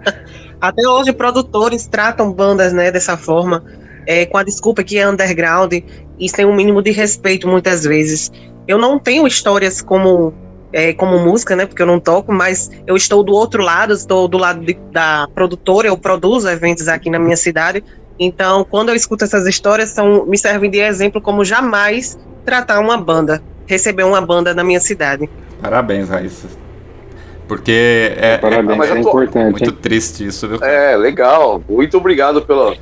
Até 0.60 0.86
hoje, 0.86 1.12
produtores 1.14 1.86
tratam 1.86 2.34
bandas 2.34 2.74
né, 2.74 2.92
dessa 2.92 3.16
forma, 3.16 3.64
é, 4.06 4.26
com 4.26 4.36
a 4.36 4.42
desculpa 4.42 4.84
que 4.84 4.98
é 4.98 5.08
underground, 5.08 5.72
e 6.18 6.28
sem 6.28 6.44
um 6.44 6.54
mínimo 6.54 6.82
de 6.82 6.90
respeito 6.90 7.48
muitas 7.48 7.84
vezes. 7.84 8.30
Eu 8.68 8.76
não 8.76 8.98
tenho 8.98 9.26
histórias 9.26 9.80
como 9.80 10.34
é, 10.74 10.92
como 10.92 11.20
música, 11.20 11.54
né? 11.54 11.64
Porque 11.66 11.80
eu 11.80 11.86
não 11.86 12.00
toco, 12.00 12.32
mas 12.32 12.68
eu 12.84 12.96
estou 12.96 13.22
do 13.22 13.32
outro 13.32 13.62
lado, 13.62 13.92
estou 13.92 14.26
do 14.26 14.36
lado 14.36 14.60
de, 14.60 14.74
da 14.90 15.28
produtora, 15.32 15.86
eu 15.86 15.96
produzo 15.96 16.48
eventos 16.48 16.88
aqui 16.88 17.08
na 17.08 17.18
minha 17.18 17.36
cidade. 17.36 17.82
Então, 18.18 18.66
quando 18.68 18.88
eu 18.88 18.96
escuto 18.96 19.22
essas 19.22 19.46
histórias, 19.46 19.90
são, 19.90 20.26
me 20.26 20.36
servem 20.36 20.68
de 20.68 20.80
exemplo 20.80 21.20
como 21.20 21.44
jamais 21.44 22.18
tratar 22.44 22.80
uma 22.80 22.96
banda, 22.96 23.40
receber 23.66 24.02
uma 24.02 24.20
banda 24.20 24.52
na 24.52 24.64
minha 24.64 24.80
cidade. 24.80 25.30
Parabéns, 25.62 26.08
Raíssa. 26.08 26.48
Porque 27.46 28.12
é, 28.16 28.38
Parabéns, 28.38 28.90
é, 28.90 28.94
é 28.94 28.98
importante, 28.98 29.50
muito 29.52 29.70
hein? 29.70 29.78
triste 29.80 30.26
isso, 30.26 30.48
viu? 30.48 30.58
É, 30.60 30.96
legal. 30.96 31.62
Muito 31.68 31.96
obrigado 31.98 32.42
pela. 32.42 32.74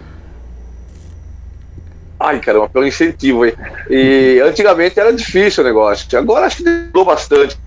Ai, 2.19 2.40
caramba, 2.40 2.70
pelo 2.70 2.86
incentivo 2.86 3.43
aí. 3.43 3.55
E 3.90 4.40
antigamente 4.40 4.98
era 4.98 5.12
difícil 5.12 5.62
o 5.62 5.66
negócio. 5.66 6.06
Agora 6.16 6.47
acho 6.47 6.59
que 6.59 6.70
mudou 6.70 7.05
bastante 7.05 7.59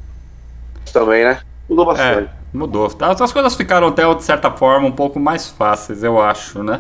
também, 0.96 1.26
né? 1.26 1.40
Mudou 1.70 1.86
bastante. 1.86 2.30
É, 2.30 2.58
mudou. 2.58 2.90
As 3.00 3.34
coisas 3.34 3.54
ficaram 3.54 3.88
até, 3.88 4.12
de 4.16 4.24
certa 4.24 4.50
forma, 4.50 4.88
um 4.88 4.92
pouco 4.92 5.20
mais 5.20 5.50
fáceis, 5.50 6.04
eu 6.04 6.22
acho, 6.22 6.64
né? 6.64 6.80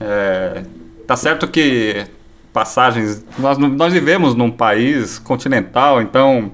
É, 0.00 0.64
tá 1.06 1.14
certo 1.16 1.46
que 1.46 2.06
passagens. 2.52 3.22
Nós, 3.38 3.58
nós 3.58 3.92
vivemos 3.92 4.34
num 4.34 4.50
país 4.50 5.18
continental, 5.18 6.00
então. 6.00 6.50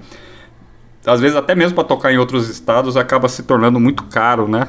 Às 1.06 1.20
vezes, 1.20 1.36
até 1.36 1.54
mesmo 1.54 1.74
para 1.74 1.84
tocar 1.84 2.12
em 2.12 2.18
outros 2.18 2.48
estados, 2.48 2.96
acaba 2.96 3.28
se 3.28 3.42
tornando 3.42 3.78
muito 3.78 4.04
caro, 4.04 4.48
né? 4.48 4.68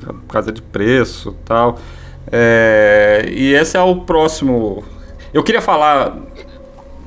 Por 0.00 0.32
causa 0.32 0.52
de 0.52 0.62
preço 0.62 1.36
tal. 1.44 1.78
É, 2.30 3.28
e 3.30 3.52
esse 3.52 3.76
é 3.76 3.80
o 3.80 3.96
próximo. 4.02 4.84
Eu 5.32 5.42
queria 5.42 5.60
falar 5.60 6.16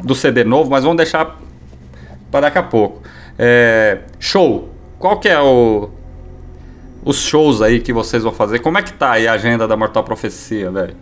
do 0.03 0.13
CD 0.13 0.43
novo, 0.43 0.69
mas 0.69 0.83
vamos 0.83 0.97
deixar 0.97 1.37
para 2.29 2.41
daqui 2.41 2.57
a 2.57 2.63
pouco. 2.63 3.01
É, 3.37 3.99
show. 4.19 4.69
Qual 4.99 5.19
que 5.19 5.27
é 5.27 5.39
o 5.39 5.89
os 7.03 7.21
shows 7.21 7.61
aí 7.61 7.79
que 7.79 7.91
vocês 7.91 8.23
vão 8.23 8.31
fazer? 8.31 8.59
Como 8.59 8.77
é 8.77 8.83
que 8.83 8.93
tá 8.93 9.13
aí 9.13 9.27
a 9.27 9.33
agenda 9.33 9.67
da 9.67 9.75
Mortal 9.75 10.03
Profecia, 10.03 10.69
velho? 10.69 10.95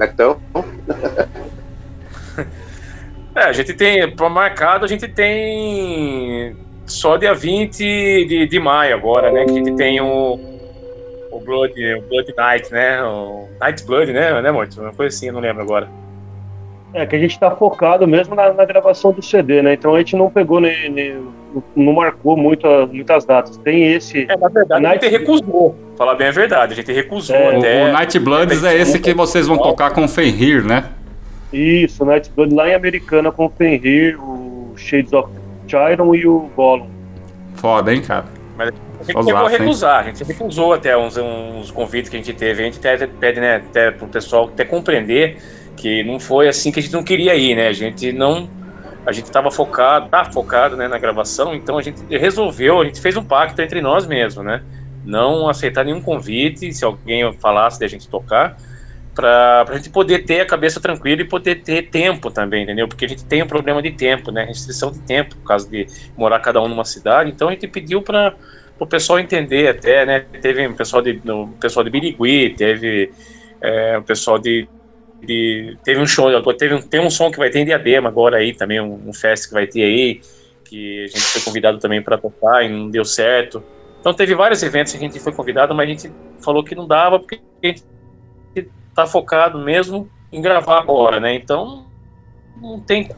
Então. 0.00 0.38
é, 3.34 3.44
a 3.44 3.52
gente 3.52 3.72
tem, 3.74 4.14
para 4.14 4.28
marcado, 4.28 4.84
a 4.84 4.88
gente 4.88 5.08
tem 5.08 6.56
só 6.86 7.16
dia 7.16 7.34
20 7.34 7.78
de, 7.78 8.46
de 8.46 8.60
maio 8.60 8.94
agora, 8.94 9.30
né? 9.30 9.44
Que 9.44 9.52
a 9.52 9.54
gente 9.54 9.74
tem 9.76 10.00
o, 10.00 10.38
o 11.30 11.40
Blood, 11.40 11.72
o 11.94 12.02
Blood 12.02 12.34
Night, 12.36 12.72
né? 12.72 13.02
O 13.02 13.48
Night 13.60 13.84
Blood, 13.84 14.12
né, 14.12 14.40
né, 14.42 14.50
Morto? 14.50 14.80
Uma 14.80 14.92
coisa 14.92 15.14
assim, 15.14 15.28
eu 15.28 15.32
não 15.32 15.40
lembro 15.40 15.62
agora. 15.62 15.88
É, 16.94 17.06
que 17.06 17.16
a 17.16 17.18
gente 17.18 17.30
está 17.30 17.50
focado 17.50 18.06
mesmo 18.06 18.34
na, 18.34 18.52
na, 18.52 18.64
gravação 18.66 19.12
do 19.12 19.22
CD, 19.22 19.62
né? 19.62 19.72
Então 19.72 19.94
a 19.94 19.98
gente 19.98 20.14
não 20.14 20.30
pegou, 20.30 20.60
nem, 20.60 20.90
nem 20.90 21.16
não 21.74 21.92
marcou 21.94 22.36
muito, 22.36 22.66
muitas 22.92 23.24
datas. 23.24 23.56
Tem 23.56 23.92
esse. 23.92 24.26
É, 24.28 24.36
na 24.36 24.48
verdade, 24.48 24.82
Night... 24.82 25.04
a 25.06 25.08
gente 25.08 25.18
recusou. 25.18 25.74
Falar 25.96 26.14
bem 26.16 26.28
a 26.28 26.32
verdade, 26.32 26.72
a 26.74 26.76
gente 26.76 26.92
recusou 26.92 27.36
é, 27.36 27.56
até. 27.56 27.84
O, 27.84 27.92
Night 27.92 28.18
Bloods 28.18 28.62
é 28.62 28.76
esse 28.76 28.98
que 28.98 29.14
vocês 29.14 29.46
vão 29.46 29.56
tocar 29.56 29.90
com 29.92 30.04
o 30.04 30.08
Fenrir, 30.08 30.64
né? 30.64 30.90
Isso, 31.52 32.04
Night 32.04 32.30
Blood 32.34 32.54
lá 32.54 32.68
em 32.68 32.74
Americana 32.74 33.30
com 33.30 33.46
o 33.46 33.50
Fenrir, 33.50 34.18
o 34.22 34.72
Shades 34.76 35.12
of 35.12 35.30
Chiron 35.66 36.14
e 36.14 36.26
o 36.26 36.50
Gollum. 36.56 36.88
Foda, 37.54 37.92
hein, 37.92 38.00
cara? 38.02 38.24
Mas 38.56 38.68
a 38.68 39.04
gente 39.04 39.24
chegou 39.24 39.46
a 39.46 39.48
recusar, 39.48 40.00
a 40.00 40.02
gente 40.04 40.24
recusou 40.24 40.72
até 40.72 40.96
uns, 40.96 41.16
uns 41.16 41.70
convites 41.70 42.10
que 42.10 42.16
a 42.16 42.18
gente 42.18 42.32
teve. 42.32 42.62
A 42.62 42.64
gente 42.64 42.78
até 42.78 43.06
pede, 43.06 43.40
né, 43.40 43.56
até 43.56 43.90
pro 43.90 44.06
pessoal 44.06 44.50
até 44.52 44.64
compreender 44.64 45.38
que 45.82 46.04
não 46.04 46.20
foi 46.20 46.46
assim 46.48 46.70
que 46.70 46.78
a 46.78 46.82
gente 46.82 46.92
não 46.92 47.02
queria 47.02 47.34
ir, 47.34 47.56
né? 47.56 47.66
A 47.66 47.72
gente 47.72 48.12
não 48.12 48.48
a 49.04 49.10
gente 49.10 49.24
estava 49.24 49.50
focado, 49.50 50.08
tá 50.08 50.24
focado, 50.24 50.76
né, 50.76 50.86
na 50.86 50.96
gravação, 50.96 51.52
então 51.56 51.76
a 51.76 51.82
gente 51.82 52.00
resolveu, 52.08 52.80
a 52.80 52.84
gente 52.84 53.00
fez 53.00 53.16
um 53.16 53.24
pacto 53.24 53.60
entre 53.60 53.80
nós 53.80 54.06
mesmos, 54.06 54.44
né? 54.44 54.62
Não 55.04 55.48
aceitar 55.48 55.84
nenhum 55.84 56.00
convite, 56.00 56.72
se 56.72 56.84
alguém 56.84 57.32
falasse 57.32 57.80
de 57.80 57.84
a 57.84 57.88
gente 57.88 58.08
tocar, 58.08 58.56
para 59.12 59.66
a 59.68 59.74
gente 59.74 59.90
poder 59.90 60.20
ter 60.20 60.40
a 60.40 60.46
cabeça 60.46 60.80
tranquila 60.80 61.20
e 61.20 61.24
poder 61.24 61.56
ter 61.56 61.90
tempo 61.90 62.30
também, 62.30 62.62
entendeu? 62.62 62.86
Porque 62.86 63.04
a 63.04 63.08
gente 63.08 63.24
tem 63.24 63.42
um 63.42 63.46
problema 63.48 63.82
de 63.82 63.90
tempo, 63.90 64.30
né? 64.30 64.44
Restrição 64.44 64.92
de 64.92 65.00
tempo, 65.00 65.34
por 65.34 65.48
causa 65.48 65.68
de 65.68 65.84
morar 66.16 66.38
cada 66.38 66.62
um 66.62 66.68
numa 66.68 66.84
cidade. 66.84 67.28
Então 67.28 67.48
a 67.48 67.50
gente 67.50 67.66
pediu 67.66 68.02
para 68.02 68.36
o 68.78 68.86
pessoal 68.86 69.18
entender 69.18 69.68
até, 69.68 70.06
né? 70.06 70.20
Teve 70.40 70.64
um 70.68 70.74
pessoal 70.74 71.02
de, 71.02 71.20
no, 71.24 71.48
pessoal 71.60 71.82
de 71.82 71.90
Birigui, 71.90 72.54
teve 72.56 73.10
é, 73.60 73.98
o 73.98 74.02
pessoal 74.02 74.38
de 74.38 74.68
de, 75.22 75.76
teve 75.84 76.00
um 76.00 76.06
show, 76.06 76.30
teve 76.54 76.74
um, 76.74 76.82
tem 76.82 77.00
um 77.00 77.10
som 77.10 77.30
que 77.30 77.38
vai 77.38 77.50
ter 77.50 77.60
em 77.60 77.64
Diadema 77.64 78.08
agora 78.08 78.38
aí 78.38 78.52
também, 78.52 78.80
um, 78.80 79.08
um 79.08 79.12
fest 79.12 79.46
que 79.46 79.54
vai 79.54 79.66
ter 79.66 79.82
aí, 79.82 80.20
que 80.64 81.04
a 81.04 81.06
gente 81.06 81.20
foi 81.20 81.42
convidado 81.42 81.78
também 81.78 82.02
para 82.02 82.18
tocar 82.18 82.64
e 82.64 82.68
não 82.68 82.90
deu 82.90 83.04
certo. 83.04 83.62
Então 84.00 84.12
teve 84.12 84.34
vários 84.34 84.62
eventos 84.62 84.92
que 84.92 84.98
a 84.98 85.00
gente 85.00 85.20
foi 85.20 85.32
convidado, 85.32 85.74
mas 85.74 85.88
a 85.88 85.92
gente 85.92 86.12
falou 86.42 86.64
que 86.64 86.74
não 86.74 86.86
dava 86.86 87.20
porque 87.20 87.40
a 87.62 87.66
gente 87.66 87.84
tá 88.94 89.06
focado 89.06 89.58
mesmo 89.58 90.10
em 90.32 90.42
gravar 90.42 90.78
agora, 90.78 91.20
né? 91.20 91.34
Então 91.34 91.86
não 92.60 92.80
tem. 92.80 93.10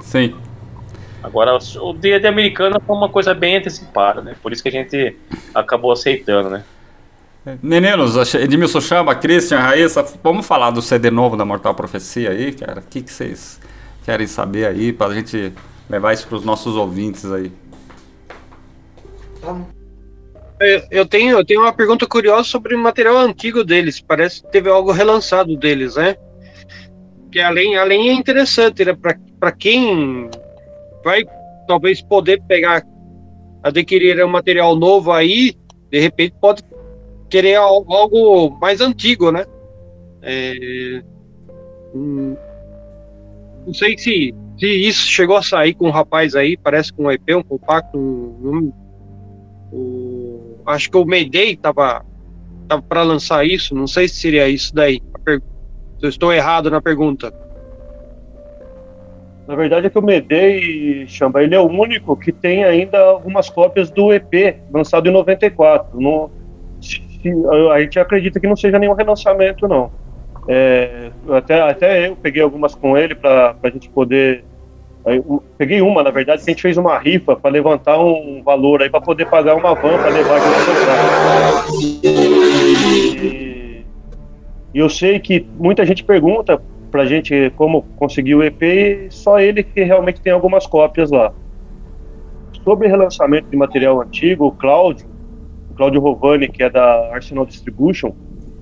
Sim. 0.00 0.34
Agora 1.22 1.58
o 1.80 1.92
dia 1.92 2.20
de 2.20 2.26
americana 2.26 2.80
foi 2.80 2.96
uma 2.96 3.08
coisa 3.08 3.34
bem 3.34 3.56
antecipada, 3.56 4.22
né? 4.22 4.36
Por 4.42 4.52
isso 4.52 4.62
que 4.62 4.68
a 4.68 4.72
gente 4.72 5.16
acabou 5.54 5.92
aceitando, 5.92 6.48
né? 6.48 6.64
Meninos, 7.62 8.34
Edmilson 8.34 8.80
Chamba, 8.80 9.14
Christian, 9.14 9.60
Raíssa, 9.60 10.04
vamos 10.22 10.44
falar 10.44 10.70
do 10.70 10.82
CD 10.82 11.12
novo 11.12 11.36
da 11.36 11.44
Mortal 11.44 11.74
Profecia 11.74 12.30
aí, 12.30 12.52
cara? 12.52 12.80
O 12.80 12.82
que, 12.82 13.00
que 13.00 13.12
vocês 13.12 13.60
querem 14.04 14.26
saber 14.26 14.66
aí, 14.66 14.92
pra 14.92 15.14
gente 15.14 15.52
levar 15.88 16.12
isso 16.12 16.26
pros 16.26 16.44
nossos 16.44 16.74
ouvintes 16.74 17.30
aí. 17.30 17.52
Eu, 20.58 20.82
eu 20.90 21.06
tenho, 21.06 21.38
eu 21.38 21.44
tenho 21.44 21.60
uma 21.60 21.72
pergunta 21.72 22.06
curiosa 22.06 22.44
sobre 22.44 22.74
o 22.74 22.78
material 22.78 23.16
antigo 23.18 23.62
deles. 23.62 24.00
Parece 24.00 24.42
que 24.42 24.50
teve 24.50 24.68
algo 24.68 24.90
relançado 24.90 25.56
deles, 25.56 25.94
né? 25.94 26.16
Que 27.30 27.40
além, 27.40 27.76
além 27.76 28.08
é 28.08 28.12
interessante, 28.12 28.84
né? 28.84 28.96
Para 29.38 29.52
quem 29.52 30.30
vai 31.04 31.24
talvez 31.68 32.02
poder 32.02 32.42
pegar, 32.48 32.82
adquirir 33.62 34.24
um 34.24 34.28
material 34.28 34.74
novo 34.74 35.12
aí, 35.12 35.54
de 35.90 36.00
repente 36.00 36.34
pode 36.40 36.62
querer 37.28 37.56
algo, 37.56 38.58
mais 38.60 38.80
antigo, 38.80 39.30
né? 39.30 39.44
É, 40.22 41.02
hum, 41.94 42.36
não 43.66 43.74
sei 43.74 43.96
se, 43.98 44.34
se 44.58 44.66
isso 44.66 45.06
chegou 45.08 45.36
a 45.36 45.42
sair 45.42 45.74
com 45.74 45.88
um 45.88 45.90
rapaz 45.90 46.34
aí, 46.34 46.56
parece 46.56 46.92
com 46.92 47.04
um 47.04 47.10
EP, 47.10 47.36
um 47.36 47.42
compacto, 47.42 47.98
um, 47.98 48.72
um, 49.72 50.54
acho 50.66 50.90
que 50.90 50.96
o 50.96 51.04
Mayday 51.04 51.56
tava, 51.56 52.04
tava 52.68 52.82
para 52.82 53.02
lançar 53.02 53.44
isso, 53.44 53.74
não 53.74 53.86
sei 53.86 54.08
se 54.08 54.16
seria 54.16 54.48
isso 54.48 54.74
daí. 54.74 55.00
Se 55.98 56.04
eu 56.04 56.08
estou 56.08 56.32
errado 56.32 56.70
na 56.70 56.80
pergunta. 56.80 57.32
Na 59.48 59.54
verdade 59.54 59.86
é 59.86 59.90
que 59.90 59.98
o 59.98 60.02
Medei, 60.02 61.06
Chamba, 61.06 61.42
ele 61.42 61.54
é 61.54 61.60
o 61.60 61.66
único 61.66 62.16
que 62.16 62.32
tem 62.32 62.64
ainda 62.64 62.98
algumas 62.98 63.48
cópias 63.48 63.90
do 63.90 64.12
EP, 64.12 64.60
lançado 64.72 65.08
em 65.08 65.12
94. 65.12 66.00
No, 66.00 66.30
se, 67.32 67.70
a 67.72 67.80
gente 67.80 67.98
acredita 67.98 68.38
que 68.38 68.46
não 68.46 68.56
seja 68.56 68.78
nenhum 68.78 68.94
relançamento, 68.94 69.66
não. 69.66 69.90
É, 70.48 71.10
até, 71.30 71.60
até 71.60 72.08
eu 72.08 72.16
peguei 72.16 72.42
algumas 72.42 72.74
com 72.74 72.96
ele 72.96 73.14
para 73.14 73.56
a 73.62 73.70
gente 73.70 73.88
poder. 73.90 74.44
Peguei 75.56 75.80
uma, 75.80 76.02
na 76.02 76.10
verdade, 76.10 76.42
que 76.44 76.50
a 76.50 76.52
gente 76.52 76.62
fez 76.62 76.76
uma 76.76 76.98
rifa 76.98 77.36
para 77.36 77.50
levantar 77.50 77.98
um 77.98 78.42
valor 78.44 78.82
aí 78.82 78.90
para 78.90 79.00
poder 79.00 79.26
pagar 79.26 79.54
uma 79.54 79.72
van 79.74 79.98
para 79.98 80.08
levar 80.08 80.36
aqui 80.36 82.00
e, 82.02 83.84
e 84.74 84.78
eu 84.78 84.88
sei 84.88 85.20
que 85.20 85.46
muita 85.58 85.86
gente 85.86 86.02
pergunta 86.02 86.60
pra 86.90 87.04
gente 87.04 87.52
como 87.56 87.82
conseguir 87.96 88.34
o 88.34 88.42
EP 88.42 88.62
e 88.62 89.06
só 89.10 89.38
ele 89.38 89.62
que 89.62 89.82
realmente 89.82 90.20
tem 90.20 90.32
algumas 90.32 90.66
cópias 90.66 91.10
lá. 91.10 91.32
Sobre 92.64 92.88
relançamento 92.88 93.48
de 93.48 93.56
material 93.56 94.00
antigo, 94.00 94.46
o 94.46 94.52
Cláudio, 94.52 95.06
o 95.76 95.78
Cláudio 95.78 96.00
Rovani, 96.00 96.48
que 96.48 96.62
é 96.62 96.70
da 96.70 97.12
Arsenal 97.12 97.44
Distribution, 97.44 98.12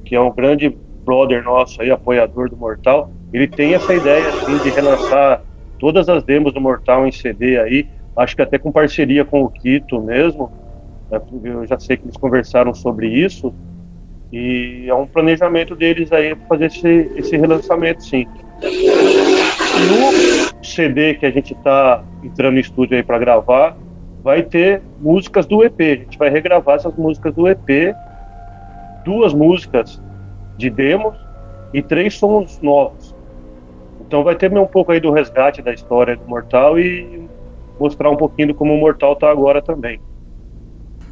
que 0.04 0.16
é 0.16 0.20
um 0.20 0.32
grande 0.32 0.76
brother 1.04 1.44
nosso 1.44 1.80
aí, 1.80 1.90
apoiador 1.90 2.50
do 2.50 2.56
Mortal, 2.56 3.10
ele 3.32 3.46
tem 3.46 3.74
essa 3.74 3.94
ideia 3.94 4.28
assim, 4.28 4.58
de 4.58 4.70
relançar 4.70 5.42
todas 5.78 6.08
as 6.08 6.24
demos 6.24 6.52
do 6.52 6.60
Mortal 6.60 7.06
em 7.06 7.12
CD 7.12 7.58
aí, 7.60 7.88
acho 8.16 8.34
que 8.34 8.42
até 8.42 8.58
com 8.58 8.72
parceria 8.72 9.24
com 9.24 9.42
o 9.42 9.48
Kito 9.48 10.00
mesmo, 10.00 10.50
né, 11.08 11.20
eu 11.44 11.66
já 11.66 11.78
sei 11.78 11.96
que 11.96 12.04
eles 12.04 12.16
conversaram 12.16 12.74
sobre 12.74 13.06
isso, 13.08 13.54
e 14.32 14.86
é 14.88 14.94
um 14.94 15.06
planejamento 15.06 15.76
deles 15.76 16.10
aí 16.10 16.34
fazer 16.48 16.66
esse, 16.66 17.10
esse 17.16 17.36
relançamento, 17.36 18.02
sim. 18.02 18.26
No 19.88 20.64
CD 20.64 21.14
que 21.14 21.26
a 21.26 21.30
gente 21.30 21.52
está 21.52 22.02
entrando 22.24 22.54
no 22.54 22.60
estúdio 22.60 22.96
aí 22.96 23.02
para 23.02 23.18
gravar, 23.18 23.76
vai 24.24 24.42
ter 24.42 24.82
músicas 25.00 25.44
do 25.44 25.62
EP. 25.62 25.78
A 25.78 25.84
gente 25.84 26.18
vai 26.18 26.30
regravar 26.30 26.76
essas 26.76 26.96
músicas 26.96 27.34
do 27.34 27.46
EP, 27.46 27.94
duas 29.04 29.34
músicas 29.34 30.02
de 30.56 30.70
demos 30.70 31.14
e 31.74 31.82
três 31.82 32.14
sons 32.14 32.58
novos. 32.62 33.14
Então 34.00 34.24
vai 34.24 34.34
ter 34.34 34.50
um 34.50 34.66
pouco 34.66 34.92
aí 34.92 34.98
do 34.98 35.12
resgate 35.12 35.60
da 35.60 35.74
história 35.74 36.16
do 36.16 36.26
Mortal 36.26 36.78
e 36.78 37.28
mostrar 37.78 38.08
um 38.08 38.16
pouquinho 38.16 38.48
de 38.48 38.54
como 38.54 38.72
o 38.72 38.80
Mortal 38.80 39.14
tá 39.14 39.30
agora 39.30 39.60
também. 39.60 40.00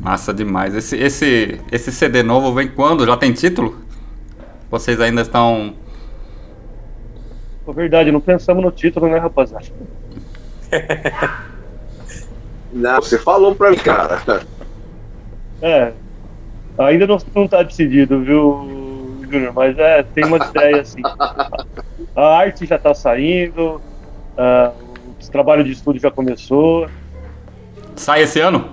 Massa 0.01 0.33
demais. 0.33 0.75
Esse, 0.75 0.97
esse, 0.97 1.61
esse 1.71 1.93
CD 1.93 2.23
novo 2.23 2.53
vem 2.55 2.69
quando? 2.69 3.05
Já 3.05 3.17
tem 3.17 3.33
título? 3.33 3.77
Vocês 4.71 4.99
ainda 5.01 5.21
estão. 5.21 5.75
É 7.69 7.73
verdade, 7.73 8.11
não 8.11 8.21
pensamos 8.21 8.65
no 8.65 8.71
título, 8.71 9.07
né, 9.09 9.19
rapaziada? 9.19 9.67
não, 12.73 12.97
você 12.97 13.19
falou 13.19 13.55
pra 13.55 13.71
mim, 13.71 13.77
cara. 13.77 14.23
É. 15.61 15.93
Ainda 16.79 17.07
não, 17.07 17.19
não 17.35 17.47
tá 17.47 17.63
decidido, 17.63 18.21
viu? 18.21 18.83
Júnior, 19.31 19.53
mas 19.55 19.79
é, 19.79 20.03
tem 20.03 20.25
uma 20.25 20.37
ideia 20.37 20.81
assim. 20.81 21.03
A 22.15 22.37
arte 22.37 22.67
já 22.67 22.77
está 22.77 22.93
saindo, 22.93 23.81
uh, 24.37 24.73
o 25.23 25.31
trabalho 25.31 25.65
de 25.65 25.73
estudo 25.73 25.99
já 25.99 26.11
começou. 26.11 26.89
Sai 27.97 28.23
esse 28.23 28.41
ano? 28.41 28.71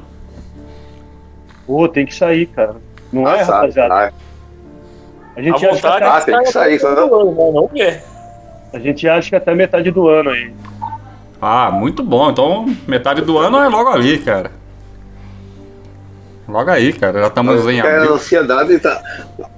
Pô, 1.66 1.88
tem 1.88 2.06
que 2.06 2.14
sair, 2.14 2.48
cara. 2.48 2.76
Não 3.12 3.26
ah, 3.26 3.38
é, 3.38 3.46
sai, 3.46 3.56
rapaziada? 3.56 3.94
Sai. 3.94 4.14
A 5.36 5.42
gente 5.42 5.66
a 5.66 5.70
acha 5.70 5.76
vontade, 5.76 6.00
que, 6.00 6.06
ah, 6.06 6.22
tem 6.22 6.44
que 6.44 6.52
sair, 6.52 6.80
só 6.80 6.96
não. 6.96 7.22
Ano, 7.22 7.52
não 7.54 7.82
é. 7.82 8.04
A 8.74 8.80
gente 8.80 9.08
acha 9.08 9.30
que 9.30 9.36
até 9.36 9.56
metade 9.56 9.92
do 9.92 10.08
ano 10.08 10.32
aí. 10.32 10.54
Ah, 11.42 11.72
muito 11.72 12.04
bom. 12.04 12.30
Então, 12.30 12.66
metade 12.88 13.22
do 13.22 13.38
ano 13.38 13.58
é 13.60 13.68
logo 13.68 13.90
ali, 13.90 14.18
cara. 14.20 14.52
Logo 16.48 16.70
aí, 16.72 16.92
cara, 16.92 17.20
já 17.20 17.28
estamos 17.28 17.68
em 17.68 17.80
abril. 17.80 18.14
A 18.14 18.16
ansiedade 18.16 18.80
tá, 18.80 19.02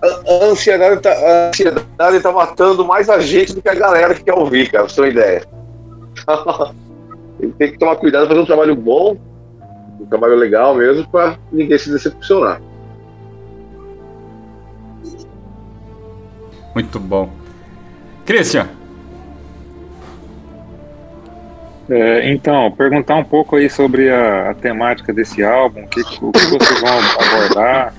a 0.03 0.45
ansiedade 0.45 1.01
tá, 1.01 1.09
a 1.09 1.49
ansiedade 1.49 2.19
tá 2.19 2.31
matando 2.33 2.85
mais 2.85 3.09
a 3.09 3.19
gente 3.19 3.53
do 3.53 3.61
que 3.61 3.69
a 3.69 3.75
galera 3.75 4.13
que 4.13 4.25
quer 4.25 4.33
ouvir, 4.33 4.69
cara, 4.69 4.83
pra 4.83 4.93
você 4.93 4.95
ter 4.95 5.01
uma 5.01 5.07
ideia. 5.07 5.45
Tem 7.57 7.71
que 7.71 7.77
tomar 7.77 7.95
cuidado, 7.95 8.27
fazer 8.27 8.39
um 8.41 8.45
trabalho 8.45 8.75
bom, 8.75 9.17
um 9.99 10.05
trabalho 10.05 10.35
legal 10.35 10.75
mesmo, 10.75 11.07
para 11.09 11.37
ninguém 11.51 11.77
se 11.77 11.89
decepcionar. 11.89 12.61
Muito 16.75 16.99
bom. 16.99 17.29
Christian, 18.25 18.67
É, 21.89 22.31
então, 22.31 22.71
perguntar 22.71 23.15
um 23.15 23.23
pouco 23.23 23.55
aí 23.55 23.69
sobre 23.69 24.09
a, 24.09 24.51
a 24.51 24.53
temática 24.53 25.11
desse 25.11 25.43
álbum, 25.43 25.85
que, 25.87 26.01
o 26.01 26.31
que 26.31 26.45
vocês 26.45 26.79
vão 26.79 26.99
abordar, 27.19 27.93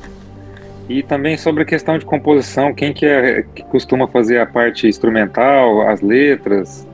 e 0.89 1.03
também 1.03 1.37
sobre 1.37 1.63
a 1.63 1.67
questão 1.67 1.99
de 1.99 2.05
composição, 2.05 2.75
quem 2.75 2.93
que, 2.93 3.07
é, 3.07 3.45
que 3.55 3.63
costuma 3.65 4.07
fazer 4.09 4.41
a 4.41 4.47
parte 4.47 4.87
instrumental, 4.87 5.89
as 5.89 6.01
letras, 6.01 6.87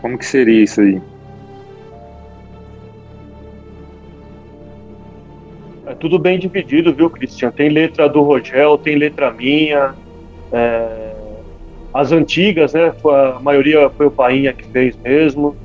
como 0.00 0.16
que 0.18 0.26
seria 0.26 0.62
isso 0.62 0.80
aí? 0.80 1.00
É 5.86 5.94
tudo 5.94 6.18
bem 6.18 6.38
dividido, 6.38 6.92
viu, 6.92 7.08
Cristian? 7.08 7.50
Tem 7.50 7.68
letra 7.68 8.08
do 8.08 8.22
Rogel, 8.22 8.76
tem 8.76 8.96
letra 8.96 9.30
minha, 9.30 9.94
é... 10.52 11.14
as 11.94 12.12
antigas, 12.12 12.74
né? 12.74 12.92
A 13.04 13.40
maioria 13.40 13.88
foi 13.90 14.06
o 14.06 14.10
Painha 14.10 14.52
que 14.52 14.64
fez 14.68 14.96
mesmo. 14.96 15.56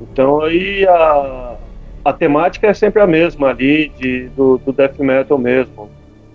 Então 0.00 0.40
aí 0.42 0.86
a, 0.86 1.56
a 2.04 2.12
temática 2.12 2.66
é 2.66 2.74
sempre 2.74 3.02
a 3.02 3.06
mesma 3.06 3.48
ali 3.48 3.88
de, 3.90 4.28
do, 4.30 4.58
do 4.58 4.72
death 4.72 4.98
metal 4.98 5.38
mesmo, 5.38 5.90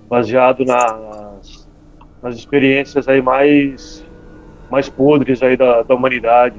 baseado 0.10 0.66
nas, 0.66 1.68
nas 2.22 2.36
experiências 2.36 3.08
aí 3.08 3.22
mais, 3.22 4.06
mais 4.70 4.90
podres 4.90 5.42
aí 5.42 5.56
da, 5.56 5.84
da 5.84 5.96
humanidade. 5.96 6.56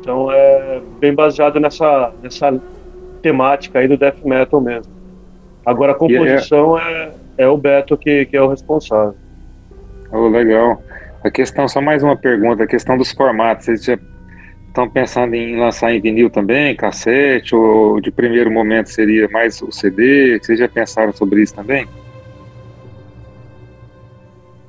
Então 0.00 0.30
é 0.30 0.80
bem 1.00 1.14
baseado 1.14 1.58
nessa, 1.58 2.12
nessa 2.22 2.60
temática 3.22 3.78
aí 3.78 3.88
do 3.88 3.96
death 3.96 4.24
metal 4.24 4.60
mesmo. 4.60 4.92
Agora 5.64 5.92
a 5.92 5.94
composição 5.94 6.78
é, 6.78 7.10
é 7.38 7.48
o 7.48 7.56
Beto 7.56 7.96
que, 7.96 8.26
que 8.26 8.36
é 8.36 8.42
o 8.42 8.48
responsável. 8.48 9.14
Oh, 10.12 10.28
legal. 10.28 10.80
A 11.24 11.30
questão, 11.30 11.66
só 11.66 11.80
mais 11.80 12.02
uma 12.02 12.16
pergunta, 12.16 12.64
a 12.64 12.66
questão 12.66 12.98
dos 12.98 13.10
formatos. 13.12 13.64
Vocês 13.64 13.84
já 13.84 13.98
Estão 14.74 14.90
pensando 14.90 15.36
em 15.36 15.56
lançar 15.56 15.94
em 15.94 16.00
vinil 16.00 16.28
também, 16.28 16.74
cassete, 16.74 17.54
ou 17.54 18.00
de 18.00 18.10
primeiro 18.10 18.50
momento 18.50 18.90
seria 18.90 19.28
mais 19.28 19.62
o 19.62 19.70
CD? 19.70 20.36
Vocês 20.42 20.58
já 20.58 20.68
pensaram 20.68 21.12
sobre 21.12 21.44
isso 21.44 21.54
também? 21.54 21.86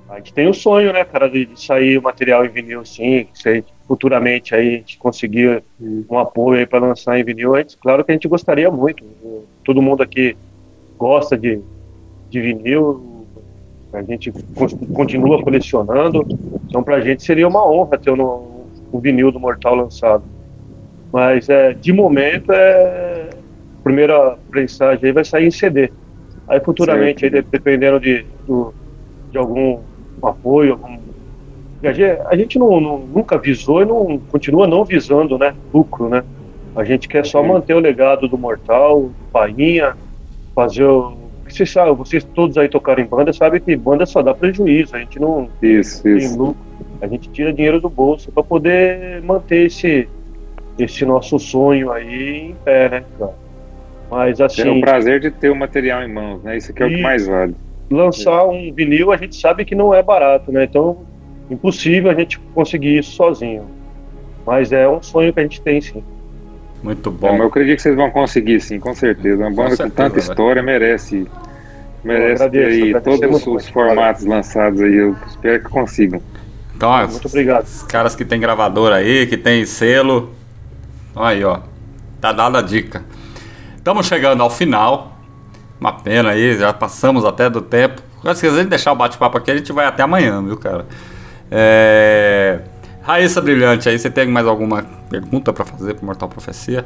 A 0.08 0.18
gente 0.18 0.32
tem 0.32 0.48
o 0.48 0.54
sonho, 0.54 0.94
né, 0.94 1.04
cara, 1.04 1.28
de, 1.28 1.50
sair 1.56 1.98
o 1.98 2.04
material 2.04 2.46
em 2.46 2.50
vinil, 2.50 2.86
sim. 2.86 3.26
Se 3.34 3.64
futuramente 3.88 4.54
aí 4.54 4.68
a 4.68 4.78
gente 4.78 5.00
conseguir 5.00 5.64
um 5.82 6.20
apoio 6.20 6.60
aí 6.60 6.68
para 6.68 6.86
lançar 6.86 7.20
em 7.20 7.24
vinil, 7.24 7.56
a 7.56 7.62
gente, 7.62 7.76
claro 7.76 8.06
que 8.06 8.12
a 8.12 8.14
gente 8.14 8.28
gostaria 8.28 8.70
muito. 8.70 9.04
Todo 9.64 9.82
mundo 9.82 10.04
aqui 10.04 10.38
gosta 11.00 11.36
de, 11.36 11.60
de 12.30 12.42
vinil, 12.42 13.26
a 13.92 14.04
gente 14.04 14.32
continua 14.94 15.42
colecionando, 15.42 16.24
então 16.70 16.84
para 16.84 16.98
a 16.98 17.02
gente 17.02 17.24
seria 17.24 17.48
uma 17.48 17.68
honra 17.68 17.98
ter 17.98 18.12
um, 18.12 18.55
o 18.96 19.00
vinil 19.00 19.32
do 19.32 19.40
Mortal 19.40 19.76
lançado. 19.76 20.24
Mas 21.12 21.50
é, 21.50 21.74
de 21.74 21.94
momento 21.94 22.52
é 22.52 23.30
a 23.80 23.84
primeira 23.84 24.38
prensagem 24.50 25.06
aí 25.06 25.12
vai 25.12 25.24
sair 25.24 25.48
em 25.48 25.52
CD. 25.52 25.92
Aí 26.48 26.60
futuramente, 26.60 27.26
aí, 27.26 27.32
dependendo 27.32 28.00
de, 28.00 28.26
do, 28.46 28.74
de 29.32 29.38
algum 29.38 29.80
apoio, 30.22 30.74
algum 30.74 30.98
a 31.88 31.94
gente, 31.94 32.22
a 32.26 32.36
gente 32.36 32.58
não, 32.58 32.80
não, 32.82 33.00
nunca 33.00 33.38
visou 33.38 33.82
e 33.82 33.86
não 33.86 34.20
continua 34.30 34.68
não 34.68 34.84
visando, 34.84 35.38
né, 35.38 35.54
lucro, 35.74 36.10
né? 36.10 36.24
A 36.76 36.84
gente 36.84 37.08
quer 37.08 37.26
só 37.26 37.42
manter 37.42 37.74
o 37.74 37.80
legado 37.80 38.28
do 38.28 38.38
Mortal, 38.38 39.10
Painha, 39.32 39.96
fazer 40.54 40.84
o. 40.84 41.16
Vocês, 41.48 41.72
sabem, 41.72 41.94
vocês 41.94 42.24
todos 42.24 42.58
aí 42.58 42.68
tocaram 42.68 43.04
em 43.04 43.06
banda 43.06 43.32
sabem 43.32 43.62
que 43.62 43.76
banda 43.76 44.06
só 44.06 44.22
dá 44.22 44.34
prejuízo, 44.34 44.96
a 44.96 45.00
gente 45.00 45.20
não 45.20 45.48
isso, 45.62 46.02
tem 46.04 46.18
isso. 46.18 46.38
lucro, 46.38 46.58
a 47.02 47.08
gente 47.08 47.30
tira 47.30 47.52
dinheiro 47.54 47.80
do 47.80 47.90
bolso 47.90 48.32
para 48.32 48.44
poder 48.44 49.22
manter 49.24 49.68
esse, 49.68 50.08
esse 50.80 51.06
nosso 51.06 51.38
sonho 51.40 51.92
aí 51.92 52.50
em 52.52 52.56
pé, 52.64 52.90
né, 52.90 53.04
cara? 53.20 53.34
Mas 54.10 54.40
assim. 54.40 54.64
Ter 54.64 54.70
o 54.70 54.82
prazer 54.82 55.20
de 55.20 55.32
ter 55.32 55.50
o 55.50 55.56
material 55.56 56.04
em 56.04 56.12
mãos, 56.12 56.42
né? 56.44 56.58
Isso 56.58 56.72
aqui 56.72 56.84
é 56.84 56.86
o 56.86 56.90
que 56.90 57.02
mais 57.02 57.26
vale. 57.28 57.56
lançar 57.90 58.46
um 58.46 58.72
vinil 58.74 59.12
a 59.12 59.18
gente 59.18 59.36
sabe 59.36 59.66
que 59.66 59.76
não 59.76 59.94
é 59.94 60.02
barato, 60.04 60.52
né? 60.52 60.64
Então, 60.64 60.98
impossível 61.50 62.10
a 62.12 62.14
gente 62.16 62.40
conseguir 62.54 62.98
isso 63.00 63.12
sozinho. 63.12 63.66
Mas 64.46 64.72
é 64.72 64.88
um 64.88 65.02
sonho 65.02 65.34
que 65.34 65.40
a 65.40 65.44
gente 65.44 65.62
tem, 65.62 65.82
sim. 65.82 66.04
Muito 66.84 67.10
É, 67.10 67.12
bom. 67.12 67.32
mas 67.32 67.40
eu 67.40 67.48
acredito 67.48 67.78
que 67.78 67.82
vocês 67.82 67.96
vão 67.96 68.12
conseguir, 68.12 68.60
sim, 68.62 68.80
com 68.80 68.94
certeza. 68.94 69.38
Uma 69.42 69.50
banda 69.50 69.70
com, 69.72 69.76
certeza, 69.76 69.96
tanta 69.96 70.20
vai. 70.20 70.20
história 70.20 70.62
merece. 70.62 71.28
Merece 72.04 72.44
agradeço, 72.44 72.86
ter 72.92 72.96
aí 72.96 73.02
todos 73.02 73.48
os 73.48 73.68
formatos 73.70 74.24
lançados 74.26 74.80
aí. 74.82 74.94
Eu 74.94 75.16
espero 75.28 75.64
que 75.64 75.70
consigam. 75.70 76.22
Então, 76.76 76.90
ó, 76.90 77.08
Muito 77.08 77.28
obrigado. 77.28 77.66
os 77.66 77.84
caras 77.84 78.16
que 78.16 78.26
tem 78.26 78.40
gravador 78.40 78.92
aí, 78.92 79.26
que 79.28 79.38
tem 79.38 79.66
selo. 79.66 80.34
Aí, 81.16 81.44
ó. 81.44 81.60
Tá 82.20 82.32
dada 82.34 82.60
a 82.60 82.62
dica. 82.62 83.04
Estamos 83.78 84.08
chegando 84.08 84.42
ao 84.42 84.50
final. 84.50 85.18
Uma 85.80 85.94
pena 85.94 86.32
aí, 86.32 86.58
já 86.58 86.74
passamos 86.74 87.24
até 87.24 87.50
do 87.50 87.62
tempo. 87.62 88.02
Se 88.34 88.48
quiser 88.48 88.66
deixar 88.66 88.92
o 88.92 88.96
bate-papo 88.96 89.38
aqui, 89.38 89.52
a 89.52 89.58
gente 89.58 89.72
vai 89.72 89.86
até 89.86 90.02
amanhã, 90.04 90.44
viu, 90.44 90.58
cara? 90.58 90.86
É... 91.52 92.62
Raíssa 93.04 93.40
Brilhante, 93.40 93.88
aí 93.88 94.00
você 94.00 94.10
tem 94.10 94.28
mais 94.28 94.48
alguma 94.48 94.84
pergunta 95.10 95.54
pra 95.54 95.64
fazer 95.64 95.94
pro 95.94 96.06
Mortal 96.06 96.28
Profecia? 96.28 96.86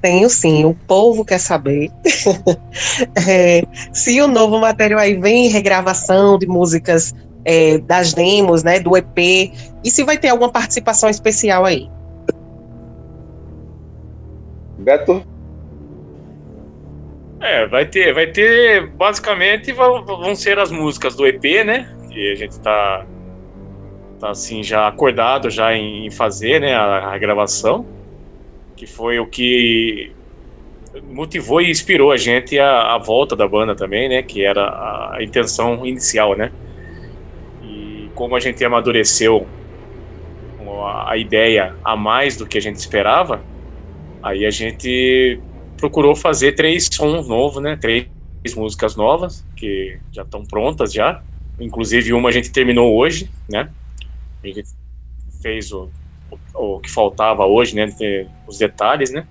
Tenho 0.00 0.28
sim, 0.30 0.64
o 0.64 0.74
povo 0.74 1.24
quer 1.24 1.38
saber 1.38 1.90
É, 3.28 3.62
se 3.92 4.20
o 4.20 4.26
novo 4.26 4.58
material 4.58 4.98
aí 4.98 5.14
vem 5.14 5.46
em 5.46 5.48
regravação 5.50 6.38
de 6.38 6.46
músicas 6.46 7.14
é, 7.44 7.78
das 7.78 8.12
demos, 8.12 8.62
né, 8.62 8.80
do 8.80 8.96
EP, 8.96 9.18
e 9.84 9.90
se 9.90 10.04
vai 10.04 10.16
ter 10.18 10.28
alguma 10.28 10.50
participação 10.50 11.08
especial 11.08 11.64
aí. 11.64 11.88
Beto? 14.78 15.24
É, 17.40 17.66
vai 17.66 17.84
ter, 17.86 18.14
vai 18.14 18.28
ter, 18.28 18.86
basicamente 18.86 19.72
vão, 19.72 20.04
vão 20.04 20.34
ser 20.34 20.58
as 20.58 20.70
músicas 20.70 21.16
do 21.16 21.26
EP, 21.26 21.64
né? 21.64 21.92
Que 22.08 22.32
a 22.32 22.34
gente 22.36 22.60
tá, 22.60 23.04
tá 24.20 24.30
assim, 24.30 24.62
já 24.62 24.86
acordado 24.86 25.50
já 25.50 25.74
em 25.74 26.08
fazer, 26.10 26.60
né, 26.60 26.74
a, 26.74 27.12
a 27.12 27.18
gravação, 27.18 27.84
que 28.76 28.86
foi 28.86 29.18
o 29.18 29.26
que 29.26 30.12
motivou 31.10 31.60
e 31.60 31.70
inspirou 31.70 32.12
a 32.12 32.16
gente 32.16 32.58
a, 32.58 32.94
a 32.94 32.98
volta 32.98 33.34
da 33.34 33.48
banda 33.48 33.74
também, 33.74 34.08
né? 34.08 34.22
Que 34.22 34.44
era 34.44 34.62
a, 34.62 35.16
a 35.16 35.22
intenção 35.22 35.84
inicial, 35.84 36.36
né? 36.36 36.52
Como 38.14 38.36
a 38.36 38.40
gente 38.40 38.64
amadureceu 38.64 39.52
a, 41.06 41.16
ideia 41.16 41.76
a 41.82 41.96
mais 41.96 42.36
do 42.36 42.46
que 42.46 42.58
a 42.58 42.60
gente 42.60 42.76
esperava, 42.76 43.46
aí 44.22 44.46
a 44.46 44.50
gente 44.50 45.44
procurou 45.76 46.14
fazer 46.16 46.52
três 46.54 46.88
sons 46.92 47.28
novos, 47.28 47.62
né? 47.62 47.76
Três 47.76 48.08
músicas 48.56 48.96
novas 48.96 49.46
que 49.56 50.00
já 50.12 50.22
estão 50.22 50.44
prontas 50.44 50.92
já. 50.92 51.22
Inclusive 51.58 52.12
uma 52.12 52.28
a 52.30 52.32
gente 52.32 52.52
terminou 52.52 52.96
hoje, 52.96 53.32
né? 53.48 53.74
A 54.44 54.48
gente 54.48 54.64
fez 55.42 55.72
o, 55.72 55.92
o, 56.30 56.76
o 56.76 56.80
que 56.80 56.90
faltava 56.90 57.46
hoje, 57.46 57.74
né? 57.76 57.86
Os 58.46 58.58
detalhes, 58.58 59.12
né? 59.12 59.28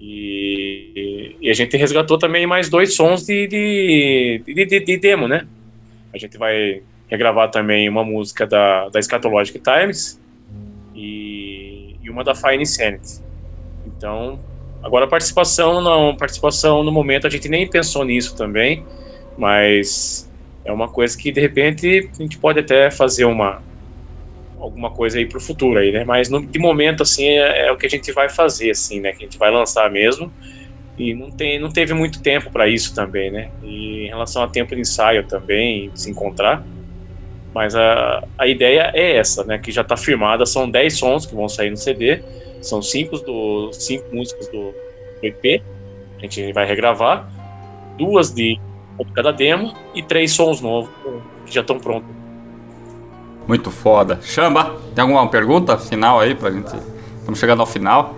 E, 0.00 1.36
e 1.40 1.50
a 1.50 1.54
gente 1.54 1.76
resgatou 1.76 2.18
também 2.18 2.46
mais 2.46 2.68
dois 2.70 2.94
sons 2.94 3.24
de, 3.26 3.46
de, 3.48 4.44
de, 4.46 4.66
de- 4.66 4.80
de 4.84 4.96
demo, 4.98 5.26
né? 5.26 5.48
A 6.14 6.18
gente 6.18 6.38
vai 6.38 6.84
regravar 7.08 7.50
também 7.50 7.88
uma 7.88 8.04
música 8.04 8.46
da, 8.46 8.88
da 8.88 9.00
Scatologic 9.00 9.58
Times 9.58 10.20
e, 10.94 11.96
e 12.02 12.10
uma 12.10 12.22
da 12.22 12.34
Fine 12.34 12.62
Insanity. 12.62 13.22
Então, 13.86 14.38
agora 14.82 15.06
a 15.06 15.08
participação 15.08 15.80
não, 15.80 16.16
participação 16.16 16.84
no 16.84 16.92
momento 16.92 17.26
a 17.26 17.30
gente 17.30 17.48
nem 17.48 17.68
pensou 17.68 18.04
nisso 18.04 18.36
também, 18.36 18.84
mas 19.36 20.30
é 20.64 20.72
uma 20.72 20.88
coisa 20.88 21.16
que 21.16 21.32
de 21.32 21.40
repente 21.40 22.10
a 22.18 22.22
gente 22.22 22.38
pode 22.38 22.60
até 22.60 22.90
fazer 22.90 23.24
uma 23.24 23.62
alguma 24.60 24.90
coisa 24.90 25.18
aí 25.18 25.24
pro 25.24 25.40
futuro 25.40 25.78
aí, 25.78 25.92
né? 25.92 26.04
Mas 26.04 26.28
no, 26.28 26.44
de 26.44 26.58
momento 26.58 27.02
assim 27.02 27.26
é, 27.26 27.68
é 27.68 27.72
o 27.72 27.76
que 27.76 27.86
a 27.86 27.90
gente 27.90 28.12
vai 28.12 28.28
fazer 28.28 28.70
assim, 28.70 29.00
né? 29.00 29.12
Que 29.12 29.24
a 29.24 29.26
gente 29.26 29.38
vai 29.38 29.50
lançar 29.50 29.90
mesmo. 29.90 30.32
E 30.98 31.14
não 31.14 31.30
tem 31.30 31.60
não 31.60 31.70
teve 31.70 31.94
muito 31.94 32.20
tempo 32.20 32.50
para 32.50 32.68
isso 32.68 32.92
também, 32.94 33.30
né? 33.30 33.50
E 33.62 34.06
em 34.06 34.08
relação 34.08 34.42
a 34.42 34.48
tempo 34.48 34.74
de 34.74 34.80
ensaio 34.80 35.26
também, 35.26 35.90
de 35.90 36.00
se 36.00 36.10
encontrar. 36.10 36.64
Mas 37.58 37.74
a, 37.74 38.22
a 38.38 38.46
ideia 38.46 38.92
é 38.94 39.16
essa, 39.16 39.42
né? 39.42 39.58
Que 39.58 39.72
já 39.72 39.82
está 39.82 39.96
firmada, 39.96 40.46
são 40.46 40.70
10 40.70 40.96
sons 40.96 41.26
que 41.26 41.34
vão 41.34 41.48
sair 41.48 41.70
no 41.70 41.76
CD, 41.76 42.22
são 42.62 42.80
5 42.80 43.18
do 43.18 43.72
cinco 43.72 44.14
músicas 44.14 44.46
do, 44.46 44.70
do 44.70 45.24
EP, 45.24 45.60
a 46.18 46.20
gente 46.20 46.52
vai 46.52 46.64
regravar, 46.64 47.28
duas 47.98 48.30
de 48.30 48.60
cada 49.12 49.32
demo 49.32 49.74
e 49.92 50.04
três 50.04 50.30
sons 50.30 50.60
novos 50.60 50.88
que 51.46 51.52
já 51.52 51.62
estão 51.62 51.80
prontos. 51.80 52.08
Muito 53.48 53.72
foda. 53.72 54.20
Chamba, 54.22 54.76
tem 54.94 55.02
alguma 55.02 55.28
pergunta 55.28 55.76
final 55.76 56.20
aí 56.20 56.36
pra 56.36 56.52
gente? 56.52 56.76
Estamos 57.18 57.40
chegando 57.40 57.58
ao 57.58 57.66
final. 57.66 58.14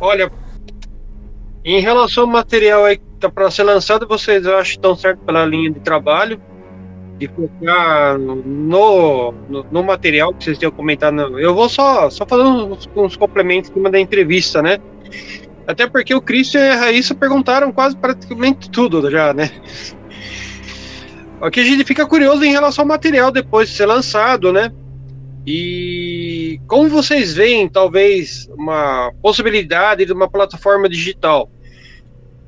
Olha, 0.00 0.32
em 1.64 1.78
relação 1.78 2.24
ao 2.24 2.28
material 2.28 2.86
aí 2.86 2.96
que 2.96 3.09
tá 3.20 3.30
para 3.30 3.50
ser 3.50 3.62
lançado, 3.62 4.06
vocês 4.06 4.44
que 4.44 4.62
estão 4.62 4.96
certo 4.96 5.20
pela 5.20 5.44
linha 5.44 5.70
de 5.70 5.80
trabalho? 5.80 6.40
De 7.18 7.28
focar 7.28 8.18
no, 8.18 9.32
no, 9.48 9.66
no 9.70 9.82
material 9.82 10.32
que 10.32 10.44
vocês 10.44 10.58
tinham 10.58 10.72
comentado. 10.72 11.38
Eu 11.38 11.54
vou 11.54 11.68
só, 11.68 12.08
só 12.08 12.24
fazer 12.26 12.42
uns, 12.42 12.88
uns 12.96 13.16
complementos 13.16 13.70
em 13.70 13.74
cima 13.74 13.90
da 13.90 14.00
entrevista, 14.00 14.62
né? 14.62 14.78
Até 15.66 15.86
porque 15.86 16.14
o 16.14 16.22
Christian 16.22 16.60
e 16.60 16.70
a 16.70 16.76
Raíssa 16.76 17.14
perguntaram 17.14 17.70
quase 17.72 17.96
praticamente 17.96 18.70
tudo 18.70 19.10
já, 19.10 19.34
né? 19.34 19.50
Aqui 21.40 21.60
a 21.60 21.64
gente 21.64 21.84
fica 21.84 22.06
curioso 22.06 22.44
em 22.44 22.52
relação 22.52 22.82
ao 22.82 22.88
material 22.88 23.30
depois 23.30 23.68
de 23.68 23.76
ser 23.76 23.86
lançado, 23.86 24.52
né? 24.52 24.72
E 25.46 26.60
como 26.66 26.88
vocês 26.88 27.34
veem, 27.34 27.68
talvez, 27.68 28.48
uma 28.56 29.12
possibilidade 29.22 30.04
de 30.04 30.12
uma 30.12 30.28
plataforma 30.28 30.88
digital? 30.88 31.50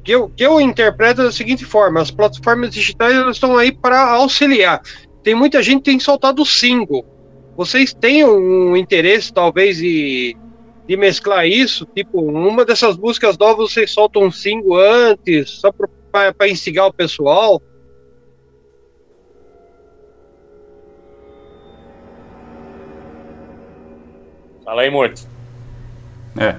Que 0.04 0.12
eu, 0.12 0.28
que 0.28 0.44
eu 0.44 0.60
interpreto 0.60 1.22
da 1.22 1.32
seguinte 1.32 1.64
forma: 1.64 2.00
as 2.00 2.10
plataformas 2.10 2.70
digitais 2.70 3.14
elas 3.14 3.36
estão 3.36 3.56
aí 3.56 3.72
para 3.72 4.00
auxiliar. 4.10 4.80
Tem 5.22 5.34
muita 5.34 5.62
gente 5.62 5.78
que 5.78 5.90
tem 5.90 6.00
soltado 6.00 6.44
single. 6.44 7.04
Vocês 7.56 7.94
têm 7.94 8.24
um 8.24 8.76
interesse, 8.76 9.32
talvez, 9.32 9.76
de, 9.76 10.36
de 10.88 10.96
mesclar 10.96 11.46
isso? 11.46 11.86
Tipo, 11.94 12.22
uma 12.22 12.64
dessas 12.64 12.96
músicas 12.96 13.38
novas 13.38 13.72
vocês 13.72 13.92
soltam 13.92 14.24
um 14.24 14.32
single 14.32 14.76
antes, 14.76 15.50
só 15.50 15.70
para 15.70 16.48
instigar 16.48 16.86
o 16.86 16.92
pessoal? 16.92 17.62
Fala 24.64 24.82
aí, 24.82 24.90
morto. 24.90 25.28
É. 26.38 26.56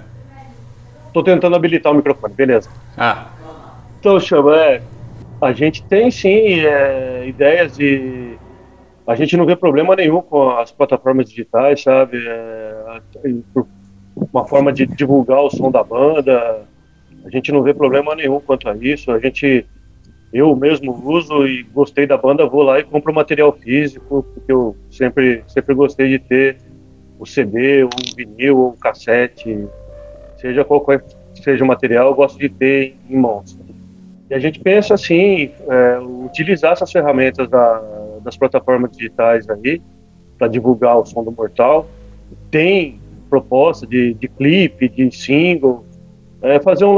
Tô 1.13 1.23
tentando 1.23 1.55
habilitar 1.55 1.91
o 1.91 1.95
microfone, 1.95 2.33
beleza. 2.33 2.69
Ah, 2.97 3.32
Então, 4.03 4.19
Chama, 4.19 4.53
é, 4.57 4.81
a 5.41 5.53
gente 5.53 5.81
tem 5.85 6.11
sim 6.11 6.59
é, 6.59 7.25
ideias 7.25 7.77
de. 7.77 8.35
A 9.07 9.15
gente 9.15 9.37
não 9.37 9.45
vê 9.45 9.55
problema 9.55 9.95
nenhum 9.95 10.21
com 10.21 10.49
as 10.49 10.73
plataformas 10.73 11.29
digitais, 11.29 11.83
sabe? 11.83 12.17
É, 12.27 12.97
uma 14.33 14.45
forma 14.45 14.73
de 14.73 14.85
divulgar 14.85 15.39
o 15.39 15.49
som 15.49 15.71
da 15.71 15.81
banda. 15.81 16.65
A 17.23 17.29
gente 17.29 17.49
não 17.53 17.63
vê 17.63 17.73
problema 17.73 18.13
nenhum 18.13 18.41
quanto 18.41 18.67
a 18.67 18.75
isso. 18.75 19.09
A 19.09 19.19
gente, 19.19 19.65
eu 20.33 20.53
mesmo 20.53 21.01
uso 21.09 21.47
e 21.47 21.63
gostei 21.63 22.05
da 22.05 22.17
banda, 22.17 22.45
vou 22.45 22.63
lá 22.63 22.79
e 22.79 22.83
compro 22.83 23.13
material 23.13 23.53
físico, 23.53 24.21
porque 24.33 24.51
eu 24.51 24.75
sempre, 24.91 25.45
sempre 25.47 25.73
gostei 25.73 26.09
de 26.09 26.19
ter 26.19 26.57
o 27.17 27.25
CD, 27.25 27.85
o 27.85 27.89
vinil, 28.17 28.57
ou 28.57 28.69
o 28.71 28.77
cassete, 28.77 29.65
seja 30.35 30.65
qualquer 30.65 31.05
seja 31.41 31.63
o 31.63 31.67
material, 31.67 32.07
eu 32.07 32.15
gosto 32.15 32.37
de 32.37 32.49
ter 32.49 32.95
em 33.09 33.17
mãos. 33.17 33.57
E 34.33 34.35
a 34.35 34.39
gente 34.39 34.59
pensa 34.59 34.95
assim, 34.95 35.51
é, 35.69 35.99
utilizar 35.99 36.71
essas 36.71 36.91
ferramentas 36.91 37.47
da, 37.47 37.83
das 38.23 38.35
plataformas 38.35 38.89
digitais 38.97 39.47
aí 39.47 39.79
para 40.39 40.47
divulgar 40.47 40.97
o 40.97 41.05
som 41.05 41.23
do 41.23 41.31
Mortal. 41.31 41.87
Tem 42.49 42.99
proposta 43.29 43.85
de, 43.85 44.15
de 44.15 44.27
clipe, 44.27 44.89
de 44.89 45.11
single, 45.15 45.85
é, 46.41 46.59
fazer 46.59 46.83
um 46.83 46.95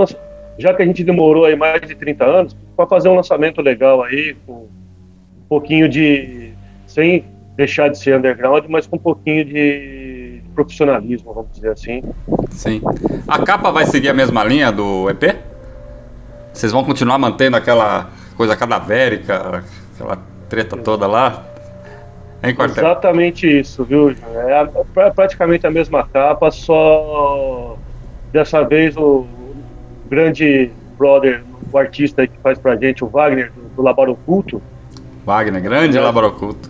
já 0.58 0.74
que 0.74 0.82
a 0.82 0.86
gente 0.86 1.04
demorou 1.04 1.44
aí 1.44 1.58
mais 1.58 1.82
de 1.82 1.94
30 1.94 2.24
anos, 2.24 2.58
para 2.74 2.88
fazer 2.88 3.10
um 3.10 3.16
lançamento 3.16 3.62
legal 3.62 4.02
aí, 4.02 4.34
com 4.46 4.54
um 4.54 5.48
pouquinho 5.50 5.90
de. 5.90 6.54
sem 6.88 7.26
deixar 7.58 7.90
de 7.90 7.98
ser 7.98 8.18
underground, 8.18 8.64
mas 8.70 8.88
com 8.88 8.96
um 8.96 9.00
pouquinho 9.00 9.44
de 9.44 10.42
profissionalismo, 10.54 11.34
vamos 11.34 11.52
dizer 11.52 11.72
assim. 11.72 12.02
Sim. 12.50 12.82
A 13.28 13.44
capa 13.44 13.72
vai 13.72 13.86
seguir 13.86 14.08
a 14.08 14.14
mesma 14.14 14.42
linha 14.46 14.72
do 14.72 15.10
EP? 15.10 15.36
Vocês 16.56 16.72
vão 16.72 16.86
continuar 16.86 17.18
mantendo 17.18 17.58
aquela 17.58 18.10
coisa 18.38 18.56
cadavérica, 18.56 19.62
aquela 19.94 20.18
treta 20.48 20.78
toda 20.78 21.06
lá? 21.06 21.44
Hein, 22.42 22.56
Quartel? 22.56 22.84
Exatamente 22.84 23.60
isso, 23.60 23.84
viu? 23.84 24.12
É, 24.12 24.70
é 25.02 25.10
praticamente 25.10 25.68
a 25.68 25.72
mesma 25.72 26.08
capa, 26.08 26.50
só 26.52 27.78
dessa 28.32 28.64
vez 28.64 28.96
o 28.96 29.26
grande 30.08 30.72
brother, 30.98 31.44
o 31.72 31.78
artista 31.78 32.26
que 32.26 32.38
faz 32.40 32.58
pra 32.58 32.78
gente, 32.78 33.04
o 33.04 33.08
Wagner, 33.08 33.52
do, 33.76 33.82
Labor 33.82 34.10
Oculto. 34.10 34.62
Wagner, 35.26 35.62
grande 35.62 36.00
Labor 36.00 36.24
Oculto. 36.24 36.70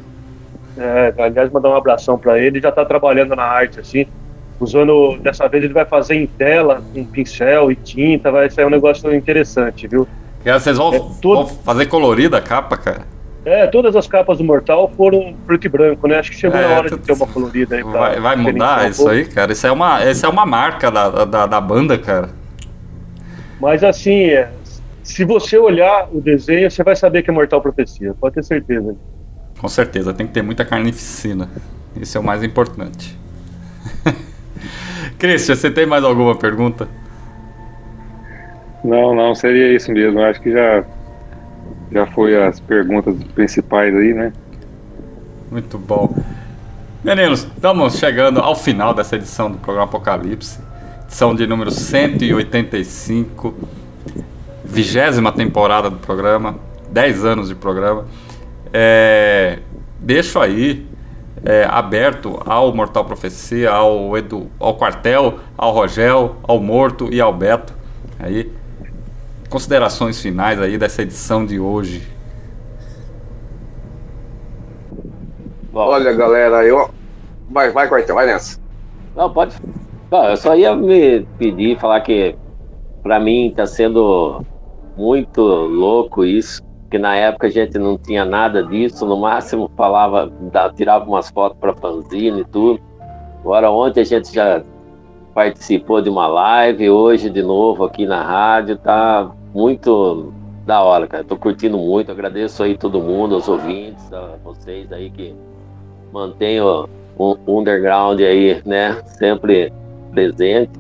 É, 0.78 1.14
aliás, 1.20 1.52
mandar 1.52 1.70
um 1.70 1.76
abração 1.76 2.18
para 2.18 2.40
ele, 2.40 2.60
já 2.60 2.72
tá 2.72 2.84
trabalhando 2.84 3.36
na 3.36 3.44
arte, 3.44 3.80
assim, 3.80 4.08
usando, 4.60 5.18
dessa 5.18 5.48
vez 5.48 5.64
ele 5.64 5.74
vai 5.74 5.86
fazer 5.86 6.16
em 6.16 6.28
tela, 6.28 6.82
com 6.94 7.06
pincel 7.06 7.72
e 7.72 7.76
tinta, 7.76 8.32
vai 8.32 8.50
ser 8.50 8.66
um 8.66 8.70
negócio 8.70 9.14
interessante, 9.14 9.88
viu? 9.88 10.08
E 10.46 10.52
vocês 10.52 10.78
vão, 10.78 10.94
é, 10.94 11.00
vão 11.00 11.48
fazer 11.48 11.88
colorida 11.88 12.38
a 12.38 12.42
capa, 12.42 12.78
cara? 12.78 13.16
É, 13.44 13.68
todas 13.68 13.96
as 13.96 14.08
capas 14.08 14.40
do 14.40 14.44
Mortal 14.44 14.92
foram 14.98 15.36
preto 15.46 15.66
e 15.66 15.70
branco, 15.70 16.08
né? 16.08 16.18
Acho 16.18 16.32
que 16.32 16.38
chegou 16.38 16.60
é, 16.60 16.68
na 16.68 16.78
hora 16.78 16.90
de 16.90 16.98
ter 16.98 17.14
uma 17.14 17.28
colorida 17.28 17.76
aí 17.76 17.84
pra 17.84 17.92
Vai, 17.92 18.20
vai 18.20 18.36
mudar 18.36 18.90
isso 18.90 19.08
aí, 19.08 19.26
cara? 19.26 19.52
Isso 19.52 19.68
é 19.68 19.72
uma, 19.72 20.04
isso 20.04 20.26
é 20.26 20.30
uma 20.30 20.46
marca 20.46 20.90
da, 20.90 21.26
da, 21.26 21.46
da 21.46 21.62
banda, 21.62 21.98
cara. 21.98 22.30
Mas 23.60 23.84
assim, 23.84 24.26
é, 24.30 24.50
se 25.04 25.24
você 25.24 25.58
olhar 25.60 26.10
o 26.12 26.20
desenho, 26.20 26.70
você 26.70 26.84
vai 26.84 26.96
saber 26.96 27.22
que 27.22 27.30
é 27.30 27.34
Mortal 27.34 27.62
Profecia, 27.62 28.16
pode 28.20 28.34
ter 28.34 28.44
certeza. 28.44 28.96
Com 29.60 29.68
certeza, 29.68 30.12
tem 30.12 30.26
que 30.26 30.34
ter 30.34 30.42
muita 30.42 30.66
carnificina. 30.66 31.50
Isso 31.96 32.18
é 32.18 32.22
o 32.22 32.24
mais 32.24 32.44
importante. 32.44 33.16
Christian, 35.18 35.56
você 35.56 35.72
tem 35.72 35.86
mais 35.86 36.04
alguma 36.04 36.36
pergunta? 36.36 36.88
Não, 38.84 39.16
não, 39.16 39.34
seria 39.34 39.74
isso 39.76 39.92
mesmo. 39.92 40.22
Acho 40.22 40.42
que 40.42 40.52
já, 40.52 40.84
já 41.92 42.06
foi 42.08 42.42
as 42.42 42.60
perguntas 42.60 43.16
principais 43.34 43.96
aí, 43.96 44.14
né? 44.14 44.32
Muito 45.52 45.78
bom. 45.78 46.16
Meninos, 47.04 47.44
estamos 47.44 47.98
chegando 47.98 48.40
ao 48.40 48.56
final 48.56 48.94
dessa 48.94 49.16
edição 49.16 49.52
do 49.52 49.58
programa 49.58 49.88
Apocalipse. 49.88 50.60
Edição 51.06 51.36
de 51.36 51.48
número 51.48 51.72
185, 51.72 53.54
vigésima 54.64 55.32
temporada 55.32 55.90
do 55.90 55.98
programa, 55.98 56.56
10 56.92 57.26
anos 57.26 57.48
de 57.48 57.56
programa. 57.56 58.06
É, 58.74 59.60
deixo 60.00 60.40
aí 60.40 60.86
é, 61.46 61.66
aberto 61.70 62.42
ao 62.46 62.74
Mortal 62.74 63.06
Profecia, 63.06 63.72
ao, 63.72 64.18
Edu, 64.18 64.50
ao 64.60 64.76
Quartel, 64.76 65.40
ao 65.56 65.72
Rogel, 65.72 66.36
ao 66.44 66.60
Morto 66.60 67.08
e 67.14 67.22
ao 67.22 67.32
Beto. 67.32 67.74
Aí, 68.20 68.52
considerações 69.50 70.20
finais 70.20 70.60
aí 70.60 70.78
dessa 70.78 71.04
edição 71.04 71.46
de 71.46 71.60
hoje. 71.60 72.08
Olha, 75.72 76.12
galera, 76.14 76.66
eu. 76.66 76.90
Vai, 77.50 77.72
vai, 77.72 77.88
Quartel, 77.88 78.16
vai 78.16 78.26
nessa. 78.26 78.60
Não, 79.16 79.32
pode. 79.32 79.56
eu 80.12 80.38
só 80.38 80.56
ia 80.56 80.76
me 80.76 81.22
pedir, 81.38 81.80
falar 81.80 82.02
que 82.02 82.36
para 83.04 83.20
mim 83.20 83.50
está 83.50 83.68
sendo 83.68 84.44
muito 84.98 85.42
louco 85.42 86.26
isso, 86.26 86.64
que 86.90 86.98
na 86.98 87.16
época 87.16 87.48
a 87.48 87.50
gente 87.50 87.78
não 87.78 87.98
tinha 87.98 88.24
nada 88.24 88.64
disso, 88.64 89.06
no 89.06 89.18
máximo 89.18 89.70
falava, 89.76 90.32
tirava 90.76 91.06
umas 91.06 91.30
fotos 91.30 91.58
para 91.60 91.74
fanzine 91.74 92.42
e 92.42 92.46
tudo. 92.46 92.80
Agora 93.40 93.70
ontem 93.72 94.02
a 94.02 94.06
gente 94.06 94.34
já 94.34 94.64
participou 95.34 96.02
de 96.02 96.10
uma 96.10 96.28
live, 96.28 96.90
hoje 96.90 97.30
de 97.30 97.44
novo 97.44 97.84
aqui 97.84 98.06
na 98.06 98.24
rádio, 98.24 98.78
tá 98.78 99.32
muito 99.54 100.34
da 100.66 100.82
hora, 100.82 101.08
cara. 101.08 101.24
Tô 101.24 101.38
curtindo 101.38 101.78
muito, 101.78 102.12
agradeço 102.12 102.64
aí 102.64 102.78
todo 102.78 103.00
mundo, 103.00 103.36
aos 103.36 103.48
ouvintes, 103.48 104.12
a 104.14 104.38
vocês 104.44 104.92
aí 104.92 105.10
que 105.10 105.36
mantêm 106.12 106.62
o, 106.62 106.88
underground 107.48 108.20
aí, 108.22 108.62
né, 108.66 109.02
sempre 109.06 109.72
presente. 110.12 110.72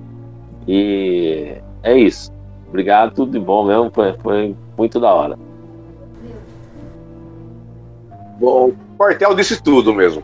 E 0.68 1.58
é 1.84 1.98
isso. 1.98 2.32
Obrigado, 2.68 3.14
tudo 3.14 3.34
de 3.34 3.40
bom 3.40 3.66
mesmo, 3.66 3.92
foi, 3.94 4.14
foi 4.20 4.56
muito 4.78 5.00
da 5.00 5.14
hora. 5.14 5.45
Bom, 8.40 8.70
o 8.70 8.98
quartel 8.98 9.34
disse 9.34 9.62
tudo 9.62 9.94
mesmo. 9.94 10.24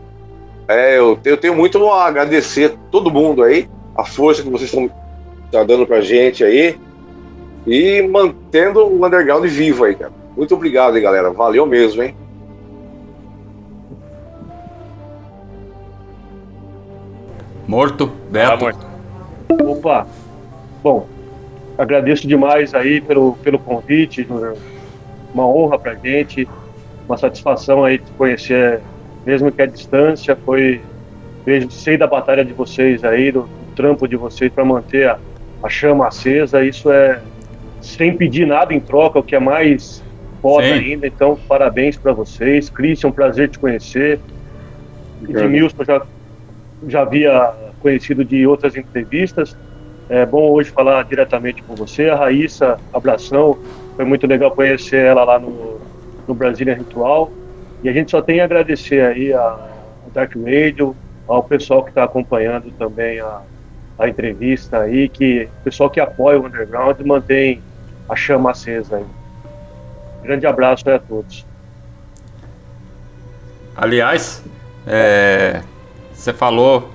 É, 0.68 0.98
eu, 0.98 1.18
eu 1.24 1.36
tenho 1.36 1.54
muito 1.54 1.84
a 1.88 2.06
agradecer 2.06 2.76
todo 2.90 3.10
mundo 3.10 3.42
aí, 3.42 3.68
a 3.96 4.04
força 4.04 4.42
que 4.42 4.50
vocês 4.50 4.72
estão 4.72 4.90
tá 5.50 5.62
dando 5.62 5.86
pra 5.86 6.00
gente 6.00 6.42
aí 6.42 6.78
e 7.66 8.02
mantendo 8.02 8.86
o 8.86 9.04
underground 9.04 9.44
vivo 9.46 9.84
aí, 9.84 9.94
cara. 9.94 10.12
Muito 10.36 10.54
obrigado 10.54 10.94
aí, 10.94 11.00
galera. 11.00 11.30
Valeu 11.30 11.66
mesmo, 11.66 12.02
hein? 12.02 12.16
Morto, 17.66 18.10
Beto. 18.30 18.52
Ah, 18.52 18.56
morto. 18.56 18.86
Opa. 19.64 20.06
Bom, 20.82 21.06
agradeço 21.78 22.26
demais 22.26 22.74
aí 22.74 23.00
pelo, 23.00 23.34
pelo 23.42 23.58
convite, 23.58 24.26
uma 25.32 25.46
honra 25.46 25.78
pra 25.78 25.94
gente 25.94 26.48
uma 27.12 27.18
satisfação 27.18 27.84
aí 27.84 27.98
de 27.98 28.10
conhecer, 28.12 28.80
mesmo 29.26 29.52
que 29.52 29.60
a 29.60 29.66
distância, 29.66 30.34
foi 30.34 30.80
vejo 31.44 31.70
sei 31.70 31.98
da 31.98 32.06
batalha 32.06 32.44
de 32.44 32.52
vocês 32.52 33.04
aí, 33.04 33.30
do, 33.30 33.42
do 33.42 33.74
trampo 33.76 34.08
de 34.08 34.16
vocês 34.16 34.50
para 34.50 34.64
manter 34.64 35.10
a, 35.10 35.18
a, 35.62 35.68
chama 35.68 36.06
acesa. 36.06 36.64
Isso 36.64 36.90
é 36.90 37.20
sem 37.82 38.16
pedir 38.16 38.46
nada 38.46 38.72
em 38.72 38.80
troca, 38.80 39.18
o 39.18 39.22
que 39.22 39.34
é 39.34 39.38
mais 39.38 40.02
foda 40.40 40.66
Sim. 40.66 40.72
ainda. 40.72 41.06
Então, 41.06 41.38
parabéns 41.46 41.98
para 41.98 42.12
vocês. 42.12 42.70
Christian, 42.70 43.08
um 43.08 43.12
prazer 43.12 43.50
te 43.50 43.58
conhecer. 43.58 44.18
Edmilson 45.28 45.84
já 45.84 46.02
já 46.88 47.02
havia 47.02 47.52
conhecido 47.80 48.24
de 48.24 48.46
outras 48.46 48.74
entrevistas. 48.74 49.56
É 50.08 50.26
bom 50.26 50.50
hoje 50.50 50.70
falar 50.70 51.04
diretamente 51.04 51.62
com 51.62 51.74
você. 51.74 52.08
A 52.08 52.16
Raíssa, 52.16 52.78
abração. 52.92 53.58
Foi 53.96 54.04
muito 54.04 54.26
legal 54.26 54.50
conhecer 54.50 55.04
ela 55.04 55.22
lá 55.22 55.38
no, 55.38 55.71
no 56.26 56.34
Brasília 56.34 56.74
Ritual. 56.74 57.30
E 57.82 57.88
a 57.88 57.92
gente 57.92 58.10
só 58.10 58.22
tem 58.22 58.40
a 58.40 58.44
agradecer 58.44 59.04
aí 59.04 59.32
a, 59.32 59.68
Dark 60.12 60.34
Radio, 60.36 60.94
ao 61.26 61.42
pessoal 61.42 61.82
que 61.82 61.90
está 61.90 62.04
acompanhando 62.04 62.70
também 62.72 63.18
a, 63.20 63.40
a 63.98 64.08
entrevista 64.08 64.80
aí, 64.80 65.08
que 65.08 65.48
o 65.60 65.64
pessoal 65.64 65.88
que 65.88 66.00
apoia 66.00 66.38
o 66.38 66.46
Underground 66.46 67.00
mantém 67.00 67.62
a 68.08 68.14
chama 68.14 68.50
acesa 68.50 68.96
aí. 68.96 69.06
Grande 70.22 70.46
abraço 70.46 70.88
a 70.90 70.98
todos. 70.98 71.46
Aliás, 73.74 74.44
é, 74.86 75.62
você 76.12 76.32
falou, 76.32 76.90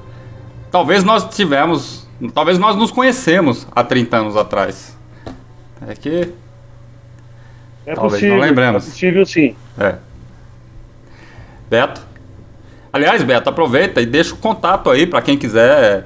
talvez 0.72 1.04
nós 1.04 1.36
tivemos, 1.36 2.08
talvez 2.34 2.60
nós 2.60 2.76
nos 2.76 2.92
conhecemos 2.92 3.68
há 3.76 3.84
30 3.84 4.18
anos 4.18 4.38
atrás. 4.38 4.98
É 5.88 5.96
que 5.96 6.34
é 7.88 7.96
Talvez 7.96 8.16
possível, 8.16 8.36
não 8.36 8.44
lembremos. 8.44 8.84
É 8.84 8.90
possível 8.90 9.26
sim. 9.26 9.56
É. 9.80 9.96
Beto? 11.70 12.02
Aliás, 12.92 13.24
Beto, 13.24 13.50
aproveita 13.50 14.02
e 14.02 14.06
deixa 14.06 14.34
o 14.34 14.38
contato 14.38 14.90
aí 14.90 15.08
para 15.08 15.22
quem 15.22 15.38
quiser 15.38 16.06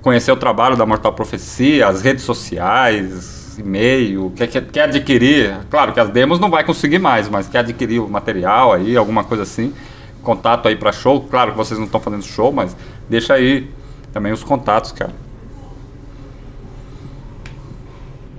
conhecer 0.00 0.30
o 0.30 0.36
trabalho 0.36 0.76
da 0.76 0.86
Mortal 0.86 1.12
Profecia, 1.12 1.88
as 1.88 2.00
redes 2.00 2.22
sociais, 2.22 3.58
e-mail, 3.58 4.32
quer, 4.36 4.46
quer, 4.46 4.66
quer 4.66 4.82
adquirir. 4.82 5.58
Claro 5.68 5.92
que 5.92 5.98
as 5.98 6.10
demos 6.10 6.38
não 6.38 6.48
vai 6.48 6.62
conseguir 6.62 7.00
mais, 7.00 7.28
mas 7.28 7.48
quer 7.48 7.58
adquirir 7.58 7.98
o 7.98 8.08
material 8.08 8.72
aí, 8.72 8.96
alguma 8.96 9.24
coisa 9.24 9.42
assim. 9.42 9.74
Contato 10.22 10.68
aí 10.68 10.76
para 10.76 10.92
show. 10.92 11.22
Claro 11.28 11.50
que 11.50 11.56
vocês 11.56 11.76
não 11.76 11.86
estão 11.86 12.00
fazendo 12.00 12.22
show, 12.22 12.52
mas 12.52 12.76
deixa 13.08 13.34
aí 13.34 13.68
também 14.12 14.32
os 14.32 14.44
contatos, 14.44 14.92
cara. 14.92 15.12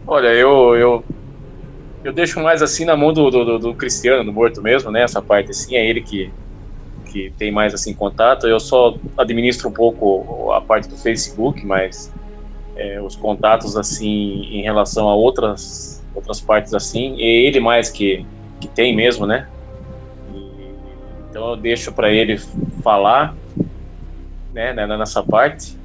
Olha, 0.06 0.28
eu, 0.28 0.74
eu 0.76 1.04
eu 2.08 2.14
deixo 2.14 2.40
mais 2.40 2.62
assim 2.62 2.86
na 2.86 2.96
mão 2.96 3.12
do, 3.12 3.30
do, 3.30 3.60
do, 3.60 3.74
Cristiano, 3.76 4.24
do 4.24 4.32
morto 4.32 4.62
mesmo, 4.62 4.90
né? 4.90 5.02
Essa 5.02 5.22
parte 5.22 5.52
assim, 5.52 5.76
é 5.76 5.86
ele 5.86 6.00
que, 6.00 6.32
que 7.06 7.34
tem 7.38 7.52
mais 7.52 7.74
assim 7.74 7.94
contato. 7.94 8.48
Eu 8.48 8.62
só 8.62 8.98
administro 9.18 9.68
um 9.68 9.74
pouco 9.74 10.54
a 10.54 10.62
parte 10.62 10.88
do 10.88 10.96
Facebook, 10.96 11.66
mas 11.66 12.10
é, 12.78 13.02
os 13.02 13.18
contatos 13.18 13.76
assim 13.76 14.42
em 14.54 14.62
relação 14.62 15.10
a 15.10 15.16
outras 15.16 16.02
outras 16.16 16.40
partes 16.40 16.74
assim, 16.74 17.22
é 17.22 17.26
ele 17.26 17.60
mais 17.60 17.90
que, 17.90 18.26
que 18.62 18.70
tem 18.70 18.96
mesmo, 18.96 19.28
né? 19.28 19.46
E, 20.34 20.50
então 21.30 21.50
eu 21.50 21.58
deixo 21.58 21.92
para 21.92 22.10
ele 22.10 22.38
falar, 22.82 23.36
né, 24.54 24.72
né, 24.72 24.88
nessa 24.88 25.22
parte. 25.22 25.78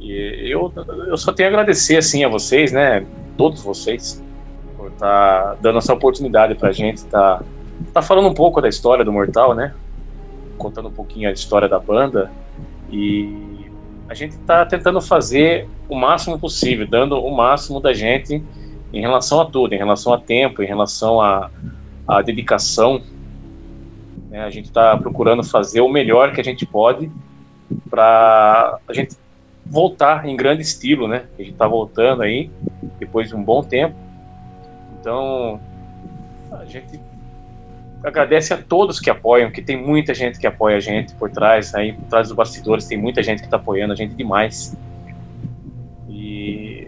E 0.00 0.50
eu, 0.50 0.72
eu 1.08 1.16
só 1.18 1.30
tenho 1.30 1.50
a 1.50 1.52
agradecer 1.52 1.98
assim 1.98 2.24
a 2.24 2.28
vocês, 2.28 2.72
né? 2.72 3.04
Todos 3.36 3.62
vocês 3.62 4.21
tá 4.92 5.56
dando 5.60 5.78
essa 5.78 5.92
oportunidade 5.92 6.54
pra 6.54 6.72
gente, 6.72 7.04
tá, 7.06 7.42
tá 7.92 8.02
falando 8.02 8.28
um 8.28 8.34
pouco 8.34 8.60
da 8.60 8.68
história 8.68 9.04
do 9.04 9.12
Mortal, 9.12 9.54
né? 9.54 9.74
Contando 10.58 10.88
um 10.88 10.92
pouquinho 10.92 11.28
a 11.28 11.32
história 11.32 11.68
da 11.68 11.78
banda. 11.78 12.30
E 12.90 13.68
a 14.08 14.14
gente 14.14 14.36
tá 14.38 14.64
tentando 14.66 15.00
fazer 15.00 15.68
o 15.88 15.96
máximo 15.96 16.38
possível, 16.38 16.86
dando 16.86 17.18
o 17.18 17.34
máximo 17.34 17.80
da 17.80 17.92
gente 17.92 18.42
em 18.92 19.00
relação 19.00 19.40
a 19.40 19.46
tudo, 19.46 19.74
em 19.74 19.78
relação 19.78 20.12
a 20.12 20.18
tempo, 20.18 20.62
em 20.62 20.66
relação 20.66 21.20
a, 21.20 21.50
a 22.06 22.20
dedicação. 22.20 23.02
Né? 24.28 24.40
A 24.42 24.50
gente 24.50 24.66
está 24.66 24.96
procurando 24.96 25.42
fazer 25.42 25.80
o 25.80 25.88
melhor 25.88 26.32
que 26.32 26.40
a 26.40 26.44
gente 26.44 26.66
pode 26.66 27.10
para 27.88 28.78
a 28.86 28.92
gente 28.92 29.16
voltar 29.64 30.26
em 30.28 30.36
grande 30.36 30.62
estilo, 30.62 31.08
né? 31.08 31.24
A 31.38 31.42
gente 31.42 31.52
está 31.52 31.66
voltando 31.66 32.22
aí 32.22 32.50
depois 32.98 33.28
de 33.28 33.36
um 33.36 33.42
bom 33.42 33.62
tempo. 33.62 33.94
Então 35.02 35.60
a 36.52 36.64
gente 36.64 37.00
agradece 38.04 38.54
a 38.54 38.56
todos 38.56 39.00
que 39.00 39.10
apoiam, 39.10 39.50
que 39.50 39.60
tem 39.60 39.76
muita 39.76 40.14
gente 40.14 40.38
que 40.38 40.46
apoia 40.46 40.76
a 40.76 40.80
gente 40.80 41.12
por 41.14 41.28
trás, 41.28 41.74
aí 41.74 41.92
por 41.92 42.04
trás 42.04 42.28
dos 42.28 42.36
bastidores 42.36 42.86
tem 42.86 42.96
muita 42.96 43.20
gente 43.20 43.40
que 43.40 43.46
está 43.46 43.56
apoiando 43.56 43.92
a 43.92 43.96
gente 43.96 44.14
demais. 44.14 44.76
E 46.08 46.86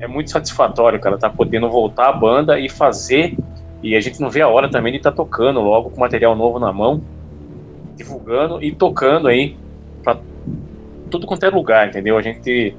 é 0.00 0.08
muito 0.08 0.30
satisfatório, 0.30 0.98
cara, 0.98 1.16
tá 1.16 1.30
podendo 1.30 1.70
voltar 1.70 2.08
a 2.08 2.12
banda 2.12 2.58
e 2.58 2.68
fazer. 2.68 3.36
E 3.84 3.94
a 3.94 4.00
gente 4.00 4.20
não 4.20 4.28
vê 4.28 4.40
a 4.40 4.48
hora 4.48 4.68
também 4.68 4.92
de 4.92 4.98
estar 4.98 5.12
tá 5.12 5.16
tocando 5.16 5.60
logo 5.60 5.90
com 5.90 6.00
material 6.00 6.34
novo 6.34 6.58
na 6.58 6.72
mão, 6.72 7.00
divulgando 7.94 8.60
e 8.60 8.72
tocando 8.72 9.28
aí 9.28 9.56
para 10.02 10.18
tudo 11.08 11.24
quanto 11.24 11.44
é 11.44 11.50
lugar, 11.50 11.86
entendeu? 11.86 12.18
A 12.18 12.22
gente 12.22 12.74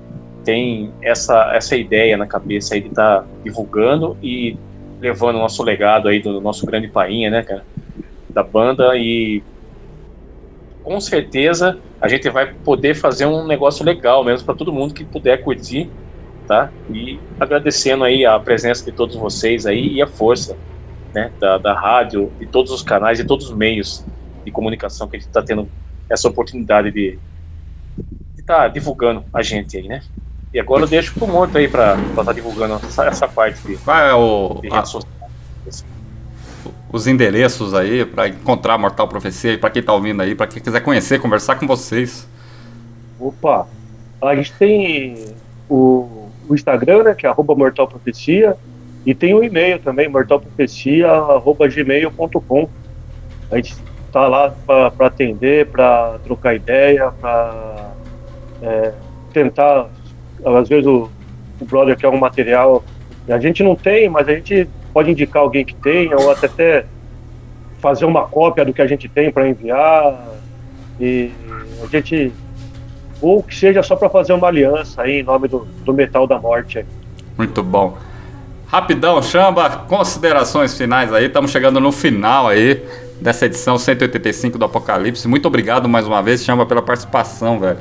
tem 0.49 0.91
essa, 1.03 1.51
essa 1.53 1.76
ideia 1.76 2.17
na 2.17 2.26
cabeça 2.26 2.73
aí 2.73 2.81
de 2.81 2.88
estar 2.88 3.21
tá 3.21 3.27
divulgando 3.43 4.17
e 4.19 4.57
levando 4.99 5.35
o 5.35 5.39
nosso 5.39 5.61
legado 5.61 6.07
aí 6.07 6.19
do 6.19 6.41
nosso 6.41 6.65
grande 6.65 6.88
painha, 6.88 7.30
né, 7.30 7.43
cara? 7.43 7.63
Da 8.34 8.41
banda 8.41 8.97
e 8.97 9.43
com 10.81 10.99
certeza 10.99 11.80
a 12.01 12.07
gente 12.07 12.27
vai 12.31 12.51
poder 12.51 12.95
fazer 12.95 13.27
um 13.27 13.45
negócio 13.45 13.85
legal 13.85 14.23
mesmo 14.23 14.43
para 14.43 14.55
todo 14.55 14.73
mundo 14.73 14.91
que 14.91 15.05
puder 15.05 15.43
curtir, 15.43 15.91
tá? 16.47 16.73
E 16.89 17.19
agradecendo 17.39 18.03
aí 18.03 18.26
a 18.26 18.39
presença 18.39 18.84
de 18.84 18.91
todos 18.91 19.15
vocês 19.17 19.67
aí 19.67 19.93
e 19.93 20.01
a 20.01 20.07
força, 20.07 20.57
né, 21.13 21.31
da, 21.39 21.59
da 21.59 21.80
rádio, 21.80 22.34
de 22.39 22.47
todos 22.47 22.71
os 22.71 22.81
canais 22.81 23.19
e 23.19 23.27
todos 23.27 23.51
os 23.51 23.55
meios 23.55 24.03
de 24.43 24.51
comunicação 24.51 25.07
que 25.07 25.15
a 25.15 25.19
gente 25.19 25.27
está 25.27 25.43
tendo 25.43 25.69
essa 26.09 26.27
oportunidade 26.27 26.91
de 26.91 27.19
estar 28.35 28.63
tá 28.63 28.67
divulgando 28.67 29.23
a 29.31 29.43
gente 29.43 29.77
aí, 29.77 29.88
né? 29.88 30.01
E 30.53 30.59
agora 30.59 30.84
eu 30.84 30.88
deixo 30.88 31.13
pro 31.13 31.27
Morto 31.27 31.57
aí 31.57 31.67
pra 31.67 31.95
estar 31.95 32.23
tá 32.23 32.34
divulgando 32.34 32.76
essa, 32.76 33.05
essa, 33.05 33.27
parte 33.27 33.61
de, 33.67 33.77
Qual 33.77 33.97
é 33.97 34.13
o, 34.15 34.59
de 34.61 34.69
a, 34.69 34.84
os 36.91 37.05
endereços 37.05 37.76
aí 37.76 38.03
para 38.03 38.27
encontrar 38.27 38.76
Mortal 38.77 39.07
Profecia 39.07 39.53
e 39.53 39.57
para 39.57 39.69
quem 39.69 39.84
tá 39.84 39.93
ouvindo 39.93 40.21
aí, 40.21 40.34
para 40.34 40.47
quem 40.47 40.59
quiser 40.61 40.81
conhecer, 40.81 41.19
conversar 41.19 41.55
com 41.55 41.67
vocês. 41.67 42.27
Opa, 43.19 43.67
a 44.21 44.35
gente 44.35 44.51
tem 44.53 45.35
o, 45.69 46.30
o 46.47 46.55
Instagram, 46.55 47.03
né, 47.03 47.13
que 47.13 47.27
é 47.27 47.30
arroba 47.30 47.53
Mortal 47.55 47.88
Profecia, 47.88 48.57
e 49.05 49.13
tem 49.13 49.35
o 49.35 49.43
e-mail 49.43 49.77
também, 49.80 50.09
mortalprofecia.gmail.com. 50.09 52.69
A 53.51 53.55
gente 53.55 53.76
tá 54.11 54.27
lá 54.27 54.51
para 54.65 55.07
atender, 55.07 55.67
para 55.67 56.17
trocar 56.23 56.55
ideia, 56.55 57.11
para 57.21 57.91
é, 58.61 58.91
tentar 59.31 59.88
às 60.45 60.70
vezes 60.70 60.86
o, 60.86 61.10
o 61.60 61.66
brother 61.66 61.98
quer 61.98 62.10
um 62.10 62.18
material, 62.18 62.84
a 63.28 63.40
gente 63.40 63.64
não 63.64 63.76
tem, 63.76 64.10
mas 64.10 64.28
a 64.28 64.34
gente 64.34 64.68
pode 64.94 65.11
indicar 65.11 65.44
alguém 65.44 65.64
que 65.64 65.76
tenha, 65.76 66.18
ou 66.18 66.32
até, 66.32 66.48
até 66.48 66.86
fazer 67.80 68.06
uma 68.06 68.26
cópia 68.26 68.66
do 68.66 68.74
que 68.74 68.82
a 68.82 68.88
gente 68.88 69.07
tem 69.07 69.32
para 69.32 69.48
enviar. 69.48 70.28
E 70.99 71.32
a 71.84 71.88
gente. 71.88 72.32
Ou 73.22 73.44
que 73.44 73.56
seja 73.56 73.84
só 73.84 73.95
para 73.95 74.10
fazer 74.10 74.34
uma 74.34 74.48
aliança 74.48 75.02
aí 75.02 75.20
em 75.20 75.24
nome 75.24 75.48
do, 75.48 75.68
do 75.84 75.94
Metal 75.94 76.26
da 76.26 76.40
Morte. 76.40 76.86
Muito 77.38 77.61
bom. 77.61 77.98
Rapidão, 78.68 79.22
Chamba, 79.22 79.70
considerações 79.88 80.78
finais 80.78 81.11
aí. 81.14 81.26
Estamos 81.26 81.52
chegando 81.52 81.80
no 81.80 81.91
final 81.91 82.48
aí 82.48 82.82
dessa 83.20 83.45
edição 83.45 83.78
185 83.78 84.57
do 84.57 84.66
Apocalipse. 84.66 85.28
Muito 85.28 85.48
obrigado 85.48 85.90
mais 85.90 86.07
uma 86.07 86.22
vez, 86.22 86.44
Chamba, 86.44 86.66
pela 86.66 86.82
participação, 86.82 87.60
velho. 87.60 87.80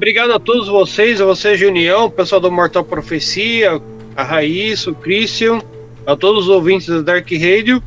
Obrigado 0.00 0.32
a 0.32 0.40
todos 0.40 0.66
vocês, 0.66 1.20
a 1.20 1.26
você, 1.26 1.54
Junião, 1.56 2.06
o 2.06 2.10
pessoal 2.10 2.40
do 2.40 2.50
Mortal 2.50 2.82
Profecia, 2.82 3.78
a 4.16 4.24
Raíssa, 4.24 4.92
o 4.92 4.94
Christian, 4.94 5.60
a 6.06 6.16
todos 6.16 6.44
os 6.44 6.48
ouvintes 6.48 6.86
da 6.86 7.02
Dark 7.02 7.30
Radio. 7.30 7.82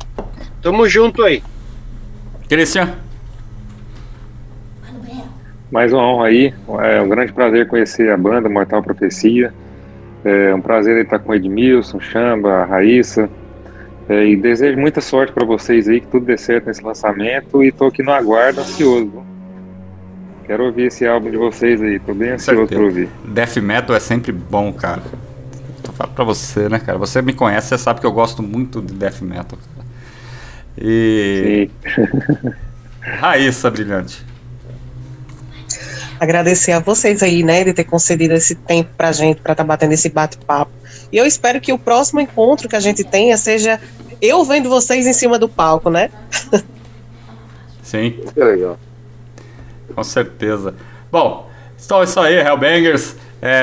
Tamo 0.62 0.88
junto 0.88 1.24
aí. 1.24 1.42
Christian. 2.48 2.94
Mais 5.72 5.92
uma 5.92 6.06
honra 6.06 6.28
aí. 6.28 6.54
É 6.84 7.00
um 7.02 7.08
grande 7.08 7.32
prazer 7.32 7.66
conhecer 7.66 8.08
a 8.12 8.16
banda 8.16 8.48
Mortal 8.48 8.80
Profecia. 8.80 9.52
É 10.24 10.54
um 10.54 10.60
prazer 10.60 10.96
estar 11.02 11.18
com 11.18 11.32
o 11.32 11.34
Edmilson, 11.34 11.98
Chamba, 11.98 12.58
a 12.58 12.64
Raíssa. 12.64 13.28
É, 14.08 14.24
e 14.24 14.36
desejo 14.36 14.78
muita 14.78 15.00
sorte 15.00 15.32
para 15.32 15.44
vocês 15.44 15.88
aí, 15.88 16.00
que 16.00 16.06
tudo 16.06 16.26
dê 16.26 16.38
certo 16.38 16.66
nesse 16.68 16.84
lançamento. 16.84 17.60
E 17.60 17.72
tô 17.72 17.86
aqui 17.86 18.04
no 18.04 18.12
aguardo, 18.12 18.60
ansioso. 18.60 19.33
Quero 20.46 20.66
ouvir 20.66 20.86
esse 20.86 21.06
álbum 21.06 21.30
de 21.30 21.36
vocês 21.36 21.80
aí, 21.80 21.98
tô 21.98 22.12
bem 22.14 22.30
ansioso 22.30 22.66
pra 22.66 22.80
ouvir. 22.80 23.08
Death 23.24 23.56
Metal 23.56 23.96
é 23.96 24.00
sempre 24.00 24.32
bom, 24.32 24.72
cara. 24.72 25.02
Tô 25.82 25.92
falando 25.92 26.14
pra 26.14 26.24
você, 26.24 26.68
né, 26.68 26.78
cara? 26.78 26.98
Você 26.98 27.22
me 27.22 27.32
conhece, 27.32 27.68
você 27.68 27.78
sabe 27.78 28.00
que 28.00 28.06
eu 28.06 28.12
gosto 28.12 28.42
muito 28.42 28.82
de 28.82 28.92
Death 28.94 29.22
Metal. 29.22 29.58
Cara. 29.58 29.86
E. 30.78 31.70
Sim. 31.82 32.50
Raíssa 33.04 33.70
Brilhante. 33.70 34.24
Agradecer 36.18 36.72
a 36.72 36.78
vocês 36.78 37.22
aí, 37.22 37.42
né, 37.42 37.64
de 37.64 37.74
ter 37.74 37.84
concedido 37.84 38.34
esse 38.34 38.54
tempo 38.54 38.90
pra 38.96 39.12
gente, 39.12 39.40
pra 39.40 39.52
estar 39.52 39.64
tá 39.64 39.66
batendo 39.66 39.92
esse 39.92 40.08
bate-papo. 40.08 40.70
E 41.12 41.16
eu 41.16 41.26
espero 41.26 41.60
que 41.60 41.72
o 41.72 41.78
próximo 41.78 42.20
encontro 42.20 42.68
que 42.68 42.76
a 42.76 42.80
gente 42.80 43.04
tenha 43.04 43.36
seja 43.36 43.80
eu 44.22 44.42
vendo 44.44 44.68
vocês 44.68 45.06
em 45.06 45.12
cima 45.12 45.38
do 45.38 45.48
palco, 45.48 45.90
né? 45.90 46.10
Sim. 47.82 48.22
Que 48.32 48.42
legal. 48.42 48.78
Com 49.94 50.04
certeza. 50.04 50.74
Bom, 51.10 51.50
então 51.82 52.00
é 52.00 52.04
isso 52.04 52.20
aí, 52.20 52.36
Hellbangers. 52.36 53.16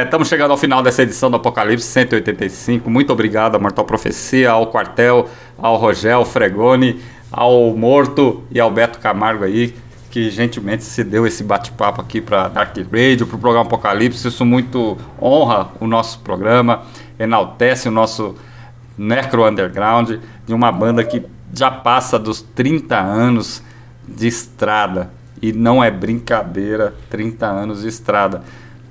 Estamos 0.03 0.27
é, 0.27 0.29
chegando 0.29 0.51
ao 0.51 0.57
final 0.57 0.83
dessa 0.83 1.01
edição 1.01 1.31
do 1.31 1.37
Apocalipse 1.37 1.87
185. 1.87 2.87
Muito 2.89 3.11
obrigado 3.11 3.55
a 3.55 3.59
Mortal 3.59 3.83
Profecia, 3.83 4.51
ao 4.51 4.67
Quartel, 4.67 5.27
ao 5.57 5.75
Rogel 5.77 6.23
Fregoni, 6.23 7.01
ao 7.31 7.75
Morto 7.75 8.43
e 8.51 8.59
ao 8.59 8.69
Beto 8.69 8.99
Camargo 8.99 9.43
aí, 9.43 9.73
que 10.11 10.29
gentilmente 10.29 10.83
se 10.83 11.03
deu 11.03 11.25
esse 11.25 11.43
bate-papo 11.43 11.99
aqui 11.99 12.21
para 12.21 12.47
Dark 12.47 12.77
Radio, 12.77 13.25
para 13.25 13.35
o 13.35 13.39
programa 13.39 13.65
Apocalipse. 13.65 14.27
Isso 14.27 14.45
muito 14.45 14.97
honra 15.19 15.69
o 15.79 15.87
nosso 15.87 16.19
programa, 16.19 16.83
enaltece 17.17 17.87
o 17.87 17.91
nosso 17.91 18.35
Necro 18.95 19.47
Underground, 19.47 20.19
de 20.45 20.53
uma 20.53 20.71
banda 20.71 21.03
que 21.03 21.25
já 21.53 21.71
passa 21.71 22.19
dos 22.19 22.41
30 22.41 22.99
anos 22.99 23.63
de 24.07 24.27
estrada. 24.27 25.09
E 25.41 25.51
não 25.51 25.83
é 25.83 25.89
brincadeira 25.89 26.93
30 27.09 27.45
anos 27.45 27.81
de 27.81 27.87
estrada. 27.87 28.43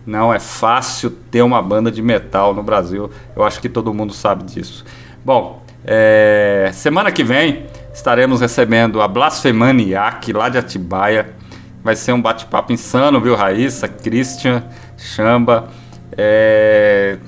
Não 0.07 0.33
é 0.33 0.41
fácil 0.41 1.11
ter 1.11 1.43
uma 1.43 1.63
banda 1.63 1.91
de 1.91 2.03
metal 2.03 2.55
no 2.55 2.63
Brasil. 2.63 3.11
Eu 3.37 3.45
acho 3.45 3.61
que 3.61 3.69
todo 3.69 3.95
mundo 3.95 4.13
sabe 4.13 4.45
disso. 4.45 4.85
Bom, 5.25 5.63
é, 5.85 6.71
semana 6.73 7.13
que 7.13 7.23
vem 7.23 7.67
estaremos 7.93 8.41
recebendo 8.41 9.01
a 9.01 9.09
Blasfemaniac 9.09 10.33
lá 10.33 10.49
de 10.49 10.59
Atibaia. 10.59 11.35
Vai 11.83 11.97
ser 11.97 12.13
um 12.13 12.21
bate-papo 12.21 12.73
insano, 12.73 13.21
viu, 13.21 13.35
Raíssa, 13.35 13.89
Christian, 13.89 14.65
Chamba. 14.97 15.69
É, 16.17 17.19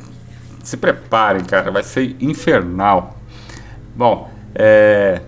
se 0.62 0.76
preparem, 0.76 1.44
cara, 1.44 1.70
vai 1.70 1.82
ser 1.82 2.16
infernal. 2.20 3.16
Bom, 3.94 4.30
é, 4.54 5.20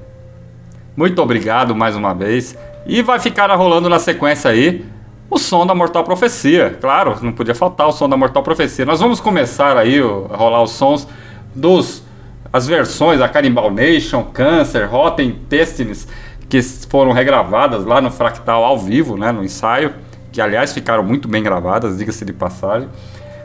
muito 0.97 1.21
obrigado 1.23 1.75
mais 1.75 1.97
uma 1.97 2.15
vez. 2.15 2.57
E 2.86 3.02
vai 3.02 3.19
ficar 3.19 3.52
rolando 3.55 3.89
na 3.89 3.98
sequência 3.98 4.51
aí 4.51 4.85
o 5.31 5.39
som 5.39 5.66
da 5.66 5.74
Mortal 5.74 6.05
Profecia. 6.05 6.77
Claro, 6.81 7.16
não 7.23 7.32
podia 7.32 7.55
faltar 7.55 7.89
o 7.89 7.93
som 7.93 8.09
da 8.09 8.16
Mortal 8.16 8.43
Profecia. 8.43 8.85
Nós 8.85 9.01
vamos 9.01 9.20
começar 9.20 9.77
aí 9.77 9.98
a 9.98 10.36
rolar 10.36 10.62
os 10.62 10.73
sons 10.73 11.09
dos 11.55 12.05
as 12.52 12.69
versões 12.69 13.19
da 13.19 13.28
Cannibal 13.28 13.69
Nation, 13.69 14.23
Cancer, 14.23 14.89
Rotten 14.89 15.31
Intestines, 15.31 16.06
que 16.48 16.62
foram 16.62 17.11
regravadas 17.11 17.85
lá 17.85 18.01
no 18.01 18.12
Fractal 18.12 18.65
ao 18.65 18.78
vivo, 18.78 19.16
né, 19.16 19.32
no 19.32 19.43
ensaio, 19.43 19.93
que 20.31 20.40
aliás 20.40 20.73
ficaram 20.73 21.02
muito 21.02 21.27
bem 21.27 21.43
gravadas, 21.43 21.98
diga-se 21.98 22.24
de 22.24 22.32
passagem. 22.32 22.89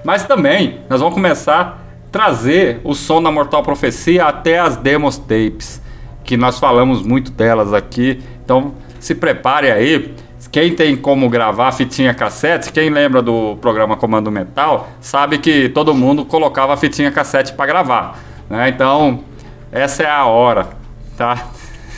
Mas 0.05 0.27
também 0.27 0.81
nós 0.87 0.99
vamos 0.99 1.15
começar 1.15 1.59
a 1.59 1.73
trazer 2.11 2.81
o 2.83 2.93
som 2.93 3.19
da 3.19 3.31
Mortal 3.31 3.63
Profecia 3.63 4.25
até 4.25 4.59
as 4.59 4.77
demos 4.77 5.17
tapes, 5.17 5.81
que 6.23 6.37
nós 6.37 6.59
falamos 6.59 7.01
muito 7.01 7.31
delas 7.31 7.73
aqui. 7.73 8.21
Então 8.45 8.75
se 8.99 9.15
prepare 9.15 9.71
aí 9.71 10.13
quem 10.51 10.73
tem 10.73 10.95
como 10.95 11.29
gravar 11.29 11.71
fitinha 11.71 12.13
cassete, 12.13 12.71
quem 12.71 12.89
lembra 12.89 13.21
do 13.21 13.57
programa 13.57 13.95
Comando 13.95 14.31
Metal, 14.31 14.89
sabe 14.99 15.37
que 15.37 15.69
todo 15.69 15.93
mundo 15.93 16.25
colocava 16.25 16.75
fitinha 16.77 17.11
cassete 17.11 17.53
para 17.53 17.65
gravar. 17.65 18.17
Né? 18.49 18.69
Então, 18.69 19.23
essa 19.71 20.03
é 20.03 20.09
a 20.09 20.25
hora, 20.25 20.69
tá? 21.15 21.47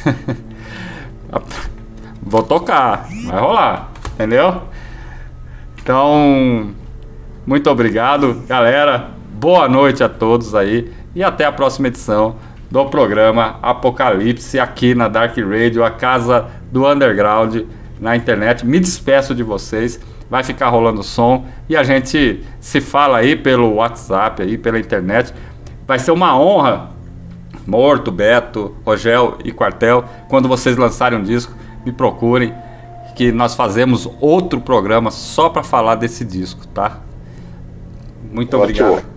Vou 2.21 2.43
tocar, 2.43 3.07
vai 3.25 3.39
rolar, 3.39 3.91
entendeu? 4.13 4.63
Então, 5.81 6.71
muito 7.45 7.69
obrigado, 7.69 8.43
galera. 8.47 9.11
Boa 9.33 9.67
noite 9.67 10.03
a 10.03 10.09
todos 10.09 10.53
aí 10.53 10.91
e 11.15 11.23
até 11.23 11.45
a 11.45 11.51
próxima 11.51 11.87
edição 11.87 12.35
do 12.69 12.85
programa 12.85 13.59
Apocalipse 13.61 14.59
aqui 14.59 14.93
na 14.95 15.07
Dark 15.07 15.35
Radio, 15.37 15.83
a 15.83 15.91
casa 15.91 16.47
do 16.71 16.87
underground 16.87 17.63
na 17.99 18.15
internet. 18.15 18.65
Me 18.65 18.79
despeço 18.79 19.35
de 19.35 19.43
vocês. 19.43 19.99
Vai 20.29 20.43
ficar 20.43 20.69
rolando 20.69 21.03
som 21.03 21.45
e 21.67 21.75
a 21.75 21.83
gente 21.83 22.41
se 22.59 22.79
fala 22.79 23.17
aí 23.17 23.35
pelo 23.35 23.75
WhatsApp 23.75 24.41
aí, 24.41 24.57
pela 24.57 24.79
internet. 24.79 25.33
Vai 25.85 25.99
ser 25.99 26.11
uma 26.11 26.39
honra 26.39 26.91
Morto, 27.65 28.11
Beto, 28.11 28.75
Rogel 28.85 29.37
e 29.43 29.51
Quartel, 29.51 30.03
quando 30.27 30.47
vocês 30.47 30.77
lançarem 30.77 31.19
um 31.19 31.23
disco, 31.23 31.53
me 31.85 31.91
procurem 31.91 32.53
que 33.15 33.31
nós 33.31 33.55
fazemos 33.55 34.09
outro 34.19 34.59
programa 34.61 35.11
só 35.11 35.49
para 35.49 35.63
falar 35.63 35.95
desse 35.95 36.25
disco, 36.25 36.65
tá? 36.67 36.99
Muito 38.31 38.57
Ótimo. 38.57 38.87
obrigado. 38.87 39.11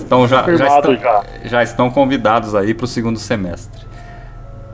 Então 0.00 0.26
já, 0.26 0.42
já, 0.56 0.76
estão, 0.76 0.96
já. 0.96 1.24
já 1.44 1.62
estão 1.62 1.90
convidados 1.90 2.54
aí 2.54 2.74
para 2.74 2.84
o 2.84 2.88
segundo 2.88 3.18
semestre. 3.18 3.80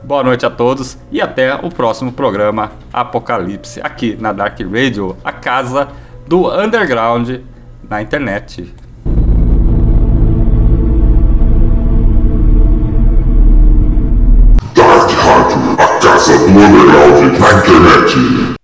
Boa 0.03 0.23
noite 0.23 0.43
a 0.45 0.49
todos 0.49 0.97
e 1.11 1.21
até 1.21 1.53
o 1.53 1.69
próximo 1.69 2.11
programa 2.11 2.71
Apocalipse, 2.91 3.79
aqui 3.83 4.17
na 4.19 4.33
Dark 4.33 4.59
Radio, 4.59 5.15
a 5.23 5.31
casa 5.31 5.89
do 6.27 6.49
underground 6.49 7.29
na 7.87 8.01
internet. 8.01 8.73
Dark 14.73 15.11
Radio, 15.11 15.75
a 15.77 15.99
casa 15.99 16.37
do 16.39 16.49
underground 16.49 17.39
na 17.39 17.51
internet. 17.53 18.60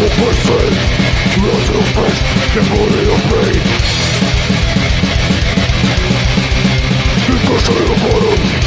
to 0.00 0.08
person 0.16 0.72
Lost 1.44 1.72
your 1.72 1.84
face, 1.94 2.20
body 2.70 3.02
of 3.12 3.20
pain 3.28 3.60
I 7.12 7.36
bottom 8.02 8.60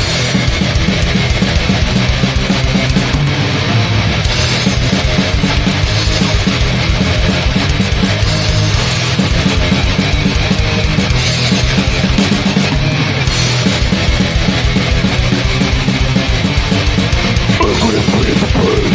couldn't 17.82 18.08
the 18.40 18.48
pain 18.54 18.86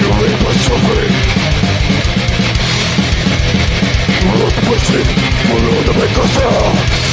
You 0.00 0.08
made 0.18 0.38
my 0.42 0.52
suffering 0.52 1.05
Morada 4.96 5.92
per 5.92 6.08
casa 6.14 7.05